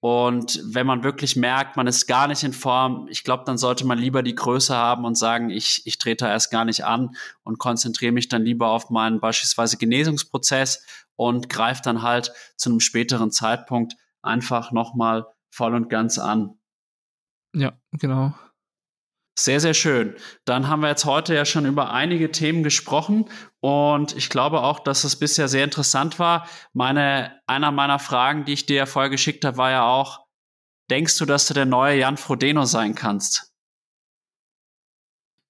Und 0.00 0.62
wenn 0.64 0.86
man 0.86 1.04
wirklich 1.04 1.36
merkt, 1.36 1.76
man 1.76 1.86
ist 1.86 2.06
gar 2.06 2.26
nicht 2.26 2.42
in 2.42 2.54
Form, 2.54 3.06
ich 3.10 3.22
glaube, 3.22 3.44
dann 3.44 3.58
sollte 3.58 3.86
man 3.86 3.98
lieber 3.98 4.22
die 4.22 4.34
Größe 4.34 4.74
haben 4.74 5.04
und 5.04 5.16
sagen, 5.16 5.50
ich, 5.50 5.86
ich 5.86 5.98
trete 5.98 6.24
erst 6.24 6.50
gar 6.50 6.64
nicht 6.64 6.84
an 6.86 7.14
und 7.44 7.58
konzentriere 7.58 8.12
mich 8.12 8.28
dann 8.28 8.42
lieber 8.42 8.68
auf 8.68 8.88
meinen 8.88 9.20
beispielsweise 9.20 9.76
Genesungsprozess 9.76 10.86
und 11.16 11.50
greife 11.50 11.82
dann 11.84 12.00
halt 12.00 12.32
zu 12.56 12.70
einem 12.70 12.80
späteren 12.80 13.30
Zeitpunkt 13.30 13.96
einfach 14.22 14.72
nochmal 14.72 15.26
voll 15.50 15.74
und 15.74 15.90
ganz 15.90 16.18
an. 16.18 16.58
Ja, 17.54 17.72
genau. 17.92 18.32
Sehr, 19.38 19.60
sehr 19.60 19.74
schön. 19.74 20.16
Dann 20.44 20.68
haben 20.68 20.82
wir 20.82 20.88
jetzt 20.88 21.04
heute 21.04 21.34
ja 21.34 21.44
schon 21.44 21.64
über 21.64 21.92
einige 21.92 22.30
Themen 22.30 22.62
gesprochen 22.62 23.30
und 23.60 24.14
ich 24.16 24.28
glaube 24.28 24.62
auch, 24.62 24.80
dass 24.80 25.04
es 25.04 25.16
bisher 25.16 25.48
sehr 25.48 25.64
interessant 25.64 26.18
war. 26.18 26.46
Meine, 26.72 27.40
einer 27.46 27.70
meiner 27.70 27.98
Fragen, 27.98 28.44
die 28.44 28.52
ich 28.52 28.66
dir 28.66 28.76
ja 28.76 28.86
vorher 28.86 29.10
geschickt 29.10 29.44
habe, 29.44 29.56
war 29.56 29.70
ja 29.70 29.84
auch, 29.84 30.26
denkst 30.90 31.16
du, 31.18 31.24
dass 31.24 31.46
du 31.46 31.54
der 31.54 31.64
neue 31.64 31.98
Jan 31.98 32.16
Frodeno 32.16 32.64
sein 32.64 32.94
kannst? 32.94 33.52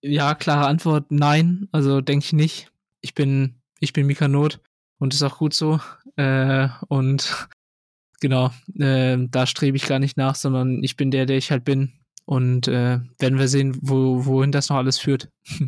Ja, 0.03 0.35
klare 0.35 0.67
Antwort, 0.67 1.11
nein. 1.11 1.69
Also 1.73 2.01
denke 2.01 2.25
ich 2.25 2.33
nicht. 2.33 2.73
Ich 3.01 3.15
bin, 3.15 3.61
ich 3.81 3.93
bin 3.93 4.07
Mika 4.07 4.29
Not 4.29 4.61
und 4.99 5.15
ist 5.15 5.23
auch 5.23 5.39
gut 5.39 5.55
so. 5.55 5.81
Äh, 6.17 6.69
und 6.89 7.49
genau, 8.21 8.51
äh, 8.79 9.17
da 9.19 9.47
strebe 9.47 9.77
ich 9.77 9.87
gar 9.87 9.99
nicht 9.99 10.17
nach, 10.17 10.35
sondern 10.35 10.83
ich 10.83 10.97
bin 10.97 11.11
der, 11.11 11.27
der 11.27 11.39
ich 11.39 11.51
halt 11.51 11.65
bin 11.65 12.00
und 12.31 12.69
äh, 12.69 13.01
werden 13.19 13.41
wir 13.41 13.49
sehen, 13.49 13.77
wo, 13.83 14.25
wohin 14.25 14.53
das 14.53 14.69
noch 14.69 14.77
alles 14.77 15.01
führt. 15.01 15.29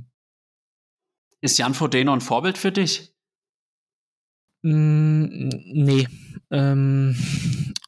Ist 1.40 1.58
Jan 1.58 1.74
Frodeno 1.74 2.12
ein 2.12 2.20
Vorbild 2.20 2.56
für 2.56 2.70
dich? 2.70 3.12
Mm, 4.62 5.48
nee. 5.48 6.06
Ähm, 6.52 7.16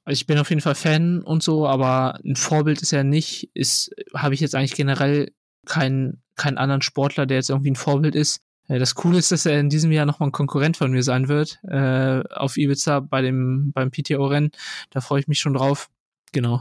ich 0.09 0.27
bin 0.27 0.39
auf 0.39 0.51
jeden 0.51 0.61
Fall 0.61 0.75
Fan 0.75 1.23
und 1.23 1.45
so, 1.45 1.69
aber 1.69 2.19
ein 2.25 2.35
Vorbild 2.35 2.83
ist 2.83 2.93
er 2.93 3.05
nicht. 3.05 3.49
Ist, 3.55 3.95
habe 4.13 4.35
ich 4.35 4.41
jetzt 4.41 4.57
eigentlich 4.57 4.75
generell 4.75 5.31
keinen, 5.67 6.25
keinen 6.35 6.59
anderen 6.59 6.83
Sportler, 6.83 7.27
der 7.27 7.37
jetzt 7.37 7.51
irgendwie 7.51 7.71
ein 7.71 7.77
Vorbild 7.77 8.17
ist. 8.17 8.41
Äh, 8.67 8.81
das 8.81 8.97
Coole 8.97 9.19
ist, 9.19 9.31
dass 9.31 9.47
er 9.47 9.61
in 9.61 9.69
diesem 9.69 9.93
Jahr 9.93 10.05
nochmal 10.05 10.31
ein 10.31 10.33
Konkurrent 10.33 10.77
von 10.77 10.91
mir 10.91 11.05
sein 11.05 11.29
wird, 11.29 11.61
äh, 11.63 12.25
auf 12.29 12.57
Ibiza 12.57 12.99
bei 12.99 13.23
dem, 13.23 13.71
beim 13.73 13.93
PTO-Rennen. 13.93 14.51
Da 14.91 15.01
freue 15.01 15.21
ich 15.21 15.29
mich 15.29 15.39
schon 15.39 15.55
drauf. 15.55 15.91
Genau. 16.33 16.61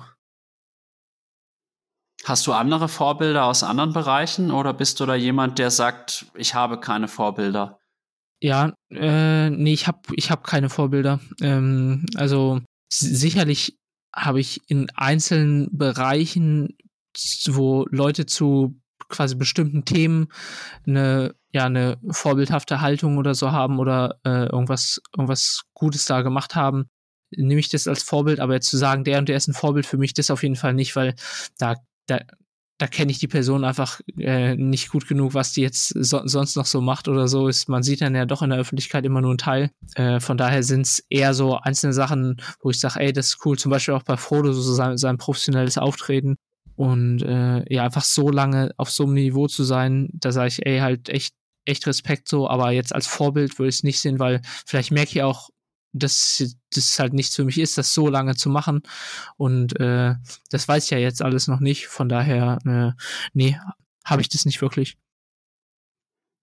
Hast 2.25 2.47
du 2.47 2.53
andere 2.53 2.87
Vorbilder 2.87 3.45
aus 3.45 3.63
anderen 3.63 3.91
Bereichen 3.91 4.51
oder 4.51 4.73
bist 4.73 4.99
du 4.99 5.05
da 5.05 5.15
jemand, 5.15 5.59
der 5.59 5.71
sagt, 5.71 6.25
ich 6.35 6.55
habe 6.55 6.79
keine 6.79 7.07
Vorbilder? 7.07 7.79
Ja, 8.41 8.73
äh, 8.89 9.49
nee, 9.49 9.73
ich 9.73 9.87
habe 9.87 9.99
ich 10.15 10.31
hab 10.31 10.45
keine 10.45 10.69
Vorbilder. 10.69 11.19
Ähm, 11.41 12.05
also 12.15 12.61
sicherlich 12.89 13.77
habe 14.15 14.39
ich 14.39 14.61
in 14.67 14.89
einzelnen 14.95 15.69
Bereichen, 15.77 16.77
wo 17.47 17.85
Leute 17.89 18.25
zu 18.25 18.79
quasi 19.09 19.35
bestimmten 19.35 19.85
Themen 19.85 20.27
eine 20.87 21.35
ja 21.51 21.65
eine 21.65 21.97
vorbildhafte 22.09 22.81
Haltung 22.81 23.17
oder 23.17 23.35
so 23.35 23.51
haben 23.51 23.79
oder 23.79 24.19
äh, 24.25 24.47
irgendwas 24.47 25.01
irgendwas 25.15 25.63
Gutes 25.73 26.05
da 26.05 26.21
gemacht 26.21 26.55
haben, 26.55 26.89
nehme 27.31 27.59
ich 27.59 27.69
das 27.69 27.87
als 27.87 28.03
Vorbild. 28.03 28.39
Aber 28.39 28.53
jetzt 28.53 28.69
zu 28.69 28.77
sagen, 28.77 29.03
der 29.03 29.19
und 29.19 29.29
der 29.29 29.37
ist 29.37 29.47
ein 29.47 29.53
Vorbild 29.53 29.85
für 29.85 29.97
mich, 29.97 30.13
das 30.13 30.31
auf 30.31 30.43
jeden 30.43 30.55
Fall 30.55 30.73
nicht, 30.73 30.95
weil 30.95 31.15
da 31.57 31.75
da 32.07 32.19
da 32.79 32.87
kenne 32.87 33.11
ich 33.11 33.19
die 33.19 33.27
Person 33.27 33.63
einfach 33.63 34.01
äh, 34.17 34.55
nicht 34.55 34.89
gut 34.89 35.07
genug, 35.07 35.35
was 35.35 35.53
die 35.53 35.61
jetzt 35.61 35.89
so, 35.89 36.21
sonst 36.25 36.57
noch 36.57 36.65
so 36.65 36.81
macht 36.81 37.07
oder 37.07 37.27
so 37.27 37.47
ist. 37.47 37.69
Man 37.69 37.83
sieht 37.83 38.01
dann 38.01 38.15
ja 38.15 38.25
doch 38.25 38.41
in 38.41 38.49
der 38.49 38.59
Öffentlichkeit 38.59 39.05
immer 39.05 39.21
nur 39.21 39.31
einen 39.31 39.37
Teil. 39.37 39.69
Äh, 39.95 40.19
von 40.19 40.37
daher 40.37 40.63
sind 40.63 40.81
es 40.81 41.05
eher 41.09 41.33
so 41.33 41.55
einzelne 41.55 41.93
Sachen, 41.93 42.41
wo 42.61 42.71
ich 42.71 42.79
sage, 42.79 42.99
ey, 42.99 43.13
das 43.13 43.27
ist 43.27 43.45
cool. 43.45 43.57
Zum 43.57 43.69
Beispiel 43.69 43.93
auch 43.93 44.03
bei 44.03 44.17
Frodo 44.17 44.51
so 44.51 44.73
sein, 44.73 44.97
sein 44.97 45.17
professionelles 45.17 45.77
Auftreten 45.77 46.35
und 46.75 47.21
äh, 47.21 47.63
ja 47.73 47.85
einfach 47.85 48.03
so 48.03 48.29
lange 48.29 48.71
auf 48.77 48.89
so 48.89 49.03
einem 49.03 49.13
Niveau 49.13 49.47
zu 49.47 49.63
sein, 49.63 50.09
da 50.11 50.31
sage 50.31 50.47
ich, 50.47 50.65
ey, 50.65 50.79
halt 50.79 51.09
echt 51.09 51.35
echt 51.65 51.87
Respekt 51.87 52.27
so. 52.27 52.49
Aber 52.49 52.71
jetzt 52.71 52.93
als 52.93 53.07
Vorbild 53.07 53.59
würde 53.59 53.69
ich 53.69 53.75
es 53.75 53.83
nicht 53.83 54.01
sehen, 54.01 54.19
weil 54.19 54.41
vielleicht 54.65 54.91
merke 54.91 55.11
ich 55.11 55.23
auch 55.23 55.49
dass 55.93 56.43
das 56.73 56.99
halt 56.99 57.13
nichts 57.13 57.35
für 57.35 57.45
mich 57.45 57.59
ist, 57.59 57.77
das 57.77 57.93
so 57.93 58.09
lange 58.09 58.35
zu 58.35 58.49
machen. 58.49 58.81
Und 59.37 59.79
äh, 59.79 60.15
das 60.49 60.67
weiß 60.67 60.85
ich 60.85 60.89
ja 60.89 60.97
jetzt 60.97 61.21
alles 61.21 61.47
noch 61.47 61.59
nicht. 61.59 61.87
Von 61.87 62.09
daher, 62.09 62.57
äh, 62.65 62.91
nee, 63.33 63.57
habe 64.03 64.21
ich 64.21 64.29
das 64.29 64.45
nicht 64.45 64.61
wirklich. 64.61 64.97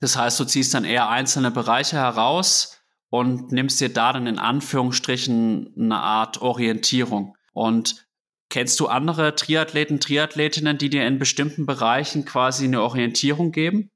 Das 0.01 0.17
heißt, 0.17 0.41
du 0.41 0.45
ziehst 0.45 0.73
dann 0.73 0.85
eher 0.85 1.11
einzelne 1.11 1.51
Bereiche 1.51 1.97
heraus 1.97 2.81
und 3.11 3.53
nimmst 3.53 3.81
dir 3.81 3.93
da 3.93 4.13
dann 4.13 4.27
in 4.27 4.39
Anführungsstrichen 4.39 5.75
eine 5.77 5.99
Art 5.99 6.41
Orientierung. 6.41 7.37
Und 7.53 8.07
kennst 8.49 8.81
du 8.81 8.87
andere 8.87 9.35
Triathleten, 9.35 10.01
Triathletinnen, 10.01 10.79
die 10.79 10.89
dir 10.89 11.07
in 11.07 11.19
bestimmten 11.19 11.67
Bereichen 11.67 12.25
quasi 12.25 12.65
eine 12.65 12.83
Orientierung 12.83 13.53
geben? 13.53 13.91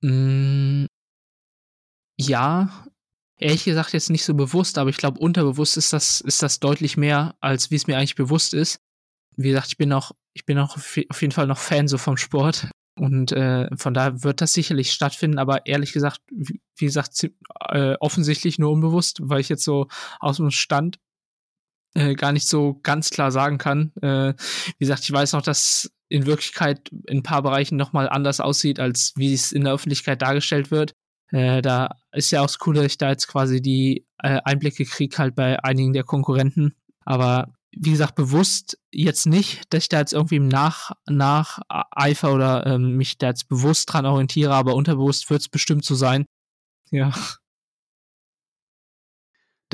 Mm, 0.00 0.86
ja, 2.16 2.86
ehrlich 3.44 3.64
gesagt 3.64 3.92
jetzt 3.92 4.10
nicht 4.10 4.24
so 4.24 4.34
bewusst, 4.34 4.78
aber 4.78 4.88
ich 4.88 4.96
glaube, 4.96 5.20
unterbewusst 5.20 5.76
ist 5.76 5.92
das, 5.92 6.22
ist 6.22 6.42
das 6.42 6.60
deutlich 6.60 6.96
mehr, 6.96 7.36
als 7.40 7.70
wie 7.70 7.76
es 7.76 7.86
mir 7.86 7.98
eigentlich 7.98 8.14
bewusst 8.14 8.54
ist. 8.54 8.80
Wie 9.36 9.48
gesagt, 9.48 9.68
ich 9.68 9.76
bin 9.76 9.92
auch, 9.92 10.12
ich 10.32 10.46
bin 10.46 10.58
auch 10.58 10.76
auf 10.76 11.20
jeden 11.20 11.32
Fall 11.32 11.46
noch 11.46 11.58
Fan 11.58 11.86
so 11.86 11.98
vom 11.98 12.16
Sport. 12.16 12.68
Und 12.96 13.32
äh, 13.32 13.68
von 13.76 13.92
daher 13.92 14.22
wird 14.22 14.40
das 14.40 14.52
sicherlich 14.52 14.92
stattfinden, 14.92 15.38
aber 15.38 15.66
ehrlich 15.66 15.92
gesagt, 15.92 16.20
wie, 16.32 16.60
wie 16.76 16.84
gesagt, 16.86 17.28
äh, 17.68 17.96
offensichtlich 18.00 18.58
nur 18.58 18.70
unbewusst, 18.70 19.18
weil 19.20 19.40
ich 19.40 19.48
jetzt 19.48 19.64
so 19.64 19.88
aus 20.20 20.36
dem 20.36 20.50
Stand 20.50 20.98
äh, 21.94 22.14
gar 22.14 22.32
nicht 22.32 22.48
so 22.48 22.78
ganz 22.82 23.10
klar 23.10 23.30
sagen 23.30 23.58
kann. 23.58 23.92
Äh, 24.00 24.34
wie 24.78 24.84
gesagt, 24.84 25.02
ich 25.02 25.12
weiß 25.12 25.32
noch, 25.32 25.42
dass 25.42 25.90
in 26.08 26.24
Wirklichkeit 26.24 26.88
in 27.06 27.18
ein 27.18 27.22
paar 27.22 27.42
Bereichen 27.42 27.76
nochmal 27.76 28.08
anders 28.08 28.40
aussieht, 28.40 28.78
als 28.80 29.12
wie 29.16 29.34
es 29.34 29.52
in 29.52 29.64
der 29.64 29.74
Öffentlichkeit 29.74 30.22
dargestellt 30.22 30.70
wird. 30.70 30.94
Äh, 31.34 31.62
da 31.62 31.96
ist 32.12 32.30
ja 32.30 32.42
auch 32.42 32.46
das 32.46 32.60
Coole, 32.60 32.82
dass 32.82 32.92
ich 32.92 32.98
da 32.98 33.10
jetzt 33.10 33.26
quasi 33.26 33.60
die 33.60 34.06
äh, 34.22 34.40
Einblicke 34.44 34.84
kriege 34.84 35.18
halt 35.18 35.34
bei 35.34 35.62
einigen 35.64 35.92
der 35.92 36.04
Konkurrenten. 36.04 36.76
Aber 37.04 37.52
wie 37.72 37.90
gesagt, 37.90 38.14
bewusst 38.14 38.78
jetzt 38.92 39.26
nicht, 39.26 39.62
dass 39.70 39.82
ich 39.82 39.88
da 39.88 39.98
jetzt 39.98 40.12
irgendwie 40.12 40.36
im 40.36 40.46
Nach, 40.46 40.92
Nach 41.08 41.58
Eifer 41.68 42.32
oder 42.32 42.64
ähm, 42.66 42.96
mich 42.96 43.18
da 43.18 43.26
jetzt 43.26 43.48
bewusst 43.48 43.92
dran 43.92 44.06
orientiere, 44.06 44.54
aber 44.54 44.76
unterbewusst 44.76 45.28
wird 45.28 45.40
es 45.40 45.48
bestimmt 45.48 45.84
so 45.84 45.96
sein. 45.96 46.24
Ja. 46.92 47.12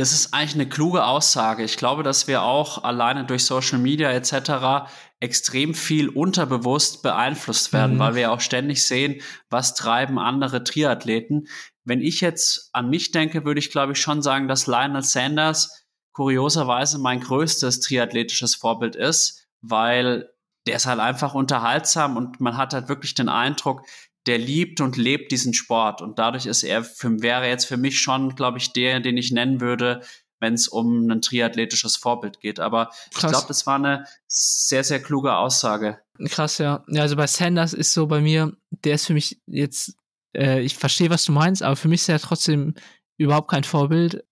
Das 0.01 0.13
ist 0.13 0.33
eigentlich 0.33 0.55
eine 0.55 0.67
kluge 0.67 1.05
Aussage. 1.05 1.63
Ich 1.63 1.77
glaube, 1.77 2.03
dass 2.03 2.27
wir 2.27 2.43
auch 2.43 2.85
alleine 2.85 3.27
durch 3.27 3.45
Social 3.45 3.79
Media 3.79 4.11
etc. 4.11 4.91
extrem 5.21 5.75
viel 5.75 6.09
unterbewusst 6.09 7.03
beeinflusst 7.03 7.75
werden, 7.75 7.97
mhm. 7.97 7.99
weil 7.99 8.15
wir 8.15 8.23
ja 8.23 8.31
auch 8.31 8.41
ständig 8.41 8.83
sehen, 8.83 9.21
was 9.51 9.75
treiben 9.75 10.19
andere 10.19 10.65
Triathleten. 10.65 11.49
Wenn 11.85 12.01
ich 12.01 12.23
jetzt 12.23 12.71
an 12.73 12.89
mich 12.89 13.11
denke, 13.11 13.45
würde 13.45 13.59
ich 13.59 13.71
glaube 13.71 13.93
ich 13.93 14.01
schon 14.01 14.23
sagen, 14.23 14.49
dass 14.49 14.67
Lionel 14.67 15.03
Sanders 15.03 15.85
kurioserweise 16.13 16.99
mein 16.99 17.21
größtes 17.21 17.81
triathletisches 17.81 18.55
Vorbild 18.55 18.97
ist, 18.97 19.49
weil 19.61 20.31
der 20.67 20.77
ist 20.77 20.87
halt 20.87 21.01
einfach 21.01 21.35
unterhaltsam 21.35 22.17
und 22.17 22.41
man 22.41 22.57
hat 22.57 22.73
halt 22.73 22.89
wirklich 22.89 23.13
den 23.13 23.29
Eindruck, 23.29 23.83
der 24.27 24.39
liebt 24.39 24.81
und 24.81 24.97
lebt 24.97 25.33
diesen 25.33 25.55
Sport. 25.55 26.03
Und 26.03 26.19
dadurch 26.19 26.47
ist 26.47 26.63
er 26.63 26.85
für, 26.85 27.21
wäre 27.23 27.49
jetzt 27.49 27.65
für 27.65 27.77
mich 27.77 28.01
schon, 28.01 28.35
glaube 28.35 28.59
ich, 28.59 28.73
der, 28.73 29.01
den 29.01 29.17
ich 29.17 29.33
nennen 29.33 29.61
würde, 29.61 30.03
wenn 30.41 30.55
es 30.55 30.69
um 30.69 31.11
ein 31.11 31.21
triathletisches 31.21 31.97
Vorbild 31.97 32.41
geht. 32.41 32.61
Aber 32.61 32.87
Krass. 32.87 33.25
ich 33.25 33.29
glaube, 33.31 33.49
das 33.49 33.67
war 33.67 33.77
eine 33.77 34.07
sehr, 34.27 34.85
sehr 34.85 35.03
kluge 35.03 35.35
Aussage. 35.37 35.99
Krass, 36.27 36.59
ja. 36.59 36.85
ja. 36.89 37.03
Also 37.03 37.17
bei 37.17 37.27
Sanders 37.27 37.73
ist 37.73 37.93
so 37.93 38.07
bei 38.07 38.21
mir, 38.21 38.57
der 38.85 38.95
ist 38.95 39.07
für 39.07 39.15
mich 39.15 39.41
jetzt, 39.47 39.95
äh, 40.37 40.61
ich 40.61 40.77
verstehe, 40.77 41.11
was 41.11 41.25
du 41.25 41.33
meinst, 41.33 41.63
aber 41.63 41.77
für 41.77 41.89
mich 41.89 42.03
ist 42.03 42.09
er 42.09 42.19
trotzdem 42.19 42.75
überhaupt 43.19 43.51
kein 43.51 43.65
Vorbild. 43.65 44.25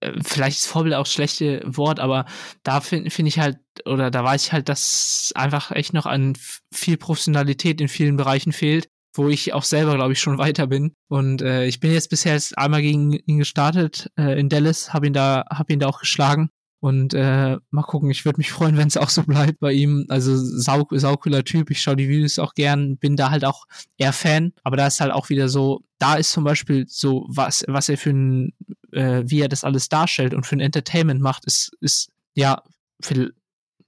Äh, 0.00 0.12
vielleicht 0.22 0.58
ist 0.58 0.66
Vorbild 0.66 0.94
auch 0.94 1.06
schlechte 1.06 1.62
Wort, 1.64 2.00
aber 2.00 2.26
da 2.62 2.80
finde 2.80 3.10
find 3.10 3.28
ich 3.28 3.38
halt, 3.38 3.58
oder 3.86 4.10
da 4.10 4.24
weiß 4.24 4.46
ich 4.46 4.52
halt, 4.52 4.68
dass 4.68 5.32
einfach 5.34 5.70
echt 5.70 5.94
noch 5.94 6.06
an 6.06 6.36
viel 6.72 6.96
Professionalität 6.98 7.80
in 7.80 7.88
vielen 7.88 8.16
Bereichen 8.16 8.52
fehlt 8.52 8.89
wo 9.14 9.28
ich 9.28 9.52
auch 9.52 9.64
selber, 9.64 9.94
glaube 9.94 10.12
ich, 10.12 10.20
schon 10.20 10.38
weiter 10.38 10.66
bin. 10.66 10.94
Und 11.08 11.42
äh, 11.42 11.66
ich 11.66 11.80
bin 11.80 11.92
jetzt 11.92 12.10
bisher 12.10 12.34
jetzt 12.34 12.56
einmal 12.56 12.82
gegen 12.82 13.12
ihn 13.12 13.38
gestartet 13.38 14.10
äh, 14.16 14.38
in 14.38 14.48
Dallas, 14.48 14.92
habe 14.92 15.06
ihn 15.06 15.12
da, 15.12 15.44
habe 15.50 15.72
ihn 15.72 15.80
da 15.80 15.88
auch 15.88 16.00
geschlagen. 16.00 16.50
Und 16.80 17.12
äh, 17.12 17.58
mal 17.70 17.82
gucken, 17.82 18.10
ich 18.10 18.24
würde 18.24 18.38
mich 18.38 18.50
freuen, 18.50 18.76
wenn 18.78 18.88
es 18.88 18.96
auch 18.96 19.10
so 19.10 19.22
bleibt 19.22 19.60
bei 19.60 19.72
ihm. 19.72 20.06
Also 20.08 20.36
sau, 20.36 20.86
saucooler 20.90 21.44
Typ, 21.44 21.70
ich 21.70 21.82
schaue 21.82 21.96
die 21.96 22.08
Videos 22.08 22.38
auch 22.38 22.54
gern, 22.54 22.96
bin 22.96 23.16
da 23.16 23.30
halt 23.30 23.44
auch 23.44 23.66
eher 23.98 24.12
Fan. 24.12 24.52
Aber 24.64 24.76
da 24.76 24.86
ist 24.86 25.00
halt 25.00 25.12
auch 25.12 25.28
wieder 25.28 25.48
so, 25.48 25.82
da 25.98 26.14
ist 26.14 26.32
zum 26.32 26.44
Beispiel 26.44 26.86
so, 26.88 27.26
was, 27.28 27.64
was 27.68 27.88
er 27.88 27.98
für 27.98 28.10
ein, 28.10 28.54
äh, 28.92 29.22
wie 29.26 29.40
er 29.40 29.48
das 29.48 29.64
alles 29.64 29.88
darstellt 29.88 30.34
und 30.34 30.46
für 30.46 30.56
ein 30.56 30.60
Entertainment 30.60 31.20
macht, 31.20 31.44
ist, 31.44 31.72
ist 31.80 32.10
ja, 32.34 32.62
für, 33.02 33.30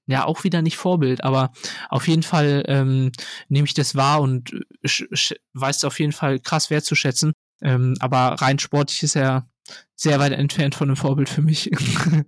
ja 0.06 0.24
auch 0.24 0.44
wieder 0.44 0.62
nicht 0.62 0.76
Vorbild, 0.76 1.24
aber 1.24 1.52
auf 1.88 2.08
jeden 2.08 2.22
Fall 2.22 2.64
ähm, 2.66 3.12
nehme 3.48 3.66
ich 3.66 3.74
das 3.74 3.94
wahr 3.94 4.20
und 4.20 4.50
weiß 5.54 5.76
es 5.76 5.84
auf 5.84 6.00
jeden 6.00 6.12
Fall 6.12 6.40
krass 6.40 6.70
wertzuschätzen. 6.70 7.32
Ähm, 7.62 7.94
aber 8.00 8.40
rein 8.42 8.58
sportlich 8.58 9.02
ist 9.02 9.16
er 9.16 9.48
sehr 9.94 10.18
weit 10.18 10.32
entfernt 10.32 10.74
von 10.74 10.88
einem 10.88 10.96
Vorbild 10.96 11.28
für 11.28 11.42
mich. 11.42 11.70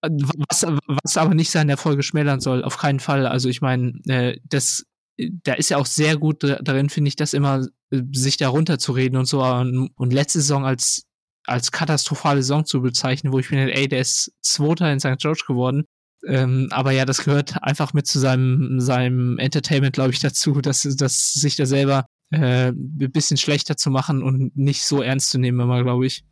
was, 0.00 0.66
was 1.02 1.16
aber 1.16 1.34
nicht 1.34 1.50
seine 1.50 1.72
Erfolge 1.72 2.02
schmälern 2.02 2.40
soll, 2.40 2.64
auf 2.64 2.78
keinen 2.78 3.00
Fall. 3.00 3.26
Also 3.26 3.48
ich 3.48 3.60
meine, 3.60 4.00
äh, 4.06 4.38
das 4.44 4.86
da 5.16 5.54
ist 5.54 5.68
ja 5.70 5.76
auch 5.76 5.86
sehr 5.86 6.16
gut 6.16 6.42
darin, 6.42 6.90
finde 6.90 7.08
ich, 7.08 7.16
das 7.16 7.34
immer 7.34 7.66
äh, 7.90 8.02
sich 8.12 8.36
da 8.36 8.48
runterzureden 8.48 9.18
und 9.18 9.26
so. 9.26 9.42
Und 9.44 10.12
letzte 10.12 10.40
Saison 10.40 10.64
als 10.64 11.06
als 11.44 11.72
katastrophale 11.72 12.42
Saison 12.42 12.64
zu 12.64 12.80
bezeichnen, 12.80 13.32
wo 13.32 13.38
ich 13.38 13.50
mir 13.50 13.74
ey, 13.74 13.88
der 13.88 14.00
ist 14.00 14.32
Zweiter 14.40 14.92
in 14.92 15.00
St. 15.00 15.18
George 15.18 15.44
geworden. 15.46 15.84
Ähm, 16.26 16.68
aber 16.70 16.92
ja, 16.92 17.04
das 17.04 17.24
gehört 17.24 17.62
einfach 17.62 17.92
mit 17.92 18.06
zu 18.06 18.18
seinem, 18.18 18.80
seinem 18.80 19.38
Entertainment, 19.38 19.94
glaube 19.94 20.12
ich, 20.12 20.20
dazu, 20.20 20.60
dass, 20.60 20.82
dass 20.82 21.32
sich 21.34 21.56
da 21.56 21.66
selber 21.66 22.06
äh, 22.30 22.68
ein 22.68 23.12
bisschen 23.12 23.36
schlechter 23.36 23.76
zu 23.76 23.90
machen 23.90 24.22
und 24.22 24.56
nicht 24.56 24.84
so 24.86 25.02
ernst 25.02 25.30
zu 25.30 25.38
nehmen, 25.38 25.60
immer, 25.60 25.82
glaube 25.82 26.06
ich. 26.06 26.24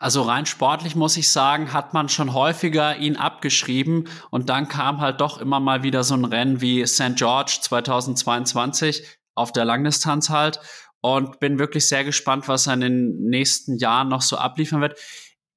Also 0.00 0.22
rein 0.22 0.46
sportlich 0.46 0.94
muss 0.94 1.16
ich 1.16 1.28
sagen, 1.28 1.72
hat 1.72 1.92
man 1.92 2.08
schon 2.08 2.32
häufiger 2.32 2.96
ihn 2.98 3.16
abgeschrieben 3.16 4.06
und 4.30 4.48
dann 4.48 4.68
kam 4.68 5.00
halt 5.00 5.20
doch 5.20 5.38
immer 5.38 5.58
mal 5.58 5.82
wieder 5.82 6.04
so 6.04 6.14
ein 6.14 6.24
Rennen 6.24 6.60
wie 6.60 6.86
St. 6.86 7.16
George 7.16 7.58
2022 7.62 9.18
auf 9.34 9.50
der 9.50 9.64
Langdistanz 9.64 10.30
halt 10.30 10.60
und 11.00 11.40
bin 11.40 11.58
wirklich 11.58 11.88
sehr 11.88 12.04
gespannt, 12.04 12.48
was 12.48 12.66
er 12.66 12.74
in 12.74 12.80
den 12.80 13.20
nächsten 13.24 13.76
Jahren 13.76 14.08
noch 14.08 14.22
so 14.22 14.36
abliefern 14.36 14.80
wird. 14.80 14.98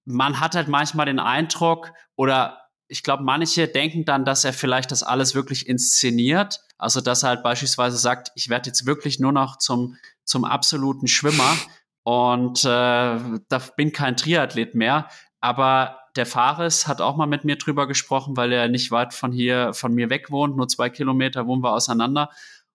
Man 0.06 0.40
hat 0.40 0.56
halt 0.56 0.68
manchmal 0.68 1.06
den 1.06 1.20
Eindruck 1.20 1.92
oder 2.16 2.58
ich 2.88 3.04
glaube, 3.04 3.24
manche 3.24 3.68
denken 3.68 4.04
dann, 4.04 4.26
dass 4.26 4.44
er 4.44 4.52
vielleicht 4.52 4.92
das 4.92 5.02
alles 5.02 5.34
wirklich 5.34 5.68
inszeniert. 5.68 6.60
Also, 6.78 7.00
dass 7.00 7.24
er 7.24 7.30
halt 7.30 7.44
beispielsweise 7.44 7.98
sagt, 7.98 8.32
ich 8.36 8.50
werde 8.50 8.68
jetzt 8.68 8.86
wirklich 8.86 9.20
nur 9.20 9.32
noch 9.32 9.58
zum, 9.58 9.96
zum 10.26 10.44
absoluten 10.44 11.08
Schwimmer 11.08 11.56
und 12.04 12.66
äh, 12.66 12.68
da 12.68 13.62
bin 13.78 13.94
kein 13.94 14.18
Triathlet 14.18 14.76
mehr. 14.76 15.08
Aber 15.40 16.00
der 16.16 16.26
Fares 16.26 16.88
hat 16.88 17.00
auch 17.00 17.16
mal 17.16 17.28
mit 17.28 17.46
mir 17.46 17.56
drüber 17.56 17.88
gesprochen, 17.88 18.36
weil 18.36 18.52
er 18.52 18.68
nicht 18.68 18.92
weit 18.92 19.14
von 19.14 19.32
hier, 19.32 19.74
von 19.74 19.94
mir 19.94 20.10
weg 20.10 20.30
wohnt, 20.30 20.58
nur 20.58 20.68
zwei 20.68 20.90
Kilometer 20.90 21.48
wohnen 21.48 21.64
wir 21.64 21.72
auseinander 21.72 22.30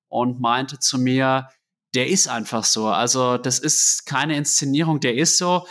und 0.09 0.41
meinte 0.41 0.79
zu 0.79 0.99
mir, 0.99 1.49
der 1.97 2.09
ist 2.09 2.29
einfach 2.29 2.65
so. 2.65 2.89
Also 2.89 3.39
das 3.39 3.59
ist 3.59 4.07
keine 4.07 4.37
Inszenierung, 4.37 5.01
der 5.01 5.17
ist 5.17 5.39
so. 5.39 5.67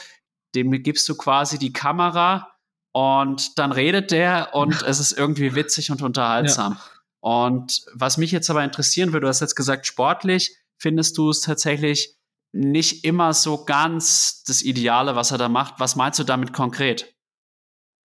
Dem 0.56 0.72
gibst 0.84 1.08
du 1.08 1.16
quasi 1.16 1.60
die 1.60 1.72
Kamera 1.72 2.52
und 2.92 3.58
dann 3.60 3.72
redet 3.72 4.12
der 4.12 4.50
und 4.54 4.82
es 4.82 5.00
ist 5.00 5.12
irgendwie 5.12 5.54
witzig 5.54 5.92
und 5.92 6.02
unterhaltsam. 6.02 6.74
Ja. 6.74 6.82
Und 7.20 7.86
was 7.94 8.18
mich 8.18 8.32
jetzt 8.32 8.50
aber 8.50 8.64
interessieren 8.64 9.14
würde, 9.14 9.26
du 9.26 9.28
hast 9.28 9.42
jetzt 9.42 9.56
gesagt, 9.56 9.86
sportlich 9.86 10.58
findest 10.78 11.18
du 11.18 11.30
es 11.30 11.42
tatsächlich 11.42 12.16
nicht 12.52 13.04
immer 13.04 13.34
so 13.34 13.66
ganz 13.66 14.44
das 14.48 14.62
Ideale, 14.62 15.16
was 15.16 15.32
er 15.32 15.38
da 15.38 15.50
macht. 15.50 15.80
Was 15.80 15.96
meinst 15.96 16.20
du 16.20 16.24
damit 16.24 16.54
konkret? 16.54 17.14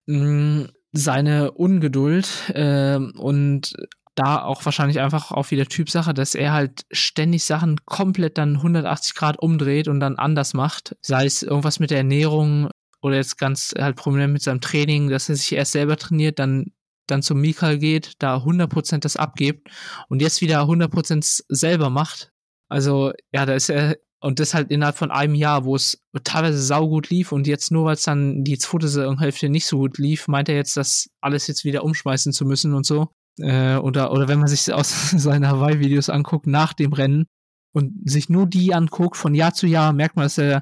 Mm, 0.08 0.64
seine 0.92 1.52
Ungeduld 1.52 2.50
äh, 2.50 2.96
und 2.96 3.76
da 4.20 4.44
auch 4.44 4.64
wahrscheinlich 4.66 5.00
einfach 5.00 5.32
auch 5.32 5.52
wieder 5.52 5.66
Typsache, 5.66 6.14
dass 6.14 6.36
er 6.36 6.54
halt 6.54 6.84
ständig 6.92 7.44
Sachen 7.44 7.78
komplett 7.86 8.38
dann 8.38 8.58
180 8.58 9.16
Grad 9.16 9.40
umdreht 9.40 9.88
und 9.88 10.00
dann 10.00 10.18
anders 10.18 10.54
macht. 10.54 10.96
Sei 11.02 11.26
es 11.26 11.44
irgendwas 11.44 11.80
mit 11.80 11.92
der 11.92 12.00
Ernährung 12.00 12.70
oder 13.02 13.16
jetzt 13.16 13.38
ganz 13.38 13.74
halt 13.78 13.96
prominent 13.96 14.34
mit 14.34 14.42
seinem 14.42 14.62
Training, 14.62 15.10
dass 15.10 15.30
er 15.30 15.36
sich 15.36 15.54
erst 15.54 15.72
selber 15.72 15.98
trainiert, 15.98 16.40
dann 16.40 16.72
dann 17.08 17.24
zum 17.24 17.42
Mikal 17.42 17.78
geht, 17.78 18.14
da 18.20 18.38
100% 18.38 19.00
das 19.00 19.16
abgibt 19.16 19.70
und 20.10 20.22
jetzt 20.22 20.42
wieder 20.42 20.62
100% 20.62 21.44
selber 21.48 21.90
macht. 21.90 22.32
Also, 22.70 23.14
ja, 23.34 23.48
da 23.48 23.54
ist 23.54 23.70
er, 23.70 23.98
und 24.22 24.40
das 24.40 24.54
halt 24.54 24.70
innerhalb 24.70 24.98
von 24.98 25.12
einem 25.12 25.34
Jahr, 25.34 25.66
wo 25.66 25.76
es 25.76 26.04
teilweise 26.24 26.62
saugut 26.62 27.10
lief 27.10 27.32
und 27.32 27.48
jetzt 27.48 27.72
nur, 27.72 27.86
weil 27.86 27.96
es 27.96 28.04
dann 28.04 28.44
die 28.44 28.58
zweite 28.58 28.88
Saisonhälfte 28.88 29.50
nicht 29.50 29.66
so 29.66 29.78
gut 29.78 29.98
lief, 29.98 30.28
meint 30.28 30.50
er 30.50 30.56
jetzt, 30.56 30.78
das 30.78 31.10
alles 31.20 31.48
jetzt 31.48 31.64
wieder 31.64 31.84
umschmeißen 31.84 32.32
zu 32.34 32.46
müssen 32.46 32.74
und 32.74 32.86
so. 32.86 33.10
Äh, 33.38 33.76
oder, 33.76 34.12
oder 34.12 34.28
wenn 34.28 34.40
man 34.40 34.48
sich 34.48 34.74
aus 34.74 35.12
seinen 35.12 35.48
Hawaii-Videos 35.48 36.10
anguckt 36.10 36.48
nach 36.48 36.74
dem 36.74 36.94
Rennen 36.94 37.26
und 37.74 38.10
sich 38.10 38.30
nur 38.30 38.48
die 38.48 38.74
anguckt, 38.74 39.18
von 39.18 39.36
Jahr 39.36 39.54
zu 39.54 39.68
Jahr 39.68 39.94
merkt 39.94 40.16
man, 40.16 40.26
dass 40.26 40.38
er 40.38 40.62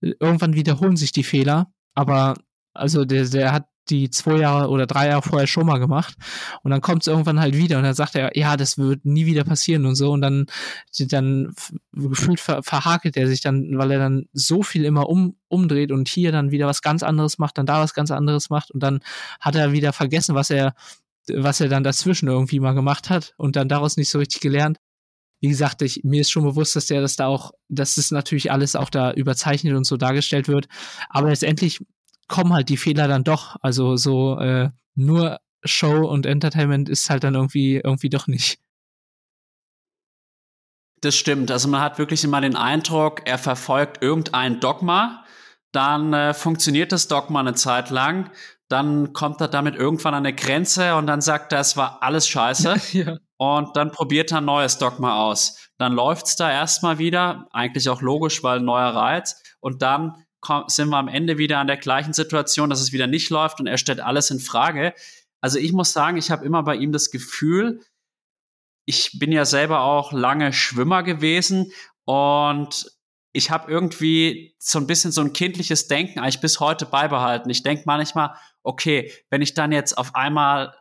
irgendwann 0.00 0.54
wiederholen 0.54 0.96
sich 0.96 1.12
die 1.12 1.24
Fehler. 1.24 1.72
Aber 1.94 2.34
also 2.74 3.04
der, 3.04 3.28
der 3.28 3.52
hat 3.52 3.66
die 3.88 4.10
zwei 4.10 4.38
Jahre 4.38 4.68
oder 4.68 4.86
drei 4.86 5.08
Jahre 5.08 5.22
vorher 5.22 5.46
schon 5.46 5.66
mal 5.66 5.78
gemacht. 5.78 6.16
Und 6.62 6.70
dann 6.70 6.80
kommt 6.80 7.02
es 7.02 7.06
irgendwann 7.06 7.40
halt 7.40 7.56
wieder 7.56 7.76
und 7.78 7.84
dann 7.84 7.94
sagt 7.94 8.14
er, 8.16 8.36
ja, 8.36 8.56
das 8.56 8.78
wird 8.78 9.04
nie 9.04 9.26
wieder 9.26 9.44
passieren 9.44 9.86
und 9.86 9.94
so. 9.94 10.12
Und 10.12 10.20
dann, 10.20 10.46
dann 10.98 11.54
gefühlt 11.92 12.40
ver 12.40 12.62
verhakelt 12.62 13.16
er 13.16 13.28
sich 13.28 13.40
dann, 13.40 13.78
weil 13.78 13.92
er 13.92 13.98
dann 13.98 14.26
so 14.32 14.62
viel 14.62 14.84
immer 14.84 15.08
um, 15.08 15.36
umdreht 15.48 15.92
und 15.92 16.08
hier 16.08 16.32
dann 16.32 16.50
wieder 16.50 16.66
was 16.66 16.82
ganz 16.82 17.02
anderes 17.02 17.38
macht, 17.38 17.58
dann 17.58 17.66
da 17.66 17.80
was 17.80 17.94
ganz 17.94 18.10
anderes 18.10 18.50
macht 18.50 18.70
und 18.72 18.82
dann 18.82 19.00
hat 19.40 19.54
er 19.54 19.72
wieder 19.72 19.92
vergessen, 19.92 20.34
was 20.34 20.50
er, 20.50 20.74
was 21.32 21.60
er 21.60 21.68
dann 21.68 21.84
dazwischen 21.84 22.28
irgendwie 22.28 22.60
mal 22.60 22.74
gemacht 22.74 23.10
hat 23.10 23.34
und 23.36 23.56
dann 23.56 23.68
daraus 23.68 23.96
nicht 23.96 24.10
so 24.10 24.18
richtig 24.18 24.40
gelernt. 24.40 24.78
Wie 25.40 25.48
gesagt, 25.48 25.82
ich, 25.82 26.02
mir 26.02 26.22
ist 26.22 26.30
schon 26.30 26.44
bewusst, 26.44 26.76
dass 26.76 26.86
der 26.86 27.00
das 27.00 27.16
da 27.16 27.26
auch, 27.26 27.52
dass 27.68 27.98
es 27.98 28.10
natürlich 28.10 28.50
alles 28.50 28.74
auch 28.74 28.88
da 28.88 29.12
überzeichnet 29.12 29.74
und 29.74 29.84
so 29.84 29.96
dargestellt 29.96 30.48
wird. 30.48 30.66
Aber 31.10 31.28
letztendlich 31.28 31.84
kommen 32.28 32.52
halt 32.52 32.68
die 32.68 32.78
Fehler 32.78 33.06
dann 33.06 33.24
doch. 33.24 33.56
Also 33.60 33.96
so 33.96 34.38
äh, 34.38 34.70
nur 34.94 35.38
Show 35.64 36.06
und 36.06 36.26
Entertainment 36.26 36.88
ist 36.88 37.10
halt 37.10 37.24
dann 37.24 37.34
irgendwie 37.34 37.76
irgendwie 37.76 38.08
doch 38.08 38.26
nicht. 38.26 38.58
Das 41.02 41.14
stimmt. 41.14 41.50
Also 41.50 41.68
man 41.68 41.82
hat 41.82 41.98
wirklich 41.98 42.24
immer 42.24 42.40
den 42.40 42.56
Eindruck, 42.56 43.22
er 43.26 43.38
verfolgt 43.38 44.02
irgendein 44.02 44.60
Dogma, 44.60 45.24
dann 45.72 46.12
äh, 46.14 46.32
funktioniert 46.32 46.90
das 46.90 47.06
Dogma 47.06 47.40
eine 47.40 47.54
Zeit 47.54 47.90
lang, 47.90 48.30
dann 48.68 49.12
kommt 49.12 49.40
er 49.40 49.48
damit 49.48 49.76
irgendwann 49.76 50.14
an 50.14 50.26
eine 50.26 50.34
Grenze 50.34 50.96
und 50.96 51.06
dann 51.06 51.20
sagt 51.20 51.52
er, 51.52 51.60
es 51.60 51.76
war 51.76 52.02
alles 52.02 52.28
scheiße. 52.28 52.76
ja. 52.92 53.18
Und 53.38 53.76
dann 53.76 53.92
probiert 53.92 54.32
er 54.32 54.38
ein 54.38 54.44
neues 54.44 54.78
Dogma 54.78 55.24
aus. 55.24 55.70
Dann 55.78 55.92
läuft's 55.92 56.36
da 56.36 56.50
erstmal 56.50 56.98
wieder, 56.98 57.48
eigentlich 57.52 57.88
auch 57.88 58.00
logisch, 58.00 58.42
weil 58.42 58.58
ein 58.58 58.64
neuer 58.64 58.94
Reiz. 58.94 59.42
Und 59.60 59.82
dann 59.82 60.24
sind 60.68 60.88
wir 60.88 60.96
am 60.96 61.08
Ende 61.08 61.38
wieder 61.38 61.58
an 61.58 61.66
der 61.66 61.76
gleichen 61.76 62.12
Situation, 62.12 62.70
dass 62.70 62.80
es 62.80 62.92
wieder 62.92 63.06
nicht 63.06 63.30
läuft 63.30 63.60
und 63.60 63.66
er 63.66 63.78
stellt 63.78 64.00
alles 64.00 64.30
in 64.30 64.38
Frage. 64.38 64.94
Also 65.40 65.58
ich 65.58 65.72
muss 65.72 65.92
sagen, 65.92 66.16
ich 66.16 66.30
habe 66.30 66.44
immer 66.44 66.62
bei 66.62 66.76
ihm 66.76 66.92
das 66.92 67.10
Gefühl, 67.10 67.80
ich 68.84 69.18
bin 69.18 69.32
ja 69.32 69.44
selber 69.44 69.80
auch 69.80 70.12
lange 70.12 70.52
Schwimmer 70.52 71.02
gewesen 71.02 71.72
und 72.04 72.86
ich 73.32 73.50
habe 73.50 73.70
irgendwie 73.70 74.54
so 74.58 74.78
ein 74.78 74.86
bisschen 74.86 75.12
so 75.12 75.20
ein 75.20 75.32
kindliches 75.32 75.88
Denken 75.88 76.20
eigentlich 76.20 76.40
bis 76.40 76.60
heute 76.60 76.86
beibehalten. 76.86 77.50
Ich 77.50 77.62
denke 77.62 77.82
manchmal, 77.84 78.34
okay, 78.66 79.12
wenn 79.30 79.42
ich 79.42 79.54
dann 79.54 79.72
jetzt 79.72 79.96
auf 79.96 80.14
einmal 80.14 80.74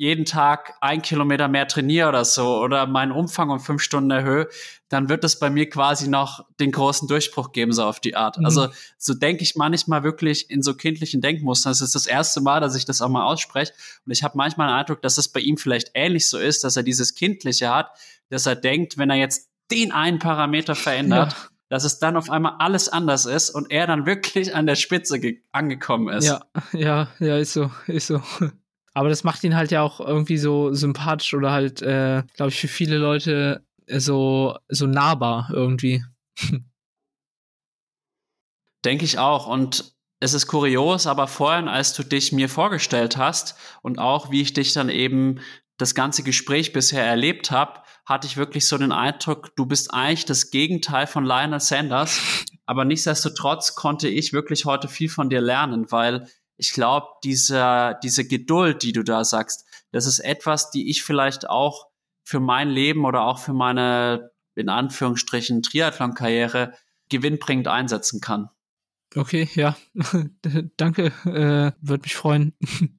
jeden 0.00 0.24
Tag 0.24 0.74
ein 0.80 1.02
Kilometer 1.02 1.48
mehr 1.48 1.66
trainiere 1.66 2.08
oder 2.08 2.24
so 2.24 2.60
oder 2.62 2.86
meinen 2.86 3.10
Umfang 3.10 3.50
um 3.50 3.58
fünf 3.58 3.82
Stunden 3.82 4.12
erhöhe, 4.12 4.48
dann 4.88 5.08
wird 5.08 5.24
es 5.24 5.40
bei 5.40 5.50
mir 5.50 5.68
quasi 5.68 6.08
noch 6.08 6.46
den 6.60 6.70
großen 6.70 7.08
Durchbruch 7.08 7.50
geben, 7.50 7.72
so 7.72 7.84
auf 7.84 7.98
die 7.98 8.14
Art. 8.14 8.38
Mhm. 8.38 8.44
Also 8.44 8.68
so 8.96 9.14
denke 9.14 9.42
ich 9.42 9.56
manchmal 9.56 10.04
wirklich 10.04 10.50
in 10.50 10.62
so 10.62 10.74
kindlichen 10.74 11.20
Denkmustern. 11.20 11.72
Das 11.72 11.80
ist 11.80 11.96
das 11.96 12.06
erste 12.06 12.40
Mal, 12.40 12.60
dass 12.60 12.76
ich 12.76 12.84
das 12.84 13.02
auch 13.02 13.08
mal 13.08 13.24
ausspreche. 13.24 13.72
Und 14.06 14.12
ich 14.12 14.22
habe 14.22 14.38
manchmal 14.38 14.68
den 14.68 14.76
Eindruck, 14.76 15.02
dass 15.02 15.18
es 15.18 15.28
bei 15.28 15.40
ihm 15.40 15.56
vielleicht 15.56 15.90
ähnlich 15.94 16.28
so 16.28 16.38
ist, 16.38 16.62
dass 16.62 16.76
er 16.76 16.84
dieses 16.84 17.16
Kindliche 17.16 17.74
hat, 17.74 17.90
dass 18.30 18.46
er 18.46 18.54
denkt, 18.54 18.98
wenn 18.98 19.10
er 19.10 19.16
jetzt 19.16 19.48
den 19.72 19.90
einen 19.90 20.20
Parameter 20.20 20.76
verändert, 20.76 21.32
ja. 21.32 21.48
Dass 21.68 21.84
es 21.84 21.98
dann 21.98 22.16
auf 22.16 22.30
einmal 22.30 22.56
alles 22.58 22.88
anders 22.88 23.26
ist 23.26 23.50
und 23.50 23.70
er 23.70 23.86
dann 23.86 24.06
wirklich 24.06 24.54
an 24.54 24.66
der 24.66 24.76
Spitze 24.76 25.20
angekommen 25.52 26.08
ist. 26.08 26.26
Ja, 26.26 26.42
ja, 26.72 27.08
ja, 27.18 27.36
ist 27.36 27.52
so, 27.52 27.70
ist 27.86 28.06
so. 28.06 28.22
Aber 28.94 29.10
das 29.10 29.22
macht 29.22 29.44
ihn 29.44 29.54
halt 29.54 29.70
ja 29.70 29.82
auch 29.82 30.00
irgendwie 30.00 30.38
so 30.38 30.72
sympathisch 30.72 31.34
oder 31.34 31.52
halt, 31.52 31.82
äh, 31.82 32.24
glaube 32.34 32.50
ich, 32.50 32.58
für 32.60 32.68
viele 32.68 32.98
Leute 32.98 33.64
so, 33.86 34.56
so 34.68 34.86
nahbar 34.86 35.50
irgendwie. 35.52 36.04
Denke 38.84 39.04
ich 39.04 39.18
auch. 39.18 39.46
Und 39.46 39.94
es 40.20 40.34
ist 40.34 40.46
kurios, 40.48 41.06
aber 41.06 41.28
vorhin, 41.28 41.68
als 41.68 41.92
du 41.92 42.02
dich 42.02 42.32
mir 42.32 42.48
vorgestellt 42.48 43.16
hast 43.16 43.56
und 43.82 43.98
auch 43.98 44.30
wie 44.30 44.42
ich 44.42 44.52
dich 44.52 44.72
dann 44.72 44.88
eben 44.88 45.40
das 45.76 45.94
ganze 45.94 46.24
Gespräch 46.24 46.72
bisher 46.72 47.04
erlebt 47.04 47.50
habe, 47.50 47.80
hatte 48.08 48.26
ich 48.26 48.38
wirklich 48.38 48.66
so 48.66 48.78
den 48.78 48.90
Eindruck, 48.90 49.54
du 49.54 49.66
bist 49.66 49.92
eigentlich 49.92 50.24
das 50.24 50.50
Gegenteil 50.50 51.06
von 51.06 51.26
Lionel 51.26 51.60
Sanders. 51.60 52.46
Aber 52.64 52.86
nichtsdestotrotz 52.86 53.74
konnte 53.74 54.08
ich 54.08 54.32
wirklich 54.32 54.64
heute 54.64 54.88
viel 54.88 55.10
von 55.10 55.28
dir 55.28 55.42
lernen, 55.42 55.92
weil 55.92 56.26
ich 56.56 56.72
glaube, 56.72 57.06
diese, 57.22 57.96
diese 58.02 58.26
Geduld, 58.26 58.82
die 58.82 58.92
du 58.92 59.02
da 59.02 59.24
sagst, 59.24 59.66
das 59.92 60.06
ist 60.06 60.20
etwas, 60.20 60.70
die 60.70 60.90
ich 60.90 61.02
vielleicht 61.02 61.48
auch 61.48 61.86
für 62.24 62.40
mein 62.40 62.70
Leben 62.70 63.04
oder 63.04 63.22
auch 63.22 63.38
für 63.38 63.52
meine, 63.52 64.30
in 64.54 64.70
Anführungsstrichen, 64.70 65.62
Triathlon-Karriere 65.62 66.72
gewinnbringend 67.10 67.68
einsetzen 67.68 68.20
kann. 68.20 68.48
Okay, 69.14 69.48
ja. 69.54 69.76
Danke, 70.76 71.06
äh, 71.24 71.72
würde 71.80 72.02
mich 72.02 72.16
freuen. 72.16 72.54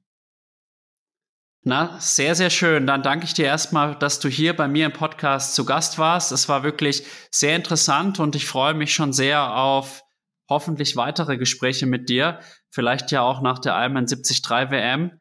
Na, 1.62 1.98
sehr, 2.00 2.34
sehr 2.34 2.48
schön. 2.48 2.86
Dann 2.86 3.02
danke 3.02 3.26
ich 3.26 3.34
dir 3.34 3.44
erstmal, 3.44 3.94
dass 3.94 4.18
du 4.18 4.28
hier 4.28 4.56
bei 4.56 4.66
mir 4.66 4.86
im 4.86 4.94
Podcast 4.94 5.54
zu 5.54 5.66
Gast 5.66 5.98
warst. 5.98 6.32
Es 6.32 6.48
war 6.48 6.62
wirklich 6.62 7.04
sehr 7.30 7.54
interessant 7.54 8.18
und 8.18 8.34
ich 8.34 8.46
freue 8.46 8.72
mich 8.72 8.94
schon 8.94 9.12
sehr 9.12 9.54
auf 9.54 10.02
hoffentlich 10.48 10.96
weitere 10.96 11.36
Gespräche 11.36 11.84
mit 11.84 12.08
dir. 12.08 12.40
Vielleicht 12.70 13.10
ja 13.10 13.20
auch 13.20 13.42
nach 13.42 13.58
der 13.58 13.74
Ironman 13.74 14.06
73 14.06 14.42
WM 14.70 15.20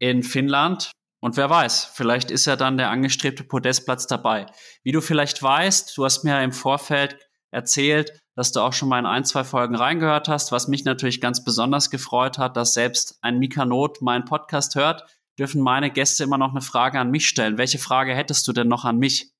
in 0.00 0.24
Finnland. 0.24 0.90
Und 1.20 1.36
wer 1.36 1.48
weiß, 1.48 1.92
vielleicht 1.94 2.32
ist 2.32 2.46
ja 2.46 2.56
dann 2.56 2.78
der 2.78 2.90
angestrebte 2.90 3.44
Podestplatz 3.44 4.08
dabei. 4.08 4.46
Wie 4.82 4.92
du 4.92 5.00
vielleicht 5.00 5.40
weißt, 5.40 5.96
du 5.96 6.04
hast 6.04 6.24
mir 6.24 6.42
im 6.42 6.52
Vorfeld 6.52 7.16
erzählt, 7.52 8.20
dass 8.34 8.52
du 8.52 8.60
auch 8.60 8.72
schon 8.72 8.88
mal 8.88 8.98
in 8.98 9.06
ein, 9.06 9.24
zwei 9.24 9.44
Folgen 9.44 9.76
reingehört 9.76 10.28
hast, 10.28 10.52
was 10.52 10.68
mich 10.68 10.84
natürlich 10.84 11.20
ganz 11.20 11.44
besonders 11.44 11.90
gefreut 11.90 12.38
hat, 12.38 12.56
dass 12.56 12.74
selbst 12.74 13.18
ein 13.22 13.38
Mika 13.38 13.64
Not 13.64 14.02
meinen 14.02 14.24
Podcast 14.24 14.74
hört, 14.74 15.04
dürfen 15.38 15.60
meine 15.60 15.90
Gäste 15.90 16.24
immer 16.24 16.38
noch 16.38 16.50
eine 16.50 16.60
Frage 16.60 16.98
an 16.98 17.10
mich 17.10 17.28
stellen. 17.28 17.58
Welche 17.58 17.78
Frage 17.78 18.14
hättest 18.14 18.46
du 18.48 18.52
denn 18.52 18.68
noch 18.68 18.84
an 18.84 18.98
mich? 18.98 19.32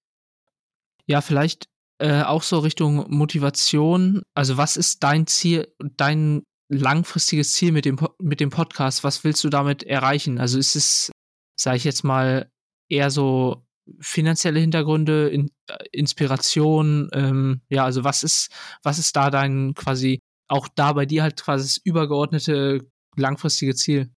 Ja, 1.06 1.20
vielleicht 1.20 1.66
äh, 1.98 2.22
auch 2.22 2.42
so 2.42 2.58
Richtung 2.58 3.06
Motivation. 3.08 4.22
Also 4.34 4.56
was 4.56 4.76
ist 4.76 5.02
dein 5.02 5.26
Ziel, 5.26 5.68
dein 5.96 6.42
langfristiges 6.68 7.52
Ziel 7.52 7.72
mit 7.72 7.84
dem, 7.84 7.98
mit 8.20 8.40
dem 8.40 8.50
Podcast? 8.50 9.04
Was 9.04 9.24
willst 9.24 9.42
du 9.44 9.48
damit 9.48 9.82
erreichen? 9.84 10.38
Also 10.38 10.58
ist 10.58 10.76
es, 10.76 11.10
sage 11.58 11.76
ich 11.76 11.84
jetzt 11.84 12.04
mal, 12.04 12.50
eher 12.88 13.10
so 13.10 13.64
finanzielle 14.00 14.60
Hintergründe, 14.60 15.28
in, 15.28 15.50
äh, 15.68 15.84
Inspiration, 15.92 17.08
ähm, 17.12 17.60
ja, 17.68 17.84
also 17.84 18.04
was 18.04 18.22
ist, 18.22 18.50
was 18.82 18.98
ist 18.98 19.14
da 19.14 19.30
dein 19.30 19.74
quasi, 19.74 20.20
auch 20.48 20.68
da 20.68 20.92
bei 20.92 21.06
dir 21.06 21.22
halt 21.22 21.40
quasi 21.40 21.64
das 21.64 21.76
übergeordnete 21.78 22.80
langfristige 23.16 23.74
Ziel? 23.74 24.10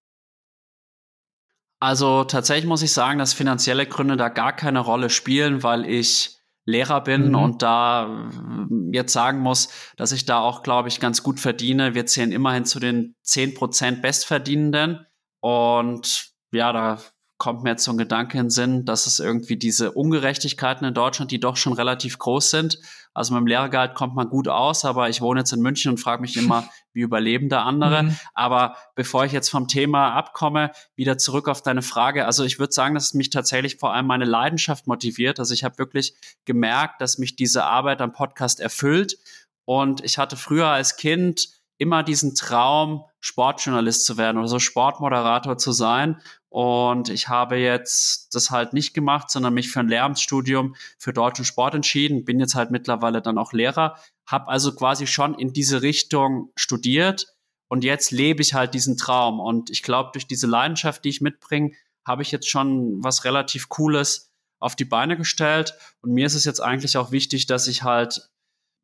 Also 1.79 2.25
tatsächlich 2.25 2.65
muss 2.65 2.81
ich 2.81 2.91
sagen, 2.91 3.19
dass 3.19 3.33
finanzielle 3.33 3.85
Gründe 3.85 4.17
da 4.17 4.29
gar 4.29 4.53
keine 4.53 4.79
Rolle 4.79 5.09
spielen, 5.09 5.63
weil 5.63 5.85
ich 5.85 6.39
Lehrer 6.65 7.01
bin 7.01 7.29
mhm. 7.29 7.35
und 7.35 7.61
da 7.61 8.29
äh, 8.29 8.95
jetzt 8.95 9.13
sagen 9.13 9.39
muss, 9.39 9.69
dass 9.97 10.11
ich 10.11 10.25
da 10.25 10.39
auch, 10.39 10.61
glaube 10.61 10.87
ich, 10.87 10.99
ganz 10.99 11.23
gut 11.23 11.39
verdiene. 11.39 11.95
Wir 11.95 12.05
zählen 12.05 12.31
immerhin 12.31 12.65
zu 12.65 12.79
den 12.79 13.15
10% 13.25 14.01
Bestverdienenden. 14.01 15.05
Und 15.41 16.31
ja, 16.51 16.71
da 16.71 16.99
kommt 17.39 17.63
mir 17.63 17.71
jetzt 17.71 17.85
so 17.85 17.91
ein 17.91 17.97
Gedanke 17.97 18.37
in 18.37 18.45
den 18.45 18.49
Sinn, 18.49 18.85
dass 18.85 19.07
es 19.07 19.19
irgendwie 19.19 19.55
diese 19.55 19.93
Ungerechtigkeiten 19.93 20.85
in 20.85 20.93
Deutschland, 20.93 21.31
die 21.31 21.39
doch 21.39 21.55
schon 21.55 21.71
relativ 21.71 22.19
groß 22.19 22.51
sind. 22.51 22.79
Also 23.13 23.33
mit 23.33 23.39
dem 23.39 23.47
Lehrergehalt 23.47 23.95
kommt 23.95 24.13
man 24.13 24.29
gut 24.29 24.49
aus, 24.49 24.83
aber 24.83 25.09
ich 25.09 25.21
wohne 25.21 25.39
jetzt 25.39 25.53
in 25.53 25.61
München 25.61 25.91
und 25.91 25.99
frage 25.99 26.21
mich 26.21 26.35
immer, 26.35 26.69
wie 26.93 26.99
überleben 26.99 27.47
da 27.47 27.63
andere. 27.63 28.03
Mhm. 28.03 28.17
Aber 28.33 28.75
bevor 28.93 29.23
ich 29.23 29.31
jetzt 29.31 29.49
vom 29.49 29.69
Thema 29.69 30.13
abkomme, 30.15 30.71
wieder 30.95 31.17
zurück 31.17 31.47
auf 31.47 31.63
deine 31.63 31.81
Frage. 31.81 32.25
Also 32.25 32.43
ich 32.43 32.59
würde 32.59 32.73
sagen, 32.73 32.93
dass 32.93 33.13
mich 33.13 33.29
tatsächlich 33.29 33.77
vor 33.77 33.93
allem 33.93 34.05
meine 34.05 34.25
Leidenschaft 34.25 34.85
motiviert. 34.85 35.39
Also 35.39 35.53
ich 35.53 35.63
habe 35.63 35.77
wirklich 35.77 36.15
gemerkt, 36.43 36.99
dass 36.99 37.19
mich 37.19 37.37
diese 37.37 37.63
Arbeit 37.63 38.01
am 38.01 38.11
Podcast 38.11 38.59
erfüllt. 38.59 39.17
Und 39.63 40.03
ich 40.03 40.17
hatte 40.17 40.35
früher 40.35 40.67
als 40.67 40.97
Kind 40.97 41.58
immer 41.79 42.03
diesen 42.03 42.35
Traum, 42.35 43.05
Sportjournalist 43.21 44.05
zu 44.05 44.17
werden 44.17 44.37
oder 44.37 44.47
so 44.47 44.59
Sportmoderator 44.59 45.57
zu 45.57 45.71
sein. 45.71 46.21
Und 46.49 47.09
ich 47.09 47.29
habe 47.29 47.57
jetzt 47.57 48.35
das 48.35 48.51
halt 48.51 48.73
nicht 48.73 48.93
gemacht, 48.93 49.31
sondern 49.31 49.53
mich 49.53 49.71
für 49.71 49.79
ein 49.79 49.87
Lehramtsstudium 49.87 50.75
für 50.97 51.13
deutschen 51.13 51.45
Sport 51.45 51.75
entschieden. 51.75 52.25
Bin 52.25 52.39
jetzt 52.39 52.55
halt 52.55 52.69
mittlerweile 52.69 53.21
dann 53.21 53.37
auch 53.37 53.53
Lehrer, 53.53 53.95
habe 54.27 54.49
also 54.49 54.75
quasi 54.75 55.07
schon 55.07 55.33
in 55.35 55.53
diese 55.53 55.81
Richtung 55.81 56.51
studiert 56.55 57.27
und 57.69 57.83
jetzt 57.83 58.11
lebe 58.11 58.41
ich 58.41 58.53
halt 58.53 58.73
diesen 58.73 58.97
Traum. 58.97 59.39
Und 59.39 59.69
ich 59.69 59.83
glaube, 59.83 60.09
durch 60.11 60.27
diese 60.27 60.47
Leidenschaft, 60.47 61.05
die 61.05 61.09
ich 61.09 61.21
mitbringe, 61.21 61.71
habe 62.05 62.23
ich 62.23 62.31
jetzt 62.31 62.49
schon 62.49 63.03
was 63.03 63.23
relativ 63.25 63.69
Cooles 63.69 64.31
auf 64.59 64.75
die 64.75 64.85
Beine 64.85 65.15
gestellt. 65.15 65.75
Und 66.01 66.11
mir 66.11 66.25
ist 66.25 66.35
es 66.35 66.45
jetzt 66.45 66.61
eigentlich 66.61 66.97
auch 66.97 67.11
wichtig, 67.11 67.45
dass 67.45 67.67
ich 67.67 67.83
halt 67.83 68.29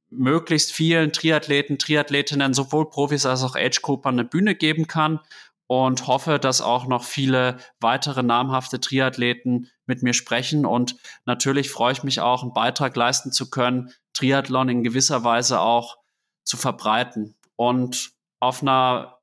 möglichst 0.10 0.72
vielen 0.72 1.12
Triathleten, 1.12 1.78
Triathletinnen, 1.78 2.54
sowohl 2.54 2.90
Profis 2.90 3.26
als 3.26 3.44
auch 3.44 3.56
Age-Gruppern 3.56 4.16
eine 4.16 4.28
Bühne 4.28 4.56
geben 4.56 4.88
kann 4.88 5.20
und 5.68 6.08
hoffe, 6.08 6.40
dass 6.40 6.62
auch 6.62 6.88
noch 6.88 7.04
viele 7.04 7.58
weitere 7.80 8.24
namhafte 8.24 8.80
Triathleten 8.80 9.70
mit 9.86 10.04
mir 10.04 10.14
sprechen. 10.14 10.66
Und 10.66 10.96
natürlich 11.26 11.70
freue 11.70 11.94
ich 11.94 12.04
mich 12.04 12.22
auch, 12.22 12.44
einen 12.44 12.54
Beitrag 12.54 12.96
leisten 12.96 13.32
zu 13.32 13.50
können, 13.50 13.92
Triathlon 14.14 14.70
in 14.70 14.84
gewisser 14.84 15.24
Weise 15.24 15.60
auch 15.60 15.98
zu 16.44 16.58
verbreiten. 16.58 17.36
Und 17.56 18.12
auf 18.40 18.62
einer 18.62 19.20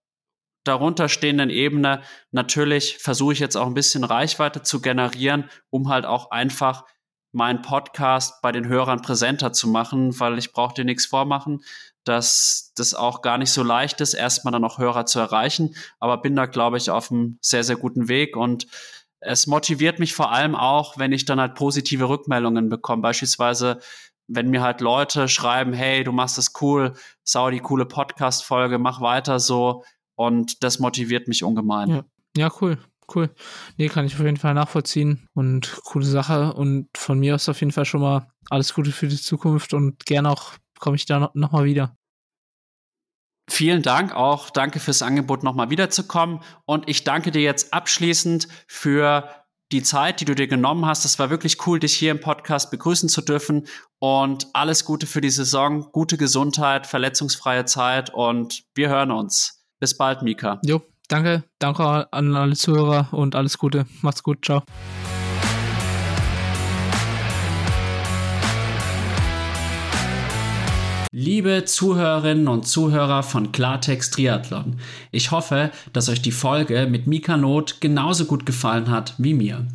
darunterstehenden 0.65 1.51
Ebene 1.51 2.03
natürlich 2.31 2.99
versuche 2.99 3.33
ich 3.33 3.39
jetzt 3.41 3.57
auch 3.57 3.67
ein 3.67 3.75
bisschen 3.75 4.05
Reichweite 4.05 4.63
zu 4.63 4.81
generieren, 4.81 5.49
um 5.71 5.89
halt 5.89 6.07
auch 6.07 6.31
einfach 6.31 6.85
meinen 7.33 7.63
Podcast 7.63 8.43
bei 8.43 8.53
den 8.53 8.69
Hörern 8.69 9.01
präsenter 9.01 9.53
zu 9.53 9.69
machen, 9.69 10.19
weil 10.21 10.39
ich 10.39 10.53
brauche 10.53 10.75
dir 10.75 10.85
nichts 10.85 11.07
vormachen, 11.07 11.65
dass 12.05 12.73
das 12.77 12.95
auch 12.95 13.23
gar 13.23 13.39
nicht 13.39 13.51
so 13.51 13.63
leicht 13.63 14.01
ist, 14.01 14.15
erstmal 14.15 14.53
dann 14.53 14.65
auch 14.65 14.79
Hörer 14.79 15.07
zu 15.07 15.19
erreichen. 15.19 15.75
Aber 15.99 16.19
bin 16.19 16.37
da, 16.37 16.47
glaube 16.47 16.77
ich, 16.77 16.91
auf 16.91 17.11
einem 17.11 17.39
sehr, 17.41 17.65
sehr 17.65 17.77
guten 17.77 18.09
Weg 18.09 18.37
und 18.37 18.67
es 19.21 19.47
motiviert 19.47 19.99
mich 19.99 20.15
vor 20.15 20.33
allem 20.33 20.55
auch, 20.55 20.99
wenn 20.99 21.13
ich 21.13 21.25
dann 21.25 21.41
halt 21.41 21.55
positive 21.55 22.09
Rückmeldungen 22.09 22.69
bekomme. 22.69 23.03
Beispielsweise, 23.03 23.79
wenn 24.27 24.51
mir 24.51 24.63
halt 24.63 24.81
Leute 24.81 25.29
schreiben, 25.29 25.73
hey, 25.73 26.03
du 26.03 26.11
machst 26.11 26.39
das 26.39 26.53
cool, 26.61 26.95
sau 27.23 27.51
die 27.51 27.61
coole 27.61 27.87
Podcast-Folge, 27.87 28.79
mach 28.79 29.01
weiter 29.01 29.39
so. 29.39 29.85
Und 30.17 30.63
das 30.65 30.81
motiviert 30.81 31.29
mich 31.29 31.45
ungemein. 31.45 31.89
Ja, 31.89 32.05
ja 32.37 32.53
cool 32.61 32.79
cool. 33.15 33.35
Nee, 33.77 33.89
kann 33.89 34.05
ich 34.05 34.15
auf 34.15 34.21
jeden 34.21 34.37
Fall 34.37 34.55
nachvollziehen 34.55 35.29
und 35.35 35.81
coole 35.85 36.05
Sache. 36.05 36.53
Und 36.55 36.89
von 36.97 37.19
mir 37.19 37.35
aus 37.35 37.49
auf 37.49 37.61
jeden 37.61 37.73
Fall 37.73 37.85
schon 37.85 38.01
mal 38.01 38.29
alles 38.51 38.75
Gute 38.75 38.93
für 38.93 39.09
die 39.09 39.21
Zukunft 39.21 39.75
und 39.75 40.05
gerne 40.07 40.31
auch 40.31 40.53
komme 40.79 40.97
ich 40.97 41.07
da 41.07 41.19
noch, 41.19 41.35
noch 41.35 41.53
mal 41.53 41.65
wieder. 41.65 41.97
Vielen 43.51 43.83
Dank 43.83 44.15
auch. 44.15 44.51
Danke 44.51 44.81
fürs 44.81 45.03
Angebot, 45.03 45.43
nochmal 45.43 45.71
wiederzukommen. 45.71 46.41
Und 46.65 46.89
ich 46.89 47.05
danke 47.05 47.31
dir 47.31 47.43
jetzt 47.43 47.73
abschließend 47.73 48.49
für 48.67 49.29
die 49.73 49.83
Zeit, 49.83 50.21
die 50.21 50.25
du 50.25 50.35
dir 50.35 50.47
genommen 50.47 50.87
hast. 50.87 51.05
Es 51.05 51.19
war 51.19 51.31
wirklich 51.31 51.67
cool, 51.67 51.81
dich 51.81 51.95
hier 51.95 52.11
im 52.11 52.21
Podcast 52.21 52.71
begrüßen 52.71 53.09
zu 53.09 53.23
dürfen. 53.23 53.67
Und 53.99 54.49
alles 54.53 54.85
Gute 54.85 55.07
für 55.07 55.21
die 55.21 55.31
Saison. 55.31 55.91
Gute 55.93 56.17
Gesundheit, 56.17 56.87
verletzungsfreie 56.87 57.65
Zeit. 57.65 58.13
Und 58.13 58.65
wir 58.75 58.89
hören 58.89 59.11
uns. 59.11 59.65
Bis 59.81 59.97
bald, 59.97 60.23
Mika. 60.23 60.61
Jo, 60.65 60.83
danke, 61.13 61.45
danke 61.59 62.13
an 62.13 62.35
alle 62.35 62.57
Zuhörer 62.57 63.09
und 63.13 63.35
alles 63.35 63.59
Gute. 63.59 63.85
Macht's 64.01 64.23
gut, 64.23 64.45
ciao. 64.45 64.63
Liebe 71.15 71.65
Zuhörerinnen 71.67 72.49
und 72.49 72.67
Zuhörer 72.67 73.23
von 73.23 73.53
Klartext 73.53 74.15
Triathlon, 74.15 74.81
ich 75.11 75.31
hoffe, 75.31 75.71
dass 75.93 76.09
euch 76.09 76.23
die 76.23 76.33
Folge 76.33 76.87
mit 76.87 77.07
Mika 77.07 77.37
Not 77.37 77.83
genauso 77.83 78.25
gut 78.25 78.47
gefallen 78.47 78.91
hat 78.91 79.15
wie 79.19 79.35
mir. 79.35 79.67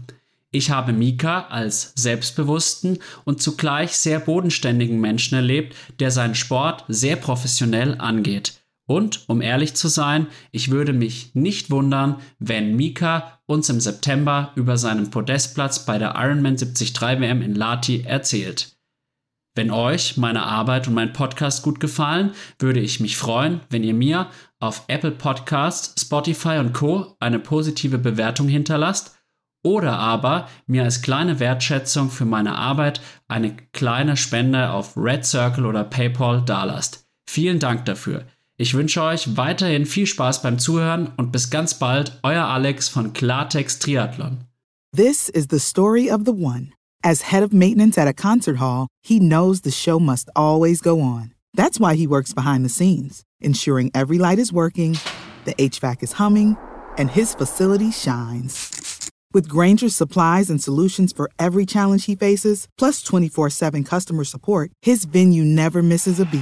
Ich 0.50 0.72
habe 0.72 0.94
Mika 0.94 1.42
als 1.50 1.94
selbstbewussten 1.96 2.98
und 3.26 3.44
zugleich 3.44 3.96
sehr 3.96 4.20
bodenständigen 4.20 5.00
Menschen 5.00 5.36
erlebt, 5.36 5.76
der 6.00 6.10
seinen 6.10 6.34
Sport 6.34 6.86
sehr 6.88 7.18
professionell 7.18 7.96
angeht. 8.00 8.54
Und, 8.88 9.28
um 9.28 9.42
ehrlich 9.42 9.76
zu 9.76 9.90
sein, 9.90 10.28
ich 10.52 10.72
würde 10.72 10.94
mich 10.94 11.36
nicht 11.36 11.70
wundern, 11.70 12.22
wenn 12.40 12.76
Mika 12.76 13.40
uns 13.46 13.70
im 13.70 13.82
September 13.82 14.54
über 14.56 14.78
seinen 14.78 15.12
Podestplatz 15.12 15.86
bei 15.86 15.98
der 15.98 16.16
Ironman 16.16 16.56
73 16.56 17.00
WM 17.02 17.42
in 17.42 17.54
Lati 17.54 18.04
erzählt. 18.04 18.78
Wenn 19.56 19.72
euch 19.72 20.18
meine 20.18 20.44
Arbeit 20.44 20.88
und 20.88 20.94
mein 20.94 21.12
Podcast 21.14 21.64
gut 21.64 21.80
gefallen, 21.80 22.32
würde 22.60 22.80
ich 22.80 23.00
mich 23.00 23.18
freuen, 23.18 23.60
wenn 23.70 23.84
ihr 23.84 23.94
mir 23.94 24.30
auf 24.60 24.84
Apple 24.88 25.12
Podcasts, 25.12 26.00
Spotify 26.00 26.60
und 26.60 26.74
Co. 26.74 27.18
eine 27.20 27.40
positive 27.40 27.98
Bewertung 27.98 28.48
hinterlasst 28.48 29.18
oder 29.64 29.98
aber 29.98 30.48
mir 30.66 30.84
als 30.84 31.02
kleine 31.02 31.40
Wertschätzung 31.42 32.10
für 32.10 32.26
meine 32.26 32.56
Arbeit 32.56 33.02
eine 33.28 33.58
kleine 33.74 34.16
Spende 34.16 34.70
auf 34.70 34.96
Red 34.96 35.26
Circle 35.26 35.66
oder 35.66 35.84
PayPal 35.84 36.44
dalasst. 36.46 37.06
Vielen 37.28 37.60
Dank 37.60 37.84
dafür. 37.86 38.26
Ich 38.60 38.74
wünsche 38.74 39.04
euch 39.04 39.38
weiterhin 39.38 39.86
viel 39.86 40.08
Spaß 40.08 40.42
beim 40.42 40.58
Zuhören 40.58 41.12
und 41.16 41.32
bis 41.32 41.52
ganz 41.52 41.76
bald, 41.76 42.20
euer 42.24 42.46
Alex 42.46 42.90
von 42.90 43.14
Klartext 43.14 43.84
Triathlon. 43.84 44.40
This 44.96 45.30
is 45.30 45.50
the 45.52 45.60
story 45.60 46.10
of 46.10 46.22
the 46.26 46.32
one. 46.34 46.74
As 47.04 47.32
head 47.32 47.44
of 47.44 47.54
maintenance 47.54 48.00
at 48.00 48.08
a 48.08 48.14
concert 48.14 48.58
hall, 48.58 48.88
he 49.04 49.20
knows 49.20 49.62
the 49.62 49.70
show 49.70 50.00
must 50.00 50.32
always 50.36 50.82
go 50.82 51.00
on. 51.00 51.36
That's 51.54 51.80
why 51.80 51.94
he 51.94 52.08
works 52.08 52.34
behind 52.34 52.66
the 52.66 52.70
scenes, 52.70 53.22
ensuring 53.40 53.92
every 53.94 54.18
light 54.18 54.40
is 54.40 54.52
working, 54.52 54.98
the 55.46 55.54
HVAC 55.54 56.02
is 56.02 56.14
humming, 56.14 56.58
and 56.98 57.12
his 57.12 57.36
facility 57.36 57.92
shines. 57.92 59.12
With 59.34 59.48
Granger's 59.48 59.96
supplies 59.96 60.50
and 60.50 60.60
solutions 60.60 61.14
for 61.14 61.30
every 61.38 61.68
challenge 61.68 62.06
he 62.06 62.16
faces, 62.16 62.68
plus 62.76 63.04
24 63.04 63.52
7 63.52 63.84
customer 63.84 64.24
support, 64.24 64.72
his 64.82 65.06
venue 65.06 65.44
never 65.44 65.84
misses 65.84 66.20
a 66.20 66.26
beat. 66.26 66.42